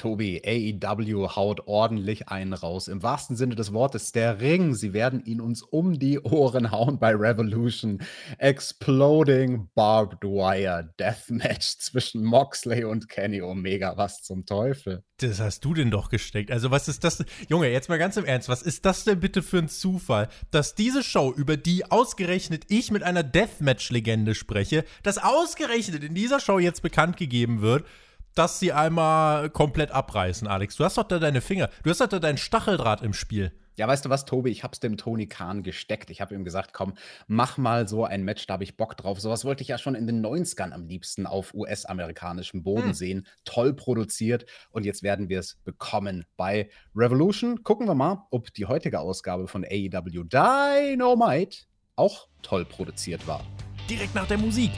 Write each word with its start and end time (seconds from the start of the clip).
Tobi, 0.00 0.40
AEW 0.46 1.36
haut 1.36 1.66
ordentlich 1.66 2.28
einen 2.28 2.54
raus. 2.54 2.88
Im 2.88 3.02
wahrsten 3.02 3.36
Sinne 3.36 3.54
des 3.54 3.74
Wortes, 3.74 4.12
der 4.12 4.40
Ring. 4.40 4.74
Sie 4.74 4.94
werden 4.94 5.22
ihn 5.26 5.42
uns 5.42 5.60
um 5.60 5.98
die 5.98 6.18
Ohren 6.18 6.70
hauen 6.70 6.98
bei 6.98 7.14
Revolution. 7.14 7.98
Exploding 8.38 9.68
Barbed 9.74 10.22
Wire 10.22 10.94
Deathmatch 10.98 11.76
zwischen 11.80 12.24
Moxley 12.24 12.84
und 12.84 13.10
Kenny 13.10 13.42
Omega. 13.42 13.98
Was 13.98 14.22
zum 14.22 14.46
Teufel? 14.46 15.04
Das 15.18 15.38
hast 15.38 15.66
du 15.66 15.74
denn 15.74 15.90
doch 15.90 16.08
gesteckt. 16.08 16.50
Also, 16.50 16.70
was 16.70 16.88
ist 16.88 17.04
das? 17.04 17.22
Junge, 17.50 17.68
jetzt 17.68 17.90
mal 17.90 17.98
ganz 17.98 18.16
im 18.16 18.24
Ernst, 18.24 18.48
was 18.48 18.62
ist 18.62 18.86
das 18.86 19.04
denn 19.04 19.20
bitte 19.20 19.42
für 19.42 19.58
ein 19.58 19.68
Zufall, 19.68 20.30
dass 20.50 20.74
diese 20.74 21.02
Show, 21.02 21.30
über 21.30 21.58
die 21.58 21.90
ausgerechnet 21.90 22.64
ich 22.68 22.90
mit 22.90 23.02
einer 23.02 23.22
Deathmatch-Legende 23.22 24.34
spreche, 24.34 24.86
dass 25.02 25.18
ausgerechnet 25.18 26.02
in 26.04 26.14
dieser 26.14 26.40
Show 26.40 26.58
jetzt 26.58 26.80
bekannt 26.80 27.18
gegeben 27.18 27.60
wird, 27.60 27.84
dass 28.34 28.60
sie 28.60 28.72
einmal 28.72 29.50
komplett 29.50 29.90
abreißen, 29.90 30.46
Alex. 30.48 30.76
Du 30.76 30.84
hast 30.84 30.98
doch 30.98 31.04
da 31.04 31.18
deine 31.18 31.40
Finger, 31.40 31.68
du 31.82 31.90
hast 31.90 32.00
doch 32.00 32.08
da 32.08 32.18
deinen 32.18 32.38
Stacheldraht 32.38 33.02
im 33.02 33.12
Spiel. 33.12 33.52
Ja, 33.80 33.88
weißt 33.88 34.04
du 34.04 34.10
was, 34.10 34.26
Tobi? 34.26 34.50
Ich 34.50 34.62
hab's 34.62 34.80
dem 34.80 34.98
Tony 34.98 35.26
Khan 35.26 35.62
gesteckt. 35.62 36.10
Ich 36.10 36.20
habe 36.20 36.34
ihm 36.34 36.44
gesagt, 36.44 36.74
komm, 36.74 36.92
mach 37.28 37.56
mal 37.56 37.88
so 37.88 38.04
ein 38.04 38.24
Match, 38.24 38.46
da 38.46 38.52
habe 38.52 38.64
ich 38.64 38.76
Bock 38.76 38.94
drauf. 38.94 39.18
Sowas 39.18 39.46
wollte 39.46 39.62
ich 39.62 39.68
ja 39.68 39.78
schon 39.78 39.94
in 39.94 40.06
den 40.06 40.22
90ern 40.22 40.72
am 40.72 40.86
liebsten 40.86 41.26
auf 41.26 41.54
US-amerikanischem 41.54 42.62
Boden 42.62 42.88
hm. 42.88 42.92
sehen. 42.92 43.26
Toll 43.46 43.72
produziert. 43.72 44.44
Und 44.70 44.84
jetzt 44.84 45.02
werden 45.02 45.30
wir 45.30 45.38
es 45.38 45.56
bekommen 45.64 46.26
bei 46.36 46.68
Revolution. 46.94 47.62
Gucken 47.62 47.86
wir 47.86 47.94
mal, 47.94 48.26
ob 48.30 48.52
die 48.52 48.66
heutige 48.66 49.00
Ausgabe 49.00 49.48
von 49.48 49.64
AEW 49.64 50.24
Dynamite 50.24 51.60
auch 51.96 52.28
toll 52.42 52.66
produziert 52.66 53.26
war. 53.26 53.46
Direkt 53.88 54.14
nach 54.14 54.26
der 54.26 54.36
Musik. 54.36 54.72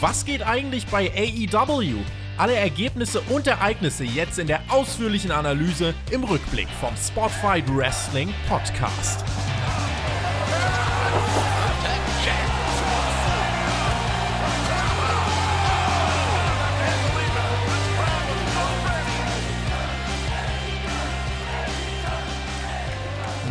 Was 0.00 0.24
geht 0.24 0.46
eigentlich 0.46 0.86
bei 0.86 1.10
AEW? 1.10 1.96
Alle 2.36 2.54
Ergebnisse 2.54 3.20
und 3.22 3.48
Ereignisse 3.48 4.04
jetzt 4.04 4.38
in 4.38 4.46
der 4.46 4.60
ausführlichen 4.68 5.32
Analyse 5.32 5.92
im 6.12 6.22
Rückblick 6.22 6.68
vom 6.80 6.94
Spotfight 6.96 7.64
Wrestling 7.74 8.32
Podcast. 8.48 9.24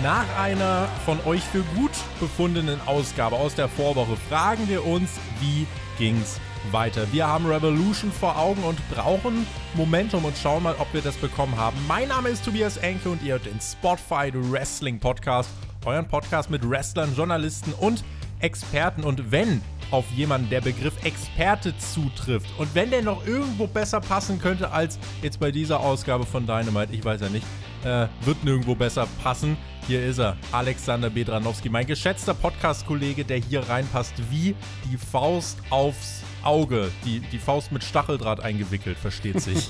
Nach 0.02 0.40
einer 0.40 0.88
von 1.06 1.20
euch 1.26 1.44
für 1.44 1.64
gut 1.76 1.92
befundenen 2.22 2.80
Ausgabe 2.86 3.36
aus 3.36 3.56
der 3.56 3.68
Vorwoche 3.68 4.16
fragen 4.30 4.70
wir 4.70 4.86
uns, 4.86 5.10
wie 5.42 5.68
ging's 5.98 6.40
weiter. 6.72 7.12
Wir 7.12 7.28
haben 7.28 7.46
Revolution 7.46 8.12
vor 8.12 8.38
Augen 8.38 8.64
und 8.64 8.78
brauchen 8.90 9.46
Momentum 9.74 10.26
und 10.26 10.38
schauen 10.38 10.64
mal, 10.64 10.76
ob 10.80 10.94
wir 10.94 11.02
das 11.02 11.16
bekommen 11.16 11.56
haben. 11.58 11.78
Mein 11.88 12.10
Name 12.10 12.30
ist 12.30 12.44
Tobias 12.46 12.78
Enke 12.78 13.10
und 13.10 13.22
ihr 13.24 13.34
hört 13.34 13.46
den 13.46 13.60
Spotify 13.60 14.32
Wrestling 14.34 15.00
Podcast, 15.00 15.50
euren 15.86 16.08
Podcast 16.08 16.50
mit 16.50 16.68
Wrestlern, 16.68 17.16
Journalisten 17.16 17.74
und 17.74 18.04
Experten. 18.40 19.04
Und 19.04 19.32
wenn 19.32 19.62
auf 19.92 20.06
jemanden 20.16 20.50
der 20.50 20.62
Begriff 20.62 20.94
Experte 21.04 21.78
zutrifft 21.78 22.48
und 22.58 22.74
wenn 22.76 22.90
der 22.90 23.02
noch 23.02 23.26
irgendwo 23.26 23.68
besser 23.68 24.02
passen 24.02 24.40
könnte 24.40 24.72
als 24.72 25.00
jetzt 25.22 25.40
bei 25.40 25.52
dieser 25.52 25.80
Ausgabe 25.80 26.26
von 26.26 26.46
Dynamite, 26.46 26.94
ich 26.94 27.04
weiß 27.04 27.22
ja 27.22 27.30
nicht, 27.30 27.46
äh, 27.84 28.08
wird 28.22 28.44
nirgendwo 28.44 28.76
besser 28.76 29.08
passen. 29.24 29.58
Hier 29.88 30.06
ist 30.06 30.20
er, 30.20 30.36
Alexander 30.52 31.10
Bedranowski, 31.10 31.70
mein 31.70 31.88
geschätzter 31.88 32.34
Podcast-Kollege, 32.34 33.24
der 33.24 33.38
hier 33.38 33.68
reinpasst 33.68 34.14
wie 34.30 34.56
die 34.92 34.98
Faust 34.98 35.60
aufs 35.70 36.24
Auge, 36.44 36.92
die, 37.06 37.20
die 37.20 37.40
Faust 37.40 37.72
mit 37.72 37.84
Stacheldraht 37.84 38.40
eingewickelt, 38.40 38.98
versteht 38.98 39.42
sich. 39.42 39.70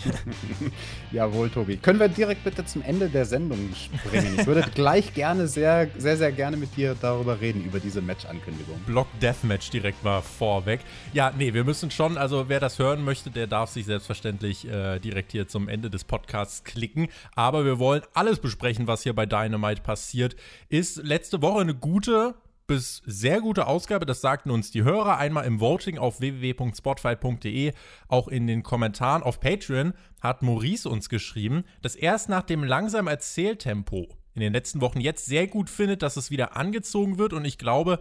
Jawohl, 1.11 1.49
Tobi. 1.49 1.77
Können 1.77 1.99
wir 1.99 2.07
direkt 2.07 2.43
bitte 2.43 2.65
zum 2.65 2.81
Ende 2.81 3.09
der 3.09 3.25
Sendung 3.25 3.73
springen? 3.73 4.35
Ich 4.39 4.45
würde 4.45 4.65
gleich 4.73 5.13
gerne, 5.13 5.47
sehr, 5.47 5.89
sehr, 5.97 6.17
sehr 6.17 6.31
gerne 6.31 6.57
mit 6.57 6.75
dir 6.75 6.95
darüber 6.99 7.41
reden, 7.41 7.63
über 7.63 7.79
diese 7.79 8.01
Match-Ankündigung. 8.01 8.79
Block 8.85 9.07
Deathmatch 9.19 9.69
direkt 9.69 10.03
mal 10.03 10.21
vorweg. 10.21 10.81
Ja, 11.13 11.31
nee, 11.37 11.53
wir 11.53 11.63
müssen 11.63 11.91
schon, 11.91 12.17
also 12.17 12.49
wer 12.49 12.59
das 12.59 12.79
hören 12.79 13.03
möchte, 13.03 13.31
der 13.31 13.47
darf 13.47 13.69
sich 13.69 13.85
selbstverständlich 13.85 14.67
äh, 14.67 14.99
direkt 14.99 15.31
hier 15.31 15.47
zum 15.47 15.69
Ende 15.69 15.89
des 15.89 16.03
Podcasts 16.03 16.63
klicken. 16.63 17.07
Aber 17.35 17.65
wir 17.65 17.79
wollen 17.79 18.01
alles 18.13 18.39
besprechen, 18.39 18.87
was 18.87 19.03
hier 19.03 19.13
bei 19.13 19.25
Dynamite 19.25 19.81
passiert. 19.81 20.35
Ist 20.69 20.97
letzte 20.97 21.41
Woche 21.41 21.61
eine 21.61 21.75
gute 21.75 22.35
bis 22.67 23.01
sehr 23.05 23.41
gute 23.41 23.65
Ausgabe. 23.65 24.05
Das 24.05 24.21
sagten 24.21 24.51
uns 24.51 24.71
die 24.71 24.83
Hörer 24.83 25.17
einmal 25.17 25.45
im 25.45 25.59
Voting 25.59 25.97
auf 25.97 26.19
www.spotfight.de, 26.19 27.73
auch 28.09 28.27
in 28.27 28.45
den 28.45 28.61
Kommentaren 28.61 29.23
auf 29.23 29.39
Patreon 29.39 29.93
hat 30.21 30.43
Maurice 30.43 30.89
uns 30.89 31.09
geschrieben, 31.09 31.63
dass 31.81 31.95
erst 31.95 32.29
nach 32.29 32.43
dem 32.43 32.63
langsamen 32.63 33.07
Erzähltempo 33.07 34.09
in 34.35 34.41
den 34.41 34.53
letzten 34.53 34.81
Wochen 34.81 34.99
jetzt 34.99 35.25
sehr 35.25 35.47
gut 35.47 35.69
findet, 35.69 36.03
dass 36.03 36.17
es 36.17 36.29
wieder 36.29 36.55
angezogen 36.55 37.17
wird 37.17 37.33
und 37.33 37.45
ich 37.45 37.57
glaube, 37.57 37.99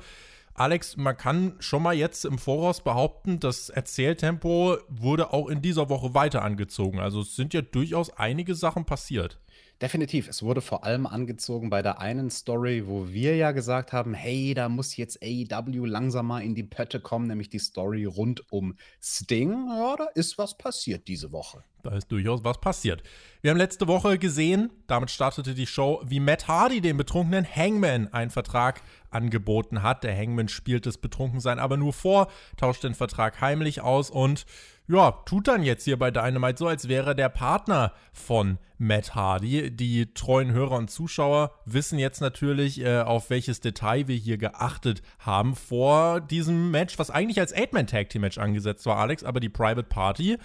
Alex, 0.52 0.96
man 0.96 1.16
kann 1.16 1.54
schon 1.58 1.82
mal 1.82 1.94
jetzt 1.94 2.24
im 2.24 2.38
Voraus 2.38 2.82
behaupten, 2.82 3.40
das 3.40 3.68
Erzähltempo 3.68 4.78
wurde 4.88 5.32
auch 5.32 5.48
in 5.48 5.60
dieser 5.60 5.90
Woche 5.90 6.14
weiter 6.14 6.42
angezogen. 6.42 6.98
Also 6.98 7.20
es 7.20 7.36
sind 7.36 7.52
ja 7.52 7.60
durchaus 7.60 8.10
einige 8.16 8.54
Sachen 8.54 8.86
passiert. 8.86 9.38
Definitiv. 9.82 10.26
Es 10.28 10.42
wurde 10.42 10.62
vor 10.62 10.84
allem 10.84 11.06
angezogen 11.06 11.68
bei 11.68 11.82
der 11.82 12.00
einen 12.00 12.30
Story, 12.30 12.86
wo 12.86 13.08
wir 13.08 13.36
ja 13.36 13.52
gesagt 13.52 13.92
haben, 13.92 14.14
hey, 14.14 14.54
da 14.54 14.70
muss 14.70 14.96
jetzt 14.96 15.22
AEW 15.22 15.84
langsam 15.84 16.28
mal 16.28 16.42
in 16.42 16.54
die 16.54 16.62
Pötte 16.62 16.98
kommen, 16.98 17.26
nämlich 17.26 17.50
die 17.50 17.58
Story 17.58 18.06
rund 18.06 18.50
um 18.50 18.74
Sting. 19.02 19.66
Ja, 19.68 19.96
da 19.96 20.06
ist 20.14 20.38
was 20.38 20.56
passiert 20.56 21.06
diese 21.08 21.30
Woche. 21.30 21.62
Da 21.82 21.94
ist 21.94 22.10
durchaus 22.10 22.42
was 22.42 22.58
passiert. 22.58 23.02
Wir 23.42 23.50
haben 23.50 23.58
letzte 23.58 23.86
Woche 23.86 24.18
gesehen, 24.18 24.70
damit 24.86 25.10
startete 25.10 25.54
die 25.54 25.66
Show, 25.66 26.02
wie 26.06 26.20
Matt 26.20 26.48
Hardy 26.48 26.80
dem 26.80 26.96
betrunkenen 26.96 27.46
Hangman 27.46 28.12
einen 28.14 28.30
Vertrag 28.30 28.80
angeboten 29.10 29.82
hat. 29.82 30.04
Der 30.04 30.16
Hangman 30.16 30.48
spielt 30.48 30.86
das 30.86 30.96
Betrunkensein 30.96 31.58
aber 31.58 31.76
nur 31.76 31.92
vor, 31.92 32.28
tauscht 32.56 32.82
den 32.82 32.94
Vertrag 32.94 33.42
heimlich 33.42 33.82
aus 33.82 34.08
und 34.08 34.46
ja, 34.88 35.12
tut 35.26 35.48
dann 35.48 35.62
jetzt 35.62 35.84
hier 35.84 35.98
bei 35.98 36.10
Dynamite 36.10 36.58
so, 36.58 36.66
als 36.66 36.88
wäre 36.88 37.16
der 37.16 37.28
Partner 37.28 37.92
von 38.12 38.58
Matt 38.78 39.14
Hardy. 39.14 39.70
Die 39.70 40.12
treuen 40.14 40.52
Hörer 40.52 40.76
und 40.76 40.90
Zuschauer 40.90 41.52
wissen 41.64 41.98
jetzt 41.98 42.20
natürlich, 42.20 42.80
äh, 42.80 43.00
auf 43.00 43.30
welches 43.30 43.60
Detail 43.60 44.06
wir 44.06 44.16
hier 44.16 44.38
geachtet 44.38 45.02
haben 45.18 45.56
vor 45.56 46.20
diesem 46.20 46.70
Match, 46.70 46.98
was 46.98 47.10
eigentlich 47.10 47.40
als 47.40 47.54
Eight-Man-Tag-Team-Match 47.54 48.38
angesetzt 48.38 48.86
war, 48.86 48.98
Alex, 48.98 49.24
aber 49.24 49.40
die 49.40 49.48
Private 49.48 49.88
Party 49.88 50.38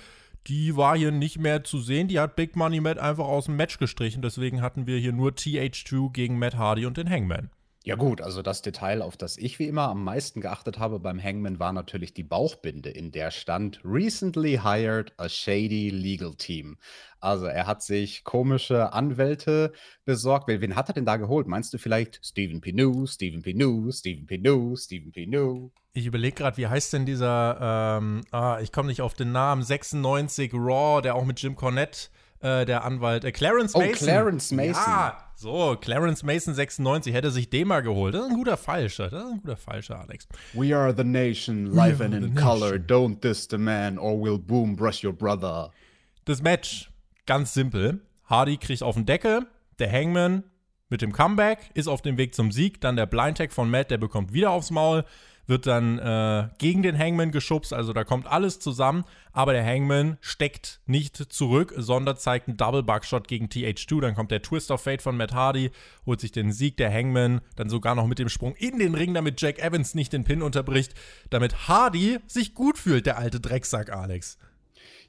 die 0.48 0.76
war 0.76 0.98
hier 0.98 1.12
nicht 1.12 1.38
mehr 1.38 1.64
zu 1.64 1.80
sehen. 1.80 2.08
Die 2.08 2.20
hat 2.20 2.36
Big 2.36 2.56
Money 2.56 2.82
Matt 2.82 2.98
einfach 2.98 3.26
aus 3.26 3.46
dem 3.46 3.58
Match 3.58 3.78
gestrichen. 3.78 4.22
Deswegen 4.22 4.62
hatten 4.62 4.88
wir 4.88 4.98
hier 4.98 5.14
nur 5.14 5.32
TH2 5.32 6.12
gegen 6.12 6.40
Matt 6.40 6.58
Hardy 6.58 6.86
und 6.86 6.98
den 6.98 7.10
Hangman. 7.10 7.52
Ja 7.84 7.96
gut, 7.96 8.22
also 8.22 8.44
das 8.44 8.62
Detail, 8.62 9.02
auf 9.02 9.18
das 9.18 9.38
ich 9.38 9.58
wie 9.58 9.66
immer 9.66 9.90
am 9.90 10.04
meisten 10.04 10.40
geachtet 10.40 10.78
habe 10.78 11.00
beim 11.00 11.22
Hangman, 11.22 11.60
war 11.60 11.74
natürlich 11.74 12.14
die 12.14 12.22
Bauchbinde, 12.22 12.92
in 12.92 13.12
der 13.12 13.32
stand 13.32 13.82
Recently 13.84 14.60
hired 14.64 15.14
a 15.18 15.28
shady 15.28 15.90
legal 15.90 16.36
team. 16.36 16.78
Also 17.20 17.48
er 17.48 17.66
hat 17.66 17.82
sich 17.82 18.24
komische 18.24 18.94
Anwälte 18.94 19.74
besorgt. 20.06 20.48
Wen 20.48 20.76
hat 20.76 20.90
er 20.90 20.94
denn 20.94 21.06
da 21.06 21.18
geholt? 21.18 21.48
Meinst 21.48 21.74
du 21.74 21.80
vielleicht 21.80 22.20
Stephen 22.24 22.62
Pinu, 22.62 23.08
Stephen 23.08 23.42
Pinu, 23.42 23.92
Stephen 23.92 24.28
Pinu, 24.28 24.76
Stephen 24.76 25.12
Pinu? 25.12 25.72
Ich 25.94 26.06
überlege 26.06 26.36
gerade, 26.36 26.58
wie 26.58 26.68
heißt 26.68 26.94
denn 26.94 27.08
dieser, 27.08 27.98
ähm, 28.00 28.22
ah, 28.30 28.60
ich 28.62 28.72
komme 28.72 28.90
nicht 28.90 29.02
auf 29.02 29.16
den 29.16 29.32
Namen, 29.32 29.64
96 29.64 30.54
Raw, 30.54 31.02
der 31.02 31.16
auch 31.16 31.26
mit 31.26 31.42
Jim 31.42 31.56
Cornette 31.56 32.10
äh, 32.42 32.66
der 32.66 32.84
Anwalt, 32.84 33.24
äh, 33.24 33.32
Clarence 33.32 33.74
Mason. 33.74 33.90
Oh, 33.92 33.98
Clarence 33.98 34.52
Mason. 34.52 34.84
Ja, 34.86 35.18
so, 35.36 35.78
Clarence 35.80 36.24
Mason 36.24 36.54
96 36.54 37.14
hätte 37.14 37.32
sich 37.32 37.50
den 37.50 37.68
mal 37.68 37.82
geholt. 37.82 38.14
Das 38.14 38.22
ist 38.26 38.30
ein 38.30 38.36
guter 38.36 38.58
Falscher. 38.58 39.10
Das 39.10 39.24
ist 39.24 39.32
ein 39.32 39.42
guter 39.42 39.58
Falscher, 39.58 40.00
Alex. 40.00 40.28
We 40.54 40.76
are 40.76 40.94
the 40.96 41.04
nation, 41.04 41.68
live 41.68 42.02
and 42.02 42.14
in 42.14 42.36
color. 42.36 42.74
Don't 42.76 43.22
diss 43.22 43.48
the 43.50 43.58
man 43.58 43.98
or 43.98 44.14
we'll 44.14 44.40
boom 44.40 44.76
brush 44.76 45.04
your 45.04 45.14
brother. 45.14 45.72
Das 46.26 46.42
Match, 46.42 46.92
ganz 47.26 47.54
simpel. 47.54 48.02
Hardy 48.26 48.58
kriegt 48.58 48.84
auf 48.84 48.96
den 48.96 49.06
Deckel. 49.06 49.46
Der 49.80 49.92
Hangman 49.92 50.44
mit 50.90 51.02
dem 51.02 51.12
Comeback 51.12 51.72
ist 51.74 51.88
auf 51.88 52.02
dem 52.02 52.18
Weg 52.18 52.36
zum 52.36 52.52
Sieg. 52.52 52.82
Dann 52.82 52.96
der 52.96 53.06
Blind 53.06 53.38
Tag 53.38 53.52
von 53.52 53.70
Matt, 53.70 53.92
der 53.92 53.98
bekommt 53.98 54.34
wieder 54.34 54.52
aufs 54.52 54.72
Maul 54.72 55.06
wird 55.48 55.68
dann 55.68 56.00
äh, 56.00 56.50
gegen 56.58 56.84
den 56.84 56.98
Hangman 56.98 57.32
geschubst, 57.32 57.74
also 57.74 57.94
da 57.94 58.04
kommt 58.04 58.28
alles 58.28 58.60
zusammen, 58.60 59.04
aber 59.34 59.54
der 59.54 59.66
Hangman 59.66 60.18
steckt 60.22 60.82
nicht 60.86 61.16
zurück, 61.34 61.74
sondern 61.78 62.18
zeigt 62.18 62.48
einen 62.48 62.58
Double 62.58 62.84
Buckshot 62.84 63.28
gegen 63.28 63.48
TH2, 63.48 64.02
dann 64.02 64.16
kommt 64.16 64.32
der 64.32 64.42
Twist 64.42 64.72
of 64.72 64.82
Fate 64.82 65.02
von 65.02 65.18
Matt 65.18 65.34
Hardy, 65.34 65.72
holt 66.06 66.22
sich 66.22 66.32
den 66.32 66.52
Sieg, 66.52 66.78
der 66.78 66.94
Hangman 66.94 67.42
dann 67.56 67.70
sogar 67.70 67.96
noch 67.96 68.08
mit 68.08 68.20
dem 68.20 68.30
Sprung 68.30 68.56
in 68.56 68.80
den 68.80 68.96
Ring, 68.96 69.14
damit 69.14 69.42
Jack 69.42 69.60
Evans 69.60 69.96
nicht 69.96 70.14
den 70.14 70.24
Pin 70.24 70.42
unterbricht, 70.42 70.94
damit 71.30 71.68
Hardy 71.68 72.20
sich 72.28 72.54
gut 72.54 72.78
fühlt, 72.78 73.06
der 73.06 73.18
alte 73.18 73.40
Drecksack 73.40 73.92
Alex. 73.92 74.38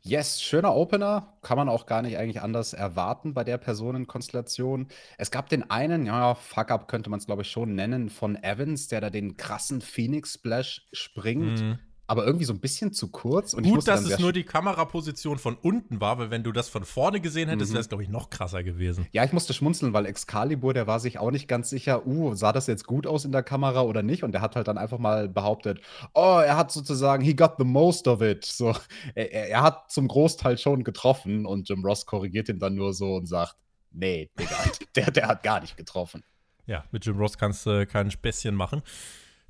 Yes, 0.04 0.42
schöner 0.42 0.74
Opener. 0.74 1.38
Kann 1.42 1.56
man 1.56 1.68
auch 1.68 1.86
gar 1.86 2.02
nicht 2.02 2.18
eigentlich 2.18 2.42
anders 2.42 2.72
erwarten 2.72 3.34
bei 3.34 3.44
der 3.44 3.56
Personenkonstellation. 3.56 4.88
Es 5.16 5.30
gab 5.30 5.48
den 5.48 5.70
einen, 5.70 6.06
ja, 6.06 6.34
Fuck-up 6.34 6.88
könnte 6.88 7.08
man 7.08 7.20
es, 7.20 7.26
glaube 7.26 7.42
ich, 7.42 7.50
schon 7.50 7.76
nennen, 7.76 8.10
von 8.10 8.34
Evans, 8.42 8.88
der 8.88 9.00
da 9.00 9.10
den 9.10 9.36
krassen 9.36 9.80
Phoenix 9.80 10.34
Splash 10.34 10.88
springt. 10.92 11.60
Mhm. 11.60 11.78
Aber 12.12 12.26
irgendwie 12.26 12.44
so 12.44 12.52
ein 12.52 12.60
bisschen 12.60 12.92
zu 12.92 13.08
kurz. 13.08 13.54
Und 13.54 13.62
Gut, 13.64 13.88
dass 13.88 14.04
es 14.04 14.18
nur 14.18 14.34
die 14.34 14.42
Kameraposition 14.44 15.38
von 15.38 15.56
unten 15.56 15.98
war, 15.98 16.18
weil 16.18 16.30
wenn 16.30 16.42
du 16.42 16.52
das 16.52 16.68
von 16.68 16.84
vorne 16.84 17.22
gesehen 17.22 17.48
hättest, 17.48 17.70
Mhm. 17.70 17.74
wäre 17.76 17.80
es, 17.80 17.88
glaube 17.88 18.02
ich, 18.02 18.10
noch 18.10 18.28
krasser 18.28 18.62
gewesen. 18.62 19.06
Ja, 19.12 19.24
ich 19.24 19.32
musste 19.32 19.54
schmunzeln, 19.54 19.94
weil 19.94 20.04
Excalibur, 20.04 20.74
der 20.74 20.86
war 20.86 21.00
sich 21.00 21.18
auch 21.18 21.30
nicht 21.30 21.48
ganz 21.48 21.70
sicher, 21.70 22.06
uh, 22.06 22.34
sah 22.34 22.52
das 22.52 22.66
jetzt 22.66 22.86
gut 22.86 23.06
aus 23.06 23.24
in 23.24 23.32
der 23.32 23.42
Kamera 23.42 23.80
oder 23.80 24.02
nicht? 24.02 24.24
Und 24.24 24.32
der 24.32 24.42
hat 24.42 24.56
halt 24.56 24.68
dann 24.68 24.76
einfach 24.76 24.98
mal 24.98 25.26
behauptet, 25.30 25.80
oh, 26.12 26.38
er 26.44 26.58
hat 26.58 26.70
sozusagen, 26.70 27.24
he 27.24 27.34
got 27.34 27.52
the 27.56 27.64
most 27.64 28.06
of 28.06 28.20
it. 28.20 28.44
So, 28.44 28.74
er, 29.14 29.48
er 29.48 29.62
hat 29.62 29.90
zum 29.90 30.06
Großteil 30.06 30.58
schon 30.58 30.84
getroffen 30.84 31.46
und 31.46 31.66
Jim 31.70 31.82
Ross 31.82 32.04
korrigiert 32.04 32.50
ihn 32.50 32.58
dann 32.58 32.74
nur 32.74 32.92
so 32.92 33.14
und 33.14 33.24
sagt, 33.26 33.56
nee, 33.90 34.30
Digga, 34.38 34.56
der, 34.96 35.10
der 35.12 35.28
hat 35.28 35.42
gar 35.42 35.60
nicht 35.62 35.78
getroffen. 35.78 36.22
Ja, 36.66 36.84
mit 36.92 37.06
Jim 37.06 37.16
Ross 37.16 37.38
kannst 37.38 37.64
du 37.64 37.86
kein 37.86 38.10
Späßchen 38.10 38.54
machen. 38.54 38.82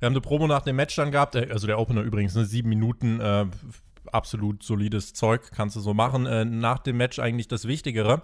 Wir 0.03 0.07
haben 0.07 0.15
eine 0.15 0.21
Promo 0.21 0.47
nach 0.47 0.63
dem 0.63 0.75
Match 0.75 0.97
dann 0.97 1.11
gehabt, 1.11 1.35
äh, 1.35 1.47
also 1.49 1.65
der 1.65 1.79
Opener 1.79 2.01
übrigens, 2.01 2.35
ne, 2.35 2.43
sieben 2.43 2.67
Minuten, 2.67 3.21
äh, 3.21 3.45
absolut 4.11 4.61
solides 4.61 5.13
Zeug, 5.13 5.49
kannst 5.55 5.77
du 5.77 5.79
so 5.79 5.93
machen. 5.93 6.25
Äh, 6.25 6.43
nach 6.43 6.79
dem 6.79 6.97
Match 6.97 7.19
eigentlich 7.19 7.47
das 7.47 7.69
Wichtigere, 7.69 8.21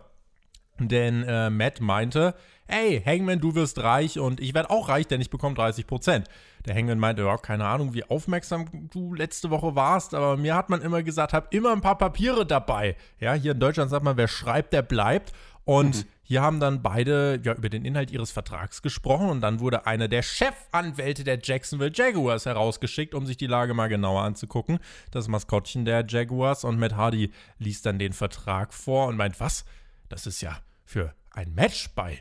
denn 0.77 1.23
äh, 1.23 1.49
Matt 1.49 1.79
meinte, 1.79 2.35
hey, 2.67 3.01
Hangman, 3.01 3.39
du 3.39 3.55
wirst 3.55 3.81
reich 3.81 4.19
und 4.19 4.41
ich 4.41 4.53
werde 4.53 4.71
auch 4.71 4.89
reich, 4.89 5.07
denn 5.07 5.21
ich 5.21 5.29
bekomme 5.29 5.55
30 5.55 5.87
Prozent. 5.87 6.27
Der 6.65 6.75
Hangman 6.75 6.99
meinte, 6.99 7.21
ja, 7.21 7.37
keine 7.37 7.63
Ahnung, 7.63 7.93
wie 7.93 8.03
aufmerksam 8.03 8.89
du 8.91 9.13
letzte 9.13 9.49
Woche 9.49 9.73
warst, 9.73 10.13
aber 10.13 10.35
mir 10.35 10.55
hat 10.55 10.69
man 10.69 10.81
immer 10.81 11.01
gesagt, 11.01 11.31
hab 11.31 11.53
immer 11.53 11.71
ein 11.71 11.79
paar 11.79 11.97
Papiere 11.97 12.45
dabei. 12.45 12.97
Ja, 13.21 13.35
hier 13.35 13.53
in 13.53 13.59
Deutschland 13.61 13.89
sagt 13.89 14.03
man, 14.03 14.17
wer 14.17 14.27
schreibt, 14.27 14.73
der 14.73 14.81
bleibt. 14.81 15.31
Und 15.63 15.95
Mhm. 15.95 16.09
Hier 16.29 16.43
haben 16.43 16.59
dann 16.59 16.83
beide 16.83 17.41
ja 17.43 17.55
über 17.55 17.69
den 17.69 17.83
Inhalt 17.83 18.11
ihres 18.11 18.29
Vertrags 18.29 18.83
gesprochen 18.83 19.29
und 19.29 19.41
dann 19.41 19.59
wurde 19.61 19.87
einer 19.87 20.07
der 20.07 20.21
Chefanwälte 20.21 21.23
der 21.23 21.39
Jacksonville 21.41 21.91
Jaguars 21.91 22.45
herausgeschickt, 22.45 23.15
um 23.15 23.25
sich 23.25 23.35
die 23.35 23.47
Lage 23.47 23.73
mal 23.73 23.87
genauer 23.87 24.21
anzugucken. 24.21 24.77
Das 25.09 25.27
Maskottchen 25.27 25.85
der 25.85 26.05
Jaguars 26.07 26.65
und 26.65 26.77
Matt 26.77 26.95
Hardy 26.95 27.31
liest 27.57 27.87
dann 27.87 27.97
den 27.97 28.13
Vertrag 28.13 28.75
vor 28.75 29.07
und 29.07 29.17
meint, 29.17 29.39
was? 29.39 29.65
Das 30.07 30.27
ist 30.27 30.41
ja 30.41 30.55
für 30.85 31.15
ein 31.31 31.51
Match 31.55 31.89
bei 31.95 32.19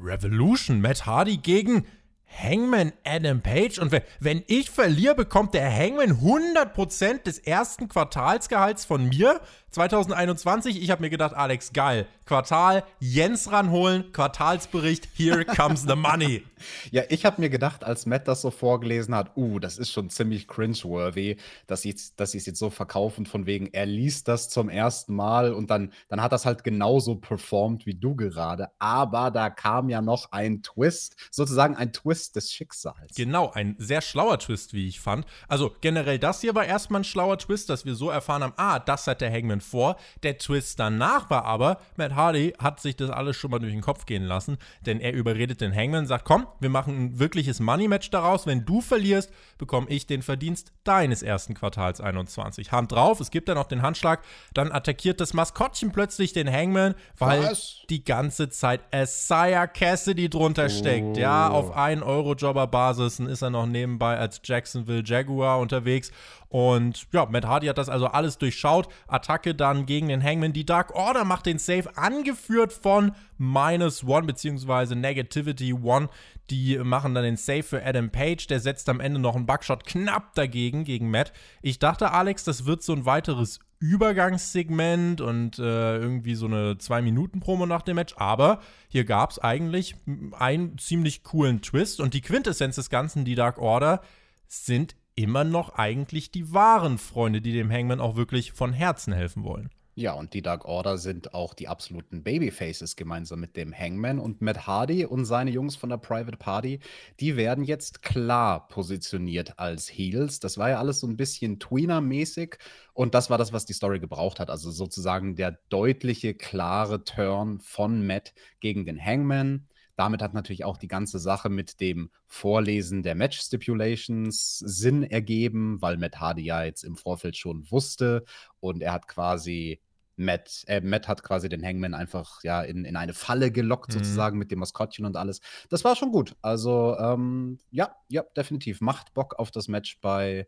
Revolution. 0.00 0.80
Matt 0.80 1.04
Hardy 1.04 1.38
gegen 1.38 1.84
Hangman 2.28 2.92
Adam 3.04 3.40
Page. 3.40 3.80
Und 3.80 3.90
wenn, 4.20 4.44
ich 4.46 4.70
verliere, 4.70 5.16
bekommt 5.16 5.54
der 5.54 5.68
Hangman 5.72 6.20
100% 6.20 7.24
des 7.24 7.38
ersten 7.38 7.88
Quartalsgehalts 7.88 8.84
von 8.84 9.08
mir 9.08 9.40
2021. 9.76 10.82
Ich 10.82 10.90
habe 10.90 11.02
mir 11.02 11.10
gedacht, 11.10 11.34
Alex, 11.34 11.74
geil. 11.74 12.06
Quartal, 12.24 12.82
Jens 12.98 13.52
ranholen, 13.52 14.10
Quartalsbericht, 14.10 15.06
here 15.14 15.44
comes 15.44 15.82
the 15.82 15.94
money. 15.94 16.42
Ja, 16.90 17.02
ich 17.10 17.26
habe 17.26 17.40
mir 17.42 17.50
gedacht, 17.50 17.84
als 17.84 18.06
Matt 18.06 18.26
das 18.26 18.40
so 18.40 18.50
vorgelesen 18.50 19.14
hat, 19.14 19.36
uh, 19.36 19.58
das 19.58 19.76
ist 19.76 19.92
schon 19.92 20.08
ziemlich 20.08 20.48
cringeworthy, 20.48 21.36
dass 21.66 21.82
sie 21.82 21.94
dass 22.16 22.34
es 22.34 22.46
jetzt 22.46 22.58
so 22.58 22.70
verkaufen, 22.70 23.26
von 23.26 23.44
wegen, 23.44 23.66
er 23.74 23.84
liest 23.84 24.26
das 24.26 24.48
zum 24.48 24.70
ersten 24.70 25.14
Mal 25.14 25.52
und 25.52 25.68
dann, 25.68 25.92
dann 26.08 26.22
hat 26.22 26.32
das 26.32 26.46
halt 26.46 26.64
genauso 26.64 27.16
performt 27.16 27.84
wie 27.84 27.94
du 27.94 28.16
gerade. 28.16 28.70
Aber 28.78 29.30
da 29.30 29.50
kam 29.50 29.90
ja 29.90 30.00
noch 30.00 30.32
ein 30.32 30.62
Twist, 30.62 31.16
sozusagen 31.30 31.76
ein 31.76 31.92
Twist 31.92 32.36
des 32.36 32.50
Schicksals. 32.50 33.14
Genau, 33.14 33.50
ein 33.50 33.76
sehr 33.78 34.00
schlauer 34.00 34.38
Twist, 34.38 34.72
wie 34.72 34.88
ich 34.88 34.98
fand. 34.98 35.26
Also 35.48 35.74
generell 35.82 36.18
das 36.18 36.40
hier 36.40 36.54
war 36.54 36.64
erstmal 36.64 37.02
ein 37.02 37.04
schlauer 37.04 37.36
Twist, 37.36 37.68
dass 37.68 37.84
wir 37.84 37.94
so 37.94 38.08
erfahren 38.08 38.42
haben, 38.42 38.54
ah, 38.56 38.78
das 38.78 39.06
hat 39.06 39.20
der 39.20 39.30
Hangman 39.30 39.60
vor. 39.66 39.96
Der 40.22 40.38
Twist 40.38 40.78
danach 40.78 41.28
war 41.30 41.44
aber, 41.44 41.78
Matt 41.96 42.14
Hardy 42.14 42.54
hat 42.58 42.80
sich 42.80 42.96
das 42.96 43.10
alles 43.10 43.36
schon 43.36 43.50
mal 43.50 43.58
durch 43.58 43.72
den 43.72 43.80
Kopf 43.82 44.06
gehen 44.06 44.24
lassen, 44.24 44.56
denn 44.86 45.00
er 45.00 45.12
überredet 45.12 45.60
den 45.60 45.74
Hangman, 45.74 46.06
sagt, 46.06 46.24
komm, 46.24 46.46
wir 46.60 46.70
machen 46.70 46.96
ein 47.06 47.18
wirkliches 47.18 47.60
Money-Match 47.60 48.10
daraus. 48.10 48.46
Wenn 48.46 48.64
du 48.64 48.80
verlierst, 48.80 49.30
bekomme 49.58 49.88
ich 49.90 50.06
den 50.06 50.22
Verdienst 50.22 50.72
deines 50.84 51.22
ersten 51.22 51.54
Quartals 51.54 52.00
21. 52.00 52.72
Hand 52.72 52.92
drauf, 52.92 53.20
es 53.20 53.30
gibt 53.30 53.48
dann 53.48 53.56
noch 53.56 53.66
den 53.68 53.82
Handschlag, 53.82 54.22
dann 54.54 54.72
attackiert 54.72 55.20
das 55.20 55.34
Maskottchen 55.34 55.92
plötzlich 55.92 56.32
den 56.32 56.50
Hangman, 56.50 56.94
weil 57.18 57.42
Was? 57.42 57.82
die 57.90 58.04
ganze 58.04 58.48
Zeit 58.48 58.80
Isaiah 58.94 59.66
Cassidy 59.66 60.28
drunter 60.28 60.68
steckt. 60.68 61.16
Ja, 61.16 61.50
Oh. 61.50 61.54
auf 61.54 61.76
1-Euro-Jobber-Basis 61.76 63.20
ist 63.20 63.42
er 63.42 63.50
noch 63.50 63.66
nebenbei 63.66 64.16
als 64.18 64.40
Jacksonville 64.44 65.02
Jaguar 65.04 65.58
unterwegs. 65.58 66.10
Und 66.56 67.06
ja, 67.12 67.26
Matt 67.26 67.44
Hardy 67.44 67.66
hat 67.66 67.76
das 67.76 67.90
also 67.90 68.06
alles 68.06 68.38
durchschaut. 68.38 68.88
Attacke 69.08 69.54
dann 69.54 69.84
gegen 69.84 70.08
den 70.08 70.22
Hangman. 70.22 70.54
Die 70.54 70.64
Dark 70.64 70.94
Order 70.94 71.26
macht 71.26 71.44
den 71.44 71.58
Save, 71.58 71.98
angeführt 71.98 72.72
von 72.72 73.12
Minus 73.36 74.02
One 74.04 74.26
beziehungsweise 74.26 74.96
Negativity 74.96 75.74
One. 75.74 76.08
Die 76.48 76.78
machen 76.78 77.14
dann 77.14 77.24
den 77.24 77.36
Save 77.36 77.62
für 77.62 77.84
Adam 77.84 78.08
Page. 78.08 78.46
Der 78.46 78.58
setzt 78.58 78.88
am 78.88 79.00
Ende 79.00 79.20
noch 79.20 79.36
einen 79.36 79.44
Buckshot 79.44 79.84
knapp 79.84 80.34
dagegen, 80.34 80.84
gegen 80.84 81.10
Matt. 81.10 81.34
Ich 81.60 81.78
dachte, 81.78 82.12
Alex, 82.12 82.44
das 82.44 82.64
wird 82.64 82.82
so 82.82 82.94
ein 82.94 83.04
weiteres 83.04 83.58
Übergangssegment 83.78 85.20
und 85.20 85.58
äh, 85.58 85.98
irgendwie 85.98 86.36
so 86.36 86.46
eine 86.46 86.72
2-Minuten-Promo 86.76 87.66
nach 87.66 87.82
dem 87.82 87.96
Match. 87.96 88.14
Aber 88.16 88.60
hier 88.88 89.04
gab 89.04 89.30
es 89.30 89.38
eigentlich 89.38 89.94
einen 90.32 90.78
ziemlich 90.78 91.22
coolen 91.22 91.60
Twist 91.60 92.00
und 92.00 92.14
die 92.14 92.22
Quintessenz 92.22 92.76
des 92.76 92.88
Ganzen, 92.88 93.26
die 93.26 93.34
Dark 93.34 93.58
Order, 93.58 94.00
sind 94.48 94.96
immer 95.16 95.44
noch 95.44 95.70
eigentlich 95.70 96.30
die 96.30 96.52
wahren 96.52 96.98
Freunde, 96.98 97.40
die 97.40 97.52
dem 97.52 97.70
Hangman 97.70 98.00
auch 98.00 98.16
wirklich 98.16 98.52
von 98.52 98.72
Herzen 98.72 99.12
helfen 99.12 99.42
wollen. 99.42 99.70
Ja, 99.98 100.12
und 100.12 100.34
die 100.34 100.42
Dark 100.42 100.66
Order 100.66 100.98
sind 100.98 101.32
auch 101.32 101.54
die 101.54 101.68
absoluten 101.68 102.22
Babyfaces 102.22 102.96
gemeinsam 102.96 103.40
mit 103.40 103.56
dem 103.56 103.72
Hangman 103.72 104.18
und 104.18 104.42
Matt 104.42 104.66
Hardy 104.66 105.06
und 105.06 105.24
seine 105.24 105.50
Jungs 105.50 105.74
von 105.74 105.88
der 105.88 105.96
Private 105.96 106.36
Party, 106.36 106.80
die 107.18 107.36
werden 107.36 107.64
jetzt 107.64 108.02
klar 108.02 108.68
positioniert 108.68 109.58
als 109.58 109.88
Heels. 109.88 110.38
Das 110.38 110.58
war 110.58 110.68
ja 110.68 110.78
alles 110.80 111.00
so 111.00 111.06
ein 111.06 111.16
bisschen 111.16 111.58
Tweener-mäßig 111.58 112.58
und 112.92 113.14
das 113.14 113.30
war 113.30 113.38
das, 113.38 113.54
was 113.54 113.64
die 113.64 113.72
Story 113.72 113.98
gebraucht 113.98 114.38
hat. 114.38 114.50
Also 114.50 114.70
sozusagen 114.70 115.34
der 115.34 115.58
deutliche, 115.70 116.34
klare 116.34 117.02
Turn 117.04 117.58
von 117.60 118.06
Matt 118.06 118.34
gegen 118.60 118.84
den 118.84 119.02
Hangman. 119.02 119.66
Damit 119.96 120.22
hat 120.22 120.34
natürlich 120.34 120.64
auch 120.64 120.76
die 120.76 120.88
ganze 120.88 121.18
Sache 121.18 121.48
mit 121.48 121.80
dem 121.80 122.10
Vorlesen 122.26 123.02
der 123.02 123.14
Match 123.14 123.40
Stipulations 123.40 124.58
Sinn 124.58 125.02
ergeben, 125.02 125.80
weil 125.80 125.96
Matt 125.96 126.20
Hardy 126.20 126.44
ja 126.44 126.64
jetzt 126.64 126.84
im 126.84 126.96
Vorfeld 126.96 127.36
schon 127.36 127.70
wusste 127.70 128.24
und 128.60 128.82
er 128.82 128.92
hat 128.92 129.08
quasi 129.08 129.80
Matt, 130.18 130.64
äh, 130.66 130.80
Matt 130.80 131.08
hat 131.08 131.22
quasi 131.22 131.48
den 131.50 131.62
Hangman 131.62 131.92
einfach 131.92 132.42
ja 132.42 132.62
in, 132.62 132.84
in 132.86 132.96
eine 132.96 133.12
Falle 133.12 133.50
gelockt, 133.50 133.90
Mhm. 133.90 133.98
sozusagen 133.98 134.38
mit 134.38 134.50
dem 134.50 134.60
Maskottchen 134.60 135.04
und 135.04 135.16
alles. 135.16 135.40
Das 135.68 135.84
war 135.84 135.94
schon 135.94 136.10
gut. 136.10 136.34
Also, 136.40 136.96
ähm, 136.98 137.58
ja, 137.70 137.94
ja, 138.08 138.22
definitiv. 138.36 138.80
Macht 138.80 139.12
Bock 139.12 139.38
auf 139.38 139.50
das 139.50 139.68
Match 139.68 139.98
bei 140.00 140.46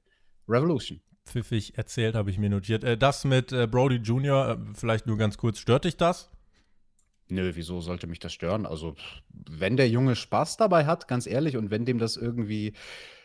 Revolution. 0.49 1.03
Pfiffig 1.27 1.77
erzählt, 1.77 2.15
habe 2.15 2.31
ich 2.31 2.39
mir 2.39 2.49
notiert. 2.49 2.83
Äh, 2.83 2.97
das 2.97 3.25
mit 3.27 3.53
äh, 3.53 3.67
Brody 3.67 3.97
Jr., 3.97 4.53
äh, 4.53 4.75
vielleicht 4.75 5.07
nur 5.07 5.19
ganz 5.19 5.37
kurz, 5.37 5.59
stört 5.59 5.85
dich 5.85 5.99
das? 5.99 6.31
Nö, 7.31 7.53
wieso 7.55 7.81
sollte 7.81 8.07
mich 8.07 8.19
das 8.19 8.33
stören? 8.33 8.67
Also, 8.67 8.95
wenn 9.31 9.77
der 9.77 9.89
Junge 9.89 10.17
Spaß 10.17 10.57
dabei 10.57 10.87
hat, 10.87 11.09
ganz 11.09 11.27
ehrlich, 11.27 11.57
und 11.57 11.71
wenn 11.71 11.85
dem 11.85 11.99
das 11.99 12.17
irgendwie 12.17 12.73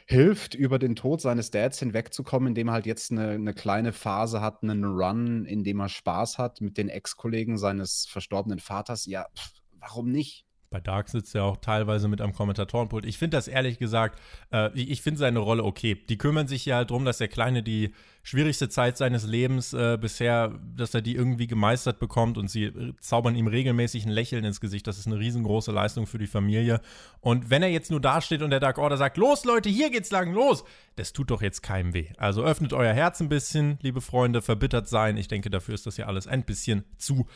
hilft, 0.05 0.53
über 0.55 0.79
den 0.79 0.95
Tod 0.95 1.21
seines 1.21 1.51
Dads 1.51 1.79
hinwegzukommen, 1.79 2.49
indem 2.49 2.67
er 2.67 2.73
halt 2.73 2.85
jetzt 2.85 3.11
eine, 3.11 3.29
eine 3.29 3.53
kleine 3.53 3.93
Phase 3.93 4.41
hat, 4.41 4.63
einen 4.63 4.83
Run, 4.83 5.45
in 5.45 5.63
dem 5.63 5.79
er 5.79 5.89
Spaß 5.89 6.37
hat 6.37 6.59
mit 6.59 6.77
den 6.77 6.89
Ex-Kollegen 6.89 7.57
seines 7.57 8.05
verstorbenen 8.07 8.59
Vaters, 8.59 9.05
ja, 9.05 9.27
pff, 9.35 9.53
warum 9.79 10.09
nicht? 10.09 10.45
Bei 10.73 10.81
Dark 10.81 11.07
sitzt 11.07 11.35
er 11.35 11.43
auch 11.43 11.57
teilweise 11.57 12.07
mit 12.07 12.19
am 12.19 12.33
Kommentatorenpult. 12.33 13.05
Ich 13.05 13.19
finde 13.19 13.37
das 13.37 13.47
ehrlich 13.47 13.77
gesagt, 13.77 14.19
äh, 14.51 14.71
ich, 14.73 15.03
finde 15.03 15.19
seine 15.19 15.37
Rolle 15.37 15.63
okay. 15.63 15.93
Die 15.93 16.17
kümmern 16.17 16.47
sich 16.47 16.65
ja 16.65 16.77
halt 16.77 16.89
drum, 16.89 17.05
dass 17.05 17.19
der 17.19 17.27
Kleine 17.27 17.61
die 17.61 17.93
schwierigste 18.23 18.69
Zeit 18.69 18.97
seines 18.97 19.27
Lebens 19.27 19.73
äh, 19.73 19.99
bisher, 20.01 20.59
dass 20.75 20.95
er 20.95 21.03
die 21.03 21.13
irgendwie 21.13 21.45
gemeistert 21.45 21.99
bekommt 21.99 22.39
und 22.39 22.49
sie 22.49 22.63
äh, 22.63 22.93
zaubern 22.99 23.35
ihm 23.35 23.45
regelmäßig 23.45 24.03
ein 24.07 24.09
Lächeln 24.09 24.43
ins 24.45 24.59
Gesicht. 24.59 24.87
Das 24.87 24.97
ist 24.97 25.05
eine 25.05 25.19
riesengroße 25.19 25.71
Leistung 25.71 26.07
für 26.07 26.17
die 26.17 26.25
Familie. 26.25 26.81
Und 27.21 27.51
wenn 27.51 27.61
er 27.61 27.69
jetzt 27.69 27.91
nur 27.91 28.01
dasteht 28.01 28.41
und 28.41 28.49
der 28.49 28.59
Dark 28.59 28.79
Order 28.79 28.97
sagt, 28.97 29.17
los 29.17 29.45
Leute, 29.45 29.69
hier 29.69 29.91
geht's 29.91 30.09
lang, 30.09 30.33
los, 30.33 30.63
das 30.95 31.13
tut 31.13 31.29
doch 31.29 31.43
jetzt 31.43 31.61
keinem 31.61 31.93
weh. 31.93 32.07
Also 32.17 32.43
öffnet 32.43 32.73
euer 32.73 32.93
Herz 32.93 33.21
ein 33.21 33.29
bisschen, 33.29 33.77
liebe 33.83 34.01
Freunde, 34.01 34.41
verbittert 34.41 34.87
sein. 34.87 35.17
Ich 35.17 35.27
denke, 35.27 35.51
dafür 35.51 35.75
ist 35.75 35.85
das 35.85 35.97
ja 35.97 36.07
alles 36.07 36.25
ein 36.25 36.43
bisschen 36.43 36.83
zu 36.97 37.27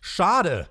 schade. 0.00 0.70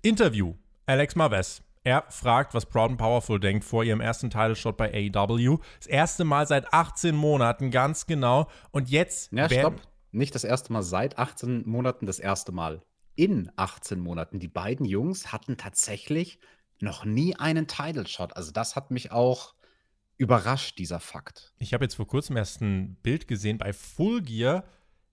Interview. 0.00 0.54
Alex 0.88 1.16
Marves. 1.16 1.62
Er 1.84 2.06
fragt, 2.08 2.54
was 2.54 2.64
Proud 2.64 2.92
and 2.92 2.98
Powerful 2.98 3.38
denkt 3.38 3.62
vor 3.62 3.84
ihrem 3.84 4.00
ersten 4.00 4.30
Title-Shot 4.30 4.78
bei 4.78 4.90
AEW. 5.14 5.58
Das 5.78 5.86
erste 5.86 6.24
Mal 6.24 6.46
seit 6.46 6.72
18 6.72 7.14
Monaten, 7.14 7.70
ganz 7.70 8.06
genau. 8.06 8.48
Und 8.70 8.88
jetzt. 8.88 9.30
Ja, 9.30 9.50
stopp. 9.50 9.82
Nicht 10.12 10.34
das 10.34 10.44
erste 10.44 10.72
Mal 10.72 10.82
seit 10.82 11.18
18 11.18 11.68
Monaten, 11.68 12.06
das 12.06 12.18
erste 12.18 12.52
Mal 12.52 12.80
in 13.16 13.52
18 13.56 14.00
Monaten. 14.00 14.40
Die 14.40 14.48
beiden 14.48 14.86
Jungs 14.86 15.30
hatten 15.30 15.58
tatsächlich 15.58 16.38
noch 16.80 17.04
nie 17.04 17.36
einen 17.36 17.66
Title-Shot. 17.66 18.34
Also, 18.34 18.50
das 18.50 18.74
hat 18.74 18.90
mich 18.90 19.12
auch 19.12 19.54
überrascht, 20.16 20.78
dieser 20.78 21.00
Fakt. 21.00 21.52
Ich 21.58 21.74
habe 21.74 21.84
jetzt 21.84 21.96
vor 21.96 22.06
kurzem 22.06 22.38
erst 22.38 22.62
ein 22.62 22.94
Bild 23.02 23.28
gesehen 23.28 23.58
bei 23.58 23.74
Full 23.74 24.22
Gear. 24.22 24.64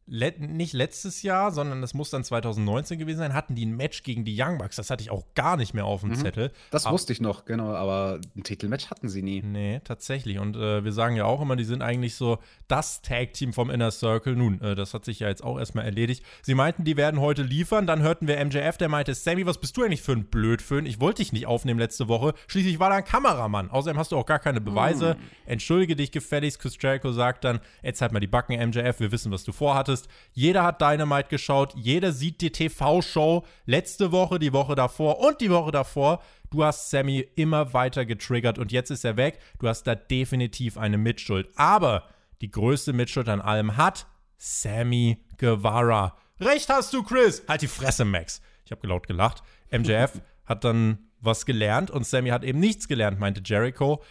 Let, 0.08 0.40
nicht 0.40 0.74
letztes 0.74 1.24
Jahr, 1.24 1.52
sondern 1.52 1.82
das 1.82 1.94
muss 1.94 2.12
dann 2.12 2.24
2019 2.24 3.00
gewesen 3.00 3.20
sein, 3.20 3.34
hatten 3.34 3.56
die 3.56 3.66
ein 3.66 3.76
Match 3.76 4.04
gegen 4.04 4.24
die 4.24 4.40
Young 4.40 4.60
Bucks. 4.60 4.76
Das 4.76 4.90
hatte 4.90 5.02
ich 5.02 5.10
auch 5.10 5.24
gar 5.34 5.58
nicht 5.58 5.74
mehr 5.74 5.86
auf 5.86 6.02
dem 6.02 6.10
mhm. 6.10 6.16
Zettel. 6.16 6.52
Das 6.70 6.86
aber, 6.86 6.94
wusste 6.94 7.12
ich 7.12 7.22
noch, 7.22 7.46
genau, 7.46 7.74
aber 7.74 8.20
ein 8.36 8.44
Titelmatch 8.44 8.92
hatten 8.92 9.10
sie 9.10 9.24
nie. 9.24 9.42
Nee, 9.42 9.82
tatsächlich. 9.84 10.38
Und 10.38 10.56
äh, 10.56 10.84
wir 10.84 10.92
sagen 10.92 11.16
ja 11.16 11.26
auch 11.26 11.42
immer, 11.42 11.56
die 11.56 11.64
sind 11.64 11.82
eigentlich 11.82 12.16
so 12.16 12.38
das 12.68 13.02
Tag-Team 13.02 13.54
vom 13.54 13.72
Inner 13.72 13.90
Circle. 13.90 14.36
Nun, 14.36 14.62
äh, 14.62 14.76
das 14.76 14.94
hat 14.94 15.06
sich 15.06 15.20
ja 15.20 15.28
jetzt 15.28 15.44
auch 15.44 15.58
erstmal 15.58 15.86
erledigt. 15.86 16.24
Sie 16.44 16.54
meinten, 16.54 16.84
die 16.84 16.98
werden 16.98 17.20
heute 17.20 17.42
liefern. 17.42 17.88
Dann 17.88 18.04
hörten 18.04 18.28
wir 18.28 18.44
MJF, 18.44 18.78
der 18.78 18.90
meinte, 18.90 19.16
Sammy, 19.16 19.46
was 19.48 19.58
bist 19.58 19.76
du 19.76 19.84
eigentlich 19.84 20.04
für 20.04 20.12
ein 20.12 20.26
Blödföhn? 20.26 20.86
Ich 20.86 21.00
wollte 21.00 21.24
dich 21.24 21.34
nicht 21.34 21.48
aufnehmen 21.48 21.80
letzte 21.80 22.08
Woche. 22.08 22.34
Schließlich 22.48 22.80
war 22.80 22.92
da 22.92 22.98
ein 22.98 23.06
Kameramann. 23.06 23.72
Außerdem 23.72 23.98
hast 23.98 24.12
du 24.12 24.18
auch 24.18 24.26
gar 24.26 24.40
keine 24.40 24.62
Beweise. 24.62 25.16
Mm. 25.16 25.50
Entschuldige 25.50 25.96
dich 25.96 26.12
gefälligst. 26.12 26.60
Chris 26.60 26.78
Jericho 26.80 27.12
sagt 27.12 27.44
dann, 27.44 27.60
jetzt 27.82 28.02
halt 28.02 28.12
mal 28.12 28.20
die 28.20 28.28
Backen, 28.28 28.54
MJF, 28.54 29.00
wir 29.00 29.12
wissen, 29.12 29.32
was 29.32 29.44
du 29.44 29.52
vorhattest. 29.52 29.95
Jeder 30.34 30.64
hat 30.64 30.82
Dynamite 30.82 31.30
geschaut, 31.30 31.74
jeder 31.76 32.12
sieht 32.12 32.42
die 32.42 32.52
TV-Show 32.52 33.46
letzte 33.66 34.12
Woche, 34.12 34.40
die 34.40 34.54
Woche 34.54 34.76
davor 34.76 35.20
und 35.20 35.42
die 35.42 35.50
Woche 35.50 35.72
davor. 35.72 36.22
Du 36.52 36.64
hast 36.64 36.90
Sammy 36.90 37.28
immer 37.36 37.74
weiter 37.74 38.06
getriggert 38.06 38.60
und 38.60 38.72
jetzt 38.72 38.92
ist 38.92 39.06
er 39.06 39.18
weg. 39.18 39.40
Du 39.60 39.68
hast 39.68 39.84
da 39.84 39.96
definitiv 39.96 40.78
eine 40.78 40.98
Mitschuld. 40.98 41.50
Aber 41.56 42.04
die 42.42 42.52
größte 42.52 42.94
Mitschuld 42.94 43.30
an 43.30 43.42
allem 43.42 43.78
hat 43.78 44.08
Sammy 44.38 45.24
Guevara. 45.38 46.16
Recht 46.40 46.70
hast 46.70 46.94
du, 46.94 47.04
Chris. 47.04 47.44
Halt 47.48 47.62
die 47.62 47.68
Fresse, 47.68 48.06
Max. 48.06 48.42
Ich 48.66 48.72
habe 48.72 48.88
laut 48.88 49.08
gelacht. 49.08 49.42
MJF 49.72 50.22
hat 50.46 50.64
dann 50.64 51.10
was 51.22 51.46
gelernt 51.46 51.92
und 51.92 52.06
Sammy 52.06 52.30
hat 52.30 52.44
eben 52.44 52.60
nichts 52.60 52.88
gelernt, 52.88 53.20
meinte 53.20 53.42
Jericho. 53.44 54.04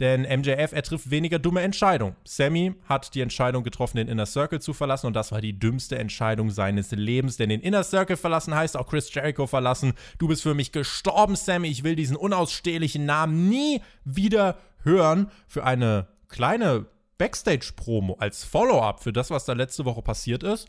Denn 0.00 0.22
MJF, 0.22 0.72
er 0.72 0.82
trifft 0.82 1.10
weniger 1.10 1.38
dumme 1.38 1.62
Entscheidungen. 1.62 2.16
Sammy 2.24 2.74
hat 2.84 3.14
die 3.14 3.20
Entscheidung 3.20 3.64
getroffen, 3.64 3.96
den 3.96 4.08
Inner 4.08 4.26
Circle 4.26 4.60
zu 4.60 4.72
verlassen 4.72 5.06
und 5.06 5.14
das 5.14 5.32
war 5.32 5.40
die 5.40 5.58
dümmste 5.58 5.98
Entscheidung 5.98 6.50
seines 6.50 6.90
Lebens. 6.90 7.36
Denn 7.36 7.48
den 7.48 7.60
Inner 7.60 7.84
Circle 7.84 8.16
verlassen 8.16 8.54
heißt 8.54 8.76
auch 8.76 8.88
Chris 8.88 9.12
Jericho 9.12 9.46
verlassen. 9.46 9.94
Du 10.18 10.28
bist 10.28 10.42
für 10.42 10.54
mich 10.54 10.72
gestorben, 10.72 11.36
Sammy. 11.36 11.68
Ich 11.68 11.84
will 11.84 11.96
diesen 11.96 12.16
unausstehlichen 12.16 13.06
Namen 13.06 13.48
nie 13.48 13.80
wieder 14.04 14.58
hören. 14.82 15.30
Für 15.48 15.64
eine 15.64 16.08
kleine 16.28 16.86
Backstage-Promo 17.18 18.16
als 18.18 18.44
Follow-up 18.44 19.02
für 19.02 19.12
das, 19.12 19.30
was 19.30 19.46
da 19.46 19.54
letzte 19.54 19.84
Woche 19.84 20.02
passiert 20.02 20.42
ist, 20.42 20.68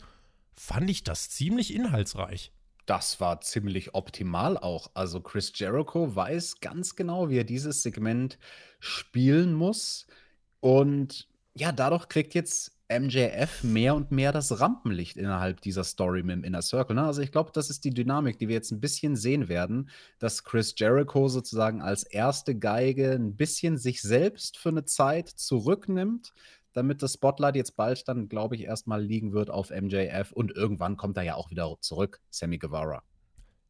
fand 0.54 0.88
ich 0.88 1.04
das 1.04 1.28
ziemlich 1.28 1.74
inhaltsreich 1.74 2.52
das 2.88 3.20
war 3.20 3.40
ziemlich 3.42 3.94
optimal 3.94 4.56
auch. 4.56 4.90
Also 4.94 5.20
Chris 5.20 5.52
Jericho 5.54 6.16
weiß 6.16 6.60
ganz 6.60 6.96
genau, 6.96 7.28
wie 7.28 7.38
er 7.38 7.44
dieses 7.44 7.82
Segment 7.82 8.38
spielen 8.80 9.52
muss. 9.52 10.06
Und 10.60 11.28
ja, 11.54 11.70
dadurch 11.70 12.08
kriegt 12.08 12.34
jetzt 12.34 12.72
MJF 12.90 13.64
mehr 13.64 13.94
und 13.94 14.10
mehr 14.10 14.32
das 14.32 14.60
Rampenlicht 14.60 15.18
innerhalb 15.18 15.60
dieser 15.60 15.84
Story 15.84 16.22
mit 16.22 16.36
dem 16.36 16.44
Inner 16.44 16.62
Circle. 16.62 16.96
Ne? 16.96 17.04
Also 17.04 17.20
ich 17.20 17.30
glaube, 17.30 17.50
das 17.52 17.68
ist 17.68 17.84
die 17.84 17.90
Dynamik, 17.90 18.38
die 18.38 18.48
wir 18.48 18.54
jetzt 18.54 18.70
ein 18.70 18.80
bisschen 18.80 19.14
sehen 19.14 19.48
werden, 19.48 19.90
dass 20.18 20.42
Chris 20.42 20.74
Jericho 20.78 21.28
sozusagen 21.28 21.82
als 21.82 22.04
erste 22.04 22.58
Geige 22.58 23.12
ein 23.12 23.36
bisschen 23.36 23.76
sich 23.76 24.00
selbst 24.00 24.56
für 24.56 24.70
eine 24.70 24.86
Zeit 24.86 25.28
zurücknimmt 25.28 26.32
damit 26.72 27.02
das 27.02 27.14
Spotlight 27.14 27.56
jetzt 27.56 27.76
bald 27.76 28.06
dann, 28.08 28.28
glaube 28.28 28.56
ich, 28.56 28.62
erstmal 28.62 29.02
liegen 29.02 29.32
wird 29.32 29.50
auf 29.50 29.70
MJF 29.70 30.32
und 30.32 30.52
irgendwann 30.52 30.96
kommt 30.96 31.16
er 31.16 31.22
ja 31.24 31.34
auch 31.34 31.50
wieder 31.50 31.76
zurück, 31.80 32.20
Sammy 32.30 32.58
Guevara. 32.58 33.02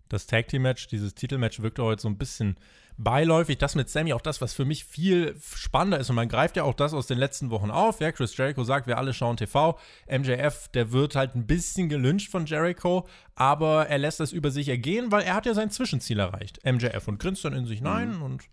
Das 0.08 0.26
Tag 0.26 0.48
Team 0.48 0.62
Match, 0.62 0.88
dieses 0.88 1.14
Titelmatch 1.14 1.60
wirkt 1.60 1.78
heute 1.78 2.00
so 2.00 2.08
ein 2.08 2.16
bisschen 2.16 2.56
beiläufig. 2.96 3.58
Das 3.58 3.74
mit 3.74 3.88
Sammy, 3.90 4.12
auch 4.12 4.20
das, 4.20 4.40
was 4.40 4.54
für 4.54 4.64
mich 4.64 4.84
viel 4.84 5.36
spannender 5.54 5.98
ist. 5.98 6.08
Und 6.08 6.16
man 6.16 6.28
greift 6.28 6.56
ja 6.56 6.64
auch 6.64 6.74
das 6.74 6.94
aus 6.94 7.06
den 7.06 7.18
letzten 7.18 7.50
Wochen 7.50 7.70
auf. 7.70 8.00
Ja, 8.00 8.10
Chris 8.10 8.36
Jericho 8.36 8.64
sagt, 8.64 8.86
wir 8.86 8.98
alle 8.98 9.12
schauen 9.12 9.36
TV. 9.36 9.78
MJF, 10.08 10.68
der 10.68 10.92
wird 10.92 11.14
halt 11.14 11.34
ein 11.34 11.46
bisschen 11.46 11.88
gelünscht 11.88 12.30
von 12.30 12.46
Jericho, 12.46 13.06
aber 13.34 13.86
er 13.88 13.98
lässt 13.98 14.20
das 14.20 14.32
über 14.32 14.50
sich 14.50 14.68
ergehen, 14.68 15.12
weil 15.12 15.22
er 15.22 15.34
hat 15.34 15.46
ja 15.46 15.54
sein 15.54 15.70
Zwischenziel 15.70 16.18
erreicht. 16.18 16.60
MJF 16.64 17.06
und 17.06 17.18
grinst 17.18 17.44
dann 17.44 17.52
in 17.52 17.66
sich 17.66 17.78
hinein 17.78 18.16
mhm. 18.16 18.22
und 18.22 18.48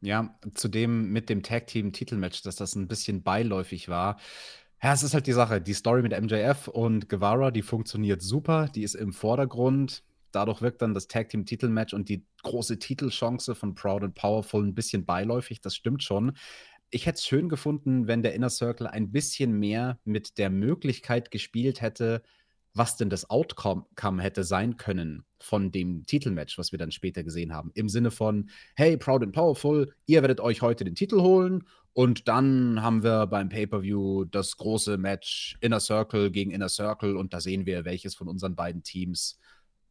ja, 0.00 0.34
zudem 0.54 1.10
mit 1.12 1.28
dem 1.28 1.42
Tag 1.42 1.66
Team 1.66 1.92
Titelmatch, 1.92 2.42
dass 2.42 2.56
das 2.56 2.74
ein 2.74 2.88
bisschen 2.88 3.22
beiläufig 3.22 3.88
war. 3.88 4.18
Ja, 4.82 4.94
es 4.94 5.02
ist 5.02 5.12
halt 5.12 5.26
die 5.26 5.32
Sache. 5.32 5.60
Die 5.60 5.74
Story 5.74 6.02
mit 6.02 6.18
MJF 6.18 6.68
und 6.68 7.08
Guevara, 7.08 7.50
die 7.50 7.62
funktioniert 7.62 8.22
super. 8.22 8.68
Die 8.74 8.82
ist 8.82 8.94
im 8.94 9.12
Vordergrund. 9.12 10.02
Dadurch 10.32 10.62
wirkt 10.62 10.80
dann 10.80 10.94
das 10.94 11.08
Tag 11.08 11.28
Team 11.28 11.44
Titelmatch 11.44 11.92
und 11.92 12.08
die 12.08 12.24
große 12.42 12.78
Titelchance 12.78 13.54
von 13.54 13.74
Proud 13.74 14.04
and 14.04 14.14
Powerful 14.14 14.64
ein 14.64 14.74
bisschen 14.74 15.04
beiläufig. 15.04 15.60
Das 15.60 15.74
stimmt 15.74 16.02
schon. 16.02 16.32
Ich 16.88 17.06
hätte 17.06 17.16
es 17.16 17.26
schön 17.26 17.48
gefunden, 17.48 18.06
wenn 18.06 18.22
der 18.22 18.34
Inner 18.34 18.48
Circle 18.48 18.86
ein 18.86 19.12
bisschen 19.12 19.52
mehr 19.52 19.98
mit 20.04 20.38
der 20.38 20.50
Möglichkeit 20.50 21.30
gespielt 21.30 21.82
hätte, 21.82 22.22
was 22.74 22.96
denn 22.96 23.10
das 23.10 23.28
Outcome 23.30 23.86
hätte 24.22 24.44
sein 24.44 24.76
können 24.76 25.24
von 25.40 25.72
dem 25.72 26.04
Titelmatch, 26.06 26.58
was 26.58 26.72
wir 26.72 26.78
dann 26.78 26.92
später 26.92 27.24
gesehen 27.24 27.52
haben. 27.52 27.70
Im 27.74 27.88
Sinne 27.88 28.10
von, 28.10 28.50
hey, 28.76 28.96
Proud 28.96 29.22
and 29.22 29.32
Powerful, 29.32 29.92
ihr 30.06 30.22
werdet 30.22 30.40
euch 30.40 30.62
heute 30.62 30.84
den 30.84 30.94
Titel 30.94 31.20
holen 31.20 31.64
und 31.92 32.28
dann 32.28 32.82
haben 32.82 33.02
wir 33.02 33.26
beim 33.26 33.48
Pay-per-view 33.48 34.24
das 34.26 34.56
große 34.56 34.98
Match 34.98 35.56
Inner 35.60 35.80
Circle 35.80 36.30
gegen 36.30 36.52
Inner 36.52 36.68
Circle 36.68 37.16
und 37.16 37.34
da 37.34 37.40
sehen 37.40 37.66
wir, 37.66 37.84
welches 37.84 38.14
von 38.14 38.28
unseren 38.28 38.54
beiden 38.54 38.82
Teams 38.82 39.38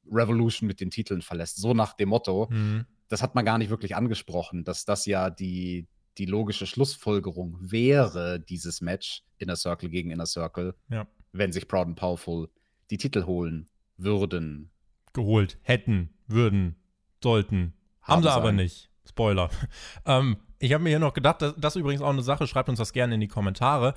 Revolution 0.10 0.68
mit 0.68 0.80
den 0.80 0.92
Titeln 0.92 1.22
verlässt. 1.22 1.58
So 1.58 1.74
nach 1.74 1.94
dem 1.94 2.10
Motto. 2.10 2.48
Mhm. 2.50 2.86
Das 3.10 3.22
hat 3.22 3.36
man 3.36 3.46
gar 3.46 3.58
nicht 3.58 3.70
wirklich 3.70 3.96
angesprochen, 3.96 4.64
dass 4.64 4.86
das 4.86 5.06
ja 5.06 5.30
die, 5.30 5.88
die 6.18 6.26
logische 6.26 6.68
Schlussfolgerung 6.68 7.58
wäre, 7.60 8.40
dieses 8.40 8.82
Match 8.82 9.24
Inner 9.38 9.56
Circle 9.56 9.90
gegen 9.90 10.12
Inner 10.12 10.26
Circle, 10.26 10.76
ja. 10.90 11.08
wenn 11.32 11.52
sich 11.52 11.68
Proud 11.68 11.88
and 11.88 11.96
Powerful 11.96 12.50
die 12.90 12.98
Titel 12.98 13.26
holen 13.26 13.68
würden. 13.98 14.72
Geholt, 15.14 15.58
hätten, 15.64 16.10
würden, 16.28 16.76
sollten. 17.24 17.74
Haben, 18.02 18.14
haben 18.14 18.24
sie 18.24 18.32
aber 18.32 18.52
nicht. 18.52 18.90
Spoiler. 19.08 19.50
ähm, 20.06 20.38
ich 20.60 20.74
habe 20.74 20.84
mir 20.84 20.90
hier 20.90 21.00
noch 21.00 21.14
gedacht, 21.14 21.42
das, 21.42 21.56
das 21.58 21.76
ist 21.76 21.80
übrigens 21.80 22.02
auch 22.02 22.10
eine 22.10 22.22
Sache, 22.22 22.48
schreibt 22.48 22.70
uns 22.70 22.80
das 22.80 22.94
gerne 22.94 23.16
in 23.16 23.22
die 23.22 23.28
Kommentare. 23.28 23.96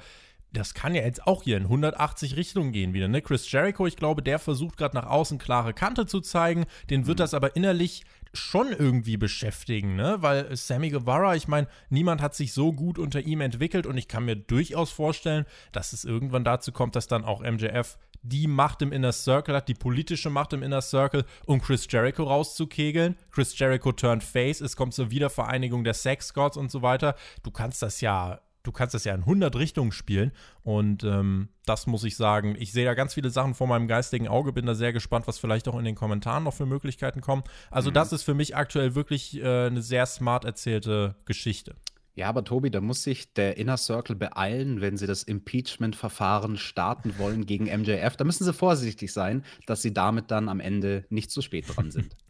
Das 0.52 0.74
kann 0.74 0.94
ja 0.94 1.02
jetzt 1.02 1.26
auch 1.26 1.42
hier 1.42 1.56
in 1.56 1.64
180 1.64 2.36
Richtungen 2.36 2.72
gehen 2.72 2.92
wieder. 2.92 3.08
Ne? 3.08 3.22
Chris 3.22 3.50
Jericho, 3.50 3.86
ich 3.86 3.96
glaube, 3.96 4.22
der 4.22 4.38
versucht 4.38 4.76
gerade 4.76 4.94
nach 4.94 5.06
außen 5.06 5.38
klare 5.38 5.72
Kante 5.72 6.06
zu 6.06 6.20
zeigen. 6.20 6.66
Den 6.90 7.06
wird 7.06 7.18
mhm. 7.18 7.22
das 7.22 7.34
aber 7.34 7.56
innerlich 7.56 8.04
schon 8.34 8.68
irgendwie 8.72 9.16
beschäftigen, 9.16 9.94
ne? 9.94 10.16
Weil 10.20 10.54
Sammy 10.56 10.90
Guevara, 10.90 11.36
ich 11.36 11.48
meine, 11.48 11.68
niemand 11.90 12.22
hat 12.22 12.34
sich 12.34 12.52
so 12.52 12.72
gut 12.72 12.98
unter 12.98 13.20
ihm 13.20 13.42
entwickelt 13.42 13.86
und 13.86 13.98
ich 13.98 14.08
kann 14.08 14.24
mir 14.24 14.36
durchaus 14.36 14.90
vorstellen, 14.90 15.44
dass 15.70 15.92
es 15.92 16.04
irgendwann 16.04 16.44
dazu 16.44 16.72
kommt, 16.72 16.96
dass 16.96 17.06
dann 17.06 17.24
auch 17.24 17.42
MJF 17.42 17.98
die 18.22 18.46
Macht 18.46 18.82
im 18.82 18.92
Inner 18.92 19.12
Circle 19.12 19.54
hat, 19.54 19.68
die 19.68 19.74
politische 19.74 20.30
Macht 20.30 20.52
im 20.52 20.62
Inner 20.62 20.82
Circle, 20.82 21.24
um 21.46 21.60
Chris 21.60 21.86
Jericho 21.90 22.24
rauszukegeln. 22.24 23.16
Chris 23.30 23.58
Jericho 23.58 23.92
turned 23.92 24.22
face, 24.22 24.60
es 24.60 24.76
kommt 24.76 24.94
zur 24.94 25.10
Wiedervereinigung 25.10 25.84
der 25.84 25.94
Sex 25.94 26.32
Gods 26.34 26.56
und 26.56 26.70
so 26.70 26.82
weiter. 26.82 27.14
Du 27.42 27.50
kannst 27.50 27.82
das 27.82 28.00
ja 28.00 28.40
du 28.62 28.72
kannst 28.72 28.94
das 28.94 29.04
ja 29.04 29.14
in 29.14 29.20
100 29.20 29.56
Richtungen 29.56 29.92
spielen. 29.92 30.32
Und 30.62 31.04
ähm, 31.04 31.48
das 31.66 31.86
muss 31.86 32.04
ich 32.04 32.16
sagen. 32.16 32.56
Ich 32.58 32.72
sehe 32.72 32.84
da 32.84 32.94
ganz 32.94 33.14
viele 33.14 33.30
Sachen 33.30 33.54
vor 33.54 33.66
meinem 33.66 33.88
geistigen 33.88 34.28
Auge, 34.28 34.52
bin 34.52 34.66
da 34.66 34.74
sehr 34.74 34.92
gespannt, 34.92 35.26
was 35.26 35.38
vielleicht 35.38 35.68
auch 35.68 35.78
in 35.78 35.84
den 35.84 35.94
Kommentaren 35.94 36.44
noch 36.44 36.54
für 36.54 36.66
Möglichkeiten 36.66 37.20
kommen. 37.20 37.42
Also, 37.70 37.90
mhm. 37.90 37.94
das 37.94 38.12
ist 38.12 38.22
für 38.22 38.34
mich 38.34 38.56
aktuell 38.56 38.94
wirklich 38.94 39.40
äh, 39.40 39.66
eine 39.66 39.82
sehr 39.82 40.06
smart 40.06 40.44
erzählte 40.44 41.16
Geschichte. 41.24 41.74
Ja, 42.14 42.28
aber 42.28 42.44
Tobi, 42.44 42.70
da 42.70 42.82
muss 42.82 43.02
sich 43.02 43.32
der 43.32 43.56
Inner 43.56 43.78
Circle 43.78 44.16
beeilen, 44.16 44.82
wenn 44.82 44.98
sie 44.98 45.06
das 45.06 45.22
Impeachment-Verfahren 45.22 46.58
starten 46.58 47.14
wollen 47.16 47.46
gegen 47.46 47.64
MJF. 47.64 48.16
Da 48.16 48.24
müssen 48.24 48.44
sie 48.44 48.52
vorsichtig 48.52 49.12
sein, 49.12 49.44
dass 49.64 49.80
sie 49.80 49.94
damit 49.94 50.30
dann 50.30 50.50
am 50.50 50.60
Ende 50.60 51.06
nicht 51.08 51.30
zu 51.30 51.40
spät 51.40 51.64
dran 51.74 51.90
sind. 51.90 52.16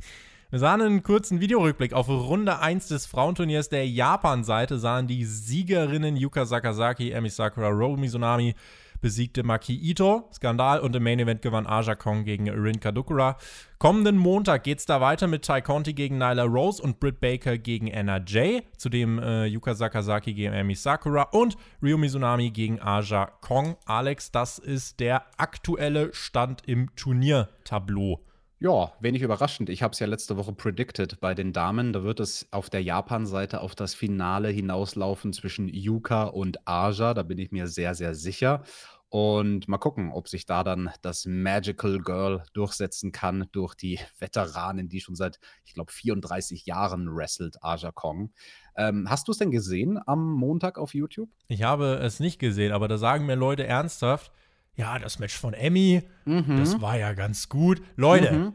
Wir 0.50 0.58
sahen 0.58 0.82
einen 0.82 1.02
kurzen 1.02 1.40
Videorückblick 1.40 1.94
auf 1.94 2.10
Runde 2.10 2.58
1 2.58 2.88
des 2.88 3.06
Frauenturniers 3.06 3.70
der 3.70 3.88
Japan-Seite, 3.88 4.78
sahen 4.78 5.06
die 5.06 5.24
Siegerinnen 5.24 6.14
Yuka 6.14 6.44
Sakazaki, 6.44 7.10
Emi 7.10 7.30
Sakura, 7.30 7.70
Ro 7.70 7.96
Mizunami 7.96 8.54
besiegte 9.02 9.42
Maki 9.42 9.75
Ito, 9.75 10.30
Skandal 10.32 10.80
und 10.80 10.97
im 10.97 11.02
Main 11.02 11.18
Event 11.18 11.42
gewann 11.42 11.66
Aja 11.66 11.94
Kong 11.94 12.25
gegen 12.25 12.49
Rin 12.49 12.80
Kadukura. 12.80 13.37
Kommenden 13.78 14.16
Montag 14.16 14.62
geht 14.62 14.78
es 14.78 14.87
da 14.87 15.02
weiter 15.02 15.26
mit 15.26 15.44
Tai 15.44 15.61
Conti 15.61 15.92
gegen 15.92 16.16
Nyla 16.16 16.44
Rose 16.44 16.82
und 16.82 17.00
Britt 17.00 17.21
Baker 17.21 17.59
gegen 17.59 17.92
Anna 17.94 18.23
Jay. 18.25 18.62
Zudem 18.78 19.18
äh, 19.18 19.44
Yuka 19.44 19.75
Sakazaki 19.75 20.32
gegen 20.32 20.54
Amy 20.54 20.75
Sakura 20.75 21.25
und 21.32 21.56
Ryo 21.82 21.99
Mizunami 21.99 22.50
gegen 22.50 22.80
Aja 22.80 23.26
Kong. 23.42 23.76
Alex, 23.85 24.30
das 24.30 24.59
ist 24.59 25.00
der 25.00 25.25
aktuelle 25.37 26.14
Stand 26.14 26.62
im 26.66 26.94
Turniertableau. 26.97 28.21
Ja, 28.62 28.92
wenig 29.00 29.23
überraschend. 29.23 29.71
Ich 29.71 29.83
habe 29.83 29.90
es 29.90 29.99
ja 29.99 30.07
letzte 30.07 30.37
Woche 30.37 30.52
predicted 30.52 31.19
bei 31.19 31.35
den 31.35 31.52
Damen. 31.52 31.92
Da 31.92 32.04
wird 32.04 32.21
es 32.21 32.47
auf 32.52 32.71
der 32.71 32.81
Japan-Seite 32.81 33.61
auf 33.61 33.75
das 33.75 33.92
Finale 33.92 34.50
hinauslaufen 34.50 35.33
zwischen 35.33 35.66
Yuka 35.66 36.26
und 36.26 36.69
Aja. 36.69 37.12
Da 37.12 37.25
bin 37.25 37.38
ich 37.38 37.50
mir 37.50 37.66
sehr, 37.66 37.97
sehr 37.97 38.14
sicher. 38.14 38.62
Und 39.09 39.66
mal 39.66 39.78
gucken, 39.78 40.12
ob 40.12 40.28
sich 40.28 40.47
da 40.47 40.62
dann 40.62 40.90
das 41.02 41.26
Magical 41.26 41.99
Girl 41.99 42.45
durchsetzen 42.52 43.11
kann 43.11 43.49
durch 43.50 43.75
die 43.75 43.99
Veteranin, 44.21 44.88
die 44.88 45.00
schon 45.00 45.16
seit, 45.16 45.40
ich 45.64 45.75
glaube, 45.75 45.90
34 45.90 46.64
Jahren 46.64 47.12
wrestelt, 47.12 47.57
Aja 47.64 47.90
Kong. 47.90 48.33
Ähm, 48.76 49.11
hast 49.11 49.26
du 49.26 49.33
es 49.33 49.38
denn 49.38 49.50
gesehen 49.50 49.99
am 50.07 50.35
Montag 50.35 50.78
auf 50.78 50.95
YouTube? 50.95 51.31
Ich 51.49 51.64
habe 51.64 51.95
es 51.97 52.21
nicht 52.21 52.38
gesehen, 52.38 52.71
aber 52.71 52.87
da 52.87 52.97
sagen 52.97 53.26
mir 53.26 53.35
Leute 53.35 53.66
ernsthaft, 53.66 54.31
ja, 54.76 54.98
das 54.98 55.18
Match 55.18 55.36
von 55.36 55.54
Emmy, 55.54 56.02
mhm. 56.24 56.56
das 56.56 56.80
war 56.80 56.98
ja 56.98 57.12
ganz 57.12 57.48
gut. 57.48 57.82
Leute, 57.96 58.32
mhm. 58.32 58.52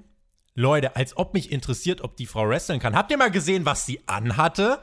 Leute, 0.56 0.96
als 0.96 1.16
ob 1.18 1.34
mich 1.34 1.52
interessiert, 1.52 2.02
ob 2.02 2.18
die 2.18 2.26
Frau 2.26 2.50
wresteln 2.50 2.80
kann. 2.80 2.96
Habt 2.96 3.12
ihr 3.12 3.18
mal 3.18 3.32
gesehen, 3.32 3.66
was 3.66 3.86
sie 3.86 4.00
anhatte? 4.08 4.80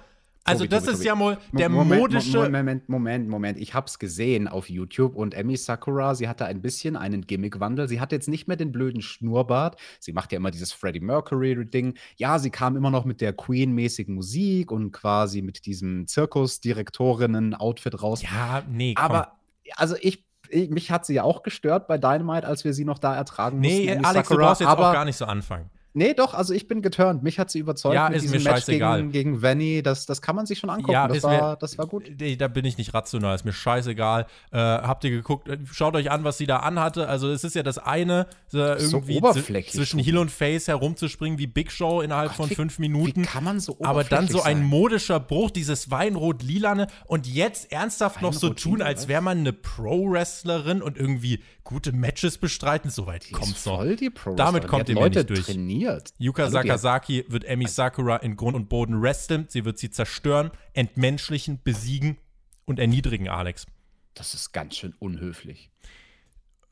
Also, 0.46 0.64
Tobi, 0.64 0.68
das 0.68 0.84
Tobi, 0.84 0.92
ist 0.92 0.98
Tobi. 0.98 1.06
ja 1.06 1.14
mal 1.14 1.38
der 1.52 1.68
Moment, 1.70 2.00
modische. 2.02 2.38
Moment, 2.38 2.88
Moment, 2.88 3.28
Moment. 3.28 3.58
Ich 3.58 3.72
hab's 3.72 3.98
gesehen 3.98 4.46
auf 4.46 4.68
YouTube 4.68 5.16
und 5.16 5.32
Emmy 5.32 5.56
Sakura, 5.56 6.14
sie 6.14 6.28
hatte 6.28 6.44
ein 6.44 6.60
bisschen 6.60 6.96
einen 6.96 7.26
Gimmickwandel. 7.26 7.88
Sie 7.88 7.98
hat 7.98 8.12
jetzt 8.12 8.28
nicht 8.28 8.46
mehr 8.46 8.58
den 8.58 8.70
blöden 8.70 9.00
Schnurrbart. 9.00 9.80
Sie 10.00 10.12
macht 10.12 10.32
ja 10.32 10.36
immer 10.36 10.50
dieses 10.50 10.72
Freddie 10.72 11.00
Mercury-Ding. 11.00 11.94
Ja, 12.16 12.38
sie 12.38 12.50
kam 12.50 12.76
immer 12.76 12.90
noch 12.90 13.06
mit 13.06 13.22
der 13.22 13.32
Queen-mäßigen 13.32 14.14
Musik 14.14 14.70
und 14.70 14.92
quasi 14.92 15.40
mit 15.40 15.64
diesem 15.64 16.06
Zirkusdirektorinnen-Outfit 16.06 18.02
raus. 18.02 18.20
Ja, 18.22 18.62
nee, 18.68 18.92
komm. 18.94 19.04
Aber, 19.04 19.38
also 19.76 19.96
ich 19.98 20.26
ich, 20.54 20.70
mich 20.70 20.90
hat 20.90 21.04
sie 21.04 21.14
ja 21.14 21.24
auch 21.24 21.42
gestört 21.42 21.86
bei 21.86 21.98
Dynamite, 21.98 22.46
als 22.46 22.64
wir 22.64 22.72
sie 22.72 22.84
noch 22.84 22.98
da 22.98 23.14
ertragen 23.14 23.58
mussten. 23.58 23.72
Nee, 23.72 23.90
Alex, 23.90 24.28
Sakura, 24.28 24.36
du 24.36 24.46
brauchst 24.46 24.60
jetzt 24.60 24.70
aber, 24.70 24.88
auch 24.88 24.92
gar 24.92 25.04
nicht 25.04 25.16
so 25.16 25.24
anfangen. 25.24 25.70
Nee, 25.96 26.12
doch, 26.12 26.34
also 26.34 26.52
ich 26.52 26.66
bin 26.66 26.82
geturnt. 26.82 27.22
Mich 27.22 27.38
hat 27.38 27.52
sie 27.52 27.60
überzeugt 27.60 27.94
ja, 27.94 28.08
mit 28.08 28.16
ist 28.16 28.22
diesem 28.24 28.42
mir 28.42 28.50
Match 28.50 28.66
gegen, 28.66 29.12
gegen 29.12 29.42
Vanny. 29.42 29.80
Das, 29.80 30.06
das 30.06 30.20
kann 30.20 30.34
man 30.34 30.44
sich 30.44 30.58
schon 30.58 30.68
angucken. 30.68 30.90
Ja, 30.90 31.06
das, 31.06 31.22
war, 31.22 31.50
mir, 31.50 31.56
das 31.56 31.78
war 31.78 31.86
gut. 31.86 32.10
Da 32.38 32.48
bin 32.48 32.64
ich 32.64 32.78
nicht 32.78 32.92
rational, 32.94 33.36
ist 33.36 33.44
mir 33.44 33.52
scheißegal. 33.52 34.26
Äh, 34.50 34.58
habt 34.58 35.04
ihr 35.04 35.10
geguckt, 35.10 35.48
schaut 35.70 35.94
euch 35.94 36.10
an, 36.10 36.24
was 36.24 36.36
sie 36.36 36.46
da 36.46 36.58
anhatte. 36.58 37.08
Also 37.08 37.30
es 37.30 37.44
ist 37.44 37.54
ja 37.54 37.62
das 37.62 37.78
eine, 37.78 38.26
äh, 38.52 38.56
irgendwie 38.56 39.20
so 39.20 39.32
zwischen 39.32 40.00
Heel 40.00 40.18
und 40.18 40.32
Face 40.32 40.66
herumzuspringen 40.66 41.38
wie 41.38 41.46
Big 41.46 41.70
Show 41.70 42.00
innerhalb 42.00 42.32
Ach, 42.32 42.36
von 42.36 42.50
wie, 42.50 42.56
fünf 42.56 42.80
Minuten. 42.80 43.22
Wie 43.22 43.26
kann 43.26 43.44
man 43.44 43.60
so 43.60 43.78
Aber 43.84 44.02
dann 44.02 44.26
so 44.26 44.42
ein 44.42 44.64
modischer 44.64 45.20
Bruch, 45.20 45.52
dieses 45.52 45.92
Weinrot-Lilane 45.92 46.88
und 47.06 47.28
jetzt 47.28 47.70
ernsthaft 47.70 48.16
Weinrot 48.16 48.34
noch 48.34 48.40
so 48.40 48.50
tun, 48.50 48.82
als 48.82 49.06
wäre 49.06 49.22
man 49.22 49.38
eine 49.38 49.52
Pro-Wrestlerin 49.52 50.82
und 50.82 50.96
irgendwie 50.96 51.40
gute 51.62 51.92
Matches 51.92 52.38
bestreiten. 52.38 52.90
Soweit 52.90 53.30
kommt 53.30 53.56
es 53.56 53.64
noch. 53.64 53.84
Die 53.84 54.10
Pro 54.10 54.34
Damit 54.34 54.66
kommt 54.66 54.88
ihr 54.88 54.96
mir 54.96 55.08
nicht 55.08 55.30
durch. 55.30 55.44
Trainiert. 55.44 55.83
Yuka 56.18 56.44
Hallo, 56.44 56.52
Sakazaki 56.52 57.24
wird 57.28 57.44
Emi 57.44 57.66
Sakura 57.66 58.16
in 58.16 58.36
Grund 58.36 58.56
und 58.56 58.68
Boden 58.68 59.00
wresteln. 59.02 59.46
Sie 59.48 59.64
wird 59.64 59.78
sie 59.78 59.90
zerstören, 59.90 60.50
entmenschlichen, 60.72 61.60
besiegen 61.62 62.18
und 62.64 62.78
erniedrigen, 62.78 63.28
Alex. 63.28 63.66
Das 64.14 64.34
ist 64.34 64.52
ganz 64.52 64.76
schön 64.76 64.94
unhöflich. 64.98 65.70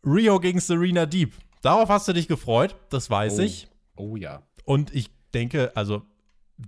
Rio 0.05 0.41
gegen 0.41 0.61
Serena 0.61 1.07
Deep. 1.07 1.35
Darauf 1.61 1.89
hast 1.89 2.09
du 2.09 2.13
dich 2.13 2.29
gefreut, 2.29 2.77
das 2.91 3.09
weiß 3.09 3.39
oh. 3.39 3.43
ich. 3.43 3.69
Oh 3.97 4.17
ja. 4.17 4.43
Und 4.65 4.95
ich 4.95 5.11
denke, 5.33 5.73
also 5.77 6.03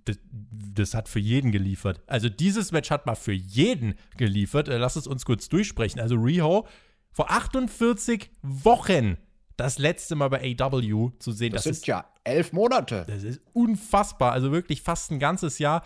das, 0.04 0.18
das, 0.30 0.94
hat 0.94 1.08
für 1.08 1.20
jeden 1.20 1.52
geliefert. 1.52 2.02
Also 2.06 2.28
dieses 2.28 2.72
Match 2.72 2.90
hat 2.90 3.06
mal 3.06 3.14
für 3.14 3.32
jeden 3.32 3.94
geliefert. 4.16 4.68
Äh, 4.68 4.78
lass 4.78 4.96
es 4.96 5.06
uns 5.06 5.24
kurz 5.24 5.48
durchsprechen. 5.48 6.00
Also 6.00 6.16
Riho 6.16 6.66
vor 7.12 7.30
48 7.30 8.30
Wochen 8.42 9.16
das 9.56 9.78
letzte 9.78 10.14
Mal 10.14 10.28
bei 10.28 10.56
AW 10.58 11.10
zu 11.18 11.32
sehen. 11.32 11.52
Das, 11.52 11.64
das 11.64 11.64
sind 11.64 11.72
ist, 11.82 11.86
ja 11.86 12.06
elf 12.24 12.52
Monate. 12.52 13.04
Das 13.06 13.22
ist 13.22 13.40
unfassbar. 13.52 14.32
Also 14.32 14.52
wirklich 14.52 14.82
fast 14.82 15.10
ein 15.10 15.18
ganzes 15.18 15.58
Jahr. 15.58 15.82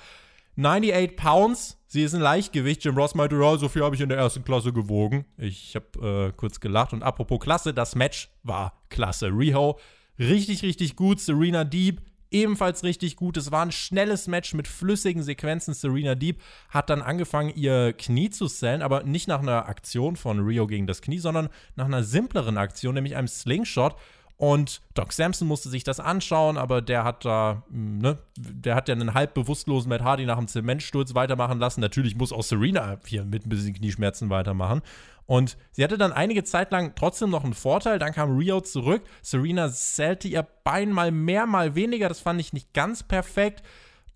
98 0.56 1.16
Pounds. 1.16 1.78
Sie 1.86 2.02
ist 2.02 2.14
ein 2.14 2.20
Leichtgewicht. 2.20 2.84
Jim 2.84 2.96
Ross 2.96 3.14
meinte, 3.14 3.36
ja, 3.36 3.56
so 3.56 3.68
viel 3.68 3.82
habe 3.82 3.94
ich 3.94 4.00
in 4.00 4.08
der 4.08 4.18
ersten 4.18 4.44
Klasse 4.44 4.72
gewogen. 4.72 5.24
Ich 5.36 5.76
habe 5.76 6.28
äh, 6.28 6.32
kurz 6.36 6.60
gelacht. 6.60 6.92
Und 6.92 7.02
apropos 7.02 7.40
Klasse, 7.40 7.72
das 7.72 7.94
Match 7.94 8.30
war 8.42 8.82
klasse. 8.88 9.28
Riho, 9.28 9.78
richtig, 10.18 10.62
richtig 10.62 10.96
gut. 10.96 11.20
Serena 11.20 11.64
Deep, 11.64 12.02
ebenfalls 12.30 12.84
richtig 12.84 13.16
gut. 13.16 13.36
Es 13.36 13.50
war 13.50 13.64
ein 13.64 13.72
schnelles 13.72 14.26
Match 14.26 14.54
mit 14.54 14.68
flüssigen 14.68 15.22
Sequenzen. 15.22 15.74
Serena 15.74 16.14
Deep 16.14 16.40
hat 16.68 16.90
dann 16.90 17.02
angefangen, 17.02 17.52
ihr 17.54 17.92
Knie 17.92 18.30
zu 18.30 18.46
sellen, 18.46 18.82
aber 18.82 19.02
nicht 19.04 19.28
nach 19.28 19.40
einer 19.40 19.68
Aktion 19.68 20.16
von 20.16 20.40
Rio 20.40 20.66
gegen 20.66 20.86
das 20.86 21.02
Knie, 21.02 21.18
sondern 21.18 21.48
nach 21.76 21.86
einer 21.86 22.02
simpleren 22.02 22.58
Aktion, 22.58 22.94
nämlich 22.94 23.16
einem 23.16 23.28
Slingshot. 23.28 23.96
Und 24.38 24.82
Doc 24.94 25.12
Sampson 25.12 25.48
musste 25.48 25.68
sich 25.68 25.82
das 25.82 25.98
anschauen, 25.98 26.58
aber 26.58 26.80
der 26.80 27.02
hat 27.02 27.24
da, 27.24 27.64
hm, 27.70 27.98
ne, 27.98 28.18
der 28.36 28.76
hat 28.76 28.88
ja 28.88 28.94
einen 28.94 29.12
halb 29.12 29.34
bewusstlosen 29.34 29.88
Matt 29.88 30.02
Hardy 30.02 30.26
nach 30.26 30.38
dem 30.38 30.46
Zementsturz 30.46 31.14
weitermachen 31.14 31.58
lassen. 31.58 31.80
Natürlich 31.80 32.16
muss 32.16 32.32
auch 32.32 32.44
Serena 32.44 32.98
hier 33.04 33.24
mit 33.24 33.44
ein 33.44 33.48
bisschen 33.48 33.74
Knieschmerzen 33.74 34.30
weitermachen. 34.30 34.82
Und 35.26 35.58
sie 35.72 35.82
hatte 35.82 35.98
dann 35.98 36.12
einige 36.12 36.44
Zeit 36.44 36.70
lang 36.70 36.94
trotzdem 36.94 37.30
noch 37.30 37.42
einen 37.42 37.52
Vorteil. 37.52 37.98
Dann 37.98 38.12
kam 38.12 38.36
Rio 38.38 38.60
zurück. 38.60 39.02
Serena 39.22 39.70
zählte 39.70 40.28
ihr 40.28 40.46
Bein 40.62 40.92
mal 40.92 41.10
mehr, 41.10 41.44
mal 41.44 41.74
weniger. 41.74 42.08
Das 42.08 42.20
fand 42.20 42.40
ich 42.40 42.52
nicht 42.52 42.72
ganz 42.72 43.02
perfekt. 43.02 43.62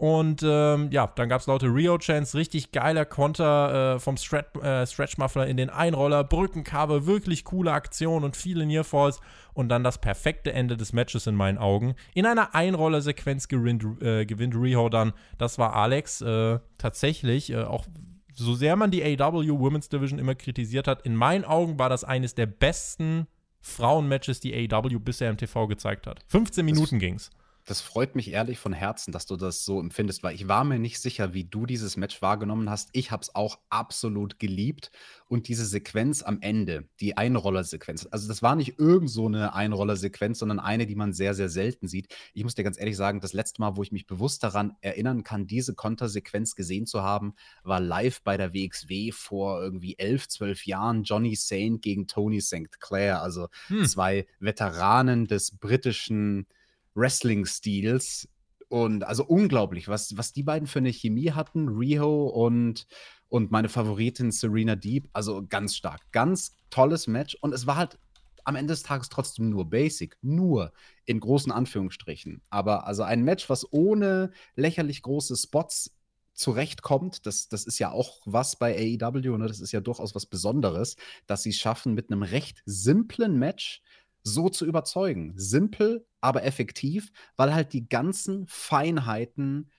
Und 0.02 0.42
ähm, 0.44 0.88
ja, 0.90 1.06
dann 1.14 1.28
gab 1.28 1.42
es 1.42 1.46
laute 1.46 1.66
Rio-Chants, 1.66 2.34
richtig 2.34 2.72
geiler 2.72 3.04
Konter 3.04 3.94
äh, 3.94 4.00
vom 4.00 4.16
Stretch, 4.16 4.56
äh, 4.60 4.84
Stretch 4.84 5.16
Muffler 5.16 5.46
in 5.46 5.56
den 5.56 5.70
Einroller, 5.70 6.24
Brückencover, 6.24 7.06
wirklich 7.06 7.44
coole 7.44 7.70
Aktion 7.70 8.24
und 8.24 8.36
viele 8.36 8.66
Nearfalls. 8.66 9.20
Und 9.54 9.68
dann 9.68 9.84
das 9.84 9.98
perfekte 9.98 10.52
Ende 10.52 10.76
des 10.76 10.92
Matches 10.92 11.28
in 11.28 11.36
meinen 11.36 11.56
Augen. 11.56 11.94
In 12.14 12.26
einer 12.26 12.52
Einroller-Sequenz 12.52 13.46
gewinnt, 13.46 13.84
äh, 14.02 14.26
gewinnt 14.26 14.56
Rio 14.56 14.88
dann. 14.88 15.12
Das 15.38 15.58
war 15.58 15.76
Alex. 15.76 16.20
Äh, 16.20 16.58
tatsächlich, 16.78 17.52
äh, 17.52 17.62
auch 17.62 17.86
so 18.34 18.54
sehr 18.54 18.74
man 18.74 18.90
die 18.90 19.04
AW 19.04 19.46
Women's 19.50 19.88
Division 19.88 20.18
immer 20.18 20.34
kritisiert 20.34 20.88
hat, 20.88 21.02
in 21.02 21.14
meinen 21.14 21.44
Augen 21.44 21.78
war 21.78 21.88
das 21.88 22.02
eines 22.02 22.34
der 22.34 22.46
besten 22.46 23.28
Frauenmatches, 23.60 24.40
die 24.40 24.68
AW 24.68 24.98
bisher 24.98 25.30
im 25.30 25.36
TV 25.36 25.68
gezeigt 25.68 26.08
hat. 26.08 26.24
15 26.26 26.64
Minuten 26.64 26.98
ging's 26.98 27.30
das 27.64 27.80
freut 27.80 28.16
mich 28.16 28.30
ehrlich 28.30 28.58
von 28.58 28.72
Herzen, 28.72 29.12
dass 29.12 29.26
du 29.26 29.36
das 29.36 29.64
so 29.64 29.78
empfindest, 29.78 30.22
weil 30.22 30.34
ich 30.34 30.48
war 30.48 30.64
mir 30.64 30.78
nicht 30.78 31.00
sicher, 31.00 31.32
wie 31.32 31.44
du 31.44 31.64
dieses 31.64 31.96
Match 31.96 32.20
wahrgenommen 32.20 32.68
hast. 32.68 32.88
Ich 32.92 33.10
habe 33.12 33.22
es 33.22 33.34
auch 33.34 33.58
absolut 33.70 34.38
geliebt. 34.38 34.90
Und 35.28 35.48
diese 35.48 35.64
Sequenz 35.64 36.22
am 36.22 36.40
Ende, 36.42 36.88
die 37.00 37.16
Einrollersequenz, 37.16 38.06
also 38.10 38.28
das 38.28 38.42
war 38.42 38.54
nicht 38.54 38.78
irgend 38.78 39.08
so 39.08 39.26
eine 39.26 39.54
Einrollersequenz, 39.54 40.40
sondern 40.40 40.58
eine, 40.58 40.86
die 40.86 40.94
man 40.94 41.14
sehr, 41.14 41.34
sehr 41.34 41.48
selten 41.48 41.88
sieht. 41.88 42.14
Ich 42.34 42.44
muss 42.44 42.54
dir 42.54 42.64
ganz 42.64 42.78
ehrlich 42.78 42.96
sagen, 42.96 43.20
das 43.20 43.32
letzte 43.32 43.62
Mal, 43.62 43.76
wo 43.76 43.82
ich 43.82 43.92
mich 43.92 44.06
bewusst 44.06 44.42
daran 44.42 44.76
erinnern 44.80 45.22
kann, 45.22 45.46
diese 45.46 45.74
Kontersequenz 45.74 46.54
gesehen 46.54 46.86
zu 46.86 47.02
haben, 47.02 47.34
war 47.62 47.80
live 47.80 48.22
bei 48.22 48.36
der 48.36 48.52
WXW 48.52 49.12
vor 49.12 49.62
irgendwie 49.62 49.98
elf, 49.98 50.28
zwölf 50.28 50.66
Jahren. 50.66 51.04
Johnny 51.04 51.34
Saint 51.34 51.80
gegen 51.80 52.06
Tony 52.06 52.40
St. 52.40 52.80
Clair, 52.80 53.22
also 53.22 53.48
hm. 53.68 53.86
zwei 53.86 54.26
Veteranen 54.38 55.26
des 55.26 55.56
britischen 55.56 56.46
Wrestling-Stils. 56.94 58.28
Und 58.68 59.04
also 59.04 59.24
unglaublich, 59.24 59.88
was, 59.88 60.16
was 60.16 60.32
die 60.32 60.42
beiden 60.42 60.66
für 60.66 60.78
eine 60.78 60.92
Chemie 60.92 61.32
hatten, 61.32 61.68
Riho 61.68 62.28
und, 62.28 62.86
und 63.28 63.50
meine 63.50 63.68
Favoritin 63.68 64.32
Serena 64.32 64.76
Deep. 64.76 65.08
Also 65.12 65.44
ganz 65.46 65.76
stark. 65.76 66.00
Ganz 66.10 66.56
tolles 66.70 67.06
Match. 67.06 67.36
Und 67.40 67.52
es 67.52 67.66
war 67.66 67.76
halt 67.76 67.98
am 68.44 68.56
Ende 68.56 68.72
des 68.72 68.82
Tages 68.82 69.08
trotzdem 69.08 69.50
nur 69.50 69.68
Basic. 69.68 70.16
Nur 70.22 70.72
in 71.04 71.20
großen 71.20 71.52
Anführungsstrichen. 71.52 72.40
Aber 72.48 72.86
also 72.86 73.02
ein 73.02 73.22
Match, 73.22 73.50
was 73.50 73.70
ohne 73.72 74.30
lächerlich 74.56 75.02
große 75.02 75.36
Spots 75.36 75.90
zurechtkommt, 76.34 77.26
das, 77.26 77.48
das 77.48 77.64
ist 77.64 77.78
ja 77.78 77.90
auch 77.90 78.20
was 78.24 78.56
bei 78.56 78.74
AEW, 78.74 79.36
ne? 79.36 79.46
das 79.46 79.60
ist 79.60 79.72
ja 79.72 79.80
durchaus 79.80 80.14
was 80.14 80.26
Besonderes, 80.26 80.96
dass 81.26 81.42
sie 81.42 81.50
es 81.50 81.56
schaffen, 81.56 81.94
mit 81.94 82.10
einem 82.10 82.22
recht 82.22 82.62
simplen 82.64 83.38
Match 83.38 83.82
so 84.22 84.48
zu 84.48 84.66
überzeugen. 84.66 85.32
Simpel, 85.36 86.06
aber 86.20 86.44
effektiv, 86.44 87.10
weil 87.36 87.54
halt 87.54 87.72
die 87.72 87.88
ganzen 87.88 88.46
Feinheiten 88.46 89.70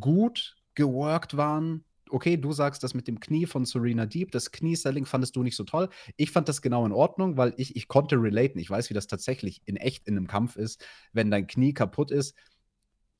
gut 0.00 0.56
geworkt 0.74 1.36
waren. 1.36 1.84
Okay, 2.08 2.36
du 2.36 2.52
sagst 2.52 2.84
das 2.84 2.94
mit 2.94 3.08
dem 3.08 3.18
Knie 3.18 3.46
von 3.46 3.64
Serena 3.64 4.06
Deep, 4.06 4.30
das 4.30 4.52
Knieselling 4.52 5.06
fandest 5.06 5.34
du 5.34 5.42
nicht 5.42 5.56
so 5.56 5.64
toll. 5.64 5.88
Ich 6.16 6.30
fand 6.30 6.48
das 6.48 6.62
genau 6.62 6.86
in 6.86 6.92
Ordnung, 6.92 7.36
weil 7.36 7.52
ich, 7.56 7.74
ich 7.74 7.88
konnte 7.88 8.16
relaten. 8.16 8.60
Ich 8.60 8.70
weiß, 8.70 8.90
wie 8.90 8.94
das 8.94 9.08
tatsächlich 9.08 9.60
in 9.64 9.76
echt 9.76 10.06
in 10.06 10.16
einem 10.16 10.28
Kampf 10.28 10.56
ist, 10.56 10.84
wenn 11.12 11.30
dein 11.30 11.46
Knie 11.48 11.74
kaputt 11.74 12.10
ist 12.12 12.36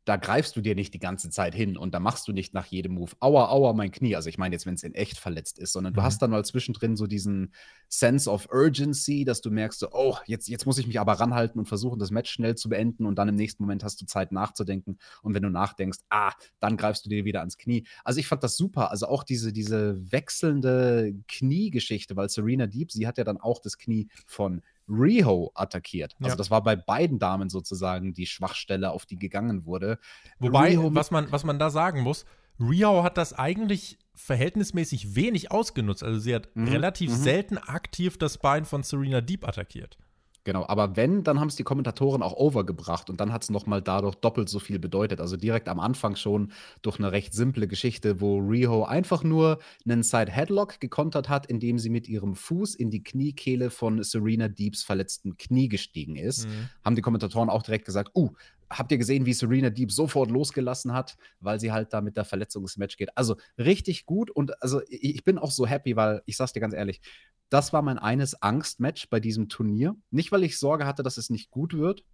da 0.07 0.16
greifst 0.16 0.55
du 0.55 0.61
dir 0.61 0.77
nicht 0.77 0.95
die 0.95 1.01
ganze 1.01 1.31
Zeit 1.31 1.53
hin 1.53 1.77
und 1.77 1.92
da 1.92 1.99
machst 1.99 2.29
du 2.29 2.33
nicht 2.33 2.55
nach 2.55 2.66
jedem 2.66 2.95
Move, 2.95 3.11
aua, 3.19 3.49
aua, 3.49 3.73
mein 3.73 3.90
Knie. 3.90 4.14
Also 4.14 4.29
ich 4.29 4.38
meine 4.38 4.55
jetzt, 4.55 4.64
wenn 4.64 4.75
es 4.75 4.85
in 4.85 4.95
echt 4.95 5.19
verletzt 5.19 5.59
ist, 5.59 5.73
sondern 5.73 5.92
mhm. 5.92 5.97
du 5.97 6.03
hast 6.05 6.23
dann 6.23 6.31
mal 6.31 6.45
zwischendrin 6.45 6.97
so 6.97 7.09
diesen 7.09 7.53
Sense 7.88 8.31
of 8.31 8.49
Urgency, 8.53 9.25
dass 9.25 9.40
du 9.40 9.51
merkst, 9.51 9.81
so, 9.81 9.88
oh, 9.90 10.16
jetzt, 10.27 10.49
jetzt 10.49 10.64
muss 10.64 10.79
ich 10.79 10.87
mich 10.87 11.01
aber 11.01 11.14
ranhalten 11.14 11.59
und 11.59 11.66
versuchen, 11.66 11.99
das 11.99 12.12
Match 12.12 12.31
schnell 12.31 12.55
zu 12.55 12.69
beenden 12.69 13.05
und 13.05 13.16
dann 13.16 13.29
im 13.29 13.35
nächsten 13.35 13.64
Moment 13.64 13.83
hast 13.83 14.01
du 14.01 14.07
Zeit 14.07 14.31
nachzudenken 14.31 14.97
und 15.23 15.35
wenn 15.35 15.42
du 15.42 15.51
nachdenkst, 15.51 15.99
ah, 16.09 16.33
dann 16.61 16.77
greifst 16.77 17.05
du 17.05 17.11
dir 17.11 17.25
wieder 17.25 17.40
ans 17.40 17.59
Knie. 17.59 17.85
Also 18.05 18.21
ich 18.21 18.29
fand 18.29 18.45
das 18.45 18.57
super, 18.57 18.92
also 18.92 19.09
auch 19.09 19.25
diese, 19.25 19.53
diese 19.53 20.12
wechselnde 20.12 21.16
Kniegeschichte, 21.27 22.14
weil 22.14 22.29
Serena 22.29 22.69
Deep, 22.69 22.92
sie 22.92 23.09
hat 23.09 23.19
ja 23.19 23.25
dann 23.25 23.38
auch 23.38 23.61
das 23.61 23.77
Knie 23.77 24.09
von 24.25 24.62
Riho 24.88 25.51
attackiert. 25.55 26.14
Also 26.20 26.31
ja. 26.31 26.37
das 26.37 26.51
war 26.51 26.62
bei 26.62 26.77
beiden 26.77 27.18
Damen 27.18 27.49
sozusagen 27.49 28.14
die 28.14 28.27
Schwachstelle, 28.27 28.90
auf 28.90 29.07
die 29.07 29.18
gegangen 29.18 29.64
wurde. 29.66 29.99
Wobei, 30.38 30.70
Riho 30.70 30.94
was 30.94 31.11
man, 31.11 31.31
was 31.33 31.44
man 31.44 31.59
da 31.59 31.70
sagen 31.70 32.03
muss, 32.03 32.25
Riho 32.61 33.03
hat 33.03 33.18
das 33.18 33.33
eigentlich 33.33 33.99
verhältnismäßig 34.14 35.14
wenig 35.14 35.51
ausgenutzt. 35.51 36.03
Also 36.03 36.18
sie 36.18 36.35
hat 36.35 36.55
mhm. 36.55 36.68
relativ 36.68 37.11
mhm. 37.11 37.16
selten 37.16 37.59
aktiv 37.59 38.16
das 38.18 38.38
Bein 38.38 38.64
von 38.64 38.83
Serena 38.83 39.20
Deep 39.20 39.46
attackiert. 39.46 39.99
Genau, 40.46 40.64
aber 40.68 40.94
wenn, 40.94 41.24
dann 41.24 41.40
haben 41.40 41.48
es 41.48 41.56
die 41.56 41.64
Kommentatoren 41.64 42.22
auch 42.22 42.35
overgebracht 42.35 43.11
und 43.11 43.20
dann 43.20 43.32
hat 43.32 43.42
es 43.42 43.50
nochmal 43.50 43.82
dadurch 43.82 44.14
doppelt 44.14 44.48
so 44.48 44.61
viel 44.61 44.78
bedeutet. 44.78 45.20
Also 45.20 45.37
direkt 45.37 45.68
am 45.68 45.80
Anfang 45.80 46.14
schon 46.14 46.52
durch 46.82 47.00
eine 47.00 47.11
recht 47.11 47.35
simple 47.35 47.66
Geschichte, 47.66 48.20
wo 48.20 48.38
Riho 48.38 48.85
einfach 48.85 49.24
nur 49.24 49.59
einen 49.85 50.04
Side-Headlock 50.04 50.78
gekontert 50.78 51.28
hat, 51.28 51.46
indem 51.46 51.80
sie 51.80 51.90
mit 51.90 52.09
ihrem 52.09 52.37
Fuß 52.37 52.76
in 52.76 52.90
die 52.92 53.02
Kniekehle 53.02 53.70
von 53.70 54.00
Serena 54.04 54.46
Deeps 54.46 54.85
verletzten 54.85 55.37
Knie 55.37 55.68
gestiegen 55.68 56.14
ist. 56.14 56.46
Mhm. 56.46 56.68
Haben 56.85 56.94
die 56.94 57.02
Kommentatoren 57.02 57.50
auch 57.50 57.64
direkt 57.64 57.85
gesagt, 57.85 58.12
uh, 58.14 58.30
habt 58.70 58.92
ihr 58.92 58.98
gesehen, 58.98 59.26
wie 59.26 59.32
Serena 59.32 59.70
Deep 59.70 59.90
sofort 59.90 60.30
losgelassen 60.30 60.92
hat, 60.92 61.16
weil 61.40 61.59
sie 61.59 61.72
halt 61.72 61.92
da 61.92 62.00
mit 62.00 62.16
der 62.16 62.24
Verletzung 62.24 62.62
ins 62.62 62.76
Match 62.76 62.96
geht. 62.96 63.16
Also 63.16 63.35
richtig 63.59 64.06
gut 64.06 64.30
und 64.30 64.62
also 64.62 64.80
ich 64.88 65.24
bin 65.24 65.38
auch 65.38 65.50
so 65.50 65.66
happy, 65.66 65.96
weil 65.96 66.22
ich 66.26 66.37
sag's 66.37 66.52
dir 66.52 66.61
ganz 66.61 66.74
ehrlich, 66.74 67.00
das 67.48 67.72
war 67.72 67.82
mein 67.82 67.98
eines 67.98 68.42
Angstmatch 68.42 69.09
bei 69.09 69.20
diesem 69.20 69.48
Turnier. 69.48 69.96
Nicht, 70.11 70.32
weil 70.32 70.44
ich 70.44 70.59
Sorge 70.59 70.87
hatte, 70.87 71.02
dass 71.02 71.16
es 71.16 71.30
nicht 71.30 71.50
gut 71.50 71.74
wird, 71.74 72.04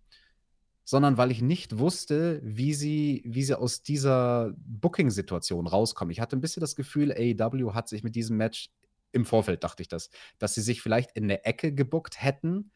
sondern 0.85 1.17
weil 1.17 1.31
ich 1.31 1.43
nicht 1.43 1.79
wusste, 1.79 2.41
wie 2.43 2.75
sie, 2.75 3.23
wie 3.25 3.45
sie 3.45 3.59
aus 3.59 3.83
dieser 3.83 4.53
Booking-Situation 4.57 5.67
rauskommen. 5.67 6.13
Ich 6.13 6.21
hatte 6.21 6.37
ein 6.37 6.41
bisschen 6.41 6.61
das 6.61 6.77
Gefühl, 6.77 7.13
AEW 7.13 7.73
hat 7.75 7.89
sich 7.89 8.03
mit 8.03 8.15
diesem 8.15 8.37
Match 8.37 8.71
im 9.13 9.25
Vorfeld, 9.25 9.63
dachte 9.63 9.83
ich 9.83 9.89
das, 9.89 10.11
dass 10.39 10.55
sie 10.55 10.63
sich 10.63 10.83
vielleicht 10.83 11.13
in 11.13 11.29
der 11.29 11.47
Ecke 11.47 11.73
gebuckt 11.73 12.23
hätten 12.23 12.73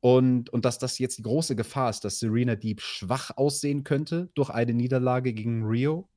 und, 0.00 0.50
und 0.50 0.64
dass 0.64 0.78
das 0.78 0.98
jetzt 0.98 1.18
die 1.18 1.22
große 1.22 1.56
Gefahr 1.56 1.90
ist, 1.90 2.04
dass 2.04 2.18
Serena 2.18 2.56
Deep 2.56 2.80
schwach 2.80 3.30
aussehen 3.36 3.84
könnte 3.84 4.30
durch 4.34 4.50
eine 4.50 4.74
Niederlage 4.74 5.32
gegen 5.32 5.64
Rio. 5.64 6.08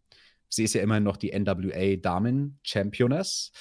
Sie 0.49 0.63
ist 0.63 0.73
ja 0.73 0.81
immerhin 0.81 1.03
noch 1.03 1.17
die 1.17 1.37
NWA 1.37 1.97
Damen 1.97 2.59
Championess, 2.63 3.51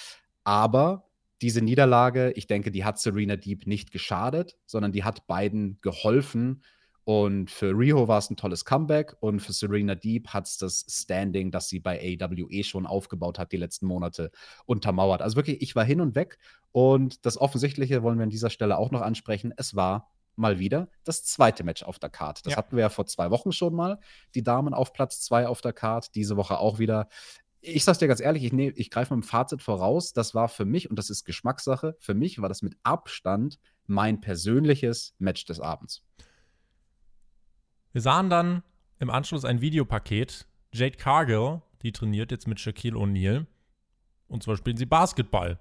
aber 0.44 1.05
diese 1.42 1.62
Niederlage, 1.62 2.32
ich 2.32 2.46
denke, 2.46 2.70
die 2.70 2.84
hat 2.84 2.98
Serena 2.98 3.36
Deep 3.36 3.66
nicht 3.66 3.90
geschadet, 3.92 4.56
sondern 4.66 4.92
die 4.92 5.04
hat 5.04 5.26
beiden 5.26 5.78
geholfen. 5.82 6.62
Und 7.04 7.52
für 7.52 7.70
Rio 7.70 8.08
war 8.08 8.18
es 8.18 8.30
ein 8.30 8.36
tolles 8.36 8.64
Comeback 8.64 9.16
und 9.20 9.38
für 9.38 9.52
Serena 9.52 9.94
Deep 9.94 10.28
hat 10.28 10.48
es 10.48 10.58
das 10.58 10.84
Standing, 10.88 11.52
das 11.52 11.68
sie 11.68 11.78
bei 11.78 12.00
AWE 12.00 12.64
schon 12.64 12.84
aufgebaut 12.84 13.38
hat, 13.38 13.52
die 13.52 13.58
letzten 13.58 13.86
Monate 13.86 14.32
untermauert. 14.64 15.22
Also 15.22 15.36
wirklich, 15.36 15.62
ich 15.62 15.76
war 15.76 15.84
hin 15.84 16.00
und 16.00 16.16
weg. 16.16 16.38
Und 16.72 17.24
das 17.24 17.38
Offensichtliche 17.38 18.02
wollen 18.02 18.18
wir 18.18 18.24
an 18.24 18.30
dieser 18.30 18.50
Stelle 18.50 18.76
auch 18.76 18.90
noch 18.90 19.02
ansprechen. 19.02 19.54
Es 19.56 19.76
war 19.76 20.10
mal 20.34 20.58
wieder 20.58 20.88
das 21.04 21.24
zweite 21.24 21.64
Match 21.64 21.82
auf 21.82 21.98
der 21.98 22.10
Card. 22.10 22.44
Das 22.44 22.52
ja. 22.52 22.56
hatten 22.58 22.76
wir 22.76 22.82
ja 22.82 22.88
vor 22.88 23.06
zwei 23.06 23.30
Wochen 23.30 23.52
schon 23.52 23.74
mal. 23.74 23.98
Die 24.34 24.42
Damen 24.42 24.74
auf 24.74 24.92
Platz 24.92 25.20
zwei 25.20 25.46
auf 25.46 25.60
der 25.60 25.72
Card. 25.72 26.14
Diese 26.14 26.36
Woche 26.36 26.58
auch 26.58 26.78
wieder 26.78 27.08
ich 27.66 27.84
sag's 27.84 27.98
dir 27.98 28.08
ganz 28.08 28.20
ehrlich, 28.20 28.44
ich, 28.44 28.52
ich 28.52 28.90
greife 28.90 29.14
mit 29.14 29.24
dem 29.24 29.28
Fazit 29.28 29.60
voraus, 29.60 30.12
das 30.12 30.34
war 30.34 30.48
für 30.48 30.64
mich, 30.64 30.88
und 30.88 30.98
das 30.98 31.10
ist 31.10 31.24
Geschmackssache, 31.24 31.96
für 31.98 32.14
mich 32.14 32.40
war 32.40 32.48
das 32.48 32.62
mit 32.62 32.76
Abstand 32.82 33.58
mein 33.86 34.20
persönliches 34.20 35.14
Match 35.18 35.44
des 35.44 35.60
Abends. 35.60 36.02
Wir 37.92 38.00
sahen 38.00 38.30
dann 38.30 38.62
im 38.98 39.10
Anschluss 39.10 39.44
ein 39.44 39.60
Videopaket. 39.60 40.46
Jade 40.72 40.96
Cargill, 40.96 41.62
die 41.82 41.92
trainiert 41.92 42.30
jetzt 42.30 42.46
mit 42.46 42.60
Shaquille 42.60 42.96
O'Neal. 42.96 43.46
Und 44.28 44.42
zwar 44.42 44.56
spielen 44.56 44.76
sie 44.76 44.86
Basketball 44.86 45.58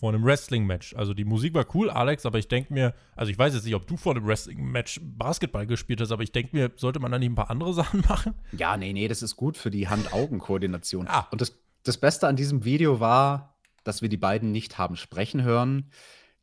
vor 0.00 0.08
einem 0.08 0.24
Wrestling-Match. 0.24 0.96
Also 0.96 1.12
die 1.12 1.26
Musik 1.26 1.52
war 1.52 1.66
cool, 1.74 1.90
Alex, 1.90 2.24
aber 2.24 2.38
ich 2.38 2.48
denke 2.48 2.72
mir, 2.72 2.94
also 3.14 3.30
ich 3.30 3.38
weiß 3.38 3.54
jetzt 3.54 3.64
nicht, 3.64 3.74
ob 3.74 3.86
du 3.86 3.98
vor 3.98 4.16
einem 4.16 4.26
Wrestling-Match 4.26 5.00
Basketball 5.02 5.66
gespielt 5.66 6.00
hast, 6.00 6.10
aber 6.10 6.22
ich 6.22 6.32
denke 6.32 6.56
mir, 6.56 6.72
sollte 6.76 7.00
man 7.00 7.12
da 7.12 7.18
nicht 7.18 7.30
ein 7.30 7.34
paar 7.34 7.50
andere 7.50 7.74
Sachen 7.80 8.00
machen? 8.08 8.34
Ja, 8.52 8.76
nee, 8.76 8.92
nee, 8.92 9.08
das 9.08 9.22
ist 9.22 9.36
gut 9.36 9.58
für 9.58 9.70
die 9.70 9.88
Hand-Augen-Koordination. 9.88 11.06
Ah. 11.06 11.28
Und 11.30 11.42
das, 11.42 11.58
das 11.82 11.98
Beste 11.98 12.26
an 12.26 12.36
diesem 12.36 12.64
Video 12.64 12.98
war, 12.98 13.58
dass 13.84 14.00
wir 14.00 14.08
die 14.08 14.16
beiden 14.16 14.52
nicht 14.52 14.78
haben 14.78 14.96
sprechen 14.96 15.42
hören, 15.42 15.90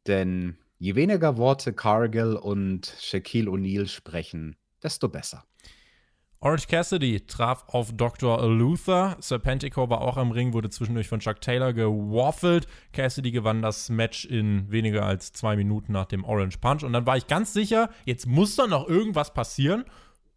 denn 0.06 0.58
je 0.78 0.96
weniger 0.96 1.38
Worte 1.38 1.74
Cargill 1.74 2.36
und 2.36 2.94
Shaquille 3.00 3.50
O'Neal 3.50 3.88
sprechen, 3.88 4.56
desto 4.84 5.10
besser. 5.10 5.46
Orange 6.40 6.68
Cassidy 6.68 7.22
traf 7.22 7.66
auf 7.68 7.92
Dr. 7.94 8.48
Luther. 8.48 9.18
Serpentico 9.20 9.90
war 9.90 10.02
auch 10.02 10.18
am 10.18 10.30
Ring, 10.30 10.54
wurde 10.54 10.70
zwischendurch 10.70 11.08
von 11.08 11.20
Chuck 11.20 11.42
Taylor 11.42 11.74
gewaffelt. 11.74 12.68
Cassidy 12.94 13.32
gewann 13.32 13.64
das 13.64 13.90
Match 13.90 14.24
in 14.26 14.70
weniger 14.70 15.04
als 15.04 15.34
zwei 15.34 15.56
Minuten 15.56 15.94
nach 15.94 16.06
dem 16.06 16.24
Orange 16.24 16.60
Punch. 16.60 16.84
Und 16.84 16.94
dann 16.94 17.08
war 17.08 17.18
ich 17.18 17.26
ganz 17.26 17.54
sicher, 17.54 17.90
jetzt 18.06 18.28
muss 18.28 18.56
da 18.56 18.68
noch 18.68 18.88
irgendwas 18.88 19.34
passieren. 19.34 19.86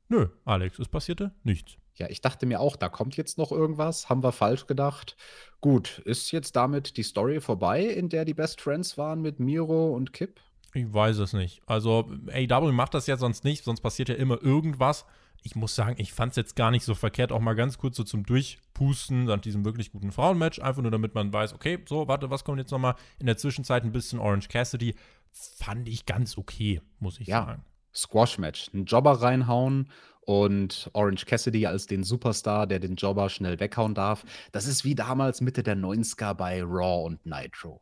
Nö, 0.08 0.28
Alex, 0.46 0.78
es 0.78 0.88
passierte 0.88 1.32
nichts. 1.42 1.76
Ja, 1.96 2.08
ich 2.08 2.22
dachte 2.22 2.46
mir 2.46 2.60
auch, 2.60 2.76
da 2.76 2.88
kommt 2.88 3.18
jetzt 3.18 3.36
noch 3.36 3.52
irgendwas. 3.52 4.08
Haben 4.08 4.22
wir 4.22 4.32
falsch 4.32 4.66
gedacht. 4.66 5.16
Gut, 5.60 6.00
ist 6.06 6.30
jetzt 6.30 6.56
damit 6.56 6.96
die 6.96 7.02
Story 7.02 7.42
vorbei, 7.42 7.84
in 7.84 8.08
der 8.08 8.24
die 8.24 8.32
Best 8.32 8.62
Friends 8.62 8.96
waren 8.96 9.20
mit 9.20 9.38
Miro 9.38 9.90
und 9.90 10.14
Kip? 10.14 10.40
Ich 10.72 10.90
weiß 10.90 11.18
es 11.18 11.34
nicht. 11.34 11.60
Also, 11.66 12.08
AW 12.32 12.72
macht 12.72 12.94
das 12.94 13.06
ja 13.06 13.18
sonst 13.18 13.44
nicht, 13.44 13.64
sonst 13.64 13.82
passiert 13.82 14.08
ja 14.08 14.14
immer 14.14 14.40
irgendwas 14.42 15.04
ich 15.42 15.56
muss 15.56 15.74
sagen, 15.74 15.96
ich 15.98 16.12
fand 16.12 16.30
es 16.30 16.36
jetzt 16.36 16.56
gar 16.56 16.70
nicht 16.70 16.84
so 16.84 16.94
verkehrt, 16.94 17.32
auch 17.32 17.40
mal 17.40 17.54
ganz 17.54 17.78
kurz 17.78 17.96
so 17.96 18.04
zum 18.04 18.24
Durchpusten 18.24 19.24
nach 19.24 19.40
diesem 19.40 19.64
wirklich 19.64 19.92
guten 19.92 20.12
Frauenmatch, 20.12 20.60
einfach 20.60 20.82
nur 20.82 20.90
damit 20.90 21.14
man 21.14 21.32
weiß, 21.32 21.54
okay, 21.54 21.78
so, 21.88 22.08
warte, 22.08 22.30
was 22.30 22.44
kommt 22.44 22.58
jetzt 22.58 22.70
nochmal? 22.70 22.94
In 23.18 23.26
der 23.26 23.36
Zwischenzeit 23.36 23.84
ein 23.84 23.92
bisschen 23.92 24.18
Orange 24.18 24.48
Cassidy, 24.48 24.94
fand 25.32 25.88
ich 25.88 26.06
ganz 26.06 26.36
okay, 26.36 26.80
muss 26.98 27.20
ich 27.20 27.28
ja. 27.28 27.44
sagen. 27.44 27.64
Squash-Match, 27.94 28.70
einen 28.72 28.84
Jobber 28.84 29.20
reinhauen 29.22 29.88
und 30.20 30.90
Orange 30.92 31.26
Cassidy 31.26 31.66
als 31.66 31.86
den 31.86 32.04
Superstar, 32.04 32.66
der 32.66 32.78
den 32.78 32.94
Jobber 32.94 33.28
schnell 33.28 33.58
weghauen 33.58 33.94
darf. 33.94 34.24
Das 34.52 34.66
ist 34.66 34.84
wie 34.84 34.94
damals 34.94 35.40
Mitte 35.40 35.62
der 35.62 35.76
90er 35.76 36.34
bei 36.34 36.62
Raw 36.62 37.04
und 37.04 37.24
Nitro. 37.26 37.80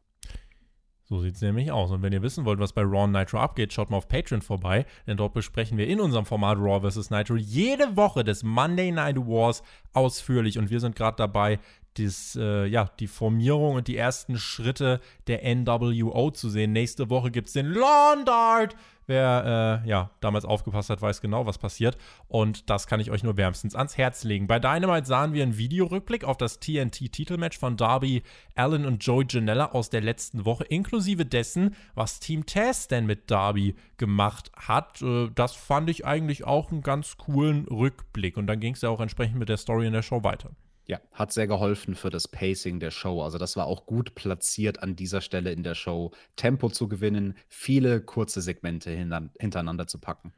So 1.08 1.20
sieht 1.20 1.36
es 1.36 1.40
nämlich 1.40 1.72
aus. 1.72 1.90
Und 1.90 2.02
wenn 2.02 2.12
ihr 2.12 2.20
wissen 2.20 2.44
wollt, 2.44 2.60
was 2.60 2.74
bei 2.74 2.82
Raw 2.82 3.04
und 3.04 3.12
Nitro 3.12 3.38
abgeht, 3.38 3.72
schaut 3.72 3.88
mal 3.88 3.96
auf 3.96 4.08
Patreon 4.08 4.42
vorbei, 4.42 4.84
denn 5.06 5.16
dort 5.16 5.32
besprechen 5.32 5.78
wir 5.78 5.86
in 5.86 6.00
unserem 6.00 6.26
Format 6.26 6.58
Raw 6.58 6.88
vs. 6.88 7.08
Nitro 7.10 7.36
jede 7.36 7.96
Woche 7.96 8.24
des 8.24 8.42
Monday 8.42 8.92
Night 8.92 9.16
Wars 9.16 9.62
ausführlich. 9.94 10.58
Und 10.58 10.68
wir 10.68 10.80
sind 10.80 10.96
gerade 10.96 11.16
dabei, 11.16 11.60
dies, 11.96 12.36
äh, 12.36 12.66
ja, 12.66 12.90
die 13.00 13.06
Formierung 13.06 13.76
und 13.76 13.88
die 13.88 13.96
ersten 13.96 14.36
Schritte 14.36 15.00
der 15.26 15.42
NWO 15.54 16.30
zu 16.30 16.50
sehen. 16.50 16.72
Nächste 16.72 17.08
Woche 17.08 17.30
gibt 17.30 17.48
es 17.48 17.54
den 17.54 17.72
Lawn 17.72 18.26
Dart 18.26 18.76
Wer 19.08 19.82
äh, 19.84 19.88
ja 19.88 20.10
damals 20.20 20.44
aufgepasst 20.44 20.90
hat, 20.90 21.00
weiß 21.00 21.22
genau, 21.22 21.46
was 21.46 21.56
passiert. 21.56 21.96
Und 22.28 22.68
das 22.68 22.86
kann 22.86 23.00
ich 23.00 23.10
euch 23.10 23.22
nur 23.22 23.38
wärmstens 23.38 23.74
ans 23.74 23.96
Herz 23.96 24.22
legen. 24.22 24.46
Bei 24.46 24.58
Dynamite 24.58 25.06
sahen 25.06 25.32
wir 25.32 25.42
einen 25.42 25.56
Videorückblick 25.56 26.24
auf 26.24 26.36
das 26.36 26.60
TNT-Titelmatch 26.60 27.58
von 27.58 27.78
Darby 27.78 28.22
Allen 28.54 28.84
und 28.84 29.02
Joey 29.02 29.24
Janella 29.26 29.72
aus 29.72 29.88
der 29.88 30.02
letzten 30.02 30.44
Woche, 30.44 30.64
inklusive 30.64 31.24
dessen, 31.24 31.74
was 31.94 32.20
Team 32.20 32.44
Taz 32.44 32.86
denn 32.86 33.06
mit 33.06 33.30
Darby 33.30 33.76
gemacht 33.96 34.52
hat. 34.54 35.00
Äh, 35.00 35.30
das 35.34 35.54
fand 35.56 35.88
ich 35.88 36.04
eigentlich 36.04 36.44
auch 36.44 36.70
einen 36.70 36.82
ganz 36.82 37.16
coolen 37.16 37.66
Rückblick. 37.66 38.36
Und 38.36 38.46
dann 38.46 38.60
ging 38.60 38.74
es 38.74 38.82
ja 38.82 38.90
auch 38.90 39.00
entsprechend 39.00 39.38
mit 39.38 39.48
der 39.48 39.56
Story 39.56 39.86
in 39.86 39.94
der 39.94 40.02
Show 40.02 40.22
weiter. 40.22 40.50
Ja, 40.90 41.00
hat 41.12 41.32
sehr 41.32 41.46
geholfen 41.46 41.94
für 41.94 42.08
das 42.08 42.28
Pacing 42.28 42.80
der 42.80 42.90
Show. 42.90 43.22
Also 43.22 43.36
das 43.36 43.56
war 43.56 43.66
auch 43.66 43.84
gut 43.84 44.14
platziert 44.14 44.82
an 44.82 44.96
dieser 44.96 45.20
Stelle 45.20 45.52
in 45.52 45.62
der 45.62 45.74
Show, 45.74 46.12
Tempo 46.34 46.70
zu 46.70 46.88
gewinnen, 46.88 47.36
viele 47.46 48.00
kurze 48.00 48.40
Segmente 48.40 48.90
hintereinander 48.90 49.86
zu 49.86 49.98
packen. 49.98 50.32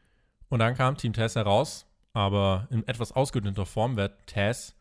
Und 0.48 0.58
dann 0.58 0.74
kam 0.74 0.96
Team 0.96 1.12
Tess 1.12 1.36
heraus, 1.36 1.86
aber 2.14 2.66
in 2.72 2.84
etwas 2.88 3.12
ausgedünnter 3.12 3.64
Form 3.64 3.96
wird 3.96 4.26
Tess, 4.26 4.74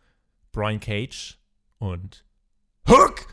Brian 0.51 0.79
Cage 0.79 1.38
und 1.77 2.25
Hook! 2.88 3.27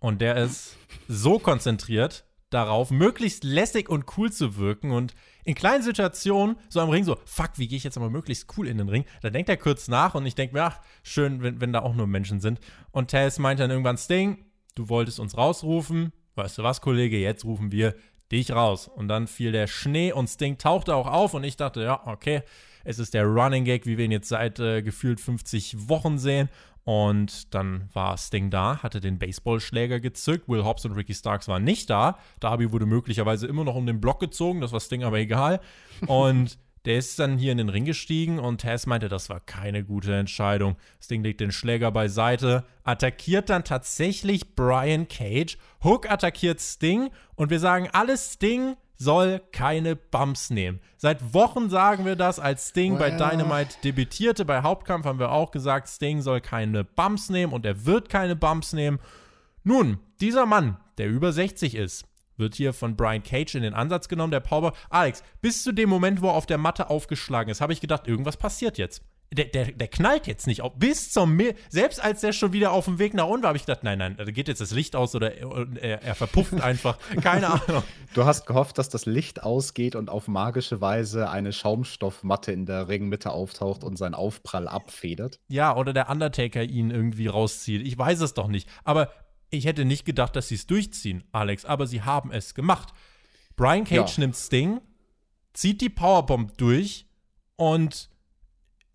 Und 0.00 0.20
der 0.20 0.36
ist 0.36 0.76
so 1.08 1.38
konzentriert, 1.38 2.26
darauf, 2.50 2.90
möglichst 2.90 3.44
lässig 3.44 3.88
und 3.88 4.04
cool 4.16 4.30
zu 4.30 4.56
wirken 4.56 4.90
und 4.90 5.14
in 5.44 5.54
kleinen 5.54 5.82
Situationen 5.82 6.56
so 6.68 6.80
am 6.80 6.90
Ring 6.90 7.04
so, 7.04 7.16
fuck, 7.24 7.52
wie 7.56 7.68
gehe 7.68 7.78
ich 7.78 7.84
jetzt 7.84 7.96
aber 7.96 8.10
möglichst 8.10 8.46
cool 8.56 8.68
in 8.68 8.78
den 8.78 8.88
Ring? 8.88 9.04
Da 9.22 9.30
denkt 9.30 9.48
er 9.48 9.56
kurz 9.56 9.88
nach 9.88 10.14
und 10.14 10.26
ich 10.26 10.34
denke 10.34 10.54
mir, 10.54 10.64
ach, 10.64 10.80
schön, 11.02 11.42
wenn, 11.42 11.60
wenn 11.60 11.72
da 11.72 11.80
auch 11.80 11.94
nur 11.94 12.06
Menschen 12.06 12.40
sind. 12.40 12.60
Und 12.90 13.08
Tess 13.08 13.38
meint 13.38 13.60
dann 13.60 13.70
irgendwann, 13.70 13.96
Sting, 13.96 14.44
du 14.74 14.88
wolltest 14.88 15.20
uns 15.20 15.36
rausrufen. 15.36 16.12
Weißt 16.34 16.58
du 16.58 16.62
was, 16.62 16.80
Kollege, 16.80 17.18
jetzt 17.18 17.44
rufen 17.44 17.72
wir 17.72 17.94
dich 18.30 18.52
raus. 18.52 18.88
Und 18.88 19.08
dann 19.08 19.26
fiel 19.26 19.52
der 19.52 19.66
Schnee 19.66 20.12
und 20.12 20.28
Sting 20.28 20.58
tauchte 20.58 20.94
auch 20.94 21.06
auf 21.06 21.34
und 21.34 21.44
ich 21.44 21.56
dachte, 21.56 21.82
ja, 21.82 22.06
okay, 22.06 22.42
es 22.84 22.98
ist 22.98 23.14
der 23.14 23.24
Running 23.24 23.64
Gag, 23.64 23.86
wie 23.86 23.98
wir 23.98 24.04
ihn 24.04 24.12
jetzt 24.12 24.28
seit 24.28 24.58
äh, 24.58 24.82
gefühlt 24.82 25.20
50 25.20 25.88
Wochen 25.88 26.18
sehen. 26.18 26.48
Und 26.84 27.54
dann 27.54 27.88
war 27.92 28.16
Sting 28.16 28.50
da, 28.50 28.82
hatte 28.82 29.00
den 29.00 29.18
Baseballschläger 29.18 30.00
gezückt. 30.00 30.48
Will 30.48 30.64
Hobbs 30.64 30.84
und 30.84 30.92
Ricky 30.92 31.14
Starks 31.14 31.46
waren 31.48 31.64
nicht 31.64 31.90
da. 31.90 32.18
Darby 32.40 32.72
wurde 32.72 32.86
möglicherweise 32.86 33.46
immer 33.46 33.64
noch 33.64 33.74
um 33.74 33.86
den 33.86 34.00
Block 34.00 34.20
gezogen, 34.20 34.60
das 34.60 34.72
war 34.72 34.80
Sting 34.80 35.04
aber 35.04 35.18
egal. 35.18 35.60
Und 36.06 36.58
der 36.86 36.96
ist 36.96 37.18
dann 37.18 37.36
hier 37.36 37.52
in 37.52 37.58
den 37.58 37.68
Ring 37.68 37.84
gestiegen 37.84 38.38
und 38.38 38.62
Tess 38.62 38.86
meinte, 38.86 39.10
das 39.10 39.28
war 39.28 39.40
keine 39.40 39.84
gute 39.84 40.14
Entscheidung. 40.14 40.76
Sting 40.98 41.22
legt 41.22 41.40
den 41.40 41.52
Schläger 41.52 41.92
beiseite, 41.92 42.64
attackiert 42.84 43.50
dann 43.50 43.64
tatsächlich 43.64 44.54
Brian 44.54 45.06
Cage. 45.06 45.58
Hook 45.84 46.10
attackiert 46.10 46.58
Sting 46.58 47.10
und 47.34 47.50
wir 47.50 47.60
sagen 47.60 47.88
alles 47.92 48.32
Sting 48.34 48.76
soll 49.00 49.40
keine 49.50 49.96
Bumps 49.96 50.50
nehmen. 50.50 50.78
Seit 50.98 51.32
Wochen 51.32 51.70
sagen 51.70 52.04
wir 52.04 52.16
das, 52.16 52.38
als 52.38 52.68
Sting 52.68 52.98
well. 52.98 53.10
bei 53.10 53.30
Dynamite 53.30 53.76
debütierte. 53.82 54.44
Bei 54.44 54.62
Hauptkampf 54.62 55.06
haben 55.06 55.18
wir 55.18 55.32
auch 55.32 55.50
gesagt, 55.50 55.88
Sting 55.88 56.20
soll 56.20 56.42
keine 56.42 56.84
Bumps 56.84 57.30
nehmen 57.30 57.54
und 57.54 57.64
er 57.64 57.86
wird 57.86 58.10
keine 58.10 58.36
Bumps 58.36 58.74
nehmen. 58.74 59.00
Nun, 59.64 59.98
dieser 60.20 60.44
Mann, 60.44 60.76
der 60.98 61.08
über 61.08 61.32
60 61.32 61.76
ist, 61.76 62.04
wird 62.36 62.54
hier 62.54 62.74
von 62.74 62.94
Brian 62.94 63.22
Cage 63.22 63.54
in 63.54 63.62
den 63.62 63.74
Ansatz 63.74 64.06
genommen, 64.06 64.32
der 64.32 64.40
Powerbomb. 64.40 64.76
Alex, 64.90 65.22
bis 65.40 65.62
zu 65.62 65.72
dem 65.72 65.88
Moment, 65.88 66.20
wo 66.20 66.28
er 66.28 66.34
auf 66.34 66.46
der 66.46 66.58
Matte 66.58 66.90
aufgeschlagen 66.90 67.50
ist, 67.50 67.62
habe 67.62 67.72
ich 67.72 67.80
gedacht, 67.80 68.06
irgendwas 68.06 68.36
passiert 68.36 68.76
jetzt. 68.76 69.02
Der, 69.32 69.44
der, 69.44 69.70
der 69.70 69.86
knallt 69.86 70.26
jetzt 70.26 70.48
nicht 70.48 70.60
auf. 70.60 70.72
Bis 70.74 71.12
zum 71.12 71.36
Mi 71.36 71.54
Selbst 71.68 72.02
als 72.02 72.20
der 72.20 72.32
schon 72.32 72.52
wieder 72.52 72.72
auf 72.72 72.86
dem 72.86 72.98
Weg 72.98 73.14
nach 73.14 73.26
unten 73.26 73.44
war, 73.44 73.50
habe 73.50 73.58
ich 73.58 73.64
gedacht, 73.64 73.84
nein, 73.84 73.98
nein, 73.98 74.16
da 74.16 74.24
geht 74.24 74.48
jetzt 74.48 74.60
das 74.60 74.72
Licht 74.72 74.96
aus 74.96 75.14
oder 75.14 75.32
er, 75.36 76.02
er 76.02 76.14
verpufft 76.16 76.54
einfach. 76.60 76.98
Keine 77.22 77.48
Ahnung. 77.48 77.84
Du 78.12 78.24
hast 78.24 78.46
gehofft, 78.46 78.78
dass 78.78 78.88
das 78.88 79.06
Licht 79.06 79.44
ausgeht 79.44 79.94
und 79.94 80.10
auf 80.10 80.26
magische 80.26 80.80
Weise 80.80 81.30
eine 81.30 81.52
Schaumstoffmatte 81.52 82.50
in 82.50 82.66
der 82.66 82.88
Ringmitte 82.88 83.30
auftaucht 83.30 83.84
und 83.84 83.96
seinen 83.96 84.14
Aufprall 84.14 84.66
abfedert. 84.66 85.38
Ja, 85.46 85.76
oder 85.76 85.92
der 85.92 86.10
Undertaker 86.10 86.64
ihn 86.64 86.90
irgendwie 86.90 87.28
rauszieht. 87.28 87.86
Ich 87.86 87.96
weiß 87.96 88.20
es 88.22 88.34
doch 88.34 88.48
nicht. 88.48 88.68
Aber 88.82 89.12
ich 89.50 89.64
hätte 89.66 89.84
nicht 89.84 90.04
gedacht, 90.04 90.34
dass 90.34 90.48
sie 90.48 90.54
es 90.56 90.66
durchziehen, 90.66 91.24
Alex, 91.32 91.64
aber 91.64 91.86
sie 91.86 92.02
haben 92.02 92.32
es 92.32 92.54
gemacht. 92.54 92.92
Brian 93.56 93.84
Cage 93.84 94.16
ja. 94.16 94.20
nimmt 94.22 94.36
Sting, 94.36 94.80
zieht 95.52 95.80
die 95.80 95.88
Powerbomb 95.88 96.56
durch 96.56 97.06
und 97.56 98.10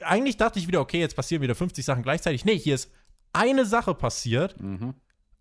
eigentlich 0.02 0.38
dachte 0.38 0.60
ich 0.60 0.68
wieder, 0.68 0.82
okay, 0.82 1.00
jetzt 1.00 1.16
passieren 1.16 1.42
wieder 1.42 1.56
50 1.56 1.84
Sachen 1.86 2.04
gleichzeitig. 2.04 2.46
Nee, 2.46 2.58
hier 2.58 2.76
ist 2.76 2.92
eine 3.34 3.66
Sache 3.66 3.94
passiert, 3.94 4.60
mhm. 4.62 4.94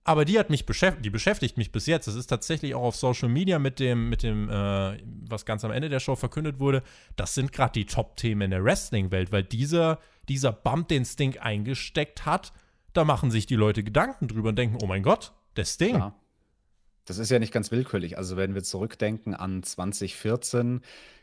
aber 0.05 0.25
die 0.25 0.39
hat 0.39 0.51
mich 0.51 0.67
beschäftigt, 0.67 1.05
die 1.05 1.11
beschäftigt 1.11 1.57
mich 1.57 1.73
bis 1.73 1.87
jetzt. 1.87 2.07
Das 2.07 2.15
ist 2.15 2.27
tatsächlich 2.27 2.75
auch 2.75 2.83
auf 2.83 2.97
Social 2.97 3.29
Media 3.29 3.59
mit 3.59 3.79
dem, 3.79 4.09
mit 4.09 4.23
dem, 4.23 4.49
äh, 4.49 4.99
was 5.29 5.45
ganz 5.45 5.65
am 5.65 5.71
Ende 5.71 5.89
der 5.89 6.01
Show 6.01 6.17
verkündet 6.17 6.59
wurde. 6.59 6.83
Das 7.17 7.35
sind 7.35 7.53
gerade 7.53 7.73
die 7.73 7.87
Top-Themen 7.87 8.43
in 8.43 8.51
der 8.51 8.65
Wrestling-Welt, 8.65 9.33
weil 9.33 9.45
dieser, 9.45 9.99
dieser 10.29 10.53
Bump, 10.53 10.89
den 10.89 11.05
Sting 11.05 11.39
eingesteckt 11.39 12.27
hat, 12.27 12.53
da 12.93 13.05
machen 13.05 13.31
sich 13.31 13.47
die 13.47 13.57
Leute 13.57 13.83
Gedanken 13.83 14.29
drüber 14.29 14.51
und 14.51 14.57
denken, 14.57 14.79
oh 14.83 14.87
mein 14.87 15.03
Gott, 15.03 15.33
das 15.55 15.77
Ding. 15.77 15.97
Ja. 15.97 16.15
Das 17.05 17.19
ist 17.19 17.31
ja 17.31 17.39
nicht 17.39 17.53
ganz 17.53 17.71
willkürlich. 17.71 18.17
Also 18.17 18.37
wenn 18.37 18.55
wir 18.55 18.63
zurückdenken 18.63 19.35
an 19.35 19.63
2014, 19.63 20.81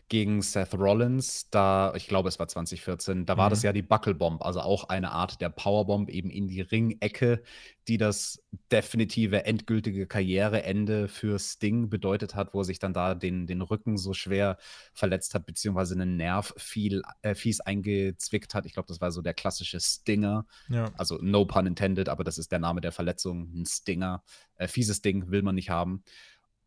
gegen 0.10 0.42
Seth 0.42 0.74
Rollins, 0.74 1.50
da, 1.50 1.94
ich 1.96 2.08
glaube, 2.08 2.30
es 2.30 2.38
war 2.38 2.48
2014, 2.48 3.26
da 3.26 3.38
war 3.38 3.50
das 3.50 3.62
mhm. 3.62 3.68
ja 3.68 3.74
die 3.74 3.82
Buckelbomb, 3.82 4.44
also 4.44 4.60
auch 4.60 4.90
eine 4.90 5.12
Art 5.12 5.40
der 5.42 5.50
Powerbomb 5.50 6.10
eben 6.10 6.30
in 6.30 6.48
die 6.48 6.62
Ringecke, 6.62 7.42
die 7.88 7.98
das 7.98 8.44
definitive 8.72 9.46
endgültige 9.46 10.08
Karriereende 10.08 11.08
für 11.08 11.40
Sting 11.40 11.90
bedeutet 11.90 12.36
hat, 12.36 12.54
wo 12.54 12.60
er 12.60 12.66
sich 12.66 12.80
dann 12.80 12.94
da 12.94 13.16
den, 13.16 13.48
den 13.48 13.62
Rücken 13.62 13.98
so 13.98 14.14
schwer 14.14 14.58
verletzt 14.94 15.34
hat, 15.34 15.46
beziehungsweise 15.46 15.96
einen 15.96 16.18
Nerv 16.18 16.54
viel, 16.58 17.02
äh, 17.22 17.34
fies 17.34 17.60
eingezwickt 17.60 18.54
hat. 18.54 18.66
Ich 18.66 18.74
glaube, 18.74 18.88
das 18.88 19.02
war 19.02 19.12
so 19.12 19.22
der 19.22 19.34
klassische 19.34 19.80
Stinger. 19.80 20.46
Ja. 20.70 20.92
Also 20.98 21.18
no 21.22 21.46
pun 21.46 21.66
intended, 21.66 22.10
aber 22.10 22.24
das 22.24 22.38
ist 22.38 22.52
der 22.52 22.60
Name 22.60 22.82
der 22.82 22.92
Verletzung, 22.92 23.52
ein 23.56 23.66
Stinger. 23.66 24.24
Äh, 24.56 24.68
fieses 24.68 25.02
Ding 25.02 25.32
will 25.32 25.42
man 25.42 25.56
nicht 25.56 25.70
haben. 25.70 26.04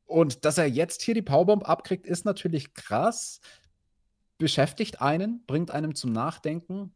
Und 0.06 0.44
dass 0.44 0.58
er 0.58 0.66
jetzt 0.66 1.02
hier 1.02 1.14
die 1.14 1.22
Powerbomb 1.22 1.68
abkriegt, 1.68 2.06
ist 2.06 2.24
natürlich 2.24 2.74
krass. 2.74 3.40
Beschäftigt 4.38 5.00
einen, 5.00 5.44
bringt 5.46 5.70
einem 5.70 5.94
zum 5.94 6.12
Nachdenken. 6.12 6.94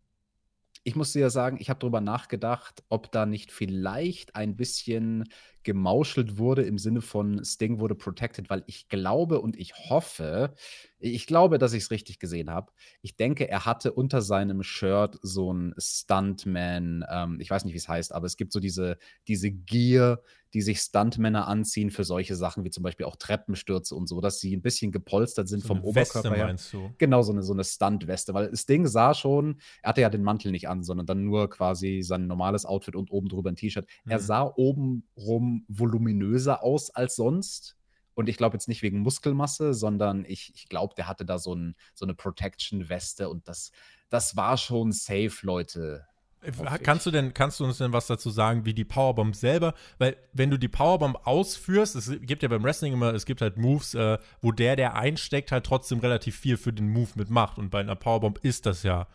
Ich 0.85 0.97
muss 0.97 1.13
dir 1.13 1.21
ja 1.21 1.31
sagen, 1.31 1.59
ich 1.61 1.71
habe 1.71 1.81
darüber 1.81 2.01
nachgedacht, 2.01 2.83
ob 2.89 3.11
da 3.13 3.27
nicht 3.27 3.53
vielleicht 3.53 4.37
ein 4.37 4.57
bisschen 4.57 5.25
gemauschelt 5.63 6.39
wurde 6.39 6.63
im 6.63 6.79
Sinne 6.79 7.01
von 7.01 7.45
Sting 7.45 7.79
wurde 7.79 7.95
protected, 7.95 8.51
weil 8.51 8.65
ich 8.67 8.89
glaube 8.89 9.41
und 9.41 9.57
ich 9.57 9.75
hoffe, 9.91 10.55
ich 10.99 11.27
glaube, 11.27 11.59
dass 11.59 11.73
ich 11.73 11.85
es 11.85 11.91
richtig 11.91 12.19
gesehen 12.19 12.51
habe. 12.51 12.73
Ich 13.03 13.17
denke, 13.17 13.49
er 13.49 13.65
hatte 13.65 13.93
unter 13.93 14.21
seinem 14.21 14.63
Shirt 14.63 15.19
so 15.23 15.53
ein 15.53 15.75
Stuntman, 15.79 17.05
ähm, 17.11 17.39
ich 17.41 17.51
weiß 17.51 17.65
nicht, 17.65 17.75
wie 17.75 17.79
es 17.79 17.89
heißt, 17.89 18.13
aber 18.13 18.27
es 18.27 18.37
gibt 18.37 18.53
so 18.53 18.61
diese, 18.61 18.99
diese 19.27 19.51
Gear, 19.51 20.21
die 20.55 20.63
sich 20.63 20.81
Stuntmänner 20.81 21.47
anziehen 21.47 21.91
für 21.91 22.05
solche 22.05 22.35
Sachen 22.35 22.65
wie 22.65 22.71
zum 22.71 22.83
Beispiel 22.83 23.07
auch 23.07 23.17
Treppenstürze 23.17 23.95
und 23.95 24.09
so, 24.09 24.21
dass 24.21 24.41
sie 24.41 24.57
ein 24.57 24.63
bisschen 24.63 24.93
gepolstert 24.93 25.49
sind 25.49 25.61
so 25.61 25.69
vom 25.69 25.83
Oberkörper 25.83 26.35
her. 26.35 26.47
Meinst 26.47 26.73
du? 26.73 26.91
Genau, 26.99 27.23
so 27.23 27.33
eine, 27.33 27.43
so 27.43 27.53
eine 27.53 27.65
Stuntweste, 27.65 28.35
weil 28.35 28.51
das 28.51 28.67
Ding 28.67 28.87
sah 28.87 29.15
schon, 29.15 29.61
er 29.83 29.91
hatte 29.91 30.01
ja 30.01 30.11
den 30.11 30.23
Mantel 30.23 30.51
nicht 30.51 30.69
an, 30.69 30.83
sondern 30.83 31.07
dann 31.07 31.25
nur 31.25 31.51
quasi 31.51 32.03
sein 32.03 32.27
normales 32.27 32.65
Outfit 32.65 32.97
und 32.97 33.11
oben 33.11 33.29
drüber 33.29 33.51
ein 33.51 33.57
T-Shirt. 33.57 33.87
Mhm. 34.05 34.11
Er 34.11 34.21
sah 34.21 34.53
oben 34.57 35.07
rum 35.17 35.58
voluminöser 35.69 36.63
aus 36.63 36.91
als 36.91 37.17
sonst. 37.17 37.77
Und 38.15 38.29
ich 38.29 38.37
glaube 38.37 38.57
jetzt 38.57 38.69
nicht 38.69 38.83
wegen 38.83 38.99
Muskelmasse, 39.01 39.75
sondern 39.75 40.25
ich, 40.27 40.53
ich 40.55 40.69
glaube, 40.69 40.95
der 40.97 41.07
hatte 41.07 41.25
da 41.25 41.39
so, 41.39 41.55
ein, 41.55 41.77
so 41.95 42.05
eine 42.05 42.15
Protection-Weste 42.15 43.29
und 43.29 43.47
das, 43.47 43.71
das 44.09 44.37
war 44.37 44.57
schon 44.57 44.91
safe, 44.91 45.35
Leute. 45.43 46.05
Äh, 46.43 46.53
kannst 46.83 47.07
du 47.07 47.11
denn, 47.11 47.35
kannst 47.35 47.61
du 47.61 47.65
uns 47.65 47.79
denn 47.79 47.93
was 47.93 48.07
dazu 48.07 48.31
sagen, 48.31 48.65
wie 48.65 48.75
die 48.75 48.85
Powerbomb 48.85 49.35
selber? 49.35 49.75
Weil, 49.99 50.17
wenn 50.33 50.51
du 50.51 50.59
die 50.59 50.69
Powerbomb 50.69 51.27
ausführst, 51.27 51.97
es 51.97 52.11
gibt 52.23 52.43
ja 52.43 52.49
beim 52.49 52.63
Wrestling 52.63 52.93
immer, 52.93 53.15
es 53.15 53.27
gibt 53.27 53.41
halt 53.41 53.57
Moves, 53.57 53.95
äh, 53.95 54.19
wo 54.41 54.53
der, 54.53 54.77
der 54.77 54.95
einsteckt, 54.95 55.53
halt 55.53 55.67
trotzdem 55.67 55.99
relativ 56.01 56.37
viel 56.37 56.57
für 56.57 56.73
den 56.73 56.89
Move 56.89 57.11
mitmacht. 57.17 57.59
Und 57.59 57.71
bei 57.71 57.81
einer 57.81 57.97
Powerbomb 57.97 58.39
ist 58.43 58.67
das 58.67 58.83
ja 58.83 59.07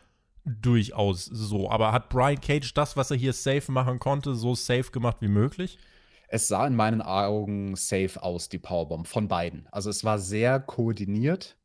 durchaus 0.45 1.25
so. 1.25 1.69
Aber 1.69 1.91
hat 1.91 2.09
Brian 2.09 2.41
Cage 2.41 2.73
das, 2.73 2.97
was 2.97 3.11
er 3.11 3.17
hier 3.17 3.33
safe 3.33 3.71
machen 3.71 3.99
konnte, 3.99 4.35
so 4.35 4.55
safe 4.55 4.91
gemacht 4.91 5.17
wie 5.21 5.29
möglich? 5.29 5.77
Es 6.33 6.47
sah 6.47 6.65
in 6.65 6.75
meinen 6.75 7.03
Augen 7.03 7.75
safe 7.75 8.23
aus, 8.23 8.49
die 8.49 8.57
Powerbomb, 8.57 9.05
von 9.05 9.27
beiden. 9.27 9.67
Also 9.71 9.91
es 9.91 10.03
war 10.03 10.17
sehr 10.17 10.59
koordiniert 10.59 11.57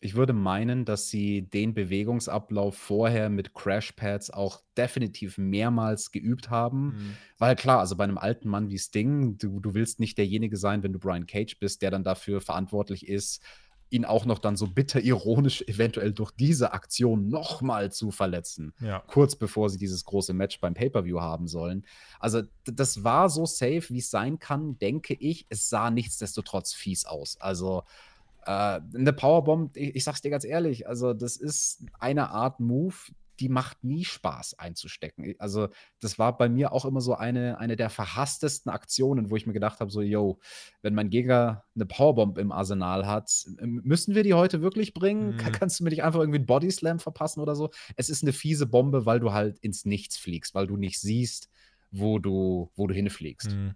ich 0.00 0.14
würde 0.14 0.34
meinen, 0.34 0.84
dass 0.84 1.08
sie 1.08 1.42
den 1.42 1.72
Bewegungsablauf 1.72 2.76
vorher 2.76 3.30
mit 3.30 3.54
Crashpads 3.54 4.30
auch 4.30 4.60
definitiv 4.76 5.38
mehrmals 5.38 6.12
geübt 6.12 6.50
haben. 6.50 6.86
Mhm. 6.86 7.16
Weil 7.38 7.56
klar, 7.56 7.80
also 7.80 7.96
bei 7.96 8.04
einem 8.04 8.18
alten 8.18 8.48
Mann 8.48 8.68
wie 8.68 8.78
Sting, 8.78 9.38
du, 9.38 9.58
du 9.58 9.74
willst 9.74 9.98
nicht 9.98 10.18
derjenige 10.18 10.58
sein, 10.58 10.82
wenn 10.82 10.92
du 10.92 10.98
Brian 10.98 11.26
Cage 11.26 11.58
bist, 11.58 11.80
der 11.80 11.90
dann 11.90 12.04
dafür 12.04 12.42
verantwortlich 12.42 13.08
ist, 13.08 13.42
ihn 13.90 14.04
auch 14.04 14.24
noch 14.24 14.38
dann 14.38 14.56
so 14.56 14.66
bitter 14.66 15.00
ironisch 15.00 15.62
eventuell 15.62 16.12
durch 16.12 16.32
diese 16.32 16.72
Aktion 16.72 17.28
nochmal 17.28 17.92
zu 17.92 18.10
verletzen. 18.10 18.72
Ja. 18.80 19.00
Kurz 19.06 19.36
bevor 19.36 19.70
sie 19.70 19.78
dieses 19.78 20.04
große 20.04 20.34
Match 20.34 20.60
beim 20.60 20.74
Pay-Per-View 20.74 21.20
haben 21.20 21.46
sollen. 21.46 21.86
Also, 22.18 22.42
das 22.64 23.04
war 23.04 23.28
so 23.30 23.46
safe, 23.46 23.84
wie 23.90 23.98
es 23.98 24.10
sein 24.10 24.38
kann, 24.38 24.78
denke 24.78 25.14
ich. 25.14 25.46
Es 25.48 25.68
sah 25.68 25.90
nichtsdestotrotz 25.90 26.72
fies 26.72 27.04
aus. 27.04 27.40
Also, 27.40 27.84
äh, 28.44 28.80
eine 28.94 29.12
Powerbomb, 29.12 29.76
ich, 29.76 29.96
ich 29.96 30.04
sag's 30.04 30.22
dir 30.22 30.30
ganz 30.30 30.44
ehrlich, 30.44 30.88
also 30.88 31.14
das 31.14 31.36
ist 31.36 31.84
eine 31.98 32.30
Art 32.30 32.60
Move, 32.60 32.94
die 33.40 33.48
macht 33.48 33.84
nie 33.84 34.04
Spaß 34.04 34.58
einzustecken. 34.58 35.34
Also, 35.38 35.68
das 36.00 36.18
war 36.18 36.36
bei 36.36 36.48
mir 36.48 36.72
auch 36.72 36.84
immer 36.84 37.00
so 37.00 37.14
eine, 37.14 37.58
eine 37.58 37.76
der 37.76 37.90
verhasstesten 37.90 38.70
Aktionen, 38.70 39.30
wo 39.30 39.36
ich 39.36 39.46
mir 39.46 39.52
gedacht 39.52 39.80
habe: 39.80 39.90
so, 39.90 40.00
yo, 40.00 40.38
wenn 40.82 40.94
mein 40.94 41.10
Gegner 41.10 41.64
eine 41.74 41.86
Powerbomb 41.86 42.38
im 42.38 42.52
Arsenal 42.52 43.06
hat, 43.06 43.46
müssen 43.60 44.14
wir 44.14 44.22
die 44.22 44.34
heute 44.34 44.62
wirklich 44.62 44.94
bringen? 44.94 45.34
Mhm. 45.34 45.52
Kannst 45.52 45.80
du 45.80 45.84
mir 45.84 45.90
nicht 45.90 46.02
einfach 46.02 46.20
irgendwie 46.20 46.38
einen 46.38 46.46
Bodyslam 46.46 46.98
verpassen 46.98 47.40
oder 47.40 47.54
so? 47.54 47.70
Es 47.96 48.10
ist 48.10 48.22
eine 48.22 48.32
fiese 48.32 48.66
Bombe, 48.66 49.06
weil 49.06 49.20
du 49.20 49.32
halt 49.32 49.58
ins 49.58 49.84
Nichts 49.84 50.16
fliegst, 50.16 50.54
weil 50.54 50.66
du 50.66 50.76
nicht 50.76 51.00
siehst, 51.00 51.50
wo 51.90 52.18
du, 52.18 52.70
wo 52.74 52.86
du 52.86 52.94
hinfliegst. 52.94 53.50
Mhm. 53.50 53.74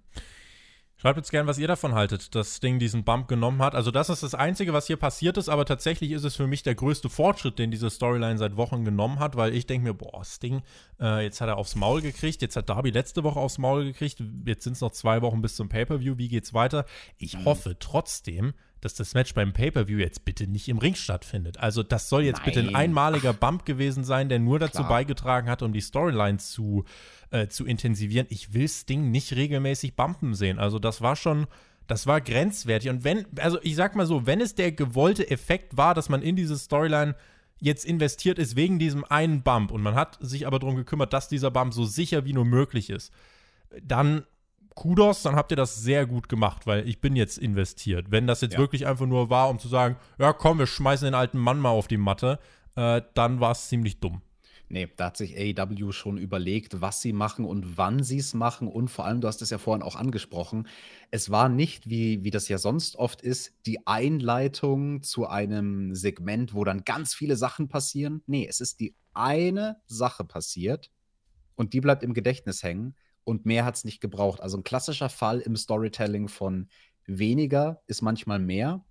Schreibt 1.01 1.17
jetzt 1.17 1.31
gerne, 1.31 1.49
was 1.49 1.57
ihr 1.57 1.67
davon 1.67 1.95
haltet, 1.95 2.35
dass 2.35 2.61
Ding 2.61 2.79
diesen 2.79 3.05
Bump 3.05 3.27
genommen 3.27 3.63
hat. 3.63 3.75
Also, 3.75 3.91
das 3.91 4.11
ist 4.11 4.23
das 4.23 4.35
Einzige, 4.35 4.75
was 4.75 4.87
hier 4.87 4.99
passiert 4.99 5.39
ist, 5.39 5.49
aber 5.49 5.65
tatsächlich 5.65 6.13
ist 6.13 6.25
es 6.25 6.37
für 6.37 6.47
mich 6.47 6.63
der 6.63 6.75
größte 6.75 7.09
Fortschritt, 7.09 7.59
den 7.59 7.71
diese 7.71 7.89
Storyline 7.89 8.37
seit 8.37 8.59
Wochen 8.59 8.85
genommen 8.85 9.19
hat, 9.19 9.35
weil 9.35 9.55
ich 9.55 9.67
denke 9.67 9.89
mir, 9.89 9.95
boah, 9.95 10.23
Sting, 10.27 10.61
äh, 11.01 11.25
jetzt 11.25 11.41
hat 11.41 11.49
er 11.49 11.57
aufs 11.57 11.75
Maul 11.75 12.03
gekriegt, 12.03 12.43
jetzt 12.43 12.55
hat 12.55 12.69
Darby 12.69 12.91
letzte 12.91 13.25
Woche 13.25 13.41
aufs 13.41 13.57
Maul 13.57 13.85
gekriegt, 13.85 14.23
jetzt 14.45 14.65
sind 14.65 14.75
es 14.75 14.83
noch 14.83 14.93
zwei 14.93 15.23
Wochen 15.23 15.41
bis 15.41 15.57
zum 15.57 15.71
Pay-Per-View, 15.71 16.19
wie 16.19 16.29
geht's 16.29 16.53
weiter? 16.53 16.85
Ich 17.17 17.39
mhm. 17.39 17.45
hoffe 17.47 17.77
trotzdem, 17.79 18.53
dass 18.81 18.95
das 18.95 19.15
Match 19.15 19.35
beim 19.35 19.53
Pay-Per-View 19.53 19.99
jetzt 19.99 20.25
bitte 20.25 20.47
nicht 20.47 20.69
im 20.69 20.79
Ring 20.79 20.95
stattfindet. 20.95 21.59
Also, 21.59 21.83
das 21.83 22.09
soll 22.09 22.23
jetzt 22.23 22.39
Nein. 22.39 22.45
bitte 22.47 22.61
ein 22.61 22.75
einmaliger 22.75 23.33
Bump 23.33 23.67
gewesen 23.67 24.05
sein, 24.05 24.29
der 24.29 24.39
nur 24.39 24.59
dazu 24.59 24.79
Klar. 24.79 24.89
beigetragen 24.89 25.49
hat, 25.49 25.63
um 25.63 25.73
die 25.73 25.81
Storyline 25.81 26.39
zu, 26.39 26.85
äh, 27.31 27.49
zu 27.49 27.67
intensivieren. 27.67 28.27
Ich 28.31 28.55
will 28.55 28.69
Sting 28.69 29.11
nicht 29.11 29.33
regelmäßig 29.35 29.97
bumpen 29.97 30.35
sehen. 30.35 30.59
Also, 30.59 30.79
das 30.79 31.01
war 31.01 31.17
schon. 31.17 31.47
Das 31.87 32.07
war 32.07 32.21
grenzwertig. 32.21 32.89
Und 32.89 33.03
wenn, 33.03 33.27
also 33.41 33.59
ich 33.63 33.75
sag 33.75 33.97
mal 33.97 34.07
so, 34.07 34.25
wenn 34.25 34.41
es 34.41 34.55
der 34.55 34.71
gewollte 34.71 35.29
Effekt 35.29 35.77
war, 35.77 35.93
dass 35.93 36.09
man 36.09 36.23
in 36.23 36.37
diese 36.37 36.57
Storyline 36.57 37.17
jetzt 37.59 37.85
investiert 37.85 38.39
ist 38.39 38.55
wegen 38.55 38.79
diesem 38.79 39.05
einen 39.05 39.43
Bump 39.43 39.73
und 39.73 39.83
man 39.83 39.97
hat 39.97 40.17
sich 40.21 40.47
aber 40.47 40.61
darum 40.61 40.77
gekümmert, 40.77 41.13
dass 41.13 41.27
dieser 41.27 41.51
Bump 41.51 41.75
so 41.75 41.85
sicher 41.85 42.25
wie 42.25 42.33
nur 42.33 42.45
möglich 42.45 42.91
ist, 42.91 43.13
dann 43.83 44.25
Kudos, 44.75 45.23
dann 45.23 45.37
habt 45.37 45.51
ihr 45.51 45.57
das 45.57 45.77
sehr 45.77 46.07
gut 46.07 46.29
gemacht, 46.29 46.67
weil 46.67 46.89
ich 46.89 47.01
bin 47.01 47.17
jetzt 47.17 47.39
investiert. 47.39 48.11
Wenn 48.11 48.27
das 48.27 48.41
jetzt 48.41 48.55
ja. 48.55 48.59
wirklich 48.59 48.87
einfach 48.87 49.07
nur 49.07 49.31
war, 49.31 49.51
um 49.51 49.59
zu 49.59 49.69
sagen, 49.69 49.97
ja 50.19 50.33
komm, 50.33 50.59
wir 50.59 50.67
schmeißen 50.67 51.05
den 51.05 51.15
alten 51.15 51.39
Mann 51.39 51.59
mal 51.59 51.71
auf 51.71 51.89
die 51.89 51.97
Matte, 51.97 52.39
äh, 52.77 53.03
dann 53.15 53.41
war 53.41 53.53
es 53.53 53.69
ziemlich 53.69 54.01
dumm. 54.01 54.23
Nee, 54.73 54.89
da 54.97 55.07
hat 55.07 55.17
sich 55.17 55.37
AEW 55.37 55.91
schon 55.91 56.17
überlegt, 56.17 56.81
was 56.81 57.03
sie 57.03 57.13
machen 57.13 57.45
und 57.45 57.77
wann 57.77 58.05
sie 58.05 58.19
es 58.19 58.35
machen. 58.35 58.69
Und 58.69 58.89
vor 58.89 59.05
allem, 59.05 59.21
du 59.21 59.27
hast 59.27 59.43
es 59.43 59.51
ja 59.51 59.59
vorhin 59.59 59.83
auch 59.83 59.97
angesprochen, 59.97 60.69
es 61.11 61.29
war 61.29 61.49
nicht, 61.49 61.91
wie, 61.91 62.23
wie 62.23 62.31
das 62.31 62.49
ja 62.49 62.57
sonst 62.57 62.95
oft 62.95 63.21
ist, 63.21 63.53
die 63.67 63.85
Einleitung 63.89 65.03
zu 65.03 65.27
einem 65.27 65.97
Segment, 65.97 66.55
wo 66.55 66.63
dann 66.63 66.85
ganz 66.85 67.15
viele 67.15 67.35
Sachen 67.35 67.67
passieren. 67.67 68.23
Nee, 68.27 68.47
es 68.49 68.61
ist 68.61 68.79
die 68.79 68.95
eine 69.13 69.79
Sache 69.87 70.25
passiert 70.25 70.93
und 71.57 71.73
die 71.73 71.81
bleibt 71.81 72.05
im 72.05 72.15
Gedächtnis 72.15 72.63
hängen 72.63 72.95
und 73.31 73.47
mehr 73.47 73.65
hat 73.65 73.77
es 73.77 73.85
nicht 73.85 74.01
gebraucht. 74.01 74.41
Also 74.41 74.59
ein 74.59 74.65
klassischer 74.65 75.09
Fall 75.09 75.39
im 75.41 75.57
Storytelling 75.57 76.29
von 76.29 76.69
weniger 77.07 77.81
ist 77.87 78.03
manchmal 78.03 78.41
mehr. 78.41 78.85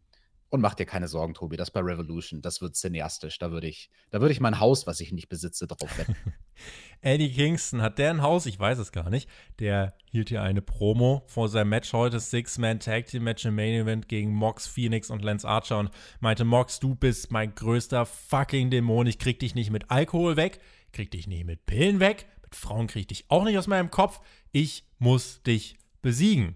Und 0.51 0.61
mach 0.61 0.73
dir 0.73 0.87
keine 0.87 1.07
Sorgen, 1.07 1.35
Tobi, 1.35 1.57
das 1.57 1.69
bei 1.69 1.81
Revolution, 1.81 2.41
das 2.41 2.59
wird 2.59 2.75
cineastisch. 2.75 3.37
Da 3.37 3.51
würde 3.51 3.67
ich, 3.67 3.91
da 4.09 4.19
würde 4.19 4.31
ich 4.31 4.39
mein 4.39 4.59
Haus, 4.59 4.87
was 4.87 4.99
ich 4.99 5.11
nicht 5.11 5.29
besitze, 5.29 5.67
drauf 5.67 5.95
wetten. 5.99 6.15
Eddie 7.01 7.31
Kingston, 7.31 7.83
hat 7.83 7.99
der 7.99 8.09
ein 8.09 8.23
Haus? 8.23 8.47
Ich 8.47 8.57
weiß 8.57 8.79
es 8.79 8.91
gar 8.91 9.11
nicht. 9.11 9.29
Der 9.59 9.93
hielt 10.05 10.29
hier 10.29 10.41
eine 10.41 10.63
Promo 10.63 11.21
vor 11.27 11.49
seinem 11.49 11.69
Match 11.69 11.93
heute, 11.93 12.19
Six-Man 12.19 12.79
Tag 12.79 13.05
Team 13.05 13.25
Match 13.25 13.45
im 13.45 13.55
Main 13.55 13.73
Event 13.73 14.07
gegen 14.07 14.33
Mox 14.33 14.65
Phoenix 14.65 15.11
und 15.11 15.21
Lance 15.21 15.47
Archer 15.47 15.77
und 15.77 15.91
meinte, 16.19 16.45
Mox, 16.45 16.79
du 16.79 16.95
bist 16.95 17.29
mein 17.29 17.53
größter 17.53 18.07
fucking 18.07 18.71
Dämon. 18.71 19.05
Ich 19.05 19.19
krieg 19.19 19.37
dich 19.39 19.53
nicht 19.53 19.69
mit 19.69 19.91
Alkohol 19.91 20.35
weg, 20.35 20.61
krieg 20.93 21.11
dich 21.11 21.27
nicht 21.27 21.45
mit 21.45 21.67
Pillen 21.67 21.99
weg, 21.99 22.25
mit 22.49 22.55
Frauen 22.55 22.87
krieg 22.87 23.01
ich 23.01 23.07
dich 23.07 23.25
auch 23.29 23.43
nicht 23.43 23.57
aus 23.57 23.67
meinem 23.67 23.91
Kopf. 23.91 24.21
Ich 24.51 24.85
muss 24.97 25.43
dich 25.43 25.77
besiegen 26.01 26.55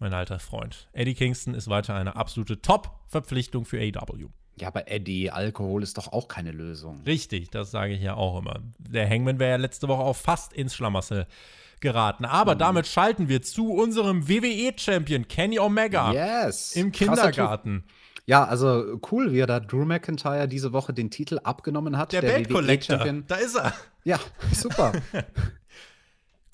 mein 0.00 0.12
alter 0.12 0.38
Freund. 0.38 0.88
Eddie 0.92 1.14
Kingston 1.14 1.54
ist 1.54 1.68
weiter 1.68 1.94
eine 1.94 2.16
absolute 2.16 2.60
Top-Verpflichtung 2.60 3.64
für 3.64 3.78
AEW. 3.78 4.28
Ja, 4.56 4.68
aber 4.68 4.90
Eddie, 4.90 5.30
Alkohol 5.30 5.82
ist 5.82 5.98
doch 5.98 6.12
auch 6.12 6.28
keine 6.28 6.52
Lösung. 6.52 7.02
Richtig, 7.06 7.50
das 7.50 7.70
sage 7.70 7.94
ich 7.94 8.02
ja 8.02 8.14
auch 8.14 8.38
immer. 8.38 8.60
Der 8.78 9.08
Hangman 9.08 9.38
wäre 9.38 9.52
ja 9.52 9.56
letzte 9.56 9.88
Woche 9.88 10.02
auch 10.02 10.16
fast 10.16 10.52
ins 10.52 10.74
Schlamassel 10.74 11.26
geraten. 11.80 12.24
Aber 12.24 12.54
mhm. 12.54 12.58
damit 12.58 12.86
schalten 12.86 13.28
wir 13.28 13.42
zu 13.42 13.72
unserem 13.72 14.28
WWE-Champion 14.28 15.28
Kenny 15.28 15.58
Omega. 15.58 16.12
Yes. 16.12 16.76
Im 16.76 16.92
Kindergarten. 16.92 17.84
Ja, 18.26 18.44
also 18.44 18.98
cool, 19.10 19.32
wie 19.32 19.40
er 19.40 19.46
da 19.46 19.60
Drew 19.60 19.84
McIntyre 19.84 20.48
diese 20.48 20.72
Woche 20.72 20.94
den 20.94 21.10
Titel 21.10 21.38
abgenommen 21.42 21.98
hat. 21.98 22.12
Der, 22.12 22.22
der 22.22 22.48
WWE-Champion. 22.48 23.24
Da 23.26 23.36
ist 23.36 23.56
er. 23.56 23.74
Ja, 24.04 24.20
super. 24.52 24.92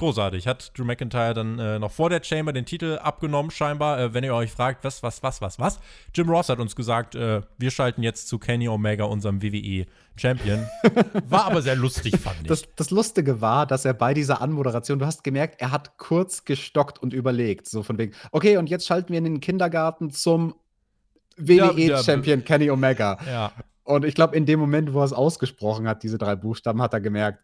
großartig. 0.00 0.48
Hat 0.48 0.76
Drew 0.76 0.84
McIntyre 0.84 1.34
dann 1.34 1.58
äh, 1.58 1.78
noch 1.78 1.92
vor 1.92 2.10
der 2.10 2.24
Chamber 2.24 2.52
den 2.52 2.64
Titel 2.64 2.98
abgenommen, 3.00 3.52
scheinbar. 3.52 4.00
Äh, 4.00 4.14
wenn 4.14 4.24
ihr 4.24 4.34
euch 4.34 4.50
fragt, 4.50 4.82
was, 4.82 5.02
was, 5.02 5.22
was, 5.22 5.40
was, 5.40 5.60
was. 5.60 5.78
Jim 6.12 6.28
Ross 6.28 6.48
hat 6.48 6.58
uns 6.58 6.74
gesagt, 6.74 7.14
äh, 7.14 7.42
wir 7.58 7.70
schalten 7.70 8.02
jetzt 8.02 8.26
zu 8.26 8.38
Kenny 8.38 8.68
Omega, 8.68 9.04
unserem 9.04 9.42
WWE-Champion. 9.42 10.66
War 11.28 11.44
aber 11.44 11.62
sehr 11.62 11.76
lustig, 11.76 12.18
fand 12.18 12.40
ich. 12.40 12.48
Das, 12.48 12.64
das, 12.74 12.90
Lustige 12.90 13.40
war, 13.40 13.66
dass 13.66 13.84
er 13.84 13.94
bei 13.94 14.14
dieser 14.14 14.40
Anmoderation, 14.40 14.98
du 14.98 15.06
hast 15.06 15.22
gemerkt, 15.22 15.60
er 15.60 15.70
hat 15.70 15.98
kurz 15.98 16.44
gestockt 16.44 16.98
und 16.98 17.12
überlegt. 17.12 17.68
So 17.68 17.82
von 17.82 17.98
wegen, 17.98 18.14
okay, 18.32 18.56
und 18.56 18.68
jetzt 18.68 18.86
schalten 18.86 19.10
wir 19.10 19.18
in 19.18 19.24
den 19.24 19.40
Kindergarten 19.40 20.10
zum 20.10 20.54
WWE-Champion 21.36 22.44
Kenny 22.44 22.70
Omega. 22.70 23.18
Ja. 23.26 23.52
Und 23.90 24.04
ich 24.04 24.14
glaube, 24.14 24.36
in 24.36 24.46
dem 24.46 24.60
Moment, 24.60 24.92
wo 24.94 25.00
er 25.00 25.04
es 25.04 25.12
ausgesprochen 25.12 25.88
hat, 25.88 26.02
diese 26.02 26.18
drei 26.18 26.36
Buchstaben, 26.36 26.80
hat 26.80 26.92
er 26.92 27.00
gemerkt, 27.00 27.40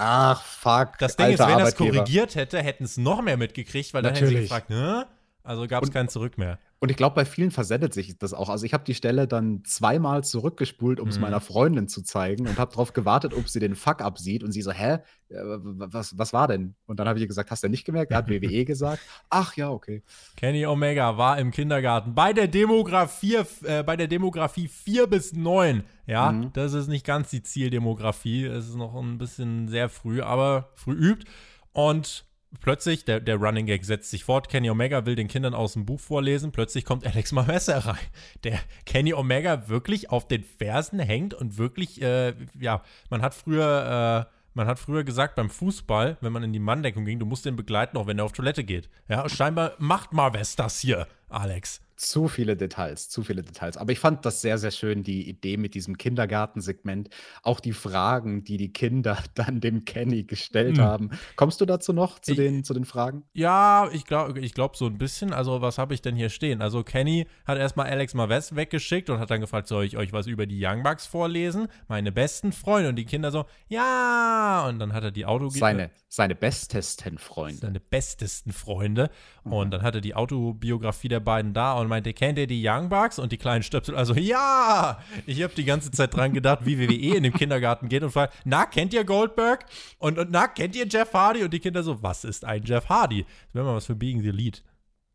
Ach, 0.00 0.40
fuck. 0.44 0.96
Das 1.00 1.16
Ding 1.16 1.26
ist, 1.32 1.40
wenn 1.40 1.58
er 1.58 1.66
es 1.66 1.74
korrigiert 1.74 2.36
hätte, 2.36 2.62
hätten 2.62 2.84
es 2.84 2.96
noch 2.96 3.20
mehr 3.20 3.36
mitgekriegt, 3.36 3.92
weil 3.92 4.02
dann 4.02 4.14
hätten 4.14 4.28
sie 4.28 4.34
gefragt, 4.36 4.70
ne? 4.70 5.08
Also 5.48 5.66
gab 5.66 5.82
es 5.82 5.90
kein 5.90 6.10
Zurück 6.10 6.36
mehr. 6.36 6.58
Und 6.78 6.90
ich 6.90 6.96
glaube, 6.98 7.14
bei 7.14 7.24
vielen 7.24 7.50
versendet 7.50 7.94
sich 7.94 8.18
das 8.18 8.34
auch. 8.34 8.50
Also 8.50 8.66
ich 8.66 8.74
habe 8.74 8.84
die 8.84 8.94
Stelle 8.94 9.26
dann 9.26 9.64
zweimal 9.64 10.22
zurückgespult, 10.22 11.00
um 11.00 11.08
es 11.08 11.16
mhm. 11.16 11.22
meiner 11.22 11.40
Freundin 11.40 11.88
zu 11.88 12.02
zeigen 12.02 12.46
und 12.46 12.58
habe 12.58 12.70
darauf 12.70 12.92
gewartet, 12.92 13.32
ob 13.32 13.48
sie 13.48 13.58
den 13.58 13.74
Fuck 13.74 14.02
up 14.02 14.18
sieht. 14.18 14.44
Und 14.44 14.52
sie 14.52 14.60
so, 14.60 14.72
hä, 14.72 14.98
äh, 15.30 15.36
was, 15.38 16.18
was 16.18 16.34
war 16.34 16.48
denn? 16.48 16.74
Und 16.84 17.00
dann 17.00 17.08
habe 17.08 17.18
ich 17.18 17.22
ihr 17.22 17.28
gesagt, 17.28 17.50
hast 17.50 17.64
du 17.64 17.68
nicht 17.70 17.86
gemerkt? 17.86 18.12
Er 18.12 18.18
hat 18.18 18.28
WWE 18.28 18.64
gesagt. 18.66 19.00
Ach 19.30 19.56
ja, 19.56 19.70
okay. 19.70 20.02
Kenny 20.36 20.66
Omega 20.66 21.16
war 21.16 21.38
im 21.38 21.50
Kindergarten 21.50 22.14
bei 22.14 22.34
der 22.34 22.46
Demografie, 22.46 23.38
äh, 23.64 23.82
bei 23.82 23.96
der 23.96 24.06
Demografie 24.06 24.68
4 24.68 25.06
bis 25.06 25.32
9. 25.32 25.82
Ja, 26.06 26.30
mhm. 26.30 26.52
das 26.52 26.74
ist 26.74 26.88
nicht 26.88 27.06
ganz 27.06 27.30
die 27.30 27.42
Zieldemografie. 27.42 28.44
Es 28.44 28.68
ist 28.68 28.76
noch 28.76 28.94
ein 28.94 29.16
bisschen 29.16 29.68
sehr 29.68 29.88
früh, 29.88 30.20
aber 30.20 30.68
früh 30.74 30.92
übt. 30.92 31.24
Und 31.72 32.27
plötzlich, 32.60 33.04
der, 33.04 33.20
der 33.20 33.36
Running 33.36 33.66
Gag 33.66 33.84
setzt 33.84 34.10
sich 34.10 34.24
fort, 34.24 34.48
Kenny 34.48 34.70
Omega 34.70 35.06
will 35.06 35.14
den 35.14 35.28
Kindern 35.28 35.54
aus 35.54 35.74
dem 35.74 35.86
Buch 35.86 36.00
vorlesen, 36.00 36.52
plötzlich 36.52 36.84
kommt 36.84 37.06
Alex 37.06 37.32
Mavessa 37.32 37.78
rein, 37.78 37.98
der 38.44 38.58
Kenny 38.86 39.14
Omega 39.14 39.68
wirklich 39.68 40.10
auf 40.10 40.28
den 40.28 40.42
Fersen 40.44 40.98
hängt 40.98 41.34
und 41.34 41.58
wirklich, 41.58 42.02
äh, 42.02 42.34
ja, 42.58 42.82
man 43.10 43.22
hat 43.22 43.34
früher, 43.34 44.26
äh, 44.28 44.32
man 44.54 44.66
hat 44.66 44.78
früher 44.78 45.04
gesagt 45.04 45.36
beim 45.36 45.50
Fußball, 45.50 46.16
wenn 46.20 46.32
man 46.32 46.42
in 46.42 46.52
die 46.52 46.58
Manndeckung 46.58 47.04
ging, 47.04 47.18
du 47.18 47.26
musst 47.26 47.44
den 47.44 47.56
begleiten, 47.56 47.96
auch 47.96 48.06
wenn 48.06 48.18
er 48.18 48.24
auf 48.24 48.32
Toilette 48.32 48.64
geht. 48.64 48.88
Ja, 49.08 49.28
scheinbar 49.28 49.72
macht 49.78 50.12
Marves 50.12 50.56
das 50.56 50.80
hier, 50.80 51.06
Alex 51.28 51.80
zu 51.98 52.28
viele 52.28 52.56
Details, 52.56 53.08
zu 53.08 53.24
viele 53.24 53.42
Details. 53.42 53.76
Aber 53.76 53.90
ich 53.90 53.98
fand 53.98 54.24
das 54.24 54.40
sehr, 54.40 54.56
sehr 54.56 54.70
schön, 54.70 55.02
die 55.02 55.28
Idee 55.28 55.56
mit 55.56 55.74
diesem 55.74 55.98
Kindergartensegment. 55.98 57.10
Auch 57.42 57.58
die 57.58 57.72
Fragen, 57.72 58.44
die 58.44 58.56
die 58.56 58.72
Kinder 58.72 59.18
dann 59.34 59.60
dem 59.60 59.84
Kenny 59.84 60.22
gestellt 60.22 60.76
mhm. 60.76 60.82
haben. 60.82 61.10
Kommst 61.34 61.60
du 61.60 61.66
dazu 61.66 61.92
noch, 61.92 62.20
zu, 62.20 62.32
ich, 62.32 62.36
den, 62.36 62.62
zu 62.62 62.72
den 62.72 62.84
Fragen? 62.84 63.24
Ja, 63.32 63.90
ich 63.92 64.04
glaube 64.04 64.38
ich 64.38 64.54
glaub 64.54 64.76
so 64.76 64.86
ein 64.86 64.96
bisschen. 64.96 65.32
Also, 65.32 65.60
was 65.60 65.76
habe 65.76 65.92
ich 65.92 66.00
denn 66.00 66.14
hier 66.14 66.28
stehen? 66.28 66.62
Also, 66.62 66.84
Kenny 66.84 67.26
hat 67.44 67.58
erstmal 67.58 67.88
Alex 67.88 68.14
Maves 68.14 68.54
weggeschickt 68.54 69.10
und 69.10 69.18
hat 69.18 69.30
dann 69.30 69.40
gefragt, 69.40 69.66
soll 69.66 69.84
ich 69.84 69.96
euch 69.96 70.12
was 70.12 70.28
über 70.28 70.46
die 70.46 70.64
Young 70.64 70.84
Bucks 70.84 71.06
vorlesen? 71.06 71.66
Meine 71.88 72.12
besten 72.12 72.52
Freunde. 72.52 72.90
Und 72.90 72.96
die 72.96 73.06
Kinder 73.06 73.32
so, 73.32 73.44
ja. 73.66 74.66
Und 74.68 74.78
dann 74.78 74.92
hat 74.92 75.02
er 75.02 75.10
die 75.10 75.26
Auto... 75.26 75.48
Seine, 75.48 75.90
seine 76.08 76.36
bestesten 76.36 77.18
Freunde. 77.18 77.58
Seine 77.58 77.80
bestesten 77.80 78.52
Freunde. 78.52 79.10
Mhm. 79.44 79.52
Und 79.52 79.70
dann 79.72 79.82
hat 79.82 79.96
er 79.96 80.00
die 80.00 80.14
Autobiografie 80.14 81.08
der 81.08 81.20
beiden 81.20 81.54
da 81.54 81.74
und 81.74 81.87
meinte, 81.88 82.12
kennt 82.12 82.38
ihr 82.38 82.46
die 82.46 82.62
Young 82.66 82.88
Bucks? 82.88 83.18
Und 83.18 83.32
die 83.32 83.38
kleinen 83.38 83.62
Stöpsel, 83.62 83.96
also 83.96 84.14
ja! 84.14 85.00
Ich 85.26 85.42
habe 85.42 85.54
die 85.54 85.64
ganze 85.64 85.90
Zeit 85.90 86.14
dran 86.14 86.32
gedacht, 86.32 86.60
wie 86.64 86.78
WWE 86.78 87.16
in 87.16 87.22
den 87.22 87.32
Kindergarten 87.32 87.88
geht 87.88 88.02
und 88.02 88.10
fragt, 88.10 88.34
na, 88.44 88.66
kennt 88.66 88.94
ihr 88.94 89.04
Goldberg? 89.04 89.64
Und, 89.98 90.18
und 90.18 90.30
na, 90.30 90.46
kennt 90.46 90.76
ihr 90.76 90.86
Jeff 90.86 91.12
Hardy? 91.12 91.42
Und 91.42 91.52
die 91.52 91.60
Kinder 91.60 91.82
so, 91.82 92.02
was 92.02 92.24
ist 92.24 92.44
ein 92.44 92.62
Jeff 92.64 92.88
Hardy? 92.88 93.26
Wäre 93.52 93.64
mal 93.64 93.74
was 93.74 93.86
für 93.86 93.96
Being 93.96 94.20
the 94.20 94.30
Lead. 94.30 94.62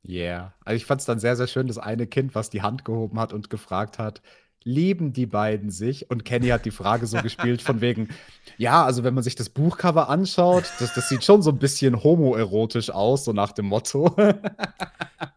Yeah. 0.06 0.54
Also 0.66 0.76
ich 0.76 0.86
fand 0.86 1.00
es 1.00 1.06
dann 1.06 1.20
sehr, 1.20 1.36
sehr 1.36 1.48
schön, 1.48 1.68
das 1.68 1.78
eine 1.78 2.08
Kind, 2.08 2.36
was 2.36 2.50
die 2.50 2.62
Hand 2.62 2.84
gehoben 2.84 3.20
hat 3.20 3.32
und 3.32 3.50
gefragt 3.50 4.00
hat, 4.00 4.22
lieben 4.64 5.14
die 5.14 5.26
beiden 5.26 5.70
sich? 5.70 6.10
Und 6.10 6.26
Kenny 6.26 6.48
hat 6.48 6.66
die 6.66 6.72
Frage 6.72 7.08
so 7.08 7.22
gespielt 7.22 7.62
von 7.62 7.82
wegen, 7.82 8.10
ja, 8.58 8.84
also 8.84 9.04
wenn 9.04 9.14
man 9.14 9.24
sich 9.24 9.36
das 9.36 9.50
Buchcover 9.50 10.10
anschaut, 10.10 10.66
das, 10.80 10.94
das 10.94 11.10
sieht 11.10 11.24
schon 11.24 11.42
so 11.42 11.52
ein 11.52 11.60
bisschen 11.60 12.04
homoerotisch 12.04 12.90
aus, 12.90 13.26
so 13.26 13.34
nach 13.34 13.52
dem 13.52 13.66
Motto. 13.66 14.16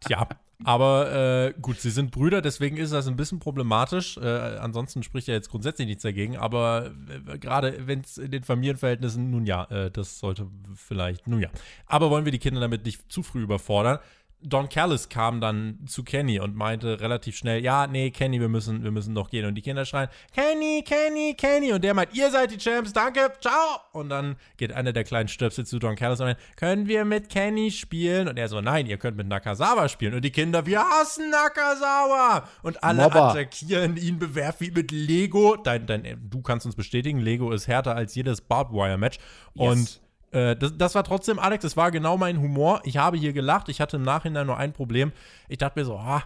Tja, 0.06 0.28
aber 0.64 1.12
äh, 1.12 1.54
gut, 1.60 1.80
sie 1.80 1.90
sind 1.90 2.10
Brüder, 2.10 2.40
deswegen 2.40 2.76
ist 2.76 2.92
das 2.92 3.06
ein 3.06 3.16
bisschen 3.16 3.40
problematisch. 3.40 4.16
Äh, 4.16 4.56
ansonsten 4.58 5.02
spricht 5.02 5.28
ja 5.28 5.34
jetzt 5.34 5.50
grundsätzlich 5.50 5.86
nichts 5.86 6.02
dagegen, 6.02 6.36
aber 6.36 6.92
äh, 7.26 7.38
gerade 7.38 7.86
wenn 7.86 8.00
es 8.00 8.16
in 8.16 8.30
den 8.30 8.42
Familienverhältnissen, 8.42 9.30
nun 9.30 9.44
ja, 9.44 9.64
äh, 9.64 9.90
das 9.90 10.18
sollte 10.18 10.46
vielleicht, 10.74 11.26
nun 11.26 11.40
ja. 11.40 11.50
Aber 11.86 12.10
wollen 12.10 12.24
wir 12.24 12.32
die 12.32 12.38
Kinder 12.38 12.60
damit 12.60 12.86
nicht 12.86 13.12
zu 13.12 13.22
früh 13.22 13.42
überfordern? 13.42 13.98
Don 14.42 14.68
Callis 14.68 15.08
kam 15.08 15.40
dann 15.40 15.78
zu 15.86 16.04
Kenny 16.04 16.38
und 16.38 16.54
meinte 16.54 17.00
relativ 17.00 17.36
schnell, 17.36 17.64
ja, 17.64 17.86
nee, 17.86 18.10
Kenny, 18.10 18.38
wir 18.38 18.48
müssen, 18.48 18.84
wir 18.84 18.90
müssen 18.90 19.14
noch 19.14 19.30
gehen. 19.30 19.46
Und 19.46 19.54
die 19.54 19.62
Kinder 19.62 19.84
schreien, 19.84 20.08
Kenny, 20.34 20.84
Kenny, 20.86 21.34
Kenny. 21.36 21.72
Und 21.72 21.82
der 21.82 21.94
meint, 21.94 22.14
ihr 22.14 22.30
seid 22.30 22.50
die 22.50 22.58
Champs, 22.58 22.92
danke, 22.92 23.32
ciao. 23.40 23.80
Und 23.92 24.10
dann 24.10 24.36
geht 24.56 24.72
einer 24.72 24.92
der 24.92 25.04
kleinen 25.04 25.28
Stöpsel 25.28 25.64
zu 25.64 25.78
Don 25.78 25.96
Callis 25.96 26.20
und 26.20 26.26
meint, 26.26 26.38
können 26.56 26.86
wir 26.86 27.04
mit 27.04 27.30
Kenny 27.30 27.70
spielen? 27.70 28.28
Und 28.28 28.38
er 28.38 28.48
so, 28.48 28.60
nein, 28.60 28.86
ihr 28.86 28.98
könnt 28.98 29.16
mit 29.16 29.26
Nakazawa 29.26 29.88
spielen. 29.88 30.14
Und 30.14 30.22
die 30.22 30.32
Kinder, 30.32 30.66
wir 30.66 30.80
hassen 30.80 31.30
Nakazawa. 31.30 32.46
Und 32.62 32.84
alle 32.84 33.04
Mobber. 33.04 33.30
attackieren 33.30 33.96
ihn, 33.96 34.18
bewerfen 34.18 34.68
ihn 34.68 34.74
mit 34.74 34.92
Lego. 34.92 35.56
Dein, 35.56 35.86
dein, 35.86 36.20
du 36.30 36.42
kannst 36.42 36.66
uns 36.66 36.76
bestätigen, 36.76 37.20
Lego 37.20 37.52
ist 37.52 37.68
härter 37.68 37.96
als 37.96 38.14
jedes 38.14 38.42
Barbed 38.42 38.74
Wire 38.74 38.98
Match. 38.98 39.18
Yes. 39.54 39.72
Und 39.72 40.05
äh, 40.32 40.56
das, 40.56 40.76
das, 40.76 40.94
war 40.94 41.04
trotzdem, 41.04 41.38
Alex, 41.38 41.62
das 41.62 41.76
war 41.76 41.90
genau 41.90 42.16
mein 42.16 42.40
Humor. 42.40 42.80
Ich 42.84 42.96
habe 42.96 43.16
hier 43.16 43.32
gelacht. 43.32 43.68
Ich 43.68 43.80
hatte 43.80 43.96
im 43.96 44.02
Nachhinein 44.02 44.46
nur 44.46 44.56
ein 44.56 44.72
Problem. 44.72 45.12
Ich 45.48 45.58
dachte 45.58 45.78
mir 45.78 45.84
so, 45.84 45.96
ah, 45.96 46.24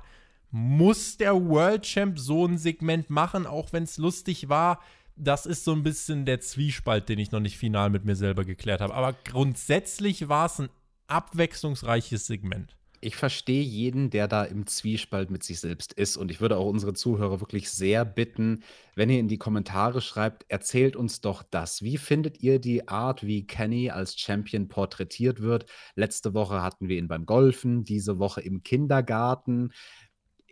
muss 0.50 1.16
der 1.16 1.34
World 1.34 1.82
Champ 1.82 2.18
so 2.18 2.46
ein 2.46 2.58
Segment 2.58 3.10
machen, 3.10 3.46
auch 3.46 3.72
wenn 3.72 3.84
es 3.84 3.98
lustig 3.98 4.48
war? 4.48 4.80
Das 5.16 5.46
ist 5.46 5.64
so 5.64 5.72
ein 5.72 5.82
bisschen 5.82 6.24
der 6.24 6.40
Zwiespalt, 6.40 7.08
den 7.08 7.18
ich 7.18 7.30
noch 7.30 7.40
nicht 7.40 7.58
final 7.58 7.90
mit 7.90 8.04
mir 8.04 8.16
selber 8.16 8.44
geklärt 8.44 8.80
habe. 8.80 8.94
Aber 8.94 9.12
grundsätzlich 9.12 10.28
war 10.28 10.46
es 10.46 10.60
ein 10.60 10.70
abwechslungsreiches 11.06 12.26
Segment 12.26 12.76
ich 13.00 13.16
verstehe 13.16 13.62
jeden, 13.62 14.10
der 14.10 14.28
da 14.28 14.44
im 14.44 14.66
Zwiespalt 14.66 15.30
mit 15.30 15.42
sich 15.42 15.60
selbst 15.60 15.92
ist. 15.94 16.16
Und 16.16 16.30
ich 16.30 16.40
würde 16.40 16.58
auch 16.58 16.66
unsere 16.66 16.92
Zuhörer 16.92 17.40
wirklich 17.40 17.70
sehr 17.70 18.04
bitten, 18.04 18.62
wenn 18.94 19.08
ihr 19.08 19.18
in 19.18 19.28
die 19.28 19.38
Kommentare 19.38 20.02
schreibt, 20.02 20.44
erzählt 20.48 20.96
uns 20.96 21.22
doch 21.22 21.42
das. 21.42 21.82
Wie 21.82 21.96
findet 21.96 22.42
ihr 22.42 22.58
die 22.58 22.88
Art, 22.88 23.24
wie 23.24 23.46
Kenny 23.46 23.90
als 23.90 24.18
Champion 24.18 24.68
porträtiert 24.68 25.40
wird? 25.40 25.64
Letzte 25.94 26.34
Woche 26.34 26.62
hatten 26.62 26.88
wir 26.88 26.98
ihn 26.98 27.08
beim 27.08 27.24
Golfen, 27.24 27.84
diese 27.84 28.18
Woche 28.18 28.42
im 28.42 28.62
Kindergarten. 28.62 29.72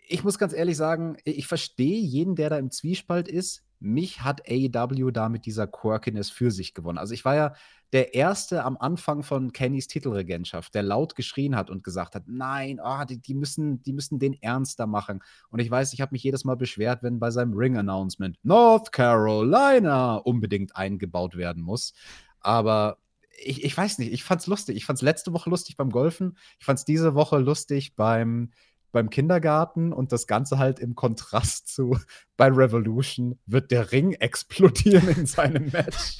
Ich 0.09 0.25
muss 0.25 0.39
ganz 0.39 0.55
ehrlich 0.55 0.79
sagen, 0.79 1.19
ich 1.25 1.47
verstehe 1.47 2.01
jeden, 2.01 2.35
der 2.35 2.49
da 2.49 2.59
im 2.59 2.71
Zwiespalt 2.71 3.29
ist. 3.29 3.68
Mich 3.81 4.23
hat 4.23 4.43
AEW 4.49 5.11
da 5.11 5.29
mit 5.29 5.47
dieser 5.47 5.67
Quirkiness 5.67 6.31
für 6.31 6.51
sich 6.51 6.75
gewonnen. 6.75 6.99
Also 6.99 7.15
ich 7.15 7.25
war 7.25 7.35
ja 7.35 7.55
der 7.93 8.15
Erste 8.15 8.65
am 8.65 8.77
Anfang 8.77 9.23
von 9.23 9.53
Kennys 9.53 9.87
Titelregentschaft, 9.87 10.75
der 10.75 10.83
laut 10.83 11.15
geschrien 11.15 11.57
hat 11.57 11.71
und 11.71 11.83
gesagt 11.83 12.15
hat, 12.15 12.25
nein, 12.27 12.81
oh, 12.83 13.05
die, 13.05 13.19
die, 13.19 13.35
müssen, 13.35 13.83
die 13.83 13.93
müssen 13.93 14.19
den 14.19 14.35
ernster 14.43 14.87
machen. 14.87 15.23
Und 15.51 15.61
ich 15.61 15.71
weiß, 15.71 15.93
ich 15.95 16.01
habe 16.01 16.13
mich 16.13 16.23
jedes 16.23 16.45
Mal 16.45 16.57
beschwert, 16.57 17.03
wenn 17.03 17.19
bei 17.19 17.31
seinem 17.31 17.55
Ring-Announcement 17.55 18.37
North 18.43 18.93
Carolina 18.93 20.17
unbedingt 20.17 20.77
eingebaut 20.77 21.37
werden 21.37 21.63
muss. 21.63 21.95
Aber 22.41 22.99
ich, 23.43 23.65
ich 23.65 23.77
weiß 23.77 23.99
nicht, 23.99 24.13
ich 24.13 24.25
fand's 24.25 24.47
lustig. 24.47 24.77
Ich 24.77 24.85
fand's 24.85 25.03
letzte 25.03 25.33
Woche 25.33 25.49
lustig 25.49 25.77
beim 25.77 25.91
Golfen. 25.91 26.37
Ich 26.59 26.67
fand's 26.67 26.85
diese 26.85 27.15
Woche 27.15 27.39
lustig 27.39 27.95
beim 27.97 28.51
beim 28.93 29.11
Kindergarten 29.11 29.93
und 29.93 30.13
das 30.13 30.27
Ganze 30.27 30.59
halt 30.59 30.79
im 30.79 30.95
Kontrast 30.95 31.69
zu 31.69 31.99
bei 32.37 32.49
Revolution 32.49 33.39
wird 33.47 33.71
der 33.71 33.93
Ring 33.93 34.13
explodieren 34.13 35.09
in 35.09 35.27
seinem 35.27 35.67
Match. 35.73 36.19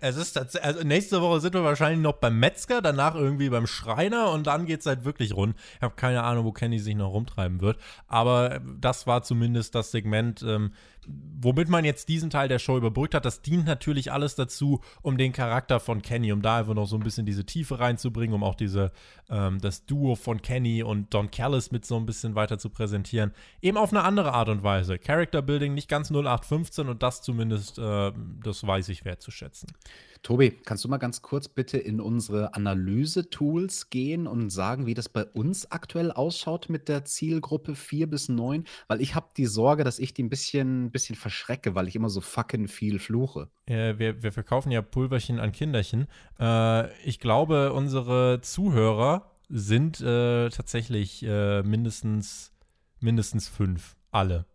Es 0.00 0.16
ist 0.16 0.34
tatsächlich, 0.34 0.64
also 0.66 0.86
nächste 0.86 1.20
Woche 1.20 1.40
sind 1.40 1.54
wir 1.54 1.64
wahrscheinlich 1.64 2.00
noch 2.00 2.14
beim 2.14 2.38
Metzger, 2.38 2.80
danach 2.82 3.14
irgendwie 3.14 3.48
beim 3.48 3.66
Schreiner 3.66 4.30
und 4.30 4.46
dann 4.46 4.66
geht 4.66 4.80
es 4.80 4.86
halt 4.86 5.04
wirklich 5.04 5.34
rund. 5.34 5.56
Ich 5.76 5.82
habe 5.82 5.94
keine 5.96 6.22
Ahnung, 6.22 6.44
wo 6.44 6.52
Kenny 6.52 6.78
sich 6.78 6.94
noch 6.94 7.12
rumtreiben 7.12 7.60
wird. 7.60 7.78
Aber 8.06 8.60
das 8.78 9.06
war 9.06 9.22
zumindest 9.22 9.74
das 9.74 9.90
Segment, 9.90 10.42
ähm, 10.42 10.72
womit 11.06 11.68
man 11.68 11.84
jetzt 11.84 12.08
diesen 12.08 12.30
Teil 12.30 12.48
der 12.48 12.58
Show 12.58 12.76
überbrückt 12.76 13.14
hat. 13.14 13.24
Das 13.24 13.42
dient 13.42 13.66
natürlich 13.66 14.12
alles 14.12 14.34
dazu, 14.34 14.80
um 15.02 15.18
den 15.18 15.32
Charakter 15.32 15.80
von 15.80 16.02
Kenny, 16.02 16.32
um 16.32 16.42
da 16.42 16.58
einfach 16.58 16.74
noch 16.74 16.86
so 16.86 16.96
ein 16.96 17.02
bisschen 17.02 17.26
diese 17.26 17.44
Tiefe 17.44 17.80
reinzubringen, 17.80 18.34
um 18.34 18.44
auch 18.44 18.54
diese, 18.54 18.92
ähm, 19.28 19.60
das 19.60 19.84
Duo 19.84 20.14
von 20.14 20.40
Kenny 20.40 20.82
und 20.82 21.12
Don 21.12 21.30
Callis 21.30 21.72
mit 21.72 21.84
so 21.84 21.96
ein 21.96 22.06
bisschen 22.06 22.34
weiter 22.34 22.58
zu 22.58 22.70
präsentieren. 22.70 23.32
Eben 23.60 23.76
auf 23.76 23.90
eine 23.90 24.04
andere 24.04 24.32
Art 24.32 24.48
und 24.48 24.62
Weise. 24.62 24.98
Character 24.98 25.42
Building 25.42 25.74
nicht 25.74 25.88
ganz 25.88 26.10
0815 26.10 26.88
und 26.88 27.02
das 27.02 27.22
zumindest, 27.22 27.78
äh, 27.78 28.12
das 28.42 28.66
weiß 28.66 28.88
ich 28.88 29.04
wertzuschätzen. 29.04 29.68
Tobi, 30.22 30.52
kannst 30.64 30.84
du 30.84 30.88
mal 30.88 30.98
ganz 30.98 31.20
kurz 31.20 31.48
bitte 31.48 31.78
in 31.78 32.00
unsere 32.00 32.54
Analyse-Tools 32.54 33.90
gehen 33.90 34.28
und 34.28 34.50
sagen, 34.50 34.86
wie 34.86 34.94
das 34.94 35.08
bei 35.08 35.24
uns 35.24 35.72
aktuell 35.72 36.12
ausschaut 36.12 36.68
mit 36.68 36.88
der 36.88 37.04
Zielgruppe 37.04 37.74
4 37.74 38.08
bis 38.08 38.28
9? 38.28 38.64
Weil 38.86 39.00
ich 39.00 39.16
habe 39.16 39.30
die 39.36 39.46
Sorge, 39.46 39.82
dass 39.82 39.98
ich 39.98 40.14
die 40.14 40.22
ein 40.22 40.28
bisschen, 40.28 40.92
bisschen 40.92 41.16
verschrecke, 41.16 41.74
weil 41.74 41.88
ich 41.88 41.96
immer 41.96 42.08
so 42.08 42.20
fucking 42.20 42.68
viel 42.68 43.00
fluche. 43.00 43.50
Äh, 43.66 43.98
wir, 43.98 44.22
wir 44.22 44.30
verkaufen 44.30 44.70
ja 44.70 44.80
Pulverchen 44.80 45.40
an 45.40 45.50
Kinderchen. 45.50 46.06
Äh, 46.38 46.92
ich 47.02 47.18
glaube, 47.18 47.72
unsere 47.72 48.40
Zuhörer 48.42 49.32
sind 49.48 50.00
äh, 50.00 50.50
tatsächlich 50.50 51.24
äh, 51.24 51.64
mindestens, 51.64 52.52
mindestens 53.00 53.48
fünf. 53.48 53.96
Alle. 54.12 54.46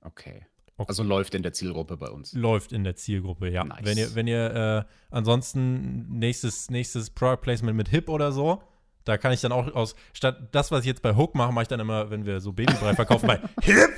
Okay. 0.00 0.46
Okay. 0.78 0.88
Also 0.88 1.02
läuft 1.02 1.34
in 1.34 1.42
der 1.42 1.52
Zielgruppe 1.52 1.96
bei 1.96 2.08
uns. 2.08 2.32
Läuft 2.34 2.72
in 2.72 2.84
der 2.84 2.94
Zielgruppe, 2.94 3.50
ja. 3.50 3.64
Nice. 3.64 3.80
Wenn 3.82 3.98
ihr, 3.98 4.14
wenn 4.14 4.26
ihr 4.28 4.86
äh, 4.86 5.14
ansonsten 5.14 6.08
nächstes, 6.18 6.70
nächstes 6.70 7.10
Product 7.10 7.42
Placement 7.42 7.76
mit 7.76 7.88
Hip 7.88 8.08
oder 8.08 8.30
so, 8.30 8.62
da 9.04 9.18
kann 9.18 9.32
ich 9.32 9.40
dann 9.40 9.50
auch 9.50 9.74
aus, 9.74 9.96
statt 10.12 10.48
das, 10.52 10.70
was 10.70 10.80
ich 10.80 10.86
jetzt 10.86 11.02
bei 11.02 11.16
Hook 11.16 11.34
mache, 11.34 11.52
mache 11.52 11.62
ich 11.62 11.68
dann 11.68 11.80
immer, 11.80 12.10
wenn 12.10 12.26
wir 12.26 12.40
so 12.40 12.52
Babybrei 12.52 12.94
verkaufen, 12.94 13.26
bei 13.26 13.40
Hip. 13.62 13.90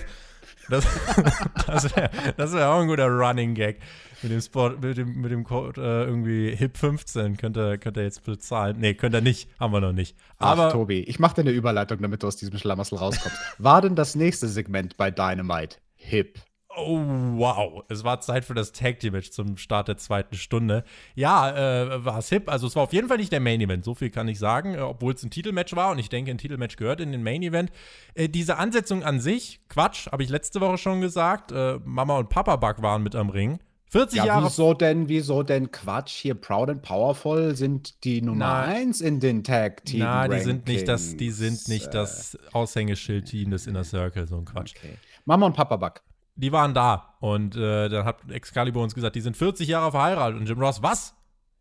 Das, 0.70 0.86
das 1.66 1.94
wäre 1.94 2.10
wär 2.36 2.70
auch 2.70 2.80
ein 2.80 2.88
guter 2.88 3.08
Running 3.08 3.54
Gag. 3.54 3.80
Mit 4.22 4.32
dem 4.32 4.40
Sport, 4.40 4.82
mit 4.82 4.96
dem, 4.96 5.20
mit 5.20 5.32
dem 5.32 5.44
Code 5.44 5.80
äh, 5.80 6.04
irgendwie 6.04 6.54
Hip 6.54 6.78
15 6.78 7.36
könnt 7.36 7.58
ihr, 7.58 7.76
könnt 7.76 7.98
ihr 7.98 8.04
jetzt 8.04 8.24
bezahlen. 8.24 8.76
Nee, 8.78 8.94
könnt 8.94 9.14
ihr 9.14 9.20
nicht, 9.20 9.50
haben 9.58 9.72
wir 9.72 9.80
noch 9.80 9.92
nicht. 9.92 10.16
Aber 10.38 10.68
Ach, 10.68 10.72
Tobi, 10.72 11.00
ich 11.00 11.18
mache 11.18 11.34
dir 11.34 11.40
eine 11.42 11.50
Überleitung, 11.50 12.00
damit 12.00 12.22
du 12.22 12.26
aus 12.26 12.36
diesem 12.36 12.56
Schlamassel 12.56 12.98
rauskommst. 12.98 13.38
War 13.58 13.82
denn 13.82 13.96
das 13.96 14.14
nächste 14.14 14.48
Segment 14.48 14.96
bei 14.96 15.10
Dynamite 15.10 15.76
Hip? 15.96 16.40
Oh, 16.76 16.98
wow. 16.98 17.82
Es 17.88 18.04
war 18.04 18.20
Zeit 18.20 18.44
für 18.44 18.54
das 18.54 18.70
Tag 18.70 19.00
Team 19.00 19.12
Match 19.12 19.30
zum 19.30 19.56
Start 19.56 19.88
der 19.88 19.96
zweiten 19.96 20.36
Stunde. 20.36 20.84
Ja, 21.16 21.50
äh, 21.50 22.04
war 22.04 22.18
es 22.18 22.28
hip. 22.28 22.48
Also, 22.48 22.66
es 22.68 22.76
war 22.76 22.84
auf 22.84 22.92
jeden 22.92 23.08
Fall 23.08 23.16
nicht 23.16 23.32
der 23.32 23.40
Main 23.40 23.60
Event. 23.60 23.84
So 23.84 23.94
viel 23.94 24.10
kann 24.10 24.28
ich 24.28 24.38
sagen, 24.38 24.74
äh, 24.74 24.78
obwohl 24.78 25.14
es 25.14 25.22
ein 25.22 25.30
Titelmatch 25.30 25.74
war. 25.74 25.90
Und 25.90 25.98
ich 25.98 26.08
denke, 26.08 26.30
ein 26.30 26.38
Titelmatch 26.38 26.76
gehört 26.76 27.00
in 27.00 27.10
den 27.10 27.24
Main 27.24 27.42
Event. 27.42 27.70
Äh, 28.14 28.28
diese 28.28 28.56
Ansetzung 28.56 29.02
an 29.02 29.18
sich, 29.18 29.60
Quatsch, 29.68 30.06
habe 30.12 30.22
ich 30.22 30.28
letzte 30.28 30.60
Woche 30.60 30.78
schon 30.78 31.00
gesagt. 31.00 31.50
Äh, 31.50 31.80
Mama 31.84 32.18
und 32.18 32.28
Papa 32.28 32.54
Buck 32.56 32.82
waren 32.82 33.02
mit 33.02 33.16
am 33.16 33.30
Ring. 33.30 33.58
40 33.90 34.18
ja, 34.18 34.26
Jahre. 34.26 34.46
Wieso 34.46 34.72
denn, 34.72 35.08
wieso 35.08 35.42
denn 35.42 35.72
Quatsch? 35.72 36.12
Hier 36.12 36.36
Proud 36.36 36.70
and 36.70 36.82
Powerful 36.82 37.56
sind 37.56 38.04
die 38.04 38.22
Nummer 38.22 38.62
1 38.62 39.00
in 39.00 39.18
den 39.18 39.42
Tag 39.42 39.84
Team. 39.84 40.00
Nein, 40.00 40.30
die 40.30 40.38
sind 40.38 40.68
nicht 40.68 40.86
das, 40.86 41.16
die 41.16 41.32
sind 41.32 41.66
nicht 41.66 41.92
das 41.92 42.38
Aushängeschild-Team 42.52 43.50
des 43.50 43.66
Inner 43.66 43.82
Circle, 43.82 44.28
so 44.28 44.36
ein 44.36 44.44
Quatsch. 44.44 44.74
Okay. 44.76 44.94
Mama 45.24 45.46
und 45.46 45.56
Papa 45.56 45.76
Buck 45.76 46.02
die 46.40 46.52
waren 46.52 46.74
da. 46.74 47.14
Und 47.20 47.56
äh, 47.56 47.88
dann 47.88 48.04
hat 48.04 48.30
Excalibur 48.30 48.82
uns 48.82 48.94
gesagt, 48.94 49.16
die 49.16 49.20
sind 49.20 49.36
40 49.36 49.68
Jahre 49.68 49.90
verheiratet. 49.90 50.40
Und 50.40 50.48
Jim 50.48 50.60
Ross, 50.60 50.82
was? 50.82 51.14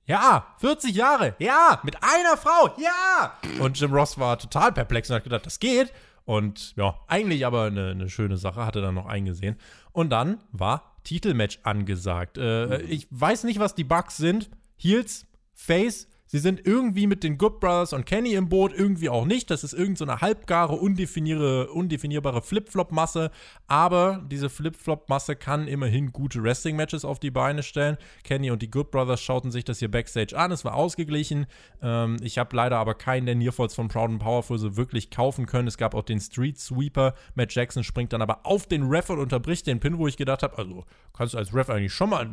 Ja, 0.06 0.48
40 0.58 0.96
Jahre. 0.96 1.36
Ja, 1.40 1.80
mit 1.84 1.98
einer 2.02 2.38
Frau. 2.38 2.76
Ja. 2.78 3.34
Und 3.60 3.80
Jim 3.80 3.94
Ross 3.94 4.18
war 4.18 4.40
total 4.40 4.72
perplex 4.72 5.10
und 5.10 5.18
hat 5.18 5.24
gedacht, 5.24 5.46
das 5.46 5.60
geht. 5.60 5.94
Und 6.26 6.76
ja, 6.76 6.96
eigentlich 7.08 7.46
aber 7.46 7.66
eine, 7.66 7.90
eine 7.90 8.10
schöne 8.10 8.38
Sache, 8.38 8.66
hatte 8.66 8.82
dann 8.82 8.96
noch 8.96 9.06
eingesehen. 9.06 9.58
Und 9.92 10.10
dann 10.12 10.40
war 10.52 10.96
Titelmatch 11.04 11.60
angesagt. 11.64 12.38
Äh, 12.38 12.82
ich 12.84 13.08
weiß 13.10 13.44
nicht, 13.44 13.60
was 13.60 13.76
die 13.76 13.84
Bugs 13.84 14.18
sind. 14.18 14.50
Heels, 14.78 15.28
Face, 15.54 16.08
Sie 16.32 16.38
sind 16.38 16.64
irgendwie 16.64 17.08
mit 17.08 17.24
den 17.24 17.40
Good 17.40 17.60
Brothers 17.60 17.92
und 17.92 18.06
Kenny 18.06 18.34
im 18.36 18.50
Boot, 18.50 18.72
irgendwie 18.72 19.10
auch 19.10 19.26
nicht. 19.26 19.50
Das 19.50 19.64
ist 19.64 19.74
irgendeine 19.74 20.12
so 20.12 20.22
halbgare, 20.22 20.76
undefinierbare 20.76 22.44
Flip-Flop-Masse. 22.44 23.32
Aber 23.66 24.24
diese 24.30 24.48
Flip-Flop-Masse 24.52 25.36
kann 25.36 25.68
immerhin 25.68 26.12
gute 26.14 26.44
Wrestling-Matches 26.44 27.04
auf 27.04 27.18
die 27.18 27.32
Beine 27.32 27.64
stellen. 27.64 27.98
Kenny 28.24 28.52
und 28.52 28.62
die 28.62 28.70
Good 28.70 28.92
Brothers 28.92 29.22
schauten 29.22 29.50
sich 29.50 29.66
das 29.66 29.80
hier 29.80 29.90
Backstage 29.90 30.38
an. 30.38 30.52
Es 30.52 30.64
war 30.64 30.76
ausgeglichen. 30.76 31.48
Ähm, 31.82 32.18
ich 32.22 32.38
habe 32.38 32.56
leider 32.56 32.78
aber 32.78 32.94
keinen 32.94 33.26
der 33.26 33.34
Nearfalls 33.34 33.74
von 33.74 33.88
Proud 33.88 34.12
and 34.12 34.20
Powerful 34.20 34.60
so 34.60 34.78
wirklich 34.78 35.10
kaufen 35.10 35.48
können. 35.48 35.68
Es 35.68 35.80
gab 35.80 35.96
auch 35.96 36.04
den 36.04 36.20
Street 36.20 36.60
Sweeper. 36.60 37.16
Matt 37.34 37.56
Jackson 37.56 37.84
springt 37.84 38.14
dann 38.14 38.22
aber 38.22 38.46
auf 38.46 38.68
den 38.68 38.84
Ref 38.84 39.10
und 39.10 39.18
unterbricht 39.18 39.66
den 39.66 39.80
Pin, 39.80 39.98
wo 39.98 40.06
ich 40.06 40.16
gedacht 40.16 40.44
habe, 40.44 40.60
also 40.60 40.86
kannst 41.12 41.34
du 41.34 41.40
als 41.40 41.56
Ref 41.56 41.72
eigentlich 41.72 41.94
schon 41.94 42.12
mal 42.12 42.30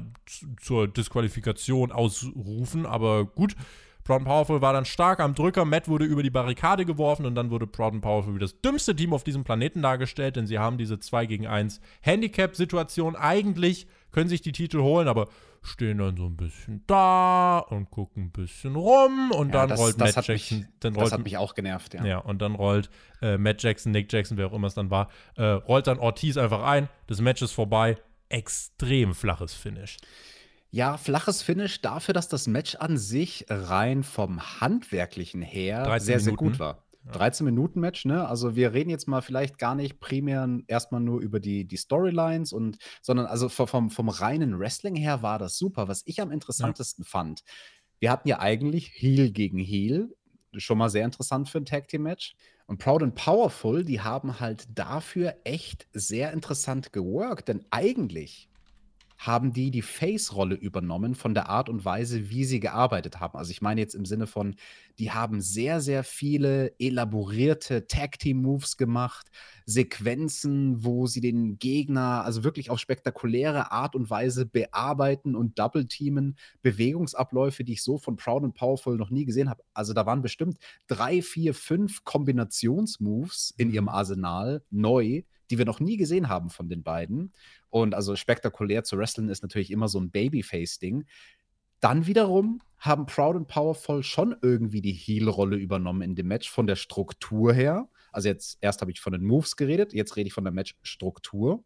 zur 0.60 0.86
Disqualifikation 0.86 1.92
ausrufen, 1.92 2.84
aber 2.84 3.24
gut. 3.24 3.56
Proud 4.06 4.18
and 4.18 4.26
Powerful 4.26 4.60
war 4.60 4.72
dann 4.72 4.84
stark 4.84 5.18
am 5.18 5.34
Drücker. 5.34 5.64
Matt 5.64 5.88
wurde 5.88 6.04
über 6.04 6.22
die 6.22 6.30
Barrikade 6.30 6.86
geworfen 6.86 7.26
und 7.26 7.34
dann 7.34 7.50
wurde 7.50 7.66
Proud 7.66 7.94
and 7.94 8.02
Powerful 8.02 8.36
wie 8.36 8.38
das 8.38 8.60
dümmste 8.60 8.94
Team 8.94 9.12
auf 9.12 9.24
diesem 9.24 9.42
Planeten 9.42 9.82
dargestellt, 9.82 10.36
denn 10.36 10.46
sie 10.46 10.60
haben 10.60 10.78
diese 10.78 11.00
2 11.00 11.26
gegen 11.26 11.48
1 11.48 11.80
Handicap-Situation. 12.02 13.16
Eigentlich 13.16 13.88
können 14.12 14.28
sich 14.28 14.42
die 14.42 14.52
Titel 14.52 14.80
holen, 14.80 15.08
aber 15.08 15.26
stehen 15.62 15.98
dann 15.98 16.16
so 16.16 16.26
ein 16.26 16.36
bisschen 16.36 16.84
da 16.86 17.58
und 17.58 17.90
gucken 17.90 18.26
ein 18.26 18.30
bisschen 18.30 18.76
rum 18.76 19.32
und 19.32 19.48
ja, 19.48 19.54
dann 19.54 19.70
das, 19.70 19.80
rollt 19.80 20.00
das 20.00 20.14
Matt 20.14 20.28
Jackson. 20.28 20.58
Mich, 20.58 20.66
dann 20.78 20.94
rollt, 20.94 21.06
das 21.06 21.12
hat 21.12 21.24
mich 21.24 21.36
auch 21.36 21.54
genervt, 21.54 21.94
ja. 21.94 22.04
Ja, 22.04 22.18
und 22.18 22.40
dann 22.40 22.54
rollt 22.54 22.88
äh, 23.22 23.36
Matt 23.38 23.60
Jackson, 23.60 23.90
Nick 23.90 24.12
Jackson, 24.12 24.36
wer 24.36 24.46
auch 24.46 24.52
immer 24.52 24.68
es 24.68 24.74
dann 24.74 24.88
war, 24.88 25.08
äh, 25.34 25.42
rollt 25.42 25.88
dann 25.88 25.98
Ortiz 25.98 26.36
einfach 26.36 26.62
ein. 26.62 26.88
Das 27.08 27.20
Match 27.20 27.42
ist 27.42 27.50
vorbei. 27.50 27.98
Extrem 28.28 29.14
flaches 29.14 29.54
Finish. 29.54 29.96
Ja, 30.70 30.96
flaches 30.98 31.42
Finish 31.42 31.80
dafür, 31.80 32.12
dass 32.12 32.28
das 32.28 32.46
Match 32.46 32.74
an 32.76 32.98
sich 32.98 33.46
rein 33.48 34.02
vom 34.02 34.60
Handwerklichen 34.60 35.42
her 35.42 35.98
sehr, 36.00 36.20
sehr 36.20 36.34
gut 36.34 36.58
war. 36.58 36.84
Ja. 37.06 37.12
13 37.12 37.44
Minuten 37.44 37.80
Match, 37.80 38.04
ne? 38.04 38.26
Also 38.26 38.56
wir 38.56 38.72
reden 38.72 38.90
jetzt 38.90 39.06
mal 39.06 39.22
vielleicht 39.22 39.58
gar 39.58 39.76
nicht 39.76 40.00
primär 40.00 40.48
erstmal 40.66 41.00
nur 41.00 41.20
über 41.20 41.38
die, 41.38 41.64
die 41.64 41.76
Storylines 41.76 42.52
und, 42.52 42.78
sondern 43.00 43.26
also 43.26 43.48
vom, 43.48 43.90
vom 43.90 44.08
reinen 44.08 44.58
Wrestling 44.58 44.96
her 44.96 45.22
war 45.22 45.38
das 45.38 45.56
super. 45.56 45.86
Was 45.86 46.02
ich 46.06 46.20
am 46.20 46.32
interessantesten 46.32 47.04
ja. 47.04 47.08
fand, 47.08 47.44
wir 48.00 48.10
hatten 48.10 48.28
ja 48.28 48.40
eigentlich 48.40 48.90
Heel 48.94 49.30
gegen 49.30 49.58
Heel, 49.58 50.14
schon 50.56 50.78
mal 50.78 50.90
sehr 50.90 51.04
interessant 51.04 51.48
für 51.48 51.58
ein 51.58 51.64
Tag 51.64 51.88
Team 51.88 52.02
Match. 52.02 52.34
Und 52.66 52.78
Proud 52.78 53.02
and 53.02 53.14
Powerful, 53.14 53.84
die 53.84 54.00
haben 54.00 54.40
halt 54.40 54.66
dafür 54.74 55.36
echt 55.44 55.86
sehr 55.92 56.32
interessant 56.32 56.92
geworkt, 56.92 57.48
denn 57.48 57.64
eigentlich 57.70 58.48
haben 59.18 59.52
die 59.52 59.70
die 59.70 59.82
Face-Rolle 59.82 60.54
übernommen 60.54 61.14
von 61.14 61.34
der 61.34 61.48
Art 61.48 61.68
und 61.68 61.84
Weise, 61.84 62.30
wie 62.30 62.44
sie 62.44 62.60
gearbeitet 62.60 63.20
haben. 63.20 63.38
Also 63.38 63.50
ich 63.50 63.62
meine 63.62 63.80
jetzt 63.80 63.94
im 63.94 64.04
Sinne 64.04 64.26
von, 64.26 64.56
die 64.98 65.10
haben 65.10 65.40
sehr, 65.40 65.80
sehr 65.80 66.04
viele 66.04 66.78
elaborierte 66.78 67.86
Tag-Team-Moves 67.86 68.76
gemacht, 68.76 69.28
Sequenzen, 69.64 70.84
wo 70.84 71.06
sie 71.06 71.20
den 71.20 71.58
Gegner 71.58 72.24
also 72.24 72.44
wirklich 72.44 72.70
auf 72.70 72.78
spektakuläre 72.78 73.72
Art 73.72 73.94
und 73.94 74.10
Weise 74.10 74.46
bearbeiten 74.46 75.34
und 75.34 75.58
double-teamen, 75.58 76.36
Bewegungsabläufe, 76.62 77.64
die 77.64 77.72
ich 77.72 77.82
so 77.82 77.98
von 77.98 78.16
Proud 78.16 78.44
and 78.44 78.54
Powerful 78.54 78.96
noch 78.96 79.10
nie 79.10 79.24
gesehen 79.24 79.50
habe. 79.50 79.62
Also 79.74 79.92
da 79.92 80.06
waren 80.06 80.22
bestimmt 80.22 80.58
drei, 80.86 81.22
vier, 81.22 81.54
fünf 81.54 82.04
Kombinationsmoves 82.04 83.54
in 83.56 83.70
ihrem 83.70 83.88
Arsenal 83.88 84.62
neu, 84.70 85.22
die 85.50 85.58
wir 85.58 85.64
noch 85.64 85.80
nie 85.80 85.96
gesehen 85.96 86.28
haben 86.28 86.50
von 86.50 86.68
den 86.68 86.82
beiden. 86.82 87.32
Und 87.70 87.94
also 87.94 88.16
spektakulär 88.16 88.84
zu 88.84 88.98
wrestlen 88.98 89.28
ist 89.28 89.42
natürlich 89.42 89.70
immer 89.70 89.88
so 89.88 89.98
ein 89.98 90.10
Babyface-Ding. 90.10 91.04
Dann 91.80 92.06
wiederum 92.06 92.62
haben 92.78 93.06
Proud 93.06 93.36
and 93.36 93.48
Powerful 93.48 94.02
schon 94.02 94.36
irgendwie 94.42 94.80
die 94.80 94.92
Heel-Rolle 94.92 95.56
übernommen 95.56 96.02
in 96.02 96.14
dem 96.14 96.28
Match 96.28 96.50
von 96.50 96.66
der 96.66 96.76
Struktur 96.76 97.52
her. 97.52 97.88
Also 98.12 98.28
jetzt 98.28 98.58
erst 98.60 98.80
habe 98.80 98.90
ich 98.90 99.00
von 99.00 99.12
den 99.12 99.24
Moves 99.24 99.56
geredet, 99.56 99.92
jetzt 99.92 100.16
rede 100.16 100.28
ich 100.28 100.34
von 100.34 100.44
der 100.44 100.52
Match-Struktur. 100.52 101.64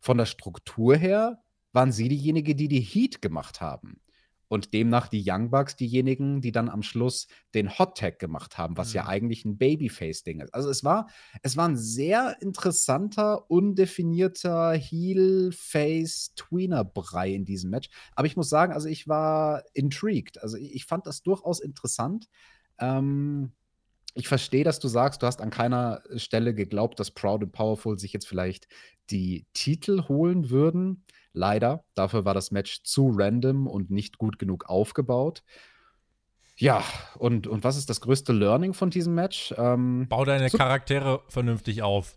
Von 0.00 0.18
der 0.18 0.26
Struktur 0.26 0.96
her 0.96 1.42
waren 1.72 1.92
sie 1.92 2.08
diejenige, 2.08 2.54
die 2.54 2.68
die 2.68 2.80
Heat 2.80 3.22
gemacht 3.22 3.60
haben 3.60 4.00
und 4.48 4.74
demnach 4.74 5.08
die 5.08 5.24
Young 5.26 5.50
Bucks 5.50 5.74
diejenigen, 5.76 6.40
die 6.40 6.52
dann 6.52 6.68
am 6.68 6.82
Schluss 6.82 7.26
den 7.54 7.76
Hot 7.78 7.98
Tag 7.98 8.18
gemacht 8.18 8.58
haben, 8.58 8.76
was 8.76 8.88
mhm. 8.90 8.96
ja 8.96 9.06
eigentlich 9.06 9.44
ein 9.44 9.58
Babyface-Ding 9.58 10.40
ist. 10.40 10.52
Also 10.54 10.70
es 10.70 10.84
war, 10.84 11.08
es 11.42 11.56
war 11.56 11.68
ein 11.68 11.76
sehr 11.76 12.36
interessanter, 12.40 13.50
undefinierter 13.50 14.72
Heel-Face-Tweener-Brei 14.72 17.34
in 17.34 17.44
diesem 17.44 17.70
Match. 17.70 17.88
Aber 18.14 18.26
ich 18.26 18.36
muss 18.36 18.48
sagen, 18.48 18.72
also 18.72 18.88
ich 18.88 19.08
war 19.08 19.62
intrigued. 19.72 20.40
Also 20.42 20.56
ich, 20.56 20.74
ich 20.74 20.86
fand 20.86 21.06
das 21.06 21.22
durchaus 21.22 21.60
interessant. 21.60 22.26
Ähm, 22.78 23.52
ich 24.14 24.28
verstehe, 24.28 24.64
dass 24.64 24.78
du 24.78 24.88
sagst, 24.88 25.22
du 25.22 25.26
hast 25.26 25.40
an 25.40 25.50
keiner 25.50 26.02
Stelle 26.16 26.54
geglaubt, 26.54 27.00
dass 27.00 27.10
Proud 27.10 27.42
and 27.42 27.52
Powerful 27.52 27.98
sich 27.98 28.12
jetzt 28.12 28.28
vielleicht 28.28 28.68
die 29.10 29.46
Titel 29.52 30.08
holen 30.08 30.50
würden. 30.50 31.04
Leider, 31.34 31.84
dafür 31.94 32.24
war 32.24 32.32
das 32.32 32.52
Match 32.52 32.84
zu 32.84 33.10
random 33.12 33.66
und 33.66 33.90
nicht 33.90 34.18
gut 34.18 34.38
genug 34.38 34.66
aufgebaut. 34.68 35.42
Ja, 36.56 36.84
und, 37.18 37.48
und 37.48 37.64
was 37.64 37.76
ist 37.76 37.90
das 37.90 38.00
größte 38.00 38.32
Learning 38.32 38.72
von 38.72 38.90
diesem 38.90 39.14
Match? 39.16 39.52
Ähm, 39.58 40.06
Bau 40.08 40.24
deine 40.24 40.48
Charaktere 40.48 41.22
vernünftig 41.28 41.82
auf. 41.82 42.16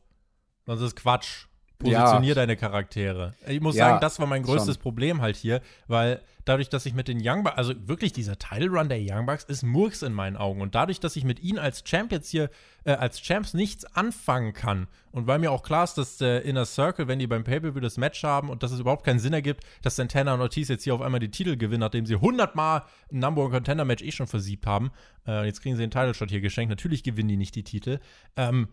Sonst 0.68 0.82
ist 0.82 0.96
Quatsch. 0.96 1.48
Positionier 1.80 2.30
ja. 2.30 2.36
deine 2.36 2.56
Charaktere. 2.56 3.34
Ich 3.48 3.62
muss 3.62 3.76
ja, 3.76 3.90
sagen, 3.90 4.02
das 4.02 4.20
war 4.20 4.28
mein 4.28 4.44
größtes 4.44 4.76
schon. 4.76 4.82
Problem 4.82 5.22
halt 5.22 5.36
hier, 5.36 5.62
weil 5.88 6.22
dadurch, 6.46 6.70
dass 6.70 6.86
ich 6.86 6.94
mit 6.94 7.08
den 7.08 7.20
Young 7.22 7.44
Bucks, 7.44 7.58
also 7.58 7.74
wirklich 7.88 8.14
dieser 8.14 8.40
Title 8.40 8.70
Run 8.70 8.90
der 8.90 9.00
Young 9.00 9.26
Bucks 9.26 9.44
ist 9.44 9.64
Murks 9.64 10.02
in 10.02 10.14
meinen 10.14 10.38
Augen. 10.38 10.62
Und 10.62 10.76
dadurch, 10.76 11.00
dass 11.00 11.16
ich 11.16 11.24
mit 11.24 11.40
ihnen 11.42 11.60
als 11.60 11.84
Champ 11.84 12.12
jetzt 12.12 12.30
hier, 12.30 12.50
äh, 12.84 12.94
als 12.94 13.22
Champs 13.22 13.54
nichts 13.54 13.86
anfangen 13.96 14.54
kann 14.54 14.88
und 15.18 15.26
weil 15.26 15.40
mir 15.40 15.52
auch 15.52 15.64
klar 15.64 15.84
ist, 15.84 15.96
dass 15.96 16.18
der 16.18 16.44
Inner 16.44 16.66
Circle, 16.66 17.08
wenn 17.08 17.18
die 17.18 17.26
beim 17.26 17.44
Pay-Per-View 17.44 17.80
das 17.80 17.98
Match 17.98 18.24
haben 18.24 18.50
und 18.50 18.62
dass 18.62 18.72
es 18.72 18.80
überhaupt 18.80 19.04
keinen 19.04 19.18
Sinn 19.18 19.34
ergibt, 19.34 19.64
dass 19.82 19.96
Santana 19.96 20.36
und 20.36 20.42
Ortiz 20.42 20.68
jetzt 20.68 20.84
hier 20.84 20.94
auf 20.94 21.02
einmal 21.02 21.20
die 21.20 21.32
Titel 21.32 21.58
gewinnen, 21.58 21.80
nachdem 21.80 22.06
sie 22.06 22.16
100 22.16 22.56
Mal 22.56 22.84
ein 23.12 23.20
Number 23.20 23.42
One 23.42 23.52
Contender 23.52 23.84
Match 23.84 24.04
eh 24.04 24.12
schon 24.12 24.28
versiebt 24.28 24.68
haben. 24.68 24.92
Äh, 25.26 25.46
jetzt 25.46 25.62
kriegen 25.62 25.76
sie 25.76 25.82
den 25.82 25.90
Title 25.90 26.14
Shot 26.14 26.30
hier 26.30 26.42
geschenkt. 26.42 26.70
Natürlich 26.70 27.02
gewinnen 27.02 27.30
die 27.30 27.38
nicht 27.38 27.56
die 27.56 27.64
Titel. 27.64 28.00
Ähm, 28.36 28.68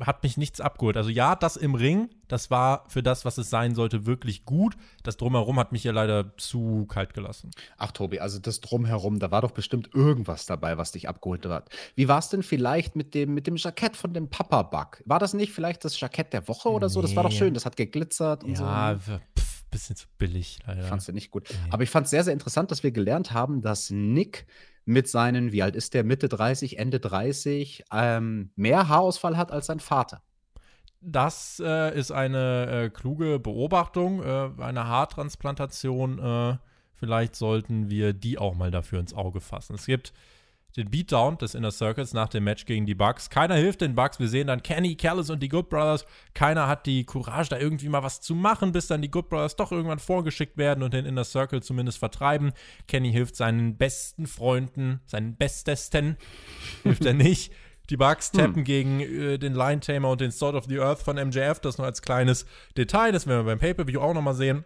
hat 0.00 0.22
mich 0.22 0.36
nichts 0.36 0.60
abgeholt. 0.60 0.96
Also 0.96 1.10
ja, 1.10 1.36
das 1.36 1.56
im 1.56 1.74
Ring, 1.74 2.10
das 2.28 2.50
war 2.50 2.84
für 2.88 3.02
das, 3.02 3.24
was 3.24 3.38
es 3.38 3.50
sein 3.50 3.74
sollte, 3.74 4.06
wirklich 4.06 4.44
gut. 4.44 4.76
Das 5.02 5.16
drumherum 5.16 5.58
hat 5.58 5.72
mich 5.72 5.84
ja 5.84 5.92
leider 5.92 6.36
zu 6.36 6.86
kalt 6.86 7.14
gelassen. 7.14 7.50
Ach 7.76 7.92
Tobi, 7.92 8.20
also 8.20 8.38
das 8.38 8.60
drumherum, 8.60 9.18
da 9.18 9.30
war 9.30 9.42
doch 9.42 9.50
bestimmt 9.50 9.90
irgendwas 9.94 10.46
dabei, 10.46 10.78
was 10.78 10.92
dich 10.92 11.08
abgeholt 11.08 11.44
hat. 11.46 11.70
Wie 11.94 12.08
war 12.08 12.18
es 12.18 12.28
denn 12.28 12.42
vielleicht 12.42 12.96
mit 12.96 13.14
dem, 13.14 13.34
mit 13.34 13.46
dem 13.46 13.56
Jackett 13.56 13.96
von 13.96 14.14
dem 14.14 14.28
Papa 14.28 14.62
Bug? 14.62 15.02
War 15.04 15.18
das 15.18 15.34
nicht 15.34 15.52
vielleicht 15.52 15.84
das 15.84 15.98
Jackett 15.98 16.32
der 16.32 16.48
Woche 16.48 16.68
oder 16.70 16.86
nee. 16.86 16.92
so? 16.92 17.02
Das 17.02 17.16
war 17.16 17.24
doch 17.24 17.32
schön, 17.32 17.54
das 17.54 17.66
hat 17.66 17.76
geglitzert 17.76 18.44
und 18.44 18.58
ja, 18.58 18.98
so. 19.04 19.12
Ja, 19.12 19.20
bisschen 19.70 19.96
zu 19.96 20.06
billig, 20.18 20.58
leider. 20.66 20.82
Fandst 20.82 21.08
du 21.08 21.12
nicht 21.12 21.30
gut. 21.30 21.48
Nee. 21.48 21.70
Aber 21.70 21.82
ich 21.82 21.90
fand 21.90 22.04
es 22.04 22.10
sehr, 22.10 22.24
sehr 22.24 22.32
interessant, 22.32 22.70
dass 22.70 22.82
wir 22.82 22.90
gelernt 22.90 23.32
haben, 23.32 23.62
dass 23.62 23.90
Nick 23.90 24.46
mit 24.84 25.08
seinen, 25.08 25.52
wie 25.52 25.62
alt 25.62 25.76
ist 25.76 25.94
der, 25.94 26.04
Mitte 26.04 26.28
30, 26.28 26.78
Ende 26.78 27.00
30, 27.00 27.84
ähm, 27.92 28.50
mehr 28.56 28.88
Haarausfall 28.88 29.36
hat 29.36 29.52
als 29.52 29.66
sein 29.66 29.80
Vater. 29.80 30.22
Das 31.00 31.62
äh, 31.64 31.96
ist 31.98 32.10
eine 32.10 32.66
äh, 32.66 32.90
kluge 32.90 33.38
Beobachtung, 33.38 34.22
äh, 34.22 34.50
eine 34.58 34.86
Haartransplantation. 34.86 36.18
Äh, 36.18 36.58
vielleicht 36.94 37.36
sollten 37.36 37.88
wir 37.88 38.12
die 38.12 38.36
auch 38.36 38.54
mal 38.54 38.70
dafür 38.70 39.00
ins 39.00 39.14
Auge 39.14 39.40
fassen. 39.40 39.76
Es 39.76 39.86
gibt 39.86 40.12
den 40.76 40.90
Beatdown 40.90 41.38
des 41.38 41.54
Inner 41.54 41.70
Circles 41.70 42.12
nach 42.12 42.28
dem 42.28 42.44
Match 42.44 42.64
gegen 42.64 42.86
die 42.86 42.94
Bucks. 42.94 43.30
Keiner 43.30 43.56
hilft 43.56 43.80
den 43.80 43.94
Bucks. 43.94 44.18
Wir 44.20 44.28
sehen 44.28 44.46
dann 44.46 44.62
Kenny, 44.62 44.94
Callis 44.96 45.30
und 45.30 45.42
die 45.42 45.48
Good 45.48 45.68
Brothers. 45.68 46.04
Keiner 46.34 46.68
hat 46.68 46.86
die 46.86 47.04
Courage, 47.04 47.50
da 47.50 47.58
irgendwie 47.58 47.88
mal 47.88 48.02
was 48.02 48.20
zu 48.20 48.34
machen, 48.34 48.72
bis 48.72 48.86
dann 48.86 49.02
die 49.02 49.10
Good 49.10 49.28
Brothers 49.28 49.56
doch 49.56 49.72
irgendwann 49.72 49.98
vorgeschickt 49.98 50.56
werden 50.56 50.82
und 50.82 50.94
den 50.94 51.06
Inner 51.06 51.24
Circle 51.24 51.62
zumindest 51.62 51.98
vertreiben. 51.98 52.52
Kenny 52.86 53.12
hilft 53.12 53.36
seinen 53.36 53.76
besten 53.76 54.26
Freunden, 54.26 55.00
seinen 55.06 55.36
bestesten, 55.36 56.16
hilft 56.82 57.04
er 57.04 57.14
nicht. 57.14 57.52
Die 57.90 57.96
Bucks 57.96 58.30
hm. 58.32 58.38
tappen 58.38 58.56
hm. 58.56 58.64
gegen 58.64 59.00
äh, 59.00 59.38
den 59.38 59.54
Lion 59.54 59.80
Tamer 59.80 60.10
und 60.10 60.20
den 60.20 60.30
Sword 60.30 60.54
of 60.54 60.66
the 60.66 60.78
Earth 60.78 61.02
von 61.02 61.16
MJF. 61.16 61.58
Das 61.60 61.76
nur 61.76 61.86
als 61.86 62.02
kleines 62.02 62.46
Detail. 62.76 63.10
Das 63.10 63.26
werden 63.26 63.44
wir 63.44 63.50
beim 63.50 63.58
Pay-Per-View 63.58 64.00
auch 64.00 64.14
nochmal 64.14 64.34
sehen. 64.34 64.64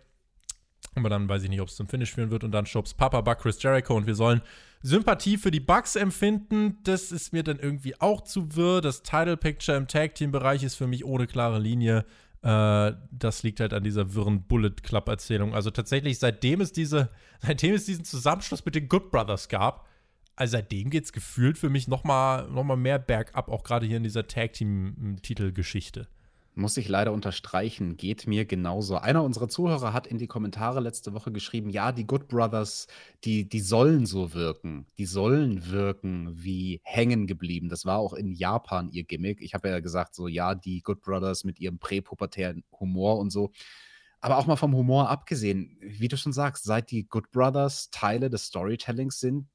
Aber 0.94 1.08
dann 1.08 1.28
weiß 1.28 1.42
ich 1.42 1.48
nicht, 1.48 1.60
ob 1.60 1.68
es 1.68 1.76
zum 1.76 1.88
Finish 1.88 2.12
führen 2.12 2.30
wird. 2.30 2.44
Und 2.44 2.52
dann 2.52 2.66
schubst 2.66 2.96
Papa 2.96 3.22
Buck 3.22 3.38
Chris 3.38 3.60
Jericho 3.62 3.96
und 3.96 4.06
wir 4.06 4.14
sollen 4.14 4.42
Sympathie 4.84 5.38
für 5.38 5.50
die 5.50 5.60
Bugs 5.60 5.96
empfinden. 5.96 6.76
Das 6.84 7.10
ist 7.10 7.32
mir 7.32 7.42
dann 7.42 7.58
irgendwie 7.58 7.98
auch 8.02 8.20
zu 8.20 8.54
wirr. 8.54 8.82
Das 8.82 9.02
Title 9.02 9.38
Picture 9.38 9.78
im 9.78 9.88
Tag 9.88 10.14
Team 10.14 10.30
Bereich 10.30 10.62
ist 10.62 10.74
für 10.74 10.86
mich 10.86 11.06
ohne 11.06 11.26
klare 11.26 11.58
Linie. 11.58 12.04
Äh, 12.42 12.92
das 13.10 13.42
liegt 13.42 13.60
halt 13.60 13.72
an 13.72 13.82
dieser 13.82 14.14
wirren 14.14 14.42
Bullet 14.42 14.82
Club 14.82 15.08
Erzählung. 15.08 15.54
Also 15.54 15.70
tatsächlich, 15.70 16.18
seitdem 16.18 16.60
es 16.60 16.70
diese, 16.70 17.08
seitdem 17.40 17.74
es 17.74 17.86
diesen 17.86 18.04
Zusammenschluss 18.04 18.62
mit 18.66 18.74
den 18.74 18.88
Good 18.88 19.10
Brothers 19.10 19.48
gab, 19.48 19.88
also 20.36 20.52
seitdem 20.52 20.90
geht 20.90 21.04
es 21.04 21.12
gefühlt 21.14 21.56
für 21.56 21.70
mich 21.70 21.88
noch 21.88 22.04
mal, 22.04 22.46
noch 22.50 22.64
mal 22.64 22.76
mehr 22.76 22.98
bergab, 22.98 23.48
auch 23.48 23.64
gerade 23.64 23.86
hier 23.86 23.96
in 23.96 24.02
dieser 24.02 24.26
Tag 24.26 24.52
Team 24.52 25.16
Titelgeschichte. 25.22 26.08
Muss 26.56 26.76
ich 26.76 26.88
leider 26.88 27.12
unterstreichen, 27.12 27.96
geht 27.96 28.28
mir 28.28 28.44
genauso. 28.44 28.96
Einer 28.96 29.24
unserer 29.24 29.48
Zuhörer 29.48 29.92
hat 29.92 30.06
in 30.06 30.18
die 30.18 30.28
Kommentare 30.28 30.78
letzte 30.78 31.12
Woche 31.12 31.32
geschrieben, 31.32 31.68
ja, 31.68 31.90
die 31.90 32.06
Good 32.06 32.28
Brothers, 32.28 32.86
die, 33.24 33.48
die 33.48 33.58
sollen 33.58 34.06
so 34.06 34.34
wirken. 34.34 34.86
Die 34.96 35.06
sollen 35.06 35.68
wirken 35.72 36.30
wie 36.32 36.80
hängen 36.84 37.26
geblieben. 37.26 37.68
Das 37.68 37.86
war 37.86 37.98
auch 37.98 38.12
in 38.12 38.32
Japan 38.32 38.88
ihr 38.92 39.02
Gimmick. 39.02 39.40
Ich 39.40 39.52
habe 39.54 39.68
ja 39.68 39.80
gesagt, 39.80 40.14
so, 40.14 40.28
ja, 40.28 40.54
die 40.54 40.80
Good 40.80 41.02
Brothers 41.02 41.42
mit 41.42 41.58
ihrem 41.58 41.80
präpubertären 41.80 42.62
Humor 42.78 43.18
und 43.18 43.30
so. 43.30 43.50
Aber 44.20 44.38
auch 44.38 44.46
mal 44.46 44.54
vom 44.54 44.76
Humor 44.76 45.10
abgesehen, 45.10 45.76
wie 45.80 46.08
du 46.08 46.16
schon 46.16 46.32
sagst, 46.32 46.62
seit 46.62 46.92
die 46.92 47.08
Good 47.08 47.32
Brothers 47.32 47.90
Teile 47.90 48.30
des 48.30 48.44
Storytellings 48.44 49.18
sind, 49.18 49.48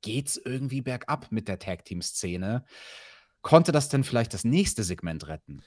geht's 0.00 0.38
irgendwie 0.42 0.80
bergab 0.80 1.30
mit 1.30 1.46
der 1.46 1.58
Tag-Team-Szene. 1.58 2.64
Konnte 3.42 3.70
das 3.70 3.90
denn 3.90 4.02
vielleicht 4.02 4.32
das 4.32 4.44
nächste 4.44 4.82
Segment 4.82 5.28
retten? 5.28 5.62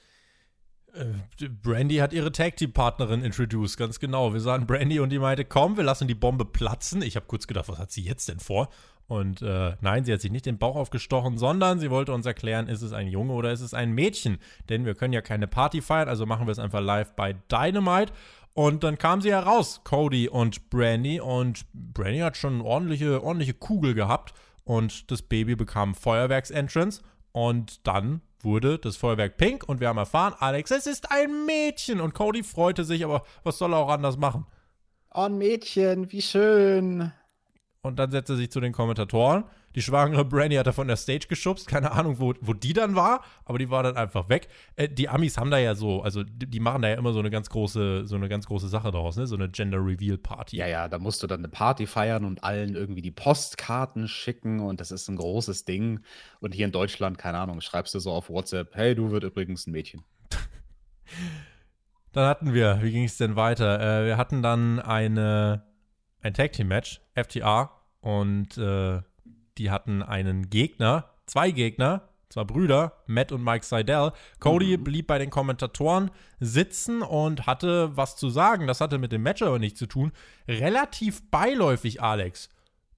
Äh, 0.94 1.48
Brandy 1.62 1.96
hat 1.96 2.12
ihre 2.12 2.32
Tag 2.32 2.56
Team 2.56 2.72
Partnerin 2.72 3.22
introduced, 3.22 3.78
ganz 3.78 3.98
genau. 3.98 4.32
Wir 4.32 4.40
sahen 4.40 4.66
Brandy 4.66 5.00
und 5.00 5.10
die 5.10 5.18
meinte, 5.18 5.44
komm, 5.44 5.76
wir 5.76 5.84
lassen 5.84 6.08
die 6.08 6.14
Bombe 6.14 6.44
platzen. 6.44 7.02
Ich 7.02 7.16
habe 7.16 7.26
kurz 7.26 7.46
gedacht, 7.46 7.68
was 7.68 7.78
hat 7.78 7.90
sie 7.90 8.02
jetzt 8.02 8.28
denn 8.28 8.40
vor? 8.40 8.68
Und 9.08 9.42
äh, 9.42 9.76
nein, 9.80 10.04
sie 10.04 10.12
hat 10.12 10.20
sich 10.20 10.30
nicht 10.30 10.46
den 10.46 10.58
Bauch 10.58 10.76
aufgestochen, 10.76 11.36
sondern 11.36 11.78
sie 11.80 11.90
wollte 11.90 12.12
uns 12.12 12.24
erklären, 12.24 12.68
ist 12.68 12.82
es 12.82 12.92
ein 12.92 13.08
Junge 13.08 13.32
oder 13.32 13.52
ist 13.52 13.60
es 13.60 13.74
ein 13.74 13.92
Mädchen? 13.92 14.38
Denn 14.68 14.86
wir 14.86 14.94
können 14.94 15.12
ja 15.12 15.20
keine 15.20 15.46
Party 15.46 15.82
feiern, 15.82 16.08
also 16.08 16.24
machen 16.24 16.46
wir 16.46 16.52
es 16.52 16.58
einfach 16.58 16.80
live 16.80 17.12
bei 17.14 17.34
Dynamite. 17.50 18.12
Und 18.54 18.84
dann 18.84 18.98
kam 18.98 19.22
sie 19.22 19.30
heraus, 19.30 19.80
Cody 19.84 20.28
und 20.28 20.68
Brandy. 20.70 21.20
Und 21.20 21.64
Brandy 21.72 22.18
hat 22.20 22.36
schon 22.36 22.54
eine 22.54 22.64
ordentliche, 22.64 23.22
ordentliche 23.22 23.54
Kugel 23.54 23.94
gehabt. 23.94 24.34
Und 24.64 25.10
das 25.10 25.22
Baby 25.22 25.56
bekam 25.56 25.94
Feuerwerksentrance. 25.94 27.02
Und 27.32 27.86
dann 27.86 28.20
wurde 28.40 28.78
das 28.78 28.96
Feuerwerk 28.96 29.36
pink 29.36 29.64
und 29.66 29.80
wir 29.80 29.88
haben 29.88 29.98
erfahren, 29.98 30.34
Alex, 30.38 30.70
es 30.70 30.86
ist 30.86 31.10
ein 31.10 31.46
Mädchen. 31.46 32.00
Und 32.00 32.14
Cody 32.14 32.42
freute 32.42 32.84
sich, 32.84 33.04
aber 33.04 33.24
was 33.44 33.58
soll 33.58 33.72
er 33.72 33.78
auch 33.78 33.88
anders 33.88 34.16
machen? 34.16 34.46
Oh, 35.14 35.22
ein 35.22 35.38
Mädchen, 35.38 36.10
wie 36.12 36.22
schön. 36.22 37.12
Und 37.82 37.98
dann 37.98 38.10
setzte 38.10 38.34
er 38.34 38.36
sich 38.36 38.50
zu 38.50 38.60
den 38.60 38.72
Kommentatoren 38.72 39.44
die 39.74 39.82
schwangere 39.82 40.24
Brandy 40.24 40.56
hat 40.56 40.66
er 40.66 40.72
von 40.72 40.88
der 40.88 40.96
Stage 40.96 41.26
geschubst. 41.28 41.66
Keine 41.66 41.92
Ahnung, 41.92 42.20
wo, 42.20 42.34
wo 42.40 42.52
die 42.52 42.72
dann 42.72 42.94
war, 42.94 43.24
aber 43.44 43.58
die 43.58 43.70
war 43.70 43.82
dann 43.82 43.96
einfach 43.96 44.28
weg. 44.28 44.48
Äh, 44.76 44.88
die 44.88 45.08
Amis 45.08 45.38
haben 45.38 45.50
da 45.50 45.58
ja 45.58 45.74
so, 45.74 46.02
also 46.02 46.22
die, 46.22 46.46
die, 46.46 46.60
machen 46.60 46.82
da 46.82 46.88
ja 46.88 46.96
immer 46.96 47.12
so 47.12 47.18
eine 47.18 47.30
ganz 47.30 47.50
große, 47.50 48.06
so 48.06 48.16
eine 48.16 48.28
ganz 48.28 48.46
große 48.46 48.68
Sache 48.68 48.90
daraus, 48.90 49.16
ne? 49.16 49.26
So 49.26 49.36
eine 49.36 49.48
Gender 49.48 49.78
Reveal 49.78 50.18
Party. 50.18 50.56
Ja, 50.56 50.66
ja, 50.66 50.88
da 50.88 50.98
musst 50.98 51.22
du 51.22 51.26
dann 51.26 51.40
eine 51.40 51.48
Party 51.48 51.86
feiern 51.86 52.24
und 52.24 52.44
allen 52.44 52.74
irgendwie 52.74 53.02
die 53.02 53.10
Postkarten 53.10 54.08
schicken 54.08 54.60
und 54.60 54.80
das 54.80 54.90
ist 54.90 55.08
ein 55.08 55.16
großes 55.16 55.64
Ding. 55.64 56.00
Und 56.40 56.54
hier 56.54 56.66
in 56.66 56.72
Deutschland, 56.72 57.18
keine 57.18 57.38
Ahnung, 57.38 57.60
schreibst 57.60 57.94
du 57.94 57.98
so 57.98 58.12
auf 58.12 58.28
WhatsApp, 58.28 58.74
hey, 58.74 58.94
du 58.94 59.10
wird 59.10 59.24
übrigens 59.24 59.66
ein 59.66 59.72
Mädchen. 59.72 60.02
dann 62.12 62.26
hatten 62.26 62.52
wir, 62.52 62.78
wie 62.82 62.90
ging 62.90 63.04
es 63.04 63.16
denn 63.16 63.36
weiter? 63.36 63.80
Äh, 63.80 64.06
wir 64.06 64.16
hatten 64.16 64.42
dann 64.42 64.80
eine, 64.80 65.64
ein 66.20 66.34
Tag 66.34 66.52
Team 66.52 66.68
Match, 66.68 67.00
FTA 67.14 67.70
und 68.00 68.58
äh, 68.58 69.00
die 69.58 69.70
hatten 69.70 70.02
einen 70.02 70.50
Gegner, 70.50 71.10
zwei 71.26 71.50
Gegner, 71.50 72.08
zwar 72.32 72.46
Brüder, 72.46 72.92
Matt 73.06 73.30
und 73.30 73.44
Mike 73.44 73.64
Seidel. 73.64 74.12
Cody 74.40 74.76
mhm. 74.76 74.84
blieb 74.84 75.06
bei 75.06 75.18
den 75.18 75.30
Kommentatoren 75.30 76.10
sitzen 76.40 77.02
und 77.02 77.46
hatte 77.46 77.96
was 77.96 78.16
zu 78.16 78.30
sagen. 78.30 78.66
Das 78.66 78.80
hatte 78.80 78.98
mit 78.98 79.12
dem 79.12 79.22
Match 79.22 79.42
aber 79.42 79.58
nichts 79.58 79.78
zu 79.78 79.86
tun. 79.86 80.12
Relativ 80.48 81.30
beiläufig, 81.30 82.02
Alex. 82.02 82.48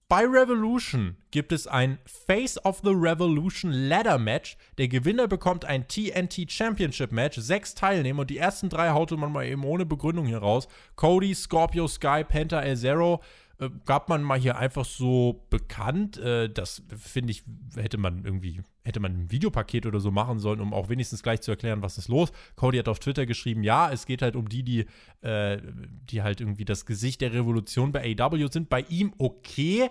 Bei 0.07 0.27
Revolution 0.27 1.17
gibt 1.31 1.51
es 1.51 1.67
ein 1.67 1.99
Face 2.05 2.63
of 2.65 2.83
the 2.85 2.93
Revolution 2.93 3.73
Ladder 3.73 4.19
Match. 4.19 4.57
Der 4.77 4.87
Gewinner 4.87 5.27
bekommt 5.27 5.65
ein 5.65 5.89
TNT 5.89 6.53
Championship 6.53 7.11
Match. 7.11 7.39
Sechs 7.39 7.75
Teilnehmer 7.75 8.21
und 8.21 8.31
die 8.31 8.39
ersten 8.39 8.69
drei 8.69 8.91
haute 8.91 9.17
man 9.17 9.33
mal 9.33 9.47
eben 9.47 9.65
ohne 9.65 9.87
Begründung 9.87 10.27
hier 10.27 10.39
raus. 10.39 10.69
Cody, 10.95 11.35
Scorpio 11.35 11.89
Sky, 11.89 12.23
Penta, 12.23 12.61
El 12.61 12.77
Zero. 12.77 13.23
Äh, 13.59 13.71
gab 13.85 14.09
man 14.09 14.23
mal 14.23 14.39
hier 14.39 14.59
einfach 14.59 14.85
so 14.85 15.47
bekannt. 15.51 16.17
Äh, 16.19 16.49
das 16.49 16.83
finde 16.97 17.31
ich, 17.31 17.45
hätte 17.77 17.99
man 17.99 18.25
irgendwie, 18.25 18.63
hätte 18.85 19.01
man 19.01 19.13
ein 19.13 19.31
Videopaket 19.31 19.87
oder 19.87 20.01
so 20.01 20.11
machen 20.11 20.39
sollen, 20.39 20.61
um 20.61 20.73
auch 20.73 20.89
wenigstens 20.89 21.23
gleich 21.23 21.41
zu 21.41 21.51
erklären, 21.51 21.83
was 21.83 21.99
ist 21.99 22.09
los. 22.09 22.33
Cody 22.57 22.79
hat 22.79 22.89
auf 22.89 22.99
Twitter 22.99 23.27
geschrieben, 23.27 23.63
ja, 23.63 23.91
es 23.93 24.07
geht 24.07 24.23
halt 24.23 24.37
um 24.37 24.49
die, 24.49 24.63
die, 24.63 24.87
äh, 25.21 25.61
die 26.11 26.23
halt 26.23 26.41
irgendwie 26.41 26.65
das 26.65 26.87
Gesicht 26.87 27.21
der 27.21 27.33
Revolution 27.33 27.93
bei 27.93 28.17
AW 28.19 28.49
sind. 28.51 28.69
Bei 28.69 28.81
ihm 28.89 29.15
okay. 29.19 29.89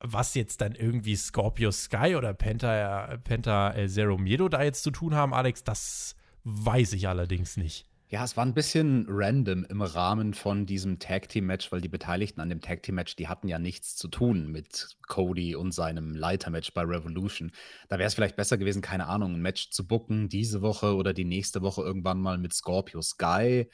Was 0.00 0.36
jetzt 0.36 0.60
dann 0.60 0.76
irgendwie 0.76 1.16
Scorpio 1.16 1.72
Sky 1.72 2.14
oder 2.16 2.32
Penta, 2.32 3.16
Penta 3.24 3.70
El 3.70 3.88
Zero 3.88 4.16
Miedo 4.16 4.48
da 4.48 4.62
jetzt 4.62 4.84
zu 4.84 4.92
tun 4.92 5.16
haben, 5.16 5.34
Alex, 5.34 5.64
das 5.64 6.14
weiß 6.44 6.92
ich 6.92 7.08
allerdings 7.08 7.56
nicht. 7.56 7.88
Ja, 8.10 8.24
es 8.24 8.38
war 8.38 8.46
ein 8.46 8.54
bisschen 8.54 9.04
random 9.06 9.66
im 9.68 9.82
Rahmen 9.82 10.32
von 10.32 10.64
diesem 10.64 10.98
Tag-Team-Match, 10.98 11.70
weil 11.70 11.82
die 11.82 11.90
Beteiligten 11.90 12.40
an 12.40 12.48
dem 12.48 12.62
Tag-Team-Match, 12.62 13.16
die 13.16 13.28
hatten 13.28 13.48
ja 13.48 13.58
nichts 13.58 13.96
zu 13.96 14.08
tun 14.08 14.50
mit 14.50 14.96
Cody 15.06 15.54
und 15.54 15.72
seinem 15.72 16.14
Leiter-Match 16.14 16.72
bei 16.72 16.84
Revolution. 16.84 17.52
Da 17.90 17.98
wäre 17.98 18.06
es 18.06 18.14
vielleicht 18.14 18.36
besser 18.36 18.56
gewesen, 18.56 18.80
keine 18.80 19.08
Ahnung, 19.08 19.34
ein 19.34 19.42
Match 19.42 19.68
zu 19.68 19.86
booken 19.86 20.30
diese 20.30 20.62
Woche 20.62 20.94
oder 20.94 21.12
die 21.12 21.26
nächste 21.26 21.60
Woche 21.60 21.82
irgendwann 21.82 22.18
mal 22.18 22.38
mit 22.38 22.54
Scorpio 22.54 23.02
Sky 23.02 23.68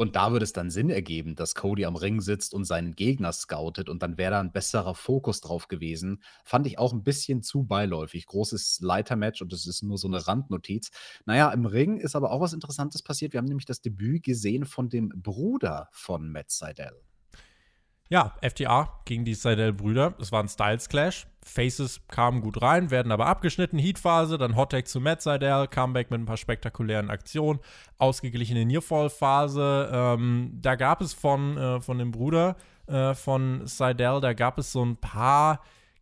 und 0.00 0.16
da 0.16 0.32
würde 0.32 0.44
es 0.44 0.54
dann 0.54 0.70
Sinn 0.70 0.88
ergeben, 0.88 1.34
dass 1.34 1.54
Cody 1.54 1.84
am 1.84 1.94
Ring 1.94 2.22
sitzt 2.22 2.54
und 2.54 2.64
seinen 2.64 2.92
Gegner 2.92 3.34
scoutet 3.34 3.90
und 3.90 4.02
dann 4.02 4.16
wäre 4.16 4.30
da 4.30 4.40
ein 4.40 4.50
besserer 4.50 4.94
Fokus 4.94 5.42
drauf 5.42 5.68
gewesen. 5.68 6.22
Fand 6.42 6.66
ich 6.66 6.78
auch 6.78 6.94
ein 6.94 7.02
bisschen 7.02 7.42
zu 7.42 7.64
beiläufig. 7.64 8.24
Großes 8.24 8.78
Leitermatch 8.80 9.42
und 9.42 9.52
es 9.52 9.66
ist 9.66 9.82
nur 9.82 9.98
so 9.98 10.08
eine 10.08 10.26
Randnotiz. 10.26 10.90
Naja, 11.26 11.50
im 11.50 11.66
Ring 11.66 11.98
ist 11.98 12.16
aber 12.16 12.30
auch 12.30 12.40
was 12.40 12.54
Interessantes 12.54 13.02
passiert. 13.02 13.34
Wir 13.34 13.38
haben 13.38 13.44
nämlich 13.44 13.66
das 13.66 13.82
Debüt 13.82 14.22
gesehen 14.22 14.64
von 14.64 14.88
dem 14.88 15.10
Bruder 15.14 15.90
von 15.92 16.32
Matt 16.32 16.50
Seidel. 16.50 17.09
Ja, 18.12 18.34
FTA 18.42 18.88
gegen 19.04 19.24
die 19.24 19.34
Seidel-Brüder. 19.34 20.14
Es 20.18 20.32
war 20.32 20.42
ein 20.42 20.48
Styles-Clash. 20.48 21.28
Faces 21.44 22.00
kamen 22.08 22.40
gut 22.40 22.60
rein, 22.60 22.90
werden 22.90 23.12
aber 23.12 23.26
abgeschnitten. 23.26 23.78
Heat-Phase, 23.78 24.36
dann 24.36 24.56
Hottag 24.56 24.88
zu 24.88 25.00
Matt 25.00 25.22
Seidel, 25.22 25.68
Comeback 25.68 26.10
mit 26.10 26.20
ein 26.20 26.26
paar 26.26 26.36
spektakulären 26.36 27.08
Aktionen, 27.08 27.60
ausgeglichene 27.98 28.64
Nearfall-Phase. 28.64 29.90
Ähm, 29.92 30.58
da 30.60 30.74
gab 30.74 31.02
es 31.02 31.14
von, 31.14 31.56
äh, 31.56 31.80
von 31.80 31.98
dem 31.98 32.10
Bruder 32.10 32.56
äh, 32.88 33.14
von 33.14 33.64
Seidel, 33.68 34.20
da 34.20 34.32
gab 34.32 34.58
es 34.58 34.72
so 34.72 34.84
ein 34.84 34.96
paar 34.96 35.60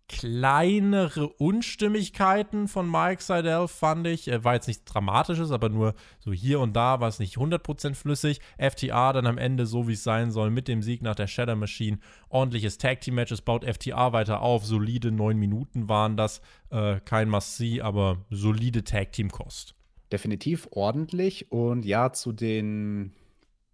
kleinere 0.09 1.29
Unstimmigkeiten 1.29 2.67
von 2.67 2.91
Mike 2.91 3.23
Seidel, 3.23 3.69
fand 3.69 4.07
ich. 4.07 4.27
War 4.43 4.55
jetzt 4.55 4.67
nichts 4.67 4.85
Dramatisches, 4.85 5.51
aber 5.51 5.69
nur 5.69 5.95
so 6.19 6.33
hier 6.33 6.61
und 6.61 6.75
da 6.75 7.01
war 7.01 7.09
es 7.09 7.19
nicht 7.19 7.37
100% 7.37 7.95
flüssig. 7.95 8.41
FTA 8.59 9.13
dann 9.13 9.27
am 9.27 9.39
Ende 9.39 9.67
so, 9.67 9.87
wie 9.87 9.93
es 9.93 10.03
sein 10.03 10.31
soll, 10.31 10.51
mit 10.51 10.67
dem 10.67 10.83
Sieg 10.83 11.03
nach 11.03 11.15
der 11.15 11.27
Shadow 11.27 11.57
Machine. 11.57 11.99
Ordentliches 12.31 12.79
Tag 12.79 13.03
Team 13.03 13.17
Match, 13.17 13.33
es 13.33 13.43
baut 13.43 13.65
FTA 13.65 14.13
weiter 14.13 14.41
auf. 14.41 14.65
Solide 14.65 15.13
neun 15.13 15.39
Minuten 15.39 15.89
waren 15.89 16.17
das. 16.17 16.41
Äh, 16.71 17.01
kein 17.05 17.29
Must-See, 17.29 17.83
aber 17.83 18.25
solide 18.31 18.85
Tag 18.85 19.13
Team 19.13 19.31
Kost. 19.31 19.75
Definitiv 20.11 20.69
ordentlich 20.71 21.53
und 21.53 21.85
ja, 21.85 22.13
zu 22.13 22.33
den 22.33 23.13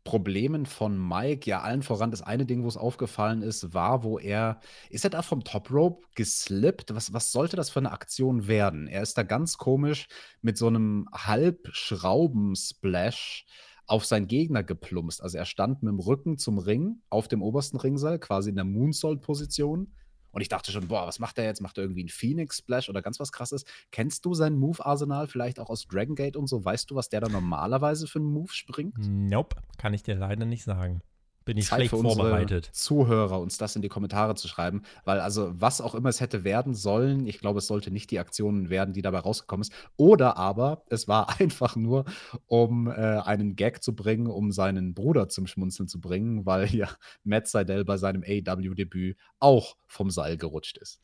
Problemen 0.04 0.66
von 0.66 0.98
Mike, 0.98 1.48
ja, 1.48 1.62
allen 1.62 1.82
voran 1.82 2.10
das 2.10 2.20
eine 2.22 2.44
Ding, 2.46 2.62
wo 2.62 2.68
es 2.68 2.76
aufgefallen 2.76 3.40
ist, 3.42 3.72
war, 3.72 4.04
wo 4.04 4.18
er, 4.18 4.60
ist 4.90 5.04
er 5.04 5.10
da 5.10 5.22
vom 5.22 5.44
Top 5.44 5.70
Rope 5.70 6.06
geslippt? 6.14 6.94
Was, 6.94 7.14
was 7.14 7.32
sollte 7.32 7.56
das 7.56 7.70
für 7.70 7.80
eine 7.80 7.92
Aktion 7.92 8.46
werden? 8.46 8.86
Er 8.86 9.00
ist 9.02 9.16
da 9.16 9.22
ganz 9.22 9.56
komisch 9.56 10.08
mit 10.42 10.58
so 10.58 10.66
einem 10.66 11.08
Halbschrauben-Splash 11.12 13.46
auf 13.86 14.04
seinen 14.04 14.26
Gegner 14.26 14.62
geplumpst. 14.62 15.22
Also 15.22 15.38
er 15.38 15.46
stand 15.46 15.82
mit 15.82 15.90
dem 15.90 16.00
Rücken 16.00 16.36
zum 16.38 16.58
Ring 16.58 17.00
auf 17.08 17.28
dem 17.28 17.42
obersten 17.42 17.78
Ringseil, 17.78 18.18
quasi 18.18 18.50
in 18.50 18.56
der 18.56 18.64
Moonsault-Position 18.64 19.94
und 20.34 20.40
ich 20.40 20.48
dachte 20.48 20.72
schon, 20.72 20.88
boah, 20.88 21.06
was 21.06 21.18
macht 21.20 21.38
er 21.38 21.44
jetzt? 21.44 21.60
Macht 21.60 21.78
er 21.78 21.84
irgendwie 21.84 22.02
einen 22.02 22.08
Phoenix 22.08 22.58
Splash 22.58 22.88
oder 22.88 23.02
ganz 23.02 23.20
was 23.20 23.32
krasses? 23.32 23.64
Kennst 23.92 24.24
du 24.24 24.34
sein 24.34 24.56
Move-Arsenal 24.58 25.28
vielleicht 25.28 25.60
auch 25.60 25.70
aus 25.70 25.86
Dragon 25.86 26.16
Gate 26.16 26.36
und 26.36 26.48
so? 26.48 26.64
Weißt 26.64 26.90
du, 26.90 26.96
was 26.96 27.08
der 27.08 27.20
da 27.20 27.28
normalerweise 27.28 28.06
für 28.06 28.18
einen 28.18 28.32
Move 28.32 28.52
springt? 28.52 28.94
Nope, 28.98 29.56
kann 29.78 29.94
ich 29.94 30.02
dir 30.02 30.16
leider 30.16 30.44
nicht 30.44 30.64
sagen 30.64 31.00
bin 31.44 31.58
ich 31.58 31.66
Zeit 31.66 31.78
schlecht 31.78 31.90
für 31.90 32.00
vorbereitet. 32.00 32.70
Zuhörer, 32.72 33.40
uns 33.40 33.58
das 33.58 33.76
in 33.76 33.82
die 33.82 33.88
Kommentare 33.88 34.34
zu 34.34 34.48
schreiben, 34.48 34.82
weil 35.04 35.20
also 35.20 35.50
was 35.54 35.80
auch 35.80 35.94
immer 35.94 36.08
es 36.08 36.20
hätte 36.20 36.44
werden 36.44 36.74
sollen, 36.74 37.26
ich 37.26 37.38
glaube, 37.38 37.58
es 37.58 37.66
sollte 37.66 37.90
nicht 37.90 38.10
die 38.10 38.18
Aktion 38.18 38.70
werden, 38.70 38.94
die 38.94 39.02
dabei 39.02 39.18
rausgekommen 39.18 39.62
ist. 39.62 39.72
Oder 39.96 40.36
aber 40.36 40.84
es 40.88 41.08
war 41.08 41.28
einfach 41.40 41.76
nur, 41.76 42.04
um 42.46 42.88
äh, 42.88 42.92
einen 42.92 43.56
Gag 43.56 43.82
zu 43.82 43.94
bringen, 43.94 44.26
um 44.26 44.52
seinen 44.52 44.94
Bruder 44.94 45.28
zum 45.28 45.46
Schmunzeln 45.46 45.88
zu 45.88 46.00
bringen, 46.00 46.46
weil 46.46 46.74
ja 46.74 46.88
Matt 47.24 47.48
Seidel 47.48 47.84
bei 47.84 47.96
seinem 47.96 48.22
AW-Debüt 48.22 49.16
auch 49.38 49.76
vom 49.86 50.10
Seil 50.10 50.36
gerutscht 50.36 50.78
ist. 50.78 51.00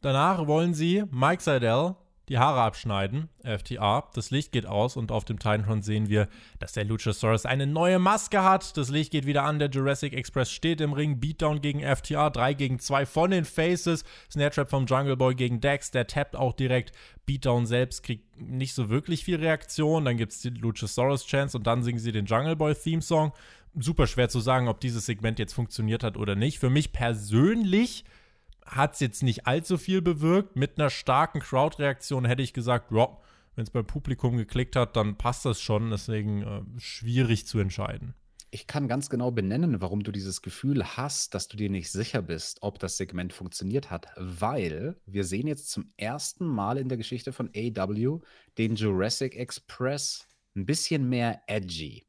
Danach 0.00 0.48
wollen 0.48 0.74
sie 0.74 1.04
Mike 1.12 1.42
Seidel 1.42 1.94
die 2.28 2.38
Haare 2.38 2.60
abschneiden, 2.60 3.28
FTA. 3.42 4.08
Das 4.14 4.30
Licht 4.30 4.52
geht 4.52 4.66
aus 4.66 4.96
und 4.96 5.10
auf 5.10 5.24
dem 5.24 5.38
Titantron 5.38 5.82
sehen 5.82 6.08
wir, 6.08 6.28
dass 6.60 6.72
der 6.72 6.84
Luchasaurus 6.84 7.46
eine 7.46 7.66
neue 7.66 7.98
Maske 7.98 8.42
hat. 8.42 8.76
Das 8.76 8.90
Licht 8.90 9.10
geht 9.10 9.26
wieder 9.26 9.42
an, 9.42 9.58
der 9.58 9.68
Jurassic 9.68 10.12
Express 10.12 10.50
steht 10.50 10.80
im 10.80 10.92
Ring. 10.92 11.18
Beatdown 11.18 11.60
gegen 11.60 11.80
FTA, 11.80 12.30
3 12.30 12.54
gegen 12.54 12.78
2 12.78 13.06
von 13.06 13.30
den 13.32 13.44
Faces. 13.44 14.04
Snare 14.30 14.50
Trap 14.50 14.70
vom 14.70 14.86
Jungle 14.86 15.16
Boy 15.16 15.34
gegen 15.34 15.60
Dex, 15.60 15.90
der 15.90 16.06
tappt 16.06 16.36
auch 16.36 16.52
direkt. 16.52 16.92
Beatdown 17.26 17.66
selbst 17.66 18.02
kriegt 18.02 18.40
nicht 18.40 18.74
so 18.74 18.88
wirklich 18.88 19.24
viel 19.24 19.36
Reaktion. 19.36 20.04
Dann 20.04 20.16
gibt 20.16 20.32
es 20.32 20.40
die 20.40 20.50
Luchasaurus 20.50 21.26
Chance 21.26 21.58
und 21.58 21.66
dann 21.66 21.82
singen 21.82 21.98
sie 21.98 22.12
den 22.12 22.26
Jungle 22.26 22.56
Boy 22.56 22.74
Theme 22.74 23.02
Song. 23.02 23.32
Super 23.74 24.06
schwer 24.06 24.28
zu 24.28 24.40
sagen, 24.40 24.68
ob 24.68 24.80
dieses 24.80 25.06
Segment 25.06 25.38
jetzt 25.38 25.54
funktioniert 25.54 26.04
hat 26.04 26.16
oder 26.16 26.36
nicht. 26.36 26.58
Für 26.58 26.70
mich 26.70 26.92
persönlich 26.92 28.04
hat 28.66 28.94
es 28.94 29.00
jetzt 29.00 29.22
nicht 29.22 29.46
allzu 29.46 29.78
viel 29.78 30.02
bewirkt. 30.02 30.56
Mit 30.56 30.78
einer 30.78 30.90
starken 30.90 31.40
Crowd-Reaktion 31.40 32.24
hätte 32.24 32.42
ich 32.42 32.52
gesagt, 32.52 32.92
ja, 32.92 33.08
wenn 33.54 33.64
es 33.64 33.70
beim 33.70 33.86
Publikum 33.86 34.36
geklickt 34.36 34.76
hat, 34.76 34.96
dann 34.96 35.16
passt 35.16 35.44
das 35.44 35.60
schon. 35.60 35.90
Deswegen 35.90 36.42
äh, 36.42 36.62
schwierig 36.78 37.46
zu 37.46 37.58
entscheiden. 37.58 38.14
Ich 38.54 38.66
kann 38.66 38.86
ganz 38.86 39.08
genau 39.08 39.30
benennen, 39.30 39.80
warum 39.80 40.02
du 40.02 40.12
dieses 40.12 40.42
Gefühl 40.42 40.84
hast, 40.84 41.34
dass 41.34 41.48
du 41.48 41.56
dir 41.56 41.70
nicht 41.70 41.90
sicher 41.90 42.20
bist, 42.20 42.58
ob 42.60 42.78
das 42.78 42.98
Segment 42.98 43.32
funktioniert 43.32 43.90
hat, 43.90 44.08
weil 44.16 45.00
wir 45.06 45.24
sehen 45.24 45.46
jetzt 45.46 45.70
zum 45.70 45.90
ersten 45.96 46.44
Mal 46.44 46.76
in 46.76 46.90
der 46.90 46.98
Geschichte 46.98 47.32
von 47.32 47.50
AW 47.56 48.20
den 48.58 48.74
Jurassic 48.74 49.36
Express 49.36 50.28
ein 50.54 50.66
bisschen 50.66 51.08
mehr 51.08 51.40
edgy. 51.46 52.04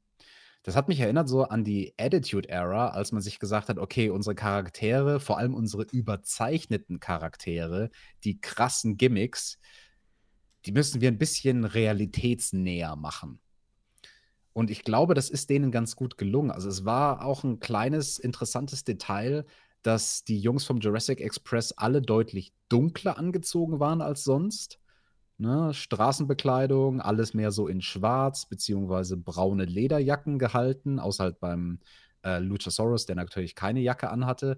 Das 0.63 0.77
hat 0.77 0.87
mich 0.87 0.99
erinnert 1.01 1.27
so 1.27 1.43
an 1.43 1.65
die 1.65 1.93
Attitude 1.97 2.47
Era, 2.47 2.89
als 2.89 3.11
man 3.11 3.21
sich 3.21 3.37
gesagt 3.37 3.67
hat, 3.67 3.77
okay, 3.77 4.09
unsere 4.09 4.33
Charaktere, 4.33 5.19
vor 5.19 5.37
allem 5.37 5.53
unsere 5.53 5.83
überzeichneten 5.83 7.01
Charaktere, 7.01 7.89
die 8.23 8.39
krassen 8.39 8.95
Gimmicks, 8.95 9.59
die 10.65 10.71
müssen 10.71 11.01
wir 11.01 11.09
ein 11.09 11.17
bisschen 11.17 11.65
realitätsnäher 11.65 12.95
machen. 12.95 13.39
Und 14.53 14.69
ich 14.69 14.83
glaube, 14.83 15.15
das 15.15 15.29
ist 15.29 15.49
denen 15.49 15.71
ganz 15.71 15.97
gut 15.97 16.17
gelungen. 16.17 16.51
Also 16.51 16.69
es 16.69 16.85
war 16.85 17.25
auch 17.25 17.43
ein 17.43 17.59
kleines, 17.59 18.17
interessantes 18.17 18.85
Detail, 18.85 19.45
dass 19.81 20.23
die 20.23 20.39
Jungs 20.39 20.63
vom 20.63 20.79
Jurassic 20.79 21.19
Express 21.19 21.73
alle 21.73 22.01
deutlich 22.01 22.53
dunkler 22.69 23.17
angezogen 23.17 23.79
waren 23.81 24.01
als 24.01 24.23
sonst. 24.23 24.79
Ne, 25.43 25.73
Straßenbekleidung, 25.73 27.01
alles 27.01 27.33
mehr 27.33 27.51
so 27.51 27.67
in 27.67 27.81
schwarz, 27.81 28.45
beziehungsweise 28.45 29.17
braune 29.17 29.65
Lederjacken 29.65 30.39
gehalten, 30.39 30.99
außer 30.99 31.25
halt 31.25 31.41
beim 31.41 31.79
äh, 32.23 32.39
Luchasaurus, 32.39 33.05
der 33.07 33.17
natürlich 33.17 33.53
keine 33.53 33.81
Jacke 33.81 34.09
anhatte. 34.09 34.57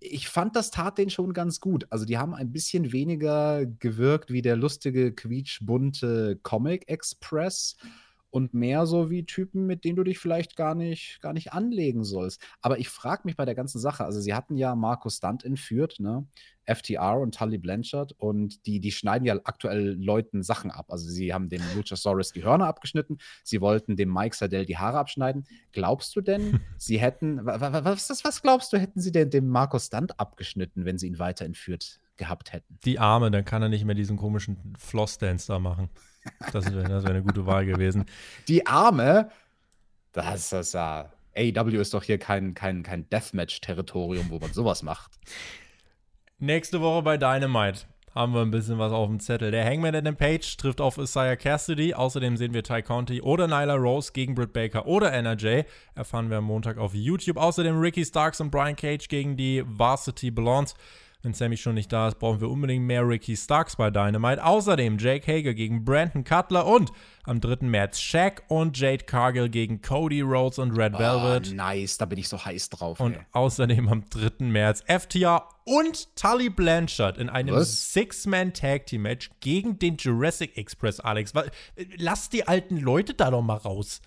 Ich 0.00 0.30
fand, 0.30 0.56
das 0.56 0.70
tat 0.70 0.96
den 0.96 1.10
schon 1.10 1.34
ganz 1.34 1.60
gut. 1.60 1.86
Also, 1.90 2.06
die 2.06 2.16
haben 2.16 2.32
ein 2.32 2.52
bisschen 2.52 2.90
weniger 2.90 3.66
gewirkt 3.66 4.32
wie 4.32 4.40
der 4.40 4.56
lustige, 4.56 5.12
quietschbunte 5.12 6.40
Comic 6.42 6.88
Express 6.88 7.76
und 8.34 8.52
mehr 8.52 8.84
so 8.84 9.10
wie 9.10 9.24
Typen, 9.24 9.64
mit 9.64 9.84
denen 9.84 9.94
du 9.94 10.02
dich 10.02 10.18
vielleicht 10.18 10.56
gar 10.56 10.74
nicht, 10.74 11.20
gar 11.20 11.32
nicht 11.32 11.52
anlegen 11.52 12.02
sollst. 12.02 12.42
Aber 12.60 12.80
ich 12.80 12.88
frage 12.88 13.22
mich 13.26 13.36
bei 13.36 13.44
der 13.44 13.54
ganzen 13.54 13.78
Sache, 13.78 14.04
also 14.04 14.20
sie 14.20 14.34
hatten 14.34 14.56
ja 14.56 14.74
Markus 14.74 15.18
Stunt 15.18 15.44
entführt, 15.44 16.00
ne? 16.00 16.26
FTR 16.64 17.20
und 17.20 17.36
Tully 17.36 17.58
Blanchard 17.58 18.10
und 18.18 18.66
die, 18.66 18.80
die 18.80 18.90
schneiden 18.90 19.24
ja 19.24 19.36
aktuell 19.44 19.94
Leuten 20.02 20.42
Sachen 20.42 20.72
ab. 20.72 20.86
Also 20.88 21.08
sie 21.08 21.32
haben 21.32 21.48
dem 21.48 21.62
Luchasaurus 21.76 22.32
die 22.32 22.42
Hörner 22.42 22.66
abgeschnitten, 22.66 23.18
sie 23.44 23.60
wollten 23.60 23.94
dem 23.94 24.12
Mike 24.12 24.34
Sadell 24.34 24.66
die 24.66 24.78
Haare 24.78 24.98
abschneiden. 24.98 25.46
Glaubst 25.70 26.16
du 26.16 26.20
denn, 26.20 26.58
sie 26.76 26.98
hätten, 26.98 27.38
was, 27.46 28.24
was 28.24 28.42
glaubst 28.42 28.72
du, 28.72 28.78
hätten 28.78 29.00
sie 29.00 29.12
denn 29.12 29.30
dem 29.30 29.46
Markus 29.46 29.86
Stunt 29.86 30.18
abgeschnitten, 30.18 30.84
wenn 30.84 30.98
sie 30.98 31.06
ihn 31.06 31.20
weiter 31.20 31.44
entführt 31.44 32.00
gehabt 32.16 32.52
hätten? 32.52 32.80
Die 32.84 32.98
Arme, 32.98 33.30
dann 33.30 33.44
kann 33.44 33.62
er 33.62 33.68
nicht 33.68 33.84
mehr 33.84 33.94
diesen 33.94 34.16
komischen 34.16 34.74
Floss-Dance 34.76 35.46
da 35.46 35.60
machen. 35.60 35.88
Das 36.52 36.72
wäre 36.72 37.02
wär 37.02 37.10
eine 37.10 37.22
gute 37.22 37.46
Wahl 37.46 37.66
gewesen. 37.66 38.04
Die 38.48 38.66
Arme, 38.66 39.30
das 40.12 40.52
ist 40.52 40.74
ja. 40.74 41.10
AEW 41.36 41.80
ist 41.80 41.92
doch 41.92 42.04
hier 42.04 42.18
kein, 42.18 42.54
kein, 42.54 42.84
kein 42.84 43.08
Deathmatch-Territorium, 43.10 44.30
wo 44.30 44.38
man 44.38 44.52
sowas 44.52 44.84
macht. 44.84 45.12
Nächste 46.38 46.80
Woche 46.80 47.02
bei 47.02 47.16
Dynamite 47.16 47.86
haben 48.14 48.32
wir 48.32 48.42
ein 48.42 48.52
bisschen 48.52 48.78
was 48.78 48.92
auf 48.92 49.08
dem 49.08 49.18
Zettel. 49.18 49.50
Der 49.50 49.64
Hangman 49.64 49.94
Adam 49.94 50.14
Page 50.14 50.56
trifft 50.56 50.80
auf 50.80 50.98
Isaiah 50.98 51.36
Cassidy. 51.36 51.94
Außerdem 51.94 52.36
sehen 52.36 52.54
wir 52.54 52.62
Ty 52.62 52.82
Conti 52.82 53.20
oder 53.20 53.48
Nyla 53.48 53.74
Rose 53.74 54.12
gegen 54.12 54.36
Britt 54.36 54.52
Baker 54.52 54.86
oder 54.86 55.12
NRJ. 55.12 55.62
Erfahren 55.96 56.30
wir 56.30 56.38
am 56.38 56.44
Montag 56.44 56.78
auf 56.78 56.94
YouTube. 56.94 57.36
Außerdem 57.36 57.78
Ricky 57.78 58.04
Starks 58.04 58.40
und 58.40 58.50
Brian 58.50 58.76
Cage 58.76 59.08
gegen 59.08 59.36
die 59.36 59.64
Varsity 59.66 60.30
Blondes. 60.30 60.74
Wenn 61.24 61.32
Sammy 61.32 61.56
schon 61.56 61.74
nicht 61.74 61.90
da 61.90 62.08
ist, 62.08 62.18
brauchen 62.18 62.42
wir 62.42 62.50
unbedingt 62.50 62.84
mehr 62.84 63.08
Ricky 63.08 63.34
Starks 63.34 63.76
bei 63.76 63.90
Dynamite. 63.90 64.44
Außerdem 64.44 64.98
Jake 64.98 65.26
Hager 65.26 65.54
gegen 65.54 65.82
Brandon 65.82 66.22
Cutler 66.22 66.66
und 66.66 66.92
am 67.24 67.40
3. 67.40 67.66
März 67.66 67.98
Shaq 67.98 68.42
und 68.48 68.78
Jade 68.78 69.04
Cargill 69.04 69.48
gegen 69.48 69.80
Cody 69.80 70.20
Rhodes 70.20 70.58
und 70.58 70.72
Red 70.72 70.92
oh, 70.94 70.98
Velvet. 70.98 71.54
Nice, 71.54 71.96
da 71.96 72.04
bin 72.04 72.18
ich 72.18 72.28
so 72.28 72.44
heiß 72.44 72.68
drauf. 72.68 73.00
Und 73.00 73.14
ey. 73.14 73.20
außerdem 73.32 73.88
am 73.88 74.04
3. 74.10 74.44
März 74.44 74.84
FTR 74.86 75.48
und 75.64 76.14
Tully 76.14 76.50
Blanchard 76.50 77.16
in 77.16 77.30
einem 77.30 77.64
Six-Man-Tag-Team-Match 77.64 79.30
gegen 79.40 79.78
den 79.78 79.96
Jurassic 79.96 80.58
Express, 80.58 81.00
Alex. 81.00 81.32
Lass 81.96 82.28
die 82.28 82.46
alten 82.46 82.76
Leute 82.76 83.14
da 83.14 83.30
doch 83.30 83.40
mal 83.40 83.56
raus. 83.56 84.02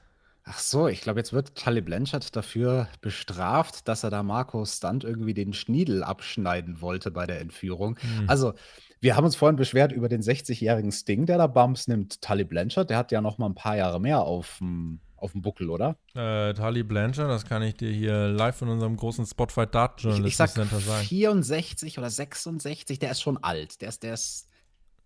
Ach 0.49 0.59
so, 0.59 0.87
ich 0.87 1.01
glaube, 1.01 1.19
jetzt 1.19 1.33
wird 1.33 1.55
Tully 1.55 1.81
Blanchard 1.81 2.35
dafür 2.35 2.87
bestraft, 3.01 3.87
dass 3.87 4.03
er 4.03 4.09
da 4.09 4.23
Marco 4.23 4.63
Stunt 4.65 5.03
irgendwie 5.03 5.33
den 5.33 5.53
Schniedel 5.53 6.03
abschneiden 6.03 6.81
wollte 6.81 7.11
bei 7.11 7.25
der 7.25 7.41
Entführung. 7.41 7.97
Hm. 7.99 8.29
Also, 8.29 8.53
wir 8.99 9.15
haben 9.15 9.25
uns 9.25 9.35
vorhin 9.35 9.57
beschwert 9.57 9.91
über 9.91 10.09
den 10.09 10.21
60-jährigen 10.21 10.91
Sting, 10.91 11.25
der 11.25 11.37
da 11.37 11.47
Bumps 11.47 11.87
nimmt. 11.87 12.21
Tully 12.21 12.45
Blanchard, 12.45 12.89
der 12.89 12.97
hat 12.97 13.11
ja 13.11 13.21
noch 13.21 13.37
mal 13.37 13.47
ein 13.47 13.55
paar 13.55 13.75
Jahre 13.75 13.99
mehr 13.99 14.21
auf 14.21 14.57
dem 14.59 14.99
auf 15.17 15.31
dem 15.31 15.41
Buckel, 15.41 15.71
oder? 15.71 15.97
Äh, 16.13 16.53
Tully 16.53 16.83
Blanchard, 16.83 17.27
das 17.27 17.43
kann 17.43 17.63
ich 17.63 17.75
dir 17.75 17.91
hier 17.91 18.27
live 18.27 18.61
in 18.61 18.67
unserem 18.67 18.95
großen 18.95 19.25
Spotify 19.25 19.65
Dart 19.65 20.05
sag 20.35 20.51
Center 20.51 20.79
sagen. 20.79 21.05
64 21.05 21.97
oder 21.97 22.09
66, 22.09 22.99
der 22.99 23.11
ist 23.11 23.21
schon 23.21 23.37
alt. 23.43 23.81
Der 23.81 23.89
ist, 23.89 24.03
der 24.03 24.13
ist, 24.13 24.47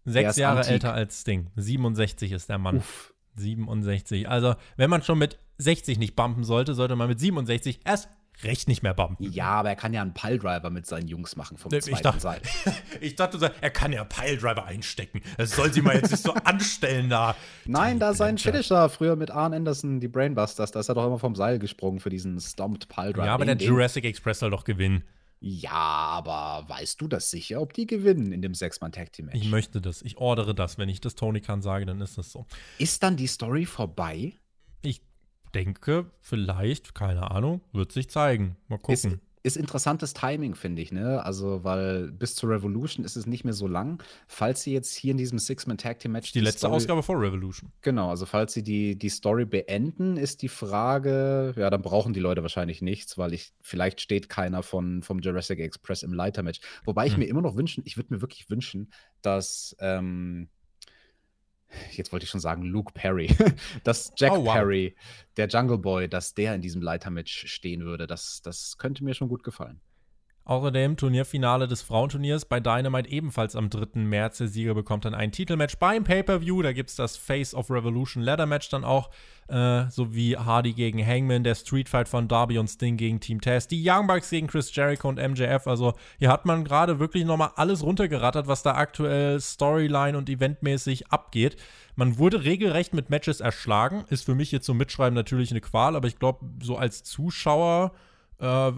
Sechs 0.04 0.36
Jahre 0.36 0.60
antik. 0.60 0.74
älter 0.74 0.94
als 0.94 1.22
Sting. 1.22 1.52
67 1.56 2.32
ist 2.32 2.50
der 2.50 2.58
Mann. 2.58 2.78
uff. 2.78 3.11
67. 3.36 4.28
Also, 4.30 4.56
wenn 4.78 4.90
man 4.90 5.02
schon 5.04 5.18
mit 5.18 5.40
60 5.58 5.98
nicht 6.00 6.16
bumpen 6.16 6.44
sollte, 6.44 6.74
sollte 6.74 6.96
man 6.96 7.08
mit 7.08 7.20
67 7.20 7.82
erst 7.86 8.10
recht 8.44 8.68
nicht 8.68 8.82
mehr 8.82 8.94
bumpen. 8.96 9.32
Ja, 9.32 9.50
aber 9.52 9.70
er 9.70 9.76
kann 9.76 9.94
ja 9.94 10.02
einen 10.02 10.14
Piledriver 10.14 10.70
mit 10.72 10.88
seinen 10.88 11.08
Jungs 11.08 11.36
machen 11.36 11.58
vom 11.58 11.72
Ich 11.74 11.84
zweiten 11.84 12.02
dachte- 12.04 12.20
Seil. 12.22 12.42
Ich 13.02 13.16
dachte, 13.16 13.52
er 13.62 13.70
kann 13.70 13.94
ja 13.94 14.04
Piledriver 14.04 14.66
einstecken. 14.66 15.22
Das 15.38 15.52
soll 15.56 15.72
sie 15.72 15.82
mal 15.82 15.96
jetzt 15.96 16.12
nicht 16.12 16.24
so 16.24 16.34
anstellen 16.34 17.10
da. 17.10 17.36
Nein, 17.66 18.00
da 18.00 18.14
sein. 18.14 18.38
Finisher 18.38 18.90
früher 18.90 19.16
mit 19.16 19.30
Arn 19.32 19.54
Anderson, 19.54 20.00
die 20.00 20.08
Brainbusters, 20.08 20.72
da 20.72 20.80
ist 20.80 20.90
er 20.90 20.96
doch 20.96 21.06
immer 21.06 21.20
vom 21.20 21.36
Seil 21.36 21.60
gesprungen 21.60 22.00
für 22.00 22.10
diesen 22.10 22.40
Stomped 22.40 22.88
Piledriver. 22.90 23.26
Ja, 23.26 23.34
aber 23.36 23.46
der 23.46 23.58
Jurassic 23.58 24.06
Express 24.06 24.40
soll 24.40 24.50
doch 24.52 24.64
gewinnen. 24.64 25.04
Ja, 25.44 25.72
aber 25.72 26.70
weißt 26.70 27.02
du 27.02 27.08
das 27.08 27.32
sicher, 27.32 27.62
ob 27.62 27.74
die 27.74 27.88
gewinnen 27.88 28.32
in 28.32 28.44
dem 28.44 28.54
Sechs-Mann-Tag-Team-Match? 28.54 29.36
Ich 29.36 29.50
möchte 29.50 29.82
das. 29.82 30.04
Ich 30.04 30.18
ordere 30.18 30.54
das. 30.54 30.78
Wenn 30.78 30.88
ich 30.88 31.02
das 31.02 31.16
Tony 31.16 31.42
Khan 31.42 31.64
sage, 31.64 31.88
dann 31.88 32.00
ist 32.00 32.20
das 32.20 32.32
so. 32.32 32.46
Ist 32.78 33.02
dann 33.02 33.18
die 33.18 33.26
Story 33.26 33.66
vorbei? 33.66 34.34
Ich 34.84 35.02
denke, 35.56 36.12
vielleicht, 36.20 36.94
keine 36.94 37.32
Ahnung, 37.32 37.62
wird 37.72 37.92
sich 37.92 38.08
zeigen. 38.08 38.56
Mal 38.68 38.78
gucken. 38.78 39.20
Ist 39.44 39.58
interessantes 39.58 40.14
Timing, 40.14 40.56
finde 40.56 40.82
ich, 40.82 40.92
ne? 40.92 41.24
Also, 41.26 41.64
weil 41.64 42.12
bis 42.12 42.36
zur 42.36 42.50
Revolution 42.50 43.06
ist 43.06 43.16
es 43.16 43.26
nicht 43.26 43.44
mehr 43.44 43.54
so 43.54 43.68
lang. 43.68 44.02
Falls 44.28 44.62
sie 44.64 44.74
jetzt 44.74 44.94
hier 44.96 45.12
in 45.12 45.18
diesem 45.18 45.40
Six-Man-Tag-Team-Match 45.40 46.32
die 46.32 46.40
letzte 46.42 46.60
Story, 46.60 46.74
Ausgabe 46.76 47.04
vor 47.04 47.20
Revolution. 47.20 47.72
Genau, 47.82 48.10
also 48.10 48.26
falls 48.26 48.54
sie 48.54 48.64
die, 48.64 48.98
die 48.98 49.10
Story 49.10 49.46
beenden, 49.46 50.18
ist 50.18 50.42
die 50.42 50.50
Frage, 50.50 51.54
ja, 51.58 51.70
dann 51.70 51.82
brauchen 51.82 52.14
die 52.14 52.20
Leute 52.20 52.42
wahrscheinlich 52.42 52.82
nichts, 52.82 53.18
weil 53.18 53.34
ich, 53.34 53.54
vielleicht 53.62 54.02
steht 54.02 54.30
keiner 54.30 54.64
von, 54.64 55.02
vom 55.02 55.20
Jurassic 55.20 55.60
Express 55.60 56.04
im 56.04 56.14
Leitermatch. 56.14 56.62
Wobei 56.86 57.08
ich 57.08 57.14
Hm. 57.14 57.20
mir 57.20 57.26
immer 57.26 57.42
noch 57.42 57.56
wünschen, 57.56 57.84
ich 57.86 57.98
würde 57.98 58.14
mir 58.14 58.22
wirklich 58.22 58.50
wünschen, 58.50 58.92
dass, 59.22 59.76
ähm, 59.80 60.50
jetzt 61.92 62.12
wollte 62.12 62.24
ich 62.26 62.30
schon 62.30 62.42
sagen, 62.42 62.64
Luke 62.64 62.92
Perry, 62.94 63.28
dass 63.84 64.14
Jack 64.18 64.32
Oh, 64.34 64.46
wow. 64.46 64.54
Perry, 64.54 64.96
der 65.38 65.48
Jungle 65.48 65.78
Boy, 65.78 66.08
dass 66.08 66.34
der 66.34 66.56
in 66.56 66.62
diesem 66.62 66.82
Leitermatch 66.82 67.48
stehen 67.48 67.84
würde. 67.86 68.08
Das, 68.08 68.42
das 68.42 68.78
könnte 68.78 69.04
mir 69.04 69.14
schon 69.14 69.30
gut 69.30 69.44
gefallen. 69.44 69.82
Außerdem 70.44 70.98
Turnierfinale 70.98 71.68
des 71.68 71.84
Frauenturniers 71.84 72.46
bei 72.46 72.60
Dynamite 72.60 73.10
ebenfalls 73.10 73.56
am 73.56 73.70
3. 73.70 74.02
März. 74.02 74.40
Der 74.40 74.48
Sieger 74.48 74.74
bekommt 74.74 75.06
dann 75.06 75.14
ein 75.14 75.32
Titelmatch 75.32 75.78
beim 75.78 76.04
Pay-Per-View. 76.04 76.64
Da 76.64 76.74
gibt 76.74 76.90
es 76.90 76.96
das 76.96 77.16
Face 77.16 77.54
of 77.54 77.70
Revolution 77.70 78.24
Ladder 78.24 78.48
Match 78.48 78.70
dann 78.70 78.84
auch. 78.84 79.12
Äh, 79.48 79.90
sowie 79.90 80.38
Hardy 80.38 80.72
gegen 80.72 81.06
Hangman, 81.06 81.44
der 81.44 81.56
Street 81.56 81.90
Fight 81.90 82.08
von 82.08 82.30
Darby 82.30 82.58
und 82.58 82.70
Sting 82.70 82.96
gegen 82.96 83.20
Team 83.20 83.42
Taz, 83.42 83.68
die 83.68 83.84
Young 83.86 84.08
Bucks 84.08 84.30
gegen 84.30 84.48
Chris 84.48 84.74
Jericho 84.74 85.10
und 85.10 85.18
MJF. 85.18 85.68
Also 85.68 85.94
hier 86.20 86.30
hat 86.30 86.46
man 86.46 86.64
gerade 86.64 87.00
wirklich 87.00 87.26
nochmal 87.26 87.52
alles 87.58 87.84
runtergerattert, 87.84 88.48
was 88.48 88.64
da 88.64 88.76
aktuell 88.76 89.42
Storyline 89.42 90.18
und 90.18 90.30
eventmäßig 90.30 91.12
abgeht. 91.12 91.58
Man 91.96 92.18
wurde 92.18 92.46
regelrecht 92.46 92.94
mit 92.94 93.10
Matches 93.10 93.42
erschlagen. 93.42 94.06
Ist 94.10 94.26
für 94.26 94.36
mich 94.36 94.54
jetzt 94.54 94.66
zum 94.66 94.78
Mitschreiben 94.78 95.16
natürlich 95.16 95.52
eine 95.52 95.62
Qual, 95.62 95.98
aber 95.98 96.08
ich 96.08 96.18
glaube, 96.18 96.46
so 96.64 96.78
als 96.78 97.04
Zuschauer 97.04 97.92
äh, 98.42 98.72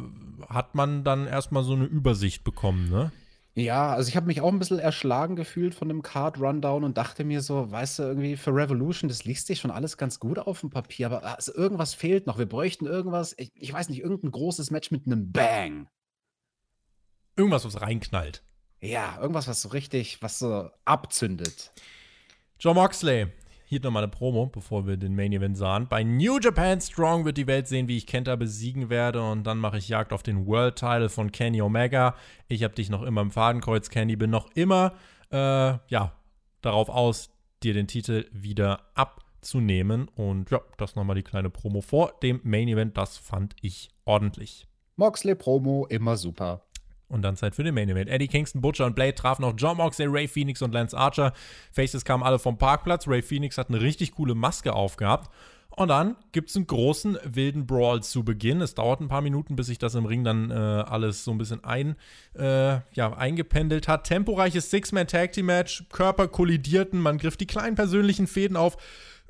hat 0.49 0.75
man 0.75 1.03
dann 1.03 1.25
erstmal 1.25 1.63
so 1.63 1.73
eine 1.73 1.85
Übersicht 1.85 2.43
bekommen, 2.43 2.89
ne? 2.89 3.11
Ja, 3.55 3.93
also 3.93 4.09
ich 4.09 4.15
habe 4.15 4.25
mich 4.25 4.41
auch 4.41 4.51
ein 4.51 4.57
bisschen 4.57 4.79
erschlagen 4.79 5.35
gefühlt 5.35 5.75
von 5.75 5.87
dem 5.87 6.01
Card-Rundown 6.01 6.83
und 6.83 6.97
dachte 6.97 7.23
mir 7.23 7.41
so, 7.41 7.69
weißt 7.69 7.99
du, 7.99 8.03
irgendwie 8.03 8.35
für 8.35 8.55
Revolution, 8.55 9.09
das 9.09 9.25
liest 9.25 9.45
sich 9.45 9.59
schon 9.59 9.69
alles 9.69 9.97
ganz 9.97 10.19
gut 10.19 10.39
auf 10.39 10.61
dem 10.61 10.71
Papier, 10.71 11.05
aber 11.05 11.23
also 11.23 11.53
irgendwas 11.53 11.93
fehlt 11.93 12.25
noch. 12.25 12.39
Wir 12.39 12.47
bräuchten 12.47 12.87
irgendwas, 12.87 13.35
ich, 13.37 13.51
ich 13.53 13.71
weiß 13.71 13.89
nicht, 13.89 14.01
irgendein 14.01 14.31
großes 14.31 14.71
Match 14.71 14.89
mit 14.89 15.05
einem 15.05 15.31
Bang. 15.31 15.87
Irgendwas, 17.35 17.63
was 17.63 17.79
reinknallt. 17.79 18.43
Ja, 18.81 19.19
irgendwas, 19.21 19.47
was 19.47 19.61
so 19.61 19.69
richtig, 19.69 20.21
was 20.23 20.39
so 20.39 20.69
abzündet. 20.83 21.71
John 22.59 22.75
Moxley. 22.75 23.27
Hier 23.73 23.81
nochmal 23.81 24.03
eine 24.03 24.11
Promo, 24.11 24.45
bevor 24.45 24.85
wir 24.85 24.97
den 24.97 25.15
Main 25.15 25.33
Event 25.33 25.57
sahen. 25.57 25.87
Bei 25.87 26.03
New 26.03 26.37
Japan 26.37 26.79
Strong 26.79 27.25
wird 27.25 27.37
die 27.37 27.47
Welt 27.47 27.67
sehen, 27.67 27.87
wie 27.87 27.97
ich 27.97 28.05
Kenta 28.05 28.35
besiegen 28.35 28.91
werde. 28.91 29.27
Und 29.27 29.45
dann 29.45 29.57
mache 29.57 29.79
ich 29.79 29.89
Jagd 29.89 30.13
auf 30.13 30.21
den 30.21 30.45
World 30.45 30.75
Title 30.75 31.09
von 31.09 31.31
Kenny 31.31 31.59
Omega. 31.59 32.13
Ich 32.47 32.63
habe 32.63 32.75
dich 32.75 32.91
noch 32.91 33.01
immer 33.01 33.21
im 33.21 33.31
Fadenkreuz, 33.31 33.89
Kenny. 33.89 34.15
Bin 34.15 34.29
noch 34.29 34.51
immer, 34.53 34.93
äh, 35.31 35.37
ja, 35.87 36.13
darauf 36.61 36.87
aus, 36.87 37.31
dir 37.63 37.73
den 37.73 37.87
Titel 37.87 38.27
wieder 38.31 38.81
abzunehmen. 38.93 40.07
Und 40.07 40.51
ja, 40.51 40.61
das 40.77 40.95
nochmal 40.95 41.15
die 41.15 41.23
kleine 41.23 41.49
Promo 41.49 41.81
vor 41.81 42.13
dem 42.21 42.41
Main 42.43 42.67
Event. 42.67 42.95
Das 42.95 43.17
fand 43.17 43.55
ich 43.59 43.89
ordentlich. 44.05 44.67
Moxley 44.97 45.33
Promo, 45.33 45.87
immer 45.89 46.15
super. 46.15 46.61
Und 47.13 47.21
dann 47.21 47.35
Zeit 47.35 47.53
für 47.55 47.63
den 47.63 47.75
Main 47.75 47.89
Event. 47.89 48.09
Eddie 48.09 48.27
Kingston, 48.27 48.59
Butcher 48.59 48.87
und 48.87 48.95
Blade 48.95 49.13
trafen 49.13 49.43
noch 49.43 49.53
John 49.55 49.77
Moxley, 49.77 50.07
Ray 50.07 50.27
Phoenix 50.27 50.63
und 50.63 50.73
Lance 50.73 50.97
Archer. 50.97 51.31
Faces 51.71 52.03
kamen 52.05 52.23
alle 52.23 52.39
vom 52.39 52.57
Parkplatz. 52.57 53.07
Ray 53.07 53.21
Phoenix 53.21 53.59
hat 53.59 53.69
eine 53.69 53.81
richtig 53.81 54.13
coole 54.13 54.33
Maske 54.33 54.73
aufgehabt. 54.73 55.29
Und 55.75 55.89
dann 55.89 56.15
gibt 56.31 56.49
es 56.49 56.55
einen 56.55 56.65
großen 56.65 57.17
wilden 57.23 57.67
Brawl 57.67 58.01
zu 58.01 58.23
Beginn. 58.23 58.61
Es 58.61 58.73
dauert 58.73 58.99
ein 58.99 59.09
paar 59.09 59.21
Minuten, 59.21 59.55
bis 59.55 59.67
sich 59.67 59.77
das 59.77 59.93
im 59.93 60.05
Ring 60.05 60.23
dann 60.23 60.49
äh, 60.49 60.53
alles 60.53 61.23
so 61.23 61.31
ein 61.31 61.37
bisschen 61.37 61.63
ein, 61.63 61.95
äh, 62.35 62.79
ja, 62.93 63.13
eingependelt 63.15 63.87
hat. 63.87 64.05
Temporeiches 64.05 64.71
Six-Man-Tag-Team-Match. 64.71 65.85
Körper 65.91 66.27
kollidierten. 66.27 66.99
Man 66.99 67.19
griff 67.19 67.37
die 67.37 67.47
kleinen 67.47 67.75
persönlichen 67.75 68.27
Fäden 68.27 68.57
auf. 68.57 68.77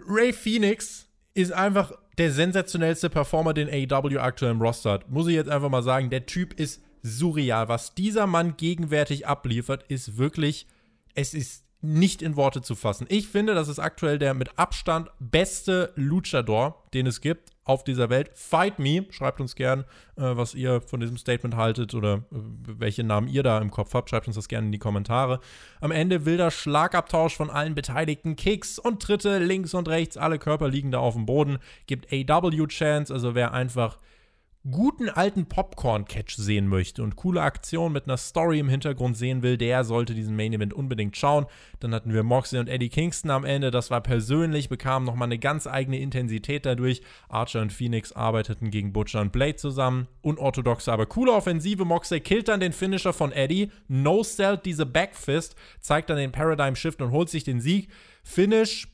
Ray 0.08 0.32
Phoenix 0.32 1.08
ist 1.34 1.52
einfach 1.52 1.92
der 2.18 2.32
sensationellste 2.32 3.10
Performer, 3.10 3.54
den 3.54 3.70
AEW 3.70 4.20
aktuell 4.20 4.52
im 4.52 4.62
Roster 4.62 4.92
hat. 4.92 5.10
Muss 5.10 5.28
ich 5.28 5.36
jetzt 5.36 5.50
einfach 5.50 5.70
mal 5.70 5.84
sagen, 5.84 6.10
der 6.10 6.26
Typ 6.26 6.60
ist 6.60 6.83
surreal. 7.04 7.68
Was 7.68 7.94
dieser 7.94 8.26
Mann 8.26 8.58
gegenwärtig 8.58 9.28
abliefert, 9.28 9.84
ist 9.90 10.18
wirklich, 10.18 10.66
es 11.14 11.34
ist 11.34 11.64
nicht 11.84 12.22
in 12.22 12.38
Worte 12.38 12.62
zu 12.62 12.76
fassen. 12.76 13.06
Ich 13.10 13.28
finde, 13.28 13.54
das 13.54 13.68
ist 13.68 13.78
aktuell 13.78 14.18
der 14.18 14.34
mit 14.34 14.58
Abstand 14.58 15.12
beste 15.20 15.92
Luchador, 15.96 16.82
den 16.94 17.06
es 17.06 17.20
gibt 17.20 17.52
auf 17.66 17.84
dieser 17.84 18.10
Welt. 18.10 18.32
Fight 18.36 18.80
Me, 18.80 19.06
schreibt 19.10 19.42
uns 19.42 19.56
gern, 19.56 19.82
äh, 20.16 20.22
was 20.22 20.56
ihr 20.56 20.82
von 20.82 21.02
diesem 21.02 21.18
Statement 21.18 21.56
haltet 21.56 21.94
oder 21.94 22.16
äh, 22.16 22.20
welche 22.32 23.04
Namen 23.04 23.28
ihr 23.28 23.44
da 23.44 23.58
im 23.60 23.70
Kopf 23.70 23.94
habt. 23.94 24.10
Schreibt 24.10 24.28
uns 24.28 24.38
das 24.38 24.48
gerne 24.48 24.68
in 24.68 24.72
die 24.72 24.80
Kommentare. 24.80 25.42
Am 25.82 25.92
Ende 25.92 26.26
wilder 26.26 26.52
Schlagabtausch 26.52 27.36
von 27.36 27.50
allen 27.50 27.76
Beteiligten. 27.76 28.38
Kicks 28.38 28.80
und 28.80 29.02
Tritte 29.02 29.40
links 29.40 29.74
und 29.74 29.90
rechts. 29.90 30.16
Alle 30.16 30.40
Körper 30.40 30.70
liegen 30.70 30.92
da 30.92 31.00
auf 31.00 31.16
dem 31.16 31.26
Boden. 31.26 31.58
Gibt 31.86 32.08
AW-Chance, 32.14 33.14
also 33.14 33.36
wer 33.36 33.54
einfach 33.54 33.98
guten 34.72 35.10
alten 35.10 35.46
Popcorn-Catch 35.46 36.36
sehen 36.38 36.68
möchte 36.68 37.04
und 37.04 37.18
coole 37.18 37.42
Aktionen 37.42 37.92
mit 37.92 38.06
einer 38.06 38.16
Story 38.16 38.60
im 38.60 38.70
Hintergrund 38.70 39.18
sehen 39.18 39.44
will, 39.44 39.58
der 39.58 39.84
sollte 39.84 40.14
diesen 40.14 40.38
Main 40.38 40.54
Event 40.54 40.74
unbedingt 40.74 41.18
schauen. 41.18 41.48
Dann 41.82 41.94
hatten 41.94 42.14
wir 42.14 42.24
Moxley 42.24 42.60
und 42.60 42.70
Eddie 42.70 42.88
Kingston 42.88 43.32
am 43.32 43.44
Ende. 43.44 43.72
Das 43.72 43.92
war 43.92 44.00
persönlich, 44.00 44.70
bekamen 44.70 45.06
nochmal 45.06 45.28
eine 45.28 45.38
ganz 45.38 45.68
eigene 45.68 46.00
Intensität 46.00 46.66
dadurch. 46.66 47.02
Archer 47.28 47.62
und 47.62 47.74
Phoenix 47.74 48.14
arbeiteten 48.14 48.70
gegen 48.70 48.94
Butcher 48.94 49.20
und 49.20 49.34
Blade 49.34 49.58
zusammen. 49.58 50.08
Unorthodoxe, 50.22 50.92
aber 50.92 51.08
coole 51.08 51.34
Offensive. 51.34 51.84
Moxley 51.84 52.22
killt 52.22 52.48
dann 52.48 52.62
den 52.62 52.72
Finisher 52.72 53.12
von 53.12 53.34
Eddie. 53.34 53.70
No-Stellt 53.90 54.66
diese 54.66 54.86
Backfist, 54.86 55.56
zeigt 55.82 56.10
dann 56.10 56.18
den 56.18 56.32
Paradigm 56.32 56.78
Shift 56.78 57.02
und 57.02 57.12
holt 57.12 57.30
sich 57.30 57.44
den 57.44 57.60
Sieg. 57.60 57.90
Finish 58.24 58.93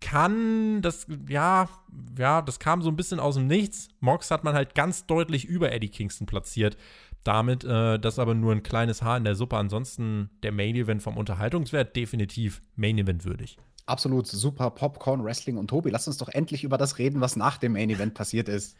kann, 0.00 0.82
das, 0.82 1.06
ja, 1.28 1.68
ja, 2.16 2.42
das 2.42 2.58
kam 2.58 2.82
so 2.82 2.90
ein 2.90 2.96
bisschen 2.96 3.20
aus 3.20 3.34
dem 3.34 3.46
Nichts. 3.46 3.88
Mox 4.00 4.30
hat 4.30 4.44
man 4.44 4.54
halt 4.54 4.74
ganz 4.74 5.06
deutlich 5.06 5.44
über 5.44 5.72
Eddie 5.72 5.88
Kingston 5.88 6.26
platziert. 6.26 6.76
Damit, 7.24 7.64
äh, 7.64 7.98
das 7.98 8.18
aber 8.18 8.34
nur 8.34 8.52
ein 8.52 8.62
kleines 8.62 9.02
Haar 9.02 9.16
in 9.16 9.24
der 9.24 9.34
Suppe. 9.34 9.56
Ansonsten 9.56 10.30
der 10.42 10.52
Main 10.52 10.76
Event 10.76 11.02
vom 11.02 11.16
Unterhaltungswert 11.16 11.96
definitiv 11.96 12.62
Main 12.76 12.98
Event 12.98 13.24
würdig. 13.24 13.58
Absolut 13.86 14.26
super 14.26 14.70
Popcorn, 14.70 15.24
Wrestling 15.24 15.56
und 15.56 15.68
Tobi, 15.68 15.90
lass 15.90 16.06
uns 16.06 16.18
doch 16.18 16.28
endlich 16.28 16.62
über 16.62 16.76
das 16.76 16.98
reden, 16.98 17.20
was 17.20 17.36
nach 17.36 17.56
dem 17.56 17.72
Main 17.72 17.88
Event 17.88 18.14
passiert 18.14 18.48
ist. 18.48 18.76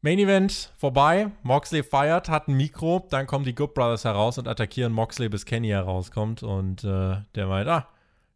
Main 0.00 0.18
Event 0.18 0.70
vorbei. 0.76 1.30
Moxley 1.42 1.82
feiert, 1.82 2.28
hat 2.28 2.46
ein 2.46 2.56
Mikro. 2.56 3.06
Dann 3.08 3.26
kommen 3.26 3.46
die 3.46 3.54
Good 3.54 3.72
Brothers 3.72 4.04
heraus 4.04 4.36
und 4.36 4.46
attackieren 4.46 4.92
Moxley, 4.92 5.30
bis 5.30 5.46
Kenny 5.46 5.68
herauskommt. 5.68 6.42
Und 6.42 6.84
äh, 6.84 7.16
der 7.34 7.46
meint, 7.46 7.68
ah, 7.68 7.88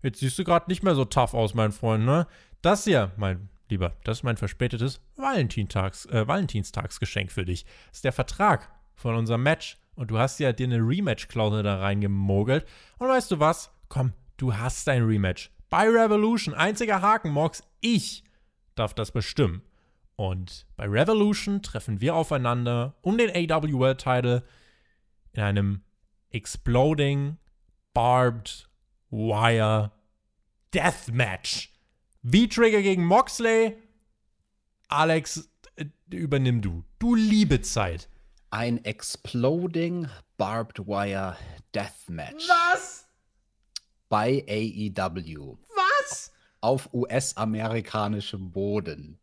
jetzt 0.03 0.20
siehst 0.20 0.38
du 0.38 0.44
gerade 0.44 0.68
nicht 0.68 0.82
mehr 0.82 0.94
so 0.94 1.05
tough 1.05 1.34
aus, 1.34 1.55
mein 1.55 1.72
Freund, 1.72 2.05
ne? 2.05 2.26
Das 2.62 2.84
hier, 2.84 3.12
mein 3.16 3.49
Lieber, 3.70 3.94
das 4.05 4.18
ist 4.18 4.22
mein 4.22 4.36
verspätetes 4.36 5.01
Valentinstags, 5.16 6.07
äh, 6.07 6.26
Valentinstagsgeschenk 6.26 7.30
für 7.30 7.44
dich. 7.44 7.64
Das 7.88 7.99
ist 7.99 8.05
der 8.05 8.12
Vertrag 8.12 8.72
von 8.94 9.14
unserem 9.14 9.42
Match. 9.42 9.78
Und 9.94 10.11
du 10.11 10.18
hast 10.18 10.38
ja 10.38 10.53
dir 10.53 10.66
eine 10.66 10.78
Rematch-Klausel 10.78 11.62
da 11.62 11.78
reingemogelt. 11.80 12.64
Und 12.99 13.09
weißt 13.09 13.30
du 13.30 13.40
was? 13.40 13.70
Komm, 13.88 14.12
du 14.36 14.57
hast 14.57 14.86
dein 14.86 15.03
Rematch. 15.03 15.51
Bei 15.70 15.88
Revolution, 15.88 16.55
einziger 16.55 17.03
Haken, 17.03 17.30
Mox, 17.30 17.62
ich 17.80 18.24
darf 18.74 18.94
das 18.94 19.11
bestimmen. 19.11 19.62
Und 20.16 20.66
bei 20.76 20.86
Revolution 20.86 21.62
treffen 21.62 22.01
wir 22.01 22.14
aufeinander 22.14 22.94
um 23.03 23.18
den 23.18 23.30
AW 23.30 23.72
World 23.72 23.99
Title 23.99 24.44
in 25.32 25.42
einem 25.42 25.82
Exploding 26.30 27.36
Barbed 27.92 28.68
Wire 29.11 29.93
Deathmatch. 30.75 31.73
V-Trigger 32.23 32.83
gegen 32.83 33.05
Moxley. 33.05 33.77
Alex, 34.89 35.49
äh, 35.77 35.87
übernimm 36.11 36.61
du. 36.61 36.85
Du 36.99 37.15
liebe 37.15 37.61
Zeit. 37.63 38.09
Ein 38.51 38.85
Exploding 38.85 40.09
Barbed 40.37 40.87
Wire 40.87 41.37
Deathmatch. 41.75 42.49
Was? 42.49 43.07
Bei 44.09 44.45
AEW. 44.49 45.59
Was? 45.75 46.33
Auf 46.61 46.93
US-amerikanischem 46.93 48.51
Boden. 48.51 49.19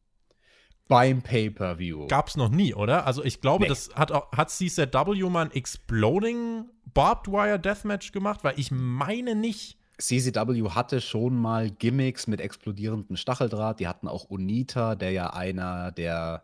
Beim 0.88 1.22
Pay-Per-View. 1.22 2.08
Gab's 2.08 2.38
noch 2.38 2.50
nie, 2.50 2.74
oder? 2.76 3.08
Also 3.08 3.24
ich 3.24 3.42
glaube, 3.42 3.64
Nee. 3.64 3.70
das 3.70 3.90
hat, 3.96 4.12
auch- 4.12 4.32
hat 4.32 4.52
CZW 4.52 5.30
mal 5.30 5.46
ein 5.46 5.52
Exploding 5.52 6.66
Barbed 6.94 7.32
Wire 7.32 7.60
Deathmatch 7.60 8.12
gemacht, 8.12 8.44
weil 8.44 8.60
ich 8.60 8.70
meine 8.72 9.36
nicht. 9.36 9.78
CCW 9.98 10.70
hatte 10.72 11.00
schon 11.02 11.36
mal 11.36 11.72
Gimmicks 11.72 12.28
mit 12.28 12.42
explodierendem 12.42 13.16
Stacheldraht. 13.16 13.80
Die 13.80 13.88
hatten 13.88 14.08
auch 14.08 14.30
Onita, 14.30 14.96
der 14.96 15.12
ja 15.12 15.30
einer 15.34 15.92
der 15.92 16.44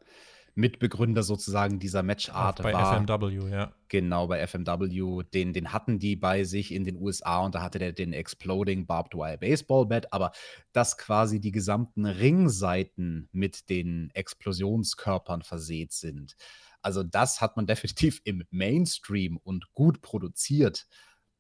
Mitbegründer 0.56 1.24
sozusagen 1.24 1.80
dieser 1.80 2.04
Matchart 2.04 2.62
bei 2.62 2.74
war. 2.74 2.96
FMW, 2.98 3.50
ja. 3.50 3.74
Genau, 3.88 4.28
bei 4.28 4.46
FMW. 4.46 5.24
Den, 5.34 5.54
den 5.54 5.74
hatten 5.74 6.00
die 6.00 6.16
bei 6.16 6.44
sich 6.44 6.74
in 6.74 6.84
den 6.84 6.98
USA 6.98 7.40
und 7.40 7.56
da 7.56 7.62
hatte 7.62 7.80
der 7.80 7.94
den 7.94 8.14
Exploding 8.14 8.86
Barbed 8.86 9.14
Wire 9.14 9.38
Baseball 9.38 9.86
Bat. 9.86 10.12
Aber 10.14 10.32
dass 10.72 10.98
quasi 10.98 11.40
die 11.40 11.52
gesamten 11.52 12.06
Ringseiten 12.06 13.30
mit 13.32 13.70
den 13.70 14.10
Explosionskörpern 14.14 15.42
versät 15.42 15.92
sind. 15.92 16.36
Also, 16.82 17.04
das 17.04 17.42
hat 17.42 17.58
man 17.58 17.68
definitiv 17.68 18.22
im 18.24 18.44
Mainstream 18.50 19.38
und 19.38 19.74
gut 19.74 20.02
produziert 20.02 20.88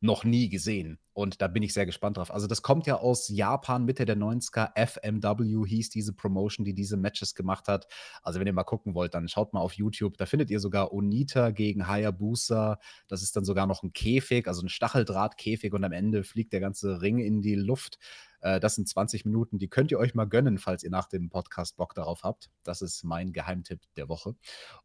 noch 0.01 0.23
nie 0.23 0.49
gesehen. 0.49 0.99
Und 1.13 1.41
da 1.41 1.47
bin 1.47 1.61
ich 1.61 1.73
sehr 1.73 1.85
gespannt 1.85 2.17
drauf. 2.17 2.33
Also, 2.33 2.47
das 2.47 2.61
kommt 2.61 2.87
ja 2.87 2.95
aus 2.95 3.27
Japan, 3.29 3.85
Mitte 3.85 4.05
der 4.05 4.17
90er. 4.17 4.71
FMW 4.75 5.67
hieß 5.67 5.89
diese 5.89 6.13
Promotion, 6.13 6.65
die 6.65 6.73
diese 6.73 6.97
Matches 6.97 7.35
gemacht 7.35 7.67
hat. 7.67 7.87
Also, 8.23 8.39
wenn 8.39 8.47
ihr 8.47 8.53
mal 8.53 8.63
gucken 8.63 8.95
wollt, 8.95 9.13
dann 9.13 9.27
schaut 9.27 9.53
mal 9.53 9.59
auf 9.59 9.73
YouTube. 9.73 10.17
Da 10.17 10.25
findet 10.25 10.49
ihr 10.49 10.59
sogar 10.59 10.91
Onita 10.91 11.51
gegen 11.51 11.87
Hayabusa. 11.87 12.79
Das 13.07 13.21
ist 13.21 13.35
dann 13.35 13.45
sogar 13.45 13.67
noch 13.67 13.83
ein 13.83 13.93
Käfig, 13.93 14.47
also 14.47 14.63
ein 14.63 14.69
Stacheldrahtkäfig. 14.69 15.73
Und 15.73 15.83
am 15.83 15.91
Ende 15.91 16.23
fliegt 16.23 16.53
der 16.53 16.61
ganze 16.61 17.01
Ring 17.01 17.19
in 17.19 17.41
die 17.41 17.55
Luft. 17.55 17.99
Äh, 18.41 18.59
Das 18.59 18.75
sind 18.75 18.87
20 18.89 19.25
Minuten, 19.25 19.59
die 19.59 19.67
könnt 19.67 19.91
ihr 19.91 19.99
euch 19.99 20.15
mal 20.15 20.25
gönnen, 20.25 20.57
falls 20.57 20.83
ihr 20.83 20.89
nach 20.89 21.07
dem 21.07 21.29
Podcast 21.29 21.77
Bock 21.77 21.93
darauf 21.93 22.23
habt. 22.23 22.49
Das 22.63 22.81
ist 22.81 23.03
mein 23.03 23.33
Geheimtipp 23.33 23.81
der 23.97 24.09
Woche. 24.09 24.35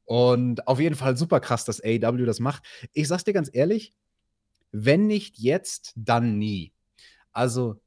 Und 0.04 0.66
auf 0.68 0.80
jeden 0.80 0.94
Fall 0.94 1.16
super 1.16 1.40
krass, 1.40 1.64
dass 1.64 1.80
AEW 1.82 2.26
das 2.26 2.40
macht. 2.40 2.64
Ich 2.92 3.08
sag's 3.08 3.24
dir 3.24 3.32
ganz 3.32 3.50
ehrlich, 3.52 3.94
wenn 4.72 5.06
nicht 5.06 5.38
jetzt, 5.38 5.92
dann 5.96 6.38
nie. 6.38 6.72
Also, 7.32 7.80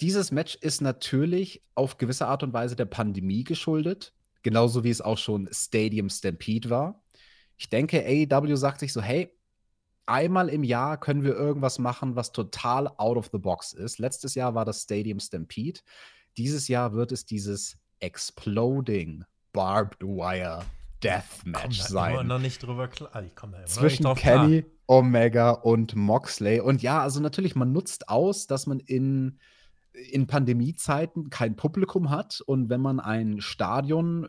dieses 0.00 0.30
Match 0.30 0.56
ist 0.56 0.80
natürlich 0.80 1.62
auf 1.74 1.98
gewisse 1.98 2.26
Art 2.26 2.42
und 2.42 2.52
Weise 2.52 2.76
der 2.76 2.84
Pandemie 2.84 3.44
geschuldet, 3.44 4.12
genauso 4.42 4.84
wie 4.84 4.90
es 4.90 5.00
auch 5.00 5.18
schon 5.18 5.48
Stadium 5.52 6.08
Stampede 6.08 6.70
war. 6.70 7.02
Ich 7.56 7.68
denke, 7.68 8.04
AEW 8.04 8.56
sagt 8.56 8.80
sich 8.80 8.92
so, 8.92 9.02
hey, 9.02 9.36
einmal 10.06 10.48
im 10.48 10.62
Jahr 10.62 10.98
können 10.98 11.24
wir 11.24 11.34
irgendwas 11.34 11.78
machen, 11.78 12.14
was 12.14 12.32
total 12.32 12.88
out 12.98 13.16
of 13.16 13.30
the 13.32 13.38
box 13.38 13.72
ist. 13.72 13.98
Letztes 13.98 14.34
Jahr 14.34 14.54
war 14.54 14.64
das 14.64 14.82
Stadium 14.82 15.18
Stampede. 15.18 15.80
Dieses 16.36 16.68
Jahr 16.68 16.92
wird 16.92 17.10
es 17.10 17.26
dieses 17.26 17.76
Exploding 17.98 19.24
Barbed 19.52 20.00
Wire 20.02 20.64
Deathmatch 21.02 21.80
sein 21.80 22.12
immer 22.12 22.24
noch 22.24 22.38
nicht 22.38 22.62
drüber 22.62 22.88
klar. 22.88 23.10
Ich 23.22 23.34
komm 23.34 23.52
da 23.52 23.58
immer 23.58 23.66
noch 23.66 23.66
nicht 23.66 23.74
zwischen 23.74 24.02
drauf 24.04 24.18
klar. 24.18 24.46
Kenny, 24.46 24.64
Omega 24.86 25.50
und 25.50 25.94
Moxley. 25.94 26.60
Und 26.60 26.82
ja, 26.82 27.00
also 27.00 27.20
natürlich, 27.20 27.54
man 27.54 27.72
nutzt 27.72 28.08
aus, 28.08 28.46
dass 28.46 28.66
man 28.66 28.80
in, 28.80 29.38
in 29.92 30.26
Pandemiezeiten 30.26 31.30
kein 31.30 31.56
Publikum 31.56 32.10
hat. 32.10 32.40
Und 32.46 32.68
wenn 32.68 32.80
man 32.80 33.00
ein 33.00 33.40
Stadion, 33.40 34.26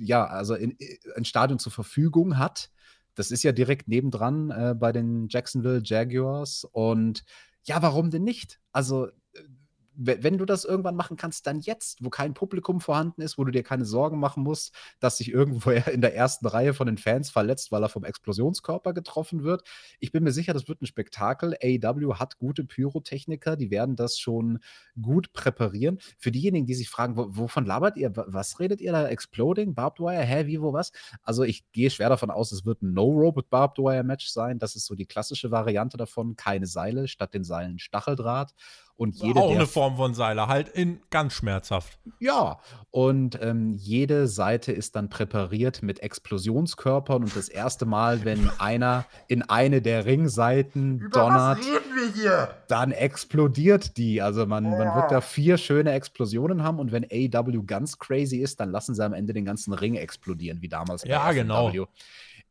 ja, 0.00 0.24
also 0.26 0.54
in, 0.54 0.76
ein 1.16 1.24
Stadion 1.24 1.58
zur 1.58 1.72
Verfügung 1.72 2.38
hat, 2.38 2.70
das 3.14 3.30
ist 3.30 3.42
ja 3.42 3.52
direkt 3.52 3.88
nebendran 3.88 4.50
äh, 4.50 4.74
bei 4.78 4.92
den 4.92 5.28
Jacksonville 5.28 5.82
Jaguars. 5.84 6.64
Und 6.70 7.24
ja, 7.64 7.82
warum 7.82 8.10
denn 8.10 8.24
nicht? 8.24 8.60
Also, 8.72 9.08
wenn 10.00 10.38
du 10.38 10.44
das 10.44 10.64
irgendwann 10.64 10.94
machen 10.94 11.16
kannst, 11.16 11.46
dann 11.48 11.58
jetzt, 11.58 12.04
wo 12.04 12.08
kein 12.08 12.32
Publikum 12.32 12.80
vorhanden 12.80 13.20
ist, 13.20 13.36
wo 13.36 13.44
du 13.44 13.50
dir 13.50 13.64
keine 13.64 13.84
Sorgen 13.84 14.20
machen 14.20 14.44
musst, 14.44 14.72
dass 15.00 15.18
sich 15.18 15.32
irgendwo 15.32 15.70
in 15.70 16.00
der 16.00 16.14
ersten 16.14 16.46
Reihe 16.46 16.72
von 16.72 16.86
den 16.86 16.98
Fans 16.98 17.30
verletzt, 17.30 17.72
weil 17.72 17.82
er 17.82 17.88
vom 17.88 18.04
Explosionskörper 18.04 18.94
getroffen 18.94 19.42
wird. 19.42 19.62
Ich 19.98 20.12
bin 20.12 20.22
mir 20.22 20.30
sicher, 20.30 20.52
das 20.54 20.68
wird 20.68 20.80
ein 20.82 20.86
Spektakel. 20.86 21.56
AEW 21.62 22.14
hat 22.14 22.38
gute 22.38 22.64
Pyrotechniker, 22.64 23.56
die 23.56 23.70
werden 23.72 23.96
das 23.96 24.18
schon 24.18 24.60
gut 25.02 25.32
präparieren. 25.32 25.98
Für 26.18 26.30
diejenigen, 26.30 26.66
die 26.66 26.74
sich 26.74 26.88
fragen, 26.88 27.16
wo, 27.16 27.26
wovon 27.30 27.66
labert 27.66 27.96
ihr? 27.96 28.14
Wa- 28.16 28.26
Was 28.28 28.60
redet 28.60 28.80
ihr 28.80 28.92
da? 28.92 29.08
Exploding? 29.08 29.74
Barbed 29.74 29.98
Wire? 30.00 30.22
Hä, 30.22 30.46
wie, 30.46 30.60
wo, 30.62 30.72
was? 30.72 30.92
Also 31.22 31.42
ich 31.42 31.70
gehe 31.72 31.90
schwer 31.90 32.08
davon 32.08 32.30
aus, 32.30 32.52
es 32.52 32.64
wird 32.64 32.82
ein 32.82 32.92
No-Rope 32.92 33.42
Barbed 33.42 33.78
Wire 33.78 34.04
Match 34.04 34.28
sein. 34.28 34.58
Das 34.60 34.76
ist 34.76 34.86
so 34.86 34.94
die 34.94 35.06
klassische 35.06 35.50
Variante 35.50 35.96
davon. 35.96 36.36
Keine 36.36 36.66
Seile, 36.66 37.08
statt 37.08 37.34
den 37.34 37.42
Seilen 37.44 37.78
Stacheldraht. 37.80 38.54
Und 38.98 39.14
jede, 39.14 39.38
Auch 39.40 39.54
eine 39.54 39.68
Form 39.68 39.96
von 39.96 40.12
Seiler, 40.12 40.48
halt 40.48 40.68
in 40.70 41.00
ganz 41.10 41.34
schmerzhaft. 41.34 42.00
ja, 42.18 42.58
und 42.90 43.38
ähm, 43.40 43.76
jede 43.76 44.26
Seite 44.26 44.72
ist 44.72 44.96
dann 44.96 45.08
präpariert 45.08 45.84
mit 45.84 46.00
Explosionskörpern 46.00 47.22
und 47.22 47.36
das 47.36 47.48
erste 47.48 47.86
Mal, 47.86 48.24
wenn 48.24 48.50
einer 48.58 49.04
in 49.28 49.42
eine 49.42 49.82
der 49.82 50.04
Ringseiten 50.04 51.08
donnert, 51.12 51.60
wir 51.60 52.12
hier? 52.12 52.56
dann 52.66 52.90
explodiert 52.90 53.96
die. 53.98 54.20
Also 54.20 54.46
man, 54.46 54.64
man 54.64 54.92
wird 54.96 55.12
da 55.12 55.20
vier 55.20 55.58
schöne 55.58 55.92
Explosionen 55.92 56.64
haben 56.64 56.80
und 56.80 56.90
wenn 56.90 57.04
AW 57.04 57.62
ganz 57.64 58.00
crazy 58.00 58.38
ist, 58.38 58.58
dann 58.58 58.72
lassen 58.72 58.96
sie 58.96 59.04
am 59.04 59.12
Ende 59.12 59.32
den 59.32 59.44
ganzen 59.44 59.74
Ring 59.74 59.94
explodieren, 59.94 60.60
wie 60.60 60.68
damals 60.68 61.04
Ja, 61.04 61.30
genau. 61.30 61.70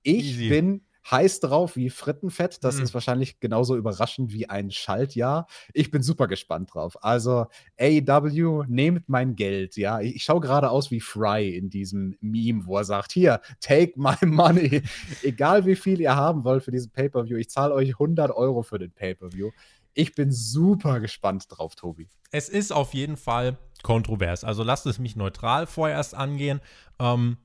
Ich 0.02 0.30
Easy. 0.30 0.48
bin 0.48 0.87
heiß 1.10 1.40
drauf 1.40 1.76
wie 1.76 1.90
Frittenfett. 1.90 2.64
Das 2.64 2.78
Mhm. 2.78 2.84
ist 2.84 2.94
wahrscheinlich 2.94 3.40
genauso 3.40 3.78
überraschend 3.78 4.34
wie 4.34 4.50
ein 4.50 4.72
Schaltjahr. 4.72 5.48
Ich 5.74 5.90
bin 5.92 6.02
super 6.04 6.28
gespannt 6.28 6.74
drauf. 6.74 7.02
Also 7.04 7.48
AEW, 7.80 8.64
nehmt 8.68 9.08
mein 9.10 9.36
Geld. 9.36 9.78
Ja, 9.78 10.00
ich, 10.02 10.16
ich 10.18 10.24
schaue 10.24 10.42
gerade 10.42 10.70
aus 10.70 10.92
wie 10.92 11.00
Fry 11.02 11.50
in 11.56 11.70
diesem 11.70 12.16
Meme, 12.22 12.66
wo 12.66 12.78
er 12.78 12.84
sagt: 12.84 13.12
Hier, 13.12 13.42
take 13.62 13.94
my 13.96 14.16
money. 14.26 14.82
Egal 15.24 15.66
wie 15.66 15.76
viel 15.76 16.02
ihr 16.02 16.16
haben 16.16 16.44
wollt 16.44 16.64
für 16.64 16.72
diesen 16.72 16.92
Pay-Per-View, 16.92 17.38
ich 17.38 17.50
zahle 17.50 17.74
euch 17.74 17.90
100 17.92 18.32
Euro 18.32 18.62
für 18.64 18.78
den 18.80 18.92
Pay-Per-View. 18.92 19.52
Ich 19.94 20.14
bin 20.14 20.32
super 20.32 21.00
gespannt 21.00 21.46
drauf, 21.50 21.76
Tobi. 21.76 22.08
Es 22.32 22.50
ist 22.50 22.72
auf 22.72 22.94
jeden 22.94 23.18
Fall 23.18 23.58
kontrovers. 23.82 24.44
Also 24.44 24.62
lasst 24.64 24.86
es 24.86 25.00
mich 25.00 25.16
neutral 25.16 25.66
vorerst 25.66 26.14
angehen. 26.14 26.60
Ähm, 27.00 27.38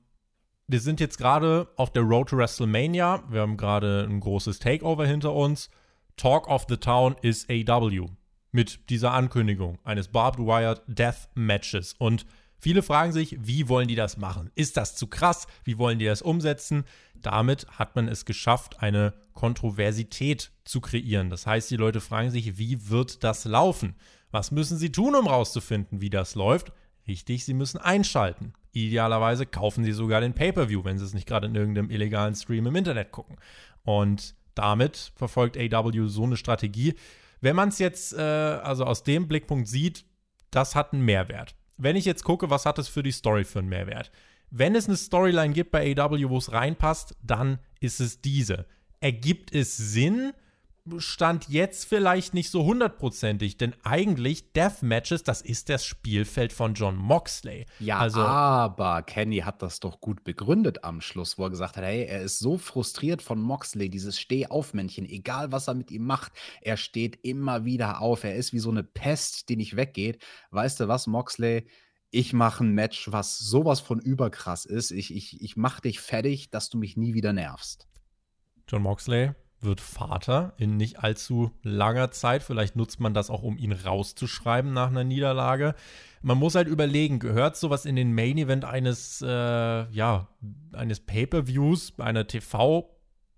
wir 0.67 0.79
sind 0.79 0.99
jetzt 0.99 1.17
gerade 1.17 1.67
auf 1.75 1.91
der 1.91 2.03
Road 2.03 2.29
to 2.29 2.37
WrestleMania. 2.37 3.23
Wir 3.29 3.41
haben 3.41 3.57
gerade 3.57 4.07
ein 4.09 4.19
großes 4.19 4.59
Takeover 4.59 5.05
hinter 5.05 5.33
uns. 5.33 5.69
Talk 6.15 6.47
of 6.47 6.65
the 6.69 6.77
Town 6.77 7.15
ist 7.21 7.49
AW. 7.49 8.07
Mit 8.51 8.89
dieser 8.89 9.11
Ankündigung 9.11 9.79
eines 9.83 10.07
Barbed 10.07 10.39
Wire 10.39 10.81
Death 10.87 11.27
Matches. 11.33 11.95
Und 11.97 12.25
viele 12.59 12.81
fragen 12.81 13.11
sich, 13.11 13.37
wie 13.41 13.67
wollen 13.67 13.87
die 13.87 13.95
das 13.95 14.17
machen? 14.17 14.51
Ist 14.55 14.77
das 14.77 14.95
zu 14.95 15.07
krass? 15.07 15.47
Wie 15.63 15.77
wollen 15.77 15.99
die 15.99 16.05
das 16.05 16.21
umsetzen? 16.21 16.85
Damit 17.15 17.67
hat 17.71 17.95
man 17.95 18.07
es 18.07 18.25
geschafft, 18.25 18.81
eine 18.81 19.13
Kontroversität 19.33 20.51
zu 20.63 20.81
kreieren. 20.81 21.29
Das 21.29 21.47
heißt, 21.47 21.71
die 21.71 21.77
Leute 21.77 21.99
fragen 21.99 22.29
sich, 22.29 22.57
wie 22.57 22.89
wird 22.89 23.23
das 23.23 23.45
laufen? 23.45 23.95
Was 24.31 24.51
müssen 24.51 24.77
sie 24.77 24.91
tun, 24.91 25.15
um 25.15 25.27
rauszufinden, 25.27 25.99
wie 25.99 26.09
das 26.09 26.35
läuft? 26.35 26.71
Richtig, 27.07 27.43
sie 27.43 27.53
müssen 27.53 27.79
einschalten. 27.79 28.53
Idealerweise 28.73 29.45
kaufen 29.45 29.83
sie 29.83 29.91
sogar 29.91 30.19
den 30.19 30.33
Pay-per-View, 30.33 30.83
wenn 30.83 30.97
sie 30.97 31.05
es 31.05 31.13
nicht 31.13 31.27
gerade 31.27 31.47
in 31.47 31.55
irgendeinem 31.55 31.89
illegalen 31.89 32.35
Stream 32.35 32.65
im 32.65 32.75
Internet 32.75 33.11
gucken. 33.11 33.37
Und 33.83 34.35
damit 34.55 35.13
verfolgt 35.15 35.57
AW 35.57 36.07
so 36.07 36.23
eine 36.23 36.37
Strategie. 36.37 36.95
Wenn 37.39 37.55
man 37.55 37.69
es 37.69 37.79
jetzt 37.79 38.13
äh, 38.13 38.21
also 38.21 38.85
aus 38.85 39.03
dem 39.03 39.27
Blickpunkt 39.27 39.67
sieht, 39.67 40.05
das 40.49 40.75
hat 40.75 40.93
einen 40.93 41.05
Mehrwert. 41.05 41.55
Wenn 41.77 41.95
ich 41.95 42.05
jetzt 42.05 42.23
gucke, 42.23 42.49
was 42.49 42.65
hat 42.65 42.79
es 42.79 42.87
für 42.87 43.03
die 43.03 43.11
Story 43.11 43.43
für 43.43 43.59
einen 43.59 43.69
Mehrwert? 43.69 44.11
Wenn 44.49 44.75
es 44.75 44.87
eine 44.87 44.97
Storyline 44.97 45.53
gibt 45.53 45.71
bei 45.71 45.95
AW, 45.97 46.29
wo 46.29 46.37
es 46.37 46.51
reinpasst, 46.51 47.15
dann 47.23 47.59
ist 47.79 47.99
es 47.99 48.21
diese. 48.21 48.65
Ergibt 48.99 49.53
es 49.53 49.75
Sinn? 49.77 50.33
Stand 50.97 51.47
jetzt 51.47 51.85
vielleicht 51.85 52.33
nicht 52.33 52.49
so 52.49 52.65
hundertprozentig, 52.65 53.57
denn 53.57 53.73
eigentlich 53.83 54.51
Deathmatches, 54.51 55.23
das 55.23 55.41
ist 55.41 55.69
das 55.69 55.85
Spielfeld 55.85 56.51
von 56.51 56.73
John 56.73 56.97
Moxley. 56.97 57.65
Ja, 57.79 57.99
also 57.99 58.19
aber 58.19 59.01
Kenny 59.03 59.39
hat 59.39 59.61
das 59.61 59.79
doch 59.79 60.01
gut 60.01 60.25
begründet 60.25 60.83
am 60.83 60.99
Schluss, 60.99 61.37
wo 61.37 61.45
er 61.45 61.51
gesagt 61.51 61.77
hat, 61.77 61.85
hey, 61.85 62.03
er 62.03 62.21
ist 62.23 62.39
so 62.39 62.57
frustriert 62.57 63.21
von 63.21 63.41
Moxley, 63.41 63.89
dieses 63.89 64.19
Stehaufmännchen, 64.19 65.05
egal 65.05 65.53
was 65.53 65.69
er 65.69 65.75
mit 65.75 65.89
ihm 65.89 66.05
macht, 66.05 66.33
er 66.61 66.75
steht 66.75 67.17
immer 67.23 67.63
wieder 67.63 68.01
auf, 68.01 68.25
er 68.25 68.35
ist 68.35 68.51
wie 68.51 68.59
so 68.59 68.69
eine 68.69 68.83
Pest, 68.83 69.47
die 69.47 69.55
nicht 69.55 69.77
weggeht. 69.77 70.21
Weißt 70.51 70.81
du 70.81 70.89
was, 70.89 71.07
Moxley? 71.07 71.65
ich 72.15 72.31
mache 72.31 72.63
ein 72.63 72.73
Match, 72.73 73.11
was 73.11 73.39
sowas 73.39 73.79
von 73.79 73.99
überkrass 73.99 74.65
ist. 74.65 74.91
Ich, 74.91 75.15
ich, 75.15 75.41
ich 75.41 75.57
mach 75.57 75.79
dich 75.79 75.99
fertig, 75.99 76.51
dass 76.51 76.69
du 76.69 76.77
mich 76.77 76.95
nie 76.95 77.15
wieder 77.15 77.33
nervst. 77.33 77.87
John 78.67 78.83
Moxley 78.83 79.33
wird 79.63 79.81
Vater 79.81 80.53
in 80.57 80.77
nicht 80.77 80.99
allzu 80.99 81.51
langer 81.61 82.11
Zeit. 82.11 82.43
Vielleicht 82.43 82.75
nutzt 82.75 82.99
man 82.99 83.13
das 83.13 83.29
auch, 83.29 83.43
um 83.43 83.57
ihn 83.57 83.71
rauszuschreiben 83.71 84.73
nach 84.73 84.89
einer 84.89 85.03
Niederlage. 85.03 85.75
Man 86.21 86.37
muss 86.37 86.55
halt 86.55 86.67
überlegen, 86.67 87.19
gehört 87.19 87.57
sowas 87.57 87.85
in 87.85 87.95
den 87.95 88.13
Main 88.13 88.37
Event 88.37 88.65
eines, 88.65 89.21
äh, 89.21 89.27
ja, 89.27 90.27
eines 90.71 90.99
Pay-per-Views, 91.01 91.93
einer 91.99 92.27
TV- 92.27 92.92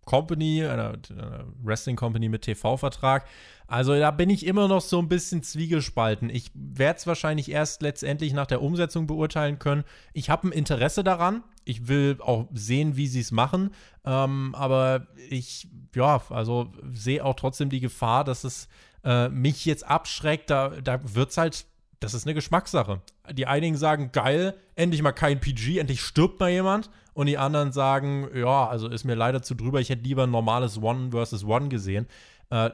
Company, 0.05 0.63
einer, 0.63 0.93
einer 1.09 1.45
Wrestling 1.61 1.95
Company 1.95 2.29
mit 2.29 2.43
TV-Vertrag. 2.43 3.25
Also 3.67 3.97
da 3.97 4.11
bin 4.11 4.29
ich 4.29 4.45
immer 4.45 4.67
noch 4.67 4.81
so 4.81 4.99
ein 4.99 5.09
bisschen 5.09 5.41
zwiegespalten. 5.41 6.29
Ich 6.29 6.51
werde 6.53 6.97
es 6.97 7.07
wahrscheinlich 7.07 7.49
erst 7.49 7.81
letztendlich 7.81 8.33
nach 8.33 8.45
der 8.45 8.61
Umsetzung 8.61 9.07
beurteilen 9.07 9.57
können. 9.57 9.83
Ich 10.13 10.29
habe 10.29 10.47
ein 10.47 10.51
Interesse 10.51 11.03
daran. 11.03 11.43
Ich 11.63 11.87
will 11.87 12.17
auch 12.21 12.47
sehen, 12.53 12.95
wie 12.95 13.07
sie 13.07 13.21
es 13.21 13.31
machen. 13.31 13.71
Ähm, 14.05 14.53
aber 14.55 15.07
ich, 15.29 15.67
ja, 15.95 16.21
also 16.29 16.71
sehe 16.91 17.25
auch 17.25 17.35
trotzdem 17.35 17.69
die 17.69 17.79
Gefahr, 17.79 18.23
dass 18.23 18.43
es 18.43 18.67
äh, 19.03 19.29
mich 19.29 19.65
jetzt 19.65 19.85
abschreckt. 19.85 20.51
Da, 20.51 20.69
da 20.69 20.99
wird 21.15 21.31
es 21.31 21.37
halt 21.37 21.65
das 21.99 22.13
ist 22.13 22.27
eine 22.27 22.35
Geschmackssache. 22.35 23.01
Die 23.31 23.47
einigen 23.47 23.77
sagen, 23.77 24.11
geil, 24.11 24.55
endlich 24.75 25.01
mal 25.01 25.11
kein 25.11 25.39
PG, 25.39 25.79
endlich 25.79 26.01
stirbt 26.01 26.39
mal 26.39 26.51
jemand. 26.51 26.89
Und 27.15 27.27
die 27.27 27.37
anderen 27.37 27.71
sagen, 27.71 28.27
ja, 28.35 28.67
also 28.67 28.89
ist 28.89 29.05
mir 29.05 29.15
leider 29.15 29.41
zu 29.41 29.55
drüber, 29.55 29.79
ich 29.79 29.89
hätte 29.89 30.03
lieber 30.03 30.23
ein 30.23 30.31
normales 30.31 30.81
One 30.81 31.11
versus 31.11 31.45
One 31.45 31.69
gesehen. 31.69 32.07
Äh, 32.49 32.71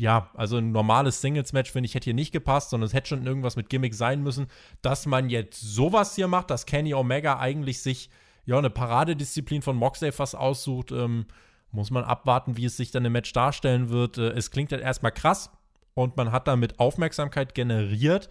ja, 0.00 0.30
also 0.34 0.56
ein 0.56 0.72
normales 0.72 1.20
Singles-Match, 1.20 1.70
finde 1.70 1.86
ich, 1.86 1.94
hätte 1.94 2.06
hier 2.06 2.14
nicht 2.14 2.32
gepasst, 2.32 2.70
sondern 2.70 2.88
es 2.88 2.92
hätte 2.92 3.06
schon 3.06 3.24
irgendwas 3.24 3.54
mit 3.54 3.70
Gimmick 3.70 3.94
sein 3.94 4.20
müssen. 4.24 4.48
Dass 4.82 5.06
man 5.06 5.30
jetzt 5.30 5.60
sowas 5.60 6.16
hier 6.16 6.26
macht, 6.26 6.50
dass 6.50 6.66
Kenny 6.66 6.92
Omega 6.92 7.38
eigentlich 7.38 7.80
sich 7.80 8.10
ja 8.46 8.58
eine 8.58 8.68
Paradedisziplin 8.68 9.62
von 9.62 9.76
Moxley 9.76 10.10
fast 10.10 10.34
aussucht, 10.34 10.90
ähm, 10.90 11.26
muss 11.70 11.92
man 11.92 12.02
abwarten, 12.02 12.56
wie 12.56 12.64
es 12.64 12.76
sich 12.76 12.90
dann 12.90 13.04
im 13.04 13.12
Match 13.12 13.32
darstellen 13.32 13.90
wird. 13.90 14.18
Äh, 14.18 14.30
es 14.30 14.50
klingt 14.50 14.72
halt 14.72 14.82
erstmal 14.82 15.12
krass 15.12 15.50
und 15.94 16.16
man 16.16 16.32
hat 16.32 16.48
damit 16.48 16.80
Aufmerksamkeit 16.80 17.54
generiert. 17.54 18.28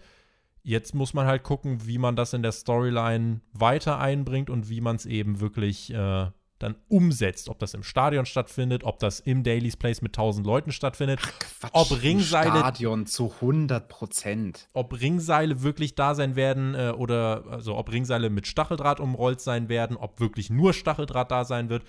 Jetzt 0.68 0.94
muss 0.94 1.14
man 1.14 1.26
halt 1.26 1.44
gucken, 1.44 1.86
wie 1.86 1.96
man 1.96 2.14
das 2.14 2.34
in 2.34 2.42
der 2.42 2.52
Storyline 2.52 3.40
weiter 3.54 3.98
einbringt 3.98 4.50
und 4.50 4.68
wie 4.68 4.82
man 4.82 4.96
es 4.96 5.06
eben 5.06 5.40
wirklich 5.40 5.90
äh, 5.94 6.26
dann 6.58 6.76
umsetzt. 6.88 7.48
Ob 7.48 7.58
das 7.58 7.72
im 7.72 7.82
Stadion 7.82 8.26
stattfindet, 8.26 8.84
ob 8.84 8.98
das 8.98 9.20
im 9.20 9.44
Daily's 9.44 9.78
Place 9.78 10.02
mit 10.02 10.12
1000 10.12 10.46
Leuten 10.46 10.70
stattfindet. 10.70 11.20
Ach, 11.22 11.38
Quatsch, 11.38 11.70
ob 11.72 12.02
Ringseile. 12.02 12.58
Stadion 12.58 13.06
zu 13.06 13.32
100 13.32 13.88
Prozent. 13.88 14.68
Ob 14.74 15.00
Ringseile 15.00 15.62
wirklich 15.62 15.94
da 15.94 16.14
sein 16.14 16.36
werden 16.36 16.74
äh, 16.74 16.90
oder 16.90 17.44
also 17.48 17.74
ob 17.74 17.90
Ringseile 17.90 18.28
mit 18.28 18.46
Stacheldraht 18.46 19.00
umrollt 19.00 19.40
sein 19.40 19.70
werden, 19.70 19.96
ob 19.96 20.20
wirklich 20.20 20.50
nur 20.50 20.74
Stacheldraht 20.74 21.30
da 21.30 21.46
sein 21.46 21.70
wird, 21.70 21.84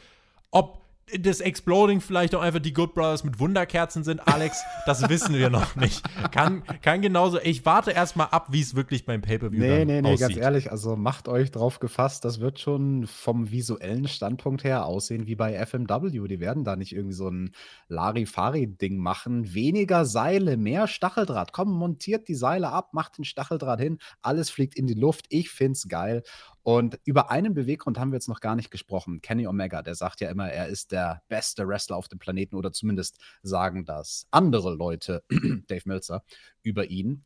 ob 0.52 0.89
das 1.20 1.40
Exploding 1.40 2.02
vielleicht 2.02 2.36
auch 2.36 2.42
einfach 2.42 2.60
die 2.60 2.74
Good 2.74 2.94
Brothers 2.94 3.24
mit 3.24 3.40
Wunderkerzen 3.40 4.04
sind, 4.04 4.28
Alex, 4.28 4.62
das 4.86 5.08
wissen 5.10 5.36
wir 5.36 5.50
noch 5.50 5.76
nicht. 5.76 6.04
Kann, 6.32 6.64
kann 6.82 7.02
genauso, 7.02 7.40
ich 7.42 7.66
warte 7.66 7.92
erstmal 7.92 8.28
ab, 8.28 8.48
wie 8.52 8.62
es 8.62 8.76
wirklich 8.76 9.06
beim 9.06 9.22
Pay-Per-View 9.22 9.60
nee, 9.60 9.86
nee, 9.86 10.02
nee, 10.02 10.14
aussieht. 10.14 10.28
ganz 10.28 10.38
ehrlich, 10.38 10.72
also 10.72 10.96
macht 10.96 11.28
euch 11.28 11.52
drauf 11.52 11.80
gefasst, 11.80 12.26
das 12.26 12.40
wird 12.40 12.60
schon 12.60 13.08
vom 13.08 13.52
visuellen 13.52 14.08
Standpunkt 14.08 14.64
her 14.64 14.86
aussehen 14.86 15.28
wie 15.28 15.36
bei 15.36 15.54
FMW. 15.66 16.28
Die 16.28 16.40
werden 16.40 16.64
da 16.64 16.76
nicht 16.76 16.94
irgendwie 16.94 17.16
so 17.16 17.30
ein 17.30 17.52
Larifari-Ding 17.88 18.98
machen. 18.98 19.54
Weniger 19.54 20.06
Seile, 20.06 20.58
mehr 20.58 20.88
Stacheldraht. 20.88 21.54
Komm, 21.54 21.72
montiert 21.72 22.28
die 22.28 22.36
Seile 22.36 22.70
ab, 22.70 22.94
macht 22.94 23.18
den 23.18 23.26
Stacheldraht 23.26 23.80
hin, 23.80 24.00
alles 24.22 24.50
fliegt 24.50 24.76
in 24.76 24.88
die 24.88 24.94
Luft. 24.94 25.26
Ich 25.30 25.50
find's 25.50 25.88
geil. 25.88 26.24
Und 26.70 27.00
über 27.04 27.32
einen 27.32 27.56
Beweggrund 27.56 27.98
haben 27.98 28.12
wir 28.12 28.18
jetzt 28.18 28.28
noch 28.28 28.42
gar 28.42 28.56
nicht 28.56 28.70
gesprochen. 28.70 29.24
Kenny 29.24 29.48
Omega, 29.48 29.82
der 29.82 29.96
sagt 29.96 30.22
ja 30.22 30.30
immer, 30.30 30.52
er 30.52 30.68
ist 30.68 30.92
der 30.92 31.24
beste 31.28 31.68
Wrestler 31.68 31.98
auf 31.98 32.08
dem 32.08 32.20
Planeten 32.20 32.56
oder 32.56 32.72
zumindest 32.72 33.18
sagen 33.42 33.86
das 33.86 34.28
andere 34.30 34.76
Leute, 34.76 35.24
Dave 35.68 35.82
Meltzer, 35.86 36.24
über 36.62 36.86
ihn. 36.86 37.26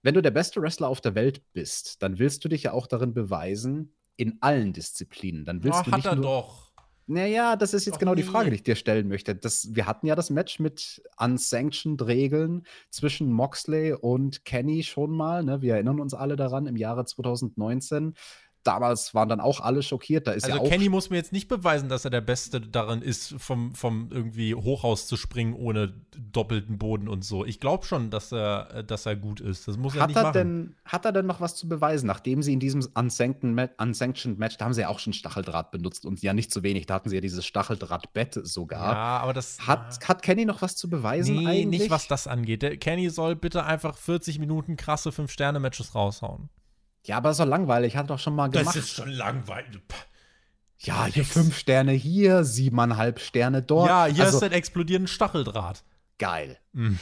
Wenn 0.00 0.14
du 0.14 0.22
der 0.22 0.30
beste 0.30 0.62
Wrestler 0.62 0.88
auf 0.88 1.02
der 1.02 1.14
Welt 1.14 1.42
bist, 1.52 2.02
dann 2.02 2.18
willst 2.18 2.46
du 2.46 2.48
dich 2.48 2.62
ja 2.62 2.72
auch 2.72 2.86
darin 2.86 3.12
beweisen, 3.12 3.92
in 4.16 4.38
allen 4.40 4.72
Disziplinen. 4.72 5.44
Dann 5.44 5.62
willst 5.64 5.80
oh, 5.80 5.82
du 5.82 5.90
nicht 5.90 6.06
hat 6.06 6.12
er 6.12 6.16
nur 6.16 6.24
doch. 6.24 6.72
Naja, 7.06 7.56
das 7.56 7.74
ist 7.74 7.84
jetzt 7.84 7.96
Doch 7.96 8.00
genau 8.00 8.14
die 8.14 8.22
Frage, 8.22 8.48
die 8.48 8.56
ich 8.56 8.62
dir 8.62 8.76
stellen 8.76 9.06
möchte. 9.06 9.34
Das, 9.34 9.74
wir 9.74 9.86
hatten 9.86 10.06
ja 10.06 10.14
das 10.14 10.30
Match 10.30 10.60
mit 10.60 11.02
unsanctioned 11.18 12.06
Regeln 12.06 12.62
zwischen 12.88 13.30
Moxley 13.30 13.92
und 13.92 14.46
Kenny 14.46 14.82
schon 14.82 15.10
mal. 15.10 15.44
Ne? 15.44 15.60
Wir 15.60 15.74
erinnern 15.74 16.00
uns 16.00 16.14
alle 16.14 16.36
daran 16.36 16.66
im 16.66 16.76
Jahre 16.76 17.04
2019 17.04 18.14
damals 18.64 19.14
waren 19.14 19.28
dann 19.28 19.40
auch 19.40 19.60
alle 19.60 19.82
schockiert. 19.82 20.26
Da 20.26 20.32
ist 20.32 20.44
also 20.44 20.56
ja 20.56 20.62
auch 20.62 20.68
Kenny 20.68 20.88
muss 20.88 21.10
mir 21.10 21.16
jetzt 21.16 21.32
nicht 21.32 21.48
beweisen, 21.48 21.88
dass 21.88 22.04
er 22.04 22.10
der 22.10 22.20
Beste 22.20 22.60
darin 22.60 23.02
ist, 23.02 23.34
vom, 23.38 23.74
vom 23.74 24.08
irgendwie 24.10 24.54
Hochhaus 24.54 25.06
zu 25.06 25.16
springen 25.16 25.54
ohne 25.54 25.94
doppelten 26.32 26.78
Boden 26.78 27.08
und 27.08 27.24
so. 27.24 27.44
Ich 27.44 27.60
glaube 27.60 27.84
schon, 27.84 28.10
dass 28.10 28.32
er, 28.32 28.82
dass 28.82 29.06
er 29.06 29.16
gut 29.16 29.40
ist. 29.40 29.68
Das 29.68 29.76
muss 29.76 29.94
hat 29.94 30.00
er 30.00 30.06
nicht 30.06 30.16
er 30.16 30.22
machen. 30.22 30.32
Denn, 30.34 30.76
hat 30.84 31.04
er 31.04 31.12
denn 31.12 31.26
noch 31.26 31.40
was 31.40 31.56
zu 31.56 31.68
beweisen, 31.68 32.06
nachdem 32.06 32.42
sie 32.42 32.52
in 32.52 32.60
diesem 32.60 32.86
unsanctioned 32.94 34.38
Match, 34.38 34.56
da 34.56 34.64
haben 34.64 34.74
sie 34.74 34.82
ja 34.82 34.88
auch 34.88 34.98
schon 34.98 35.12
Stacheldraht 35.12 35.70
benutzt 35.70 36.06
und 36.06 36.22
ja 36.22 36.32
nicht 36.32 36.52
zu 36.52 36.62
wenig, 36.62 36.86
da 36.86 36.94
hatten 36.94 37.08
sie 37.08 37.16
ja 37.16 37.20
dieses 37.20 37.44
Stacheldrahtbett 37.44 38.40
sogar. 38.46 38.92
Ja, 38.92 39.18
aber 39.18 39.32
das 39.32 39.66
hat, 39.66 39.98
ja. 40.00 40.08
hat 40.08 40.22
Kenny 40.22 40.44
noch 40.44 40.62
was 40.62 40.76
zu 40.76 40.88
beweisen 40.88 41.36
nee, 41.36 41.46
eigentlich? 41.46 41.80
nicht 41.82 41.90
was 41.90 42.08
das 42.08 42.26
angeht. 42.26 42.62
Der 42.62 42.76
Kenny 42.76 43.10
soll 43.10 43.36
bitte 43.36 43.64
einfach 43.64 43.96
40 43.96 44.38
Minuten 44.38 44.76
krasse 44.76 45.10
5-Sterne-Matches 45.10 45.94
raushauen. 45.94 46.48
Ja, 47.04 47.16
aber 47.16 47.34
so 47.34 47.44
langweilig. 47.44 47.96
Hat 47.96 48.10
doch 48.10 48.18
schon 48.18 48.34
mal 48.34 48.48
gemacht. 48.48 48.76
Das 48.76 48.76
ist 48.76 48.94
schon 48.94 49.10
langweilig. 49.10 49.80
Ja, 50.78 51.06
hier 51.06 51.24
fünf 51.24 51.56
Sterne 51.56 51.92
hier, 51.92 52.44
siebeneinhalb 52.44 53.20
Sterne 53.20 53.62
dort. 53.62 53.88
Ja, 53.88 54.06
hier 54.06 54.24
also, 54.24 54.38
ist 54.38 54.42
ein 54.42 54.52
explodierenden 54.52 55.08
Stacheldraht. 55.08 55.84
Geil. 56.18 56.58
Mhm. 56.72 56.98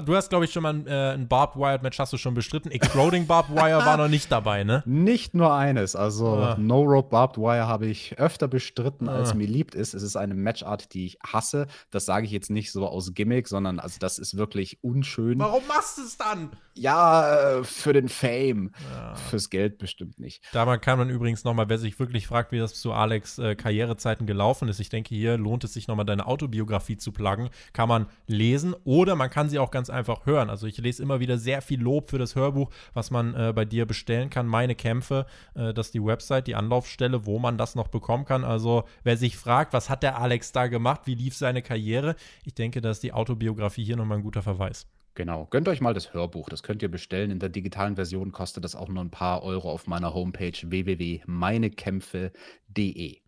Du 0.00 0.16
hast, 0.16 0.30
glaube 0.30 0.46
ich, 0.46 0.52
schon 0.52 0.62
mal 0.62 0.72
ein, 0.72 0.86
äh, 0.86 1.12
ein 1.12 1.28
Barbed 1.28 1.56
Wire 1.56 1.78
Match 1.82 1.98
hast 1.98 2.14
du 2.14 2.16
schon 2.16 2.32
bestritten. 2.32 2.70
Exploding 2.70 3.26
Barbed 3.26 3.54
Wire 3.54 3.84
war 3.84 3.96
noch 3.98 4.08
nicht 4.08 4.32
dabei, 4.32 4.64
ne? 4.64 4.82
Nicht 4.86 5.34
nur 5.34 5.52
eines. 5.52 5.94
Also 5.94 6.28
ah. 6.28 6.56
No 6.58 6.80
Rope 6.80 7.10
Barbed 7.10 7.36
Wire 7.36 7.66
habe 7.66 7.86
ich 7.86 8.18
öfter 8.18 8.48
bestritten, 8.48 9.06
ah. 9.06 9.16
als 9.16 9.34
mir 9.34 9.46
liebt 9.46 9.74
ist. 9.74 9.92
Es 9.92 10.02
ist 10.02 10.16
eine 10.16 10.34
Matchart, 10.34 10.94
die 10.94 11.04
ich 11.04 11.18
hasse. 11.22 11.66
Das 11.90 12.06
sage 12.06 12.24
ich 12.24 12.32
jetzt 12.32 12.48
nicht 12.48 12.72
so 12.72 12.86
aus 12.86 13.12
Gimmick, 13.12 13.48
sondern 13.48 13.78
also 13.78 13.98
das 14.00 14.18
ist 14.18 14.38
wirklich 14.38 14.82
unschön. 14.82 15.38
Warum 15.38 15.66
machst 15.68 15.98
du 15.98 16.02
es 16.02 16.16
dann? 16.16 16.52
Ja, 16.74 17.58
äh, 17.58 17.64
für 17.64 17.92
den 17.92 18.08
Fame. 18.08 18.70
Ja. 18.94 19.14
Fürs 19.14 19.50
Geld 19.50 19.76
bestimmt 19.76 20.18
nicht. 20.18 20.42
Da 20.52 20.78
kann 20.78 20.98
man 20.98 21.10
übrigens 21.10 21.44
noch 21.44 21.52
mal, 21.52 21.68
wer 21.68 21.76
sich 21.76 21.98
wirklich 21.98 22.26
fragt, 22.26 22.50
wie 22.50 22.58
das 22.58 22.74
zu 22.74 22.92
Alex 22.92 23.38
äh, 23.38 23.54
Karrierezeiten 23.54 24.26
gelaufen 24.26 24.68
ist, 24.68 24.80
ich 24.80 24.88
denke, 24.88 25.14
hier 25.14 25.36
lohnt 25.36 25.64
es 25.64 25.74
sich 25.74 25.86
noch 25.86 25.96
mal 25.96 26.04
deine 26.04 26.26
Autobiografie 26.26 26.96
zu 26.96 27.12
pluggen. 27.12 27.50
Kann 27.74 27.90
man 27.90 28.06
lesen 28.26 28.74
oder 28.84 29.16
man 29.16 29.28
kann 29.28 29.50
sie 29.50 29.58
auch 29.58 29.70
ganz 29.70 29.81
ganz 29.82 29.90
einfach 29.90 30.26
hören. 30.26 30.48
Also 30.48 30.68
ich 30.68 30.78
lese 30.78 31.02
immer 31.02 31.18
wieder 31.18 31.38
sehr 31.38 31.60
viel 31.60 31.82
Lob 31.82 32.08
für 32.08 32.18
das 32.18 32.36
Hörbuch, 32.36 32.70
was 32.94 33.10
man 33.10 33.34
äh, 33.34 33.52
bei 33.52 33.64
dir 33.64 33.84
bestellen 33.84 34.30
kann. 34.30 34.46
Meine 34.46 34.76
Kämpfe, 34.76 35.26
äh, 35.56 35.74
das 35.74 35.86
ist 35.86 35.94
die 35.94 36.04
Website, 36.04 36.46
die 36.46 36.54
Anlaufstelle, 36.54 37.26
wo 37.26 37.40
man 37.40 37.58
das 37.58 37.74
noch 37.74 37.88
bekommen 37.88 38.24
kann. 38.24 38.44
Also 38.44 38.84
wer 39.02 39.16
sich 39.16 39.36
fragt, 39.36 39.72
was 39.72 39.90
hat 39.90 40.04
der 40.04 40.20
Alex 40.20 40.52
da 40.52 40.68
gemacht, 40.68 41.00
wie 41.06 41.16
lief 41.16 41.34
seine 41.34 41.62
Karriere, 41.62 42.14
ich 42.44 42.54
denke, 42.54 42.80
dass 42.80 43.00
die 43.00 43.12
Autobiografie 43.12 43.82
hier 43.82 43.96
nochmal 43.96 44.18
ein 44.18 44.22
guter 44.22 44.42
Verweis. 44.42 44.86
Genau, 45.16 45.48
gönnt 45.50 45.66
euch 45.66 45.80
mal 45.80 45.94
das 45.94 46.14
Hörbuch. 46.14 46.48
Das 46.48 46.62
könnt 46.62 46.80
ihr 46.80 46.90
bestellen. 46.90 47.32
In 47.32 47.40
der 47.40 47.48
digitalen 47.48 47.96
Version 47.96 48.30
kostet 48.30 48.62
das 48.62 48.76
auch 48.76 48.88
nur 48.88 49.02
ein 49.02 49.10
paar 49.10 49.42
Euro 49.42 49.68
auf 49.68 49.88
meiner 49.88 50.14
Homepage 50.14 50.52
www.meinekämpfe.de. 50.62 53.21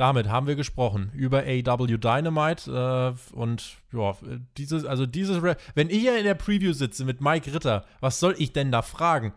Damit 0.00 0.30
haben 0.30 0.46
wir 0.46 0.56
gesprochen 0.56 1.12
über 1.12 1.40
AW 1.40 1.98
Dynamite 1.98 3.14
äh, 3.14 3.36
und 3.36 3.76
ja, 3.92 4.16
dieses, 4.56 4.86
also 4.86 5.04
dieses, 5.04 5.42
wenn 5.42 5.90
ich 5.90 5.98
hier 5.98 6.16
in 6.16 6.24
der 6.24 6.32
Preview 6.32 6.72
sitze 6.72 7.04
mit 7.04 7.20
Mike 7.20 7.52
Ritter, 7.52 7.84
was 8.00 8.18
soll 8.18 8.34
ich 8.38 8.54
denn 8.54 8.72
da 8.72 8.80
fragen? 8.80 9.34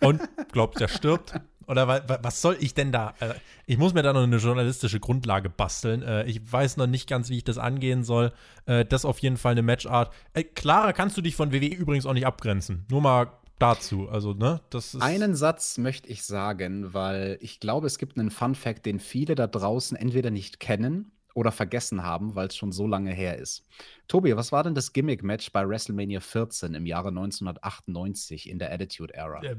Und 0.00 0.20
glaubt, 0.50 0.80
der 0.80 0.88
stirbt? 0.88 1.34
Oder 1.68 1.86
was 1.86 2.42
soll 2.42 2.56
ich 2.58 2.74
denn 2.74 2.90
da? 2.90 3.14
Äh, 3.20 3.34
ich 3.66 3.78
muss 3.78 3.94
mir 3.94 4.02
da 4.02 4.12
noch 4.12 4.24
eine 4.24 4.38
journalistische 4.38 4.98
Grundlage 4.98 5.48
basteln. 5.48 6.02
Äh, 6.02 6.24
ich 6.24 6.40
weiß 6.52 6.76
noch 6.76 6.88
nicht 6.88 7.08
ganz, 7.08 7.30
wie 7.30 7.36
ich 7.36 7.44
das 7.44 7.58
angehen 7.58 8.02
soll. 8.02 8.32
Äh, 8.66 8.84
das 8.84 9.02
ist 9.02 9.04
auf 9.04 9.20
jeden 9.20 9.36
Fall 9.36 9.52
eine 9.52 9.62
Matchart. 9.62 10.12
Äh, 10.34 10.42
klarer 10.42 10.92
kannst 10.92 11.16
du 11.16 11.22
dich 11.22 11.36
von 11.36 11.52
WWE 11.52 11.66
übrigens 11.66 12.04
auch 12.04 12.14
nicht 12.14 12.26
abgrenzen. 12.26 12.84
Nur 12.90 13.00
mal 13.00 13.28
dazu. 13.58 14.08
Also, 14.08 14.34
ne, 14.34 14.60
das 14.70 14.94
ist 14.94 15.02
Einen 15.02 15.34
Satz 15.34 15.78
möchte 15.78 16.08
ich 16.08 16.22
sagen, 16.24 16.94
weil 16.94 17.38
ich 17.40 17.60
glaube, 17.60 17.86
es 17.86 17.98
gibt 17.98 18.18
einen 18.18 18.30
Fun 18.30 18.54
Fact, 18.54 18.86
den 18.86 18.98
viele 18.98 19.34
da 19.34 19.46
draußen 19.46 19.96
entweder 19.96 20.30
nicht 20.30 20.60
kennen 20.60 21.12
oder 21.34 21.52
vergessen 21.52 22.02
haben, 22.02 22.34
weil 22.34 22.48
es 22.48 22.56
schon 22.56 22.72
so 22.72 22.86
lange 22.86 23.12
her 23.12 23.38
ist. 23.38 23.66
Tobi, 24.08 24.36
was 24.36 24.52
war 24.52 24.62
denn 24.62 24.74
das 24.74 24.92
Gimmick-Match 24.92 25.52
bei 25.52 25.66
WrestleMania 25.66 26.20
14 26.20 26.74
im 26.74 26.86
Jahre 26.86 27.08
1998 27.08 28.48
in 28.48 28.58
der 28.58 28.72
Attitude 28.72 29.14
Era? 29.14 29.42
Äh, 29.42 29.56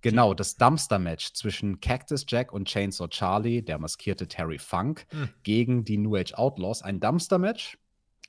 genau, 0.00 0.34
das 0.34 0.56
Dumpster-Match 0.56 1.34
zwischen 1.34 1.80
Cactus 1.80 2.24
Jack 2.26 2.52
und 2.52 2.68
Chainsaw 2.68 3.08
Charlie, 3.08 3.62
der 3.62 3.78
maskierte 3.78 4.26
Terry 4.26 4.58
Funk, 4.58 5.06
hm. 5.10 5.28
gegen 5.42 5.84
die 5.84 5.98
New 5.98 6.16
Age 6.16 6.34
Outlaws. 6.34 6.82
Ein 6.82 7.00
Dumpster-Match, 7.00 7.78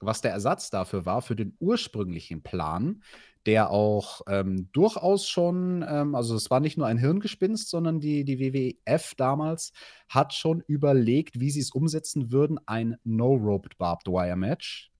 was 0.02 0.22
der 0.22 0.32
Ersatz 0.32 0.70
dafür 0.70 1.06
war, 1.06 1.22
für 1.22 1.36
den 1.36 1.56
ursprünglichen 1.60 2.42
Plan, 2.42 3.02
der 3.46 3.72
auch 3.72 4.22
ähm, 4.28 4.70
durchaus 4.74 5.28
schon, 5.28 5.86
ähm, 5.88 6.16
also 6.16 6.36
es 6.36 6.50
war 6.50 6.60
nicht 6.60 6.78
nur 6.78 6.88
ein 6.88 6.98
Hirngespinst, 6.98 7.70
sondern 7.70 8.00
die, 8.00 8.26
die 8.26 8.40
WWF 8.40 9.16
damals 9.16 9.72
hat 10.08 10.34
schon 10.34 10.62
überlegt, 10.68 11.40
wie 11.40 11.50
sie 11.50 11.62
es 11.62 11.72
umsetzen 11.72 12.32
würden, 12.32 12.60
ein 12.66 12.98
No-Roped 13.04 13.78
Barbed 13.78 14.08
Wire 14.08 14.36
Match 14.36 14.92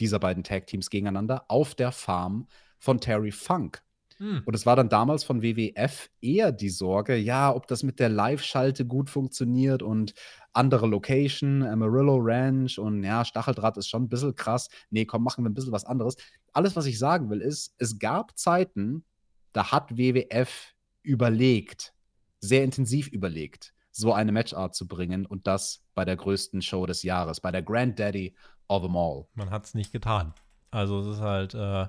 dieser 0.00 0.18
beiden 0.18 0.42
Tag-Teams 0.42 0.90
gegeneinander 0.90 1.44
auf 1.48 1.74
der 1.74 1.92
Farm 1.92 2.48
von 2.78 3.00
Terry 3.00 3.30
Funk. 3.30 3.82
Hm. 4.18 4.42
Und 4.44 4.54
es 4.54 4.66
war 4.66 4.76
dann 4.76 4.88
damals 4.88 5.24
von 5.24 5.42
WWF 5.42 6.08
eher 6.20 6.52
die 6.52 6.68
Sorge, 6.68 7.16
ja, 7.16 7.54
ob 7.54 7.66
das 7.66 7.82
mit 7.82 7.98
der 7.98 8.08
Live-Schalte 8.08 8.86
gut 8.86 9.10
funktioniert 9.10 9.82
und 9.82 10.14
andere 10.54 10.86
Location, 10.86 11.62
Amarillo 11.62 12.16
Ranch 12.20 12.78
und 12.78 13.02
ja, 13.02 13.24
Stacheldraht 13.24 13.76
ist 13.76 13.88
schon 13.88 14.04
ein 14.04 14.08
bisschen 14.08 14.34
krass. 14.34 14.68
Nee, 14.90 15.04
komm, 15.04 15.24
machen 15.24 15.44
wir 15.44 15.50
ein 15.50 15.54
bisschen 15.54 15.72
was 15.72 15.84
anderes. 15.84 16.16
Alles, 16.52 16.76
was 16.76 16.86
ich 16.86 16.98
sagen 16.98 17.28
will, 17.30 17.40
ist, 17.40 17.74
es 17.78 17.98
gab 17.98 18.38
Zeiten, 18.38 19.04
da 19.52 19.72
hat 19.72 19.96
WWF 19.96 20.74
überlegt, 21.02 21.92
sehr 22.40 22.64
intensiv 22.64 23.08
überlegt, 23.08 23.74
so 23.90 24.12
eine 24.12 24.32
Matchart 24.32 24.74
zu 24.74 24.86
bringen 24.86 25.26
und 25.26 25.46
das 25.46 25.82
bei 25.94 26.04
der 26.04 26.16
größten 26.16 26.62
Show 26.62 26.86
des 26.86 27.02
Jahres, 27.02 27.40
bei 27.40 27.50
der 27.50 27.62
Granddaddy 27.62 28.34
of 28.68 28.82
them 28.82 28.96
all. 28.96 29.26
Man 29.34 29.50
hat 29.50 29.66
es 29.66 29.74
nicht 29.74 29.92
getan. 29.92 30.34
Also 30.70 31.00
es 31.00 31.16
ist 31.16 31.20
halt, 31.20 31.54
äh, 31.54 31.86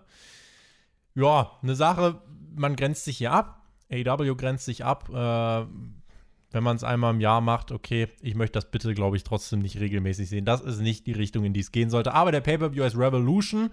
ja, 1.16 1.52
eine 1.62 1.76
Sache, 1.76 2.22
man 2.56 2.76
grenzt 2.76 3.06
sich 3.06 3.18
hier 3.18 3.32
ab. 3.32 3.62
AW 3.92 4.36
grenzt 4.36 4.66
sich 4.66 4.84
ab. 4.84 5.10
Äh, 5.10 5.66
wenn 6.56 6.64
man 6.64 6.78
es 6.78 6.86
einmal 6.86 7.14
im 7.14 7.20
Jahr 7.20 7.42
macht, 7.42 7.74
okay, 7.74 8.08
ich 8.22 8.34
möchte 8.34 8.54
das 8.54 8.72
bitte, 8.72 8.94
glaube 8.94 9.18
ich, 9.18 9.26
trotzdem 9.26 9.60
nicht 9.60 9.78
regelmäßig 9.78 10.30
sehen. 10.30 10.46
Das 10.46 10.62
ist 10.62 10.80
nicht 10.80 11.06
die 11.06 11.12
Richtung, 11.12 11.44
in 11.44 11.52
die 11.52 11.60
es 11.60 11.74
gehen 11.74 11.90
sollte. 11.90 12.14
Aber 12.14 12.32
der 12.32 12.40
Pay-Per-View 12.40 12.86
ist 12.86 12.98
Revolution. 12.98 13.72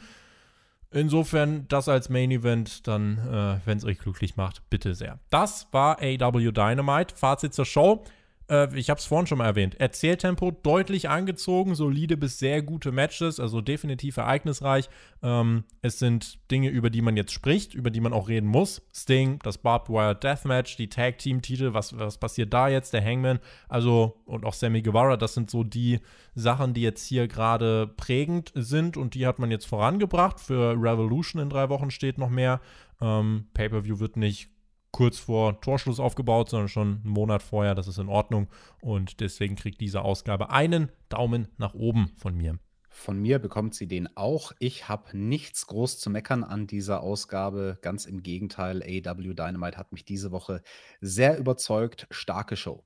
Insofern 0.91 1.69
das 1.69 1.89
als 1.89 2.09
Main 2.09 2.33
Event, 2.33 2.89
dann, 2.89 3.19
äh, 3.19 3.67
wenn 3.67 3.79
es 3.79 3.85
euch 3.85 4.01
glücklich 4.01 4.37
macht, 4.37 4.69
bitte 4.69 4.97
sehr. 4.97 5.21
Das 5.31 5.69
war 5.71 5.99
AW 6.03 6.51
Dynamite. 6.51 7.15
Fazit 7.15 7.55
zur 7.55 7.67
Show 7.67 8.03
äh, 8.49 8.75
ich 8.77 8.91
habe 8.91 8.99
es 8.99 9.07
vorhin 9.07 9.27
schon 9.27 9.39
mal 9.39 9.47
erwähnt, 9.47 9.81
Erzähltempo 9.81 10.51
deutlich 10.51 11.09
angezogen, 11.09 11.75
solide 11.75 12.17
bis 12.17 12.39
sehr 12.39 12.63
gute 12.63 12.93
Matches, 12.93 13.41
also 13.41 13.61
definitiv 13.61 14.17
ereignisreich. 14.17 14.89
Ähm, 15.23 15.65
es 15.83 15.99
sind 15.99 16.39
Dinge, 16.51 16.69
über 16.69 16.91
die 16.91 17.03
man 17.03 17.17
jetzt 17.17 17.33
spricht, 17.33 17.75
über 17.75 17.91
die 17.91 18.01
man 18.01 18.13
auch 18.13 18.29
reden 18.29 18.49
muss. 18.49 18.83
Sting, 18.93 19.39
das 19.43 19.59
Barbed 19.59 19.89
Wire 19.89 20.15
Deathmatch, 20.15 20.77
die 20.77 20.89
Tag 20.89 21.19
Team 21.19 21.43
Titel, 21.43 21.75
was, 21.75 21.99
was 21.99 22.19
passiert 22.19 22.53
da 22.53 22.69
jetzt, 22.69 22.93
der 22.93 23.05
Hangman, 23.05 23.39
also 23.69 24.21
und 24.25 24.45
auch 24.45 24.55
Sammy 24.55 24.83
Guevara, 24.83 25.17
das 25.17 25.35
sind 25.35 25.51
so 25.51 25.65
die 25.65 26.01
Sachen, 26.35 26.75
die 26.75 26.83
jetzt 26.83 27.07
hier 27.07 27.29
gerade 27.29 27.87
prägend 27.97 28.53
sind 28.55 28.97
und 28.97 29.15
die 29.15 29.27
hat 29.27 29.39
man 29.39 29.51
jetzt 29.51 29.67
vorangebracht. 29.67 30.41
Für 30.41 30.73
Revolution 30.73 31.43
in 31.43 31.51
drei 31.51 31.69
Wochen 31.69 31.91
steht 31.91 32.19
noch 32.19 32.31
mehr. 32.31 32.61
Ähm, 33.01 33.47
Pay-per-view 33.55 33.99
wird 33.99 34.17
nicht 34.17 34.52
kurz 34.93 35.19
vor 35.19 35.61
Torschluss 35.61 35.99
aufgebaut, 35.99 36.51
sondern 36.51 36.69
schon 36.69 37.01
einen 37.03 37.13
Monat 37.13 37.43
vorher. 37.43 37.75
Das 37.75 37.89
ist 37.89 37.99
in 37.99 38.09
Ordnung. 38.09 38.49
Und 38.81 39.21
deswegen 39.21 39.57
kriegt 39.57 39.81
diese 39.81 40.03
Ausgabe 40.03 40.51
einen 40.51 40.91
Daumen 41.09 41.49
nach 41.57 41.75
oben 41.75 42.13
von 42.17 42.37
mir. 42.37 42.59
Von 42.89 43.19
mir 43.19 43.39
bekommt 43.39 43.75
sie 43.75 43.89
den 43.89 44.17
auch. 44.17 44.53
Ich 44.59 44.89
habe 44.89 45.17
nichts 45.17 45.67
groß 45.67 45.99
zu 45.99 46.11
meckern 46.11 46.45
an 46.45 46.67
dieser 46.67 47.03
Ausgabe. 47.03 47.79
Ganz 47.81 48.05
im 48.05 48.23
Gegenteil, 48.23 48.83
AW 48.83 49.35
Dynamite 49.35 49.79
hat 49.79 49.93
mich 49.93 50.05
diese 50.05 50.31
Woche 50.31 50.63
sehr 51.01 51.39
überzeugt. 51.39 52.07
Starke 52.11 52.55
Show. 52.55 52.85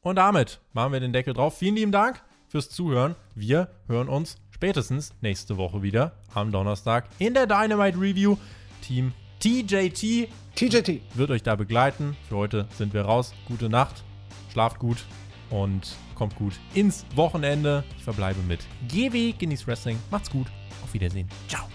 Und 0.00 0.16
damit 0.16 0.60
machen 0.72 0.92
wir 0.92 1.00
den 1.00 1.12
Deckel 1.12 1.34
drauf. 1.34 1.58
Vielen 1.58 1.74
lieben 1.74 1.90
Dank 1.90 2.22
fürs 2.46 2.70
Zuhören. 2.70 3.16
Wir 3.34 3.68
hören 3.88 4.08
uns 4.08 4.36
spätestens 4.50 5.12
nächste 5.20 5.56
Woche 5.56 5.82
wieder 5.82 6.22
am 6.32 6.52
Donnerstag 6.52 7.08
in 7.18 7.34
der 7.34 7.48
Dynamite 7.48 7.98
Review. 8.00 8.36
Team 8.80 9.12
TJT. 9.40 10.28
TJT. 10.56 11.02
Wird 11.14 11.30
euch 11.30 11.42
da 11.42 11.54
begleiten. 11.54 12.16
Für 12.30 12.36
heute 12.36 12.66
sind 12.78 12.94
wir 12.94 13.02
raus. 13.02 13.34
Gute 13.46 13.68
Nacht. 13.68 14.02
Schlaft 14.50 14.78
gut 14.78 15.04
und 15.50 15.94
kommt 16.14 16.34
gut 16.34 16.54
ins 16.72 17.04
Wochenende. 17.14 17.84
Ich 17.98 18.04
verbleibe 18.04 18.40
mit 18.40 18.60
GW. 18.88 19.32
Genießt 19.32 19.66
Wrestling. 19.66 19.98
Macht's 20.10 20.30
gut. 20.30 20.46
Auf 20.82 20.94
Wiedersehen. 20.94 21.28
Ciao. 21.46 21.66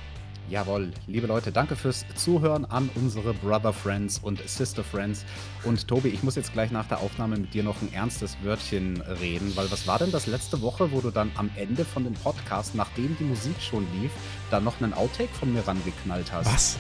Jawohl, 0.49 0.91
liebe 1.05 1.27
Leute, 1.27 1.51
danke 1.51 1.75
fürs 1.75 2.05
Zuhören 2.15 2.65
an 2.65 2.89
unsere 2.95 3.35
Brother 3.35 3.71
Friends 3.71 4.17
und 4.17 4.41
Sister 4.49 4.83
Friends. 4.83 5.25
Und 5.63 5.87
Tobi, 5.87 6.09
ich 6.09 6.23
muss 6.23 6.35
jetzt 6.35 6.51
gleich 6.51 6.71
nach 6.71 6.87
der 6.87 7.01
Aufnahme 7.01 7.37
mit 7.37 7.53
dir 7.53 7.61
noch 7.61 7.79
ein 7.83 7.93
ernstes 7.93 8.35
Wörtchen 8.41 8.99
reden, 9.21 9.55
weil 9.55 9.71
was 9.71 9.85
war 9.85 9.99
denn 9.99 10.11
das 10.11 10.25
letzte 10.25 10.59
Woche, 10.61 10.91
wo 10.91 11.01
du 11.01 11.11
dann 11.11 11.31
am 11.35 11.51
Ende 11.55 11.85
von 11.85 12.03
dem 12.03 12.15
Podcast, 12.15 12.73
nachdem 12.73 13.15
die 13.19 13.25
Musik 13.25 13.61
schon 13.61 13.85
lief, 14.01 14.11
dann 14.49 14.63
noch 14.63 14.81
einen 14.81 14.93
Outtake 14.93 15.33
von 15.35 15.53
mir 15.53 15.65
rangeknallt 15.65 16.31
hast? 16.33 16.51
Was? 16.51 16.79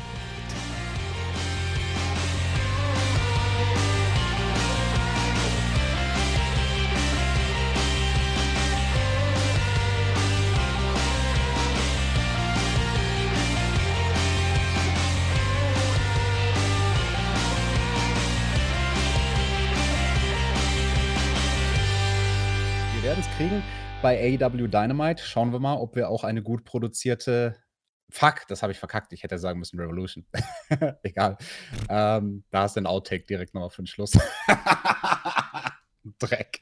Bei 24.01 24.39
AEW 24.39 24.67
Dynamite. 24.67 25.23
Schauen 25.23 25.51
wir 25.51 25.59
mal, 25.59 25.75
ob 25.75 25.95
wir 25.95 26.09
auch 26.09 26.23
eine 26.23 26.41
gut 26.41 26.65
produzierte. 26.65 27.55
Fuck, 28.09 28.47
das 28.47 28.61
habe 28.61 28.71
ich 28.73 28.79
verkackt. 28.79 29.13
Ich 29.13 29.23
hätte 29.23 29.37
sagen 29.37 29.59
müssen 29.59 29.79
Revolution. 29.79 30.25
Egal. 31.03 31.37
Ähm, 31.87 32.43
da 32.49 32.65
ist 32.65 32.77
ein 32.77 32.87
Outtake 32.87 33.25
direkt 33.25 33.53
nochmal 33.53 33.69
für 33.69 33.83
den 33.83 33.87
Schluss. 33.87 34.11
Dreck. 36.19 36.61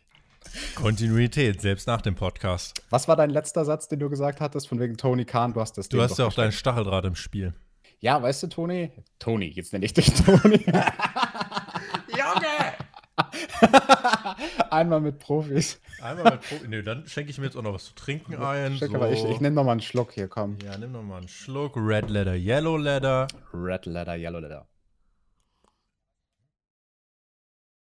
Kontinuität, 0.76 1.62
selbst 1.62 1.88
nach 1.88 2.02
dem 2.02 2.16
Podcast. 2.16 2.84
Was 2.90 3.08
war 3.08 3.16
dein 3.16 3.30
letzter 3.30 3.66
Satz, 3.66 3.88
den 3.88 4.00
du 4.00 4.10
gesagt 4.10 4.42
hattest, 4.42 4.68
von 4.68 4.80
wegen 4.80 4.98
Tony 4.98 5.26
Khan? 5.26 5.54
Du 5.54 5.62
hast 5.62 5.78
das 5.78 5.90
Du 5.90 5.98
Ding 5.98 6.04
hast 6.04 6.20
ja 6.20 6.26
auch 6.26 6.34
deinen 6.34 6.52
Stacheldraht 6.52 7.06
im 7.06 7.16
Spiel. 7.16 7.54
Ja, 8.00 8.22
weißt 8.22 8.44
du, 8.44 8.48
Tony? 8.48 8.92
Tony, 9.18 9.48
jetzt 9.48 9.74
nenne 9.74 9.86
ich 9.86 9.94
dich 9.94 10.14
Tony. 10.26 10.66
Junge! 12.08 12.69
Einmal 14.70 15.02
mit 15.02 15.20
Profis. 15.20 15.80
Einmal 16.02 16.34
mit 16.34 16.42
Profis. 16.42 16.68
Nee, 16.68 16.82
dann 16.82 17.08
schenke 17.08 17.32
ich 17.32 17.38
mir 17.38 17.46
jetzt 17.46 17.56
auch 17.56 17.62
noch 17.62 17.74
was 17.74 17.86
zu 17.86 17.96
trinken 17.96 18.36
ein. 18.36 18.78
So. 18.78 18.94
Aber 18.94 19.12
ich, 19.12 19.24
ich 19.24 19.40
nehme 19.42 19.56
noch 19.56 19.64
mal 19.64 19.74
einen 19.74 19.82
Schluck 19.82 20.14
hier, 20.14 20.28
komm. 20.28 20.58
Ja, 20.64 20.78
nimm 20.78 20.92
noch 20.92 21.04
mal 21.04 21.18
einen 21.18 21.28
Schluck. 21.28 21.76
Red 21.76 22.10
Leather, 22.10 22.36
Yellow 22.36 22.78
Leather. 22.78 23.28
Red 23.54 23.86
Leather, 23.86 24.16
Yellow 24.16 24.40
Leather. 24.40 24.68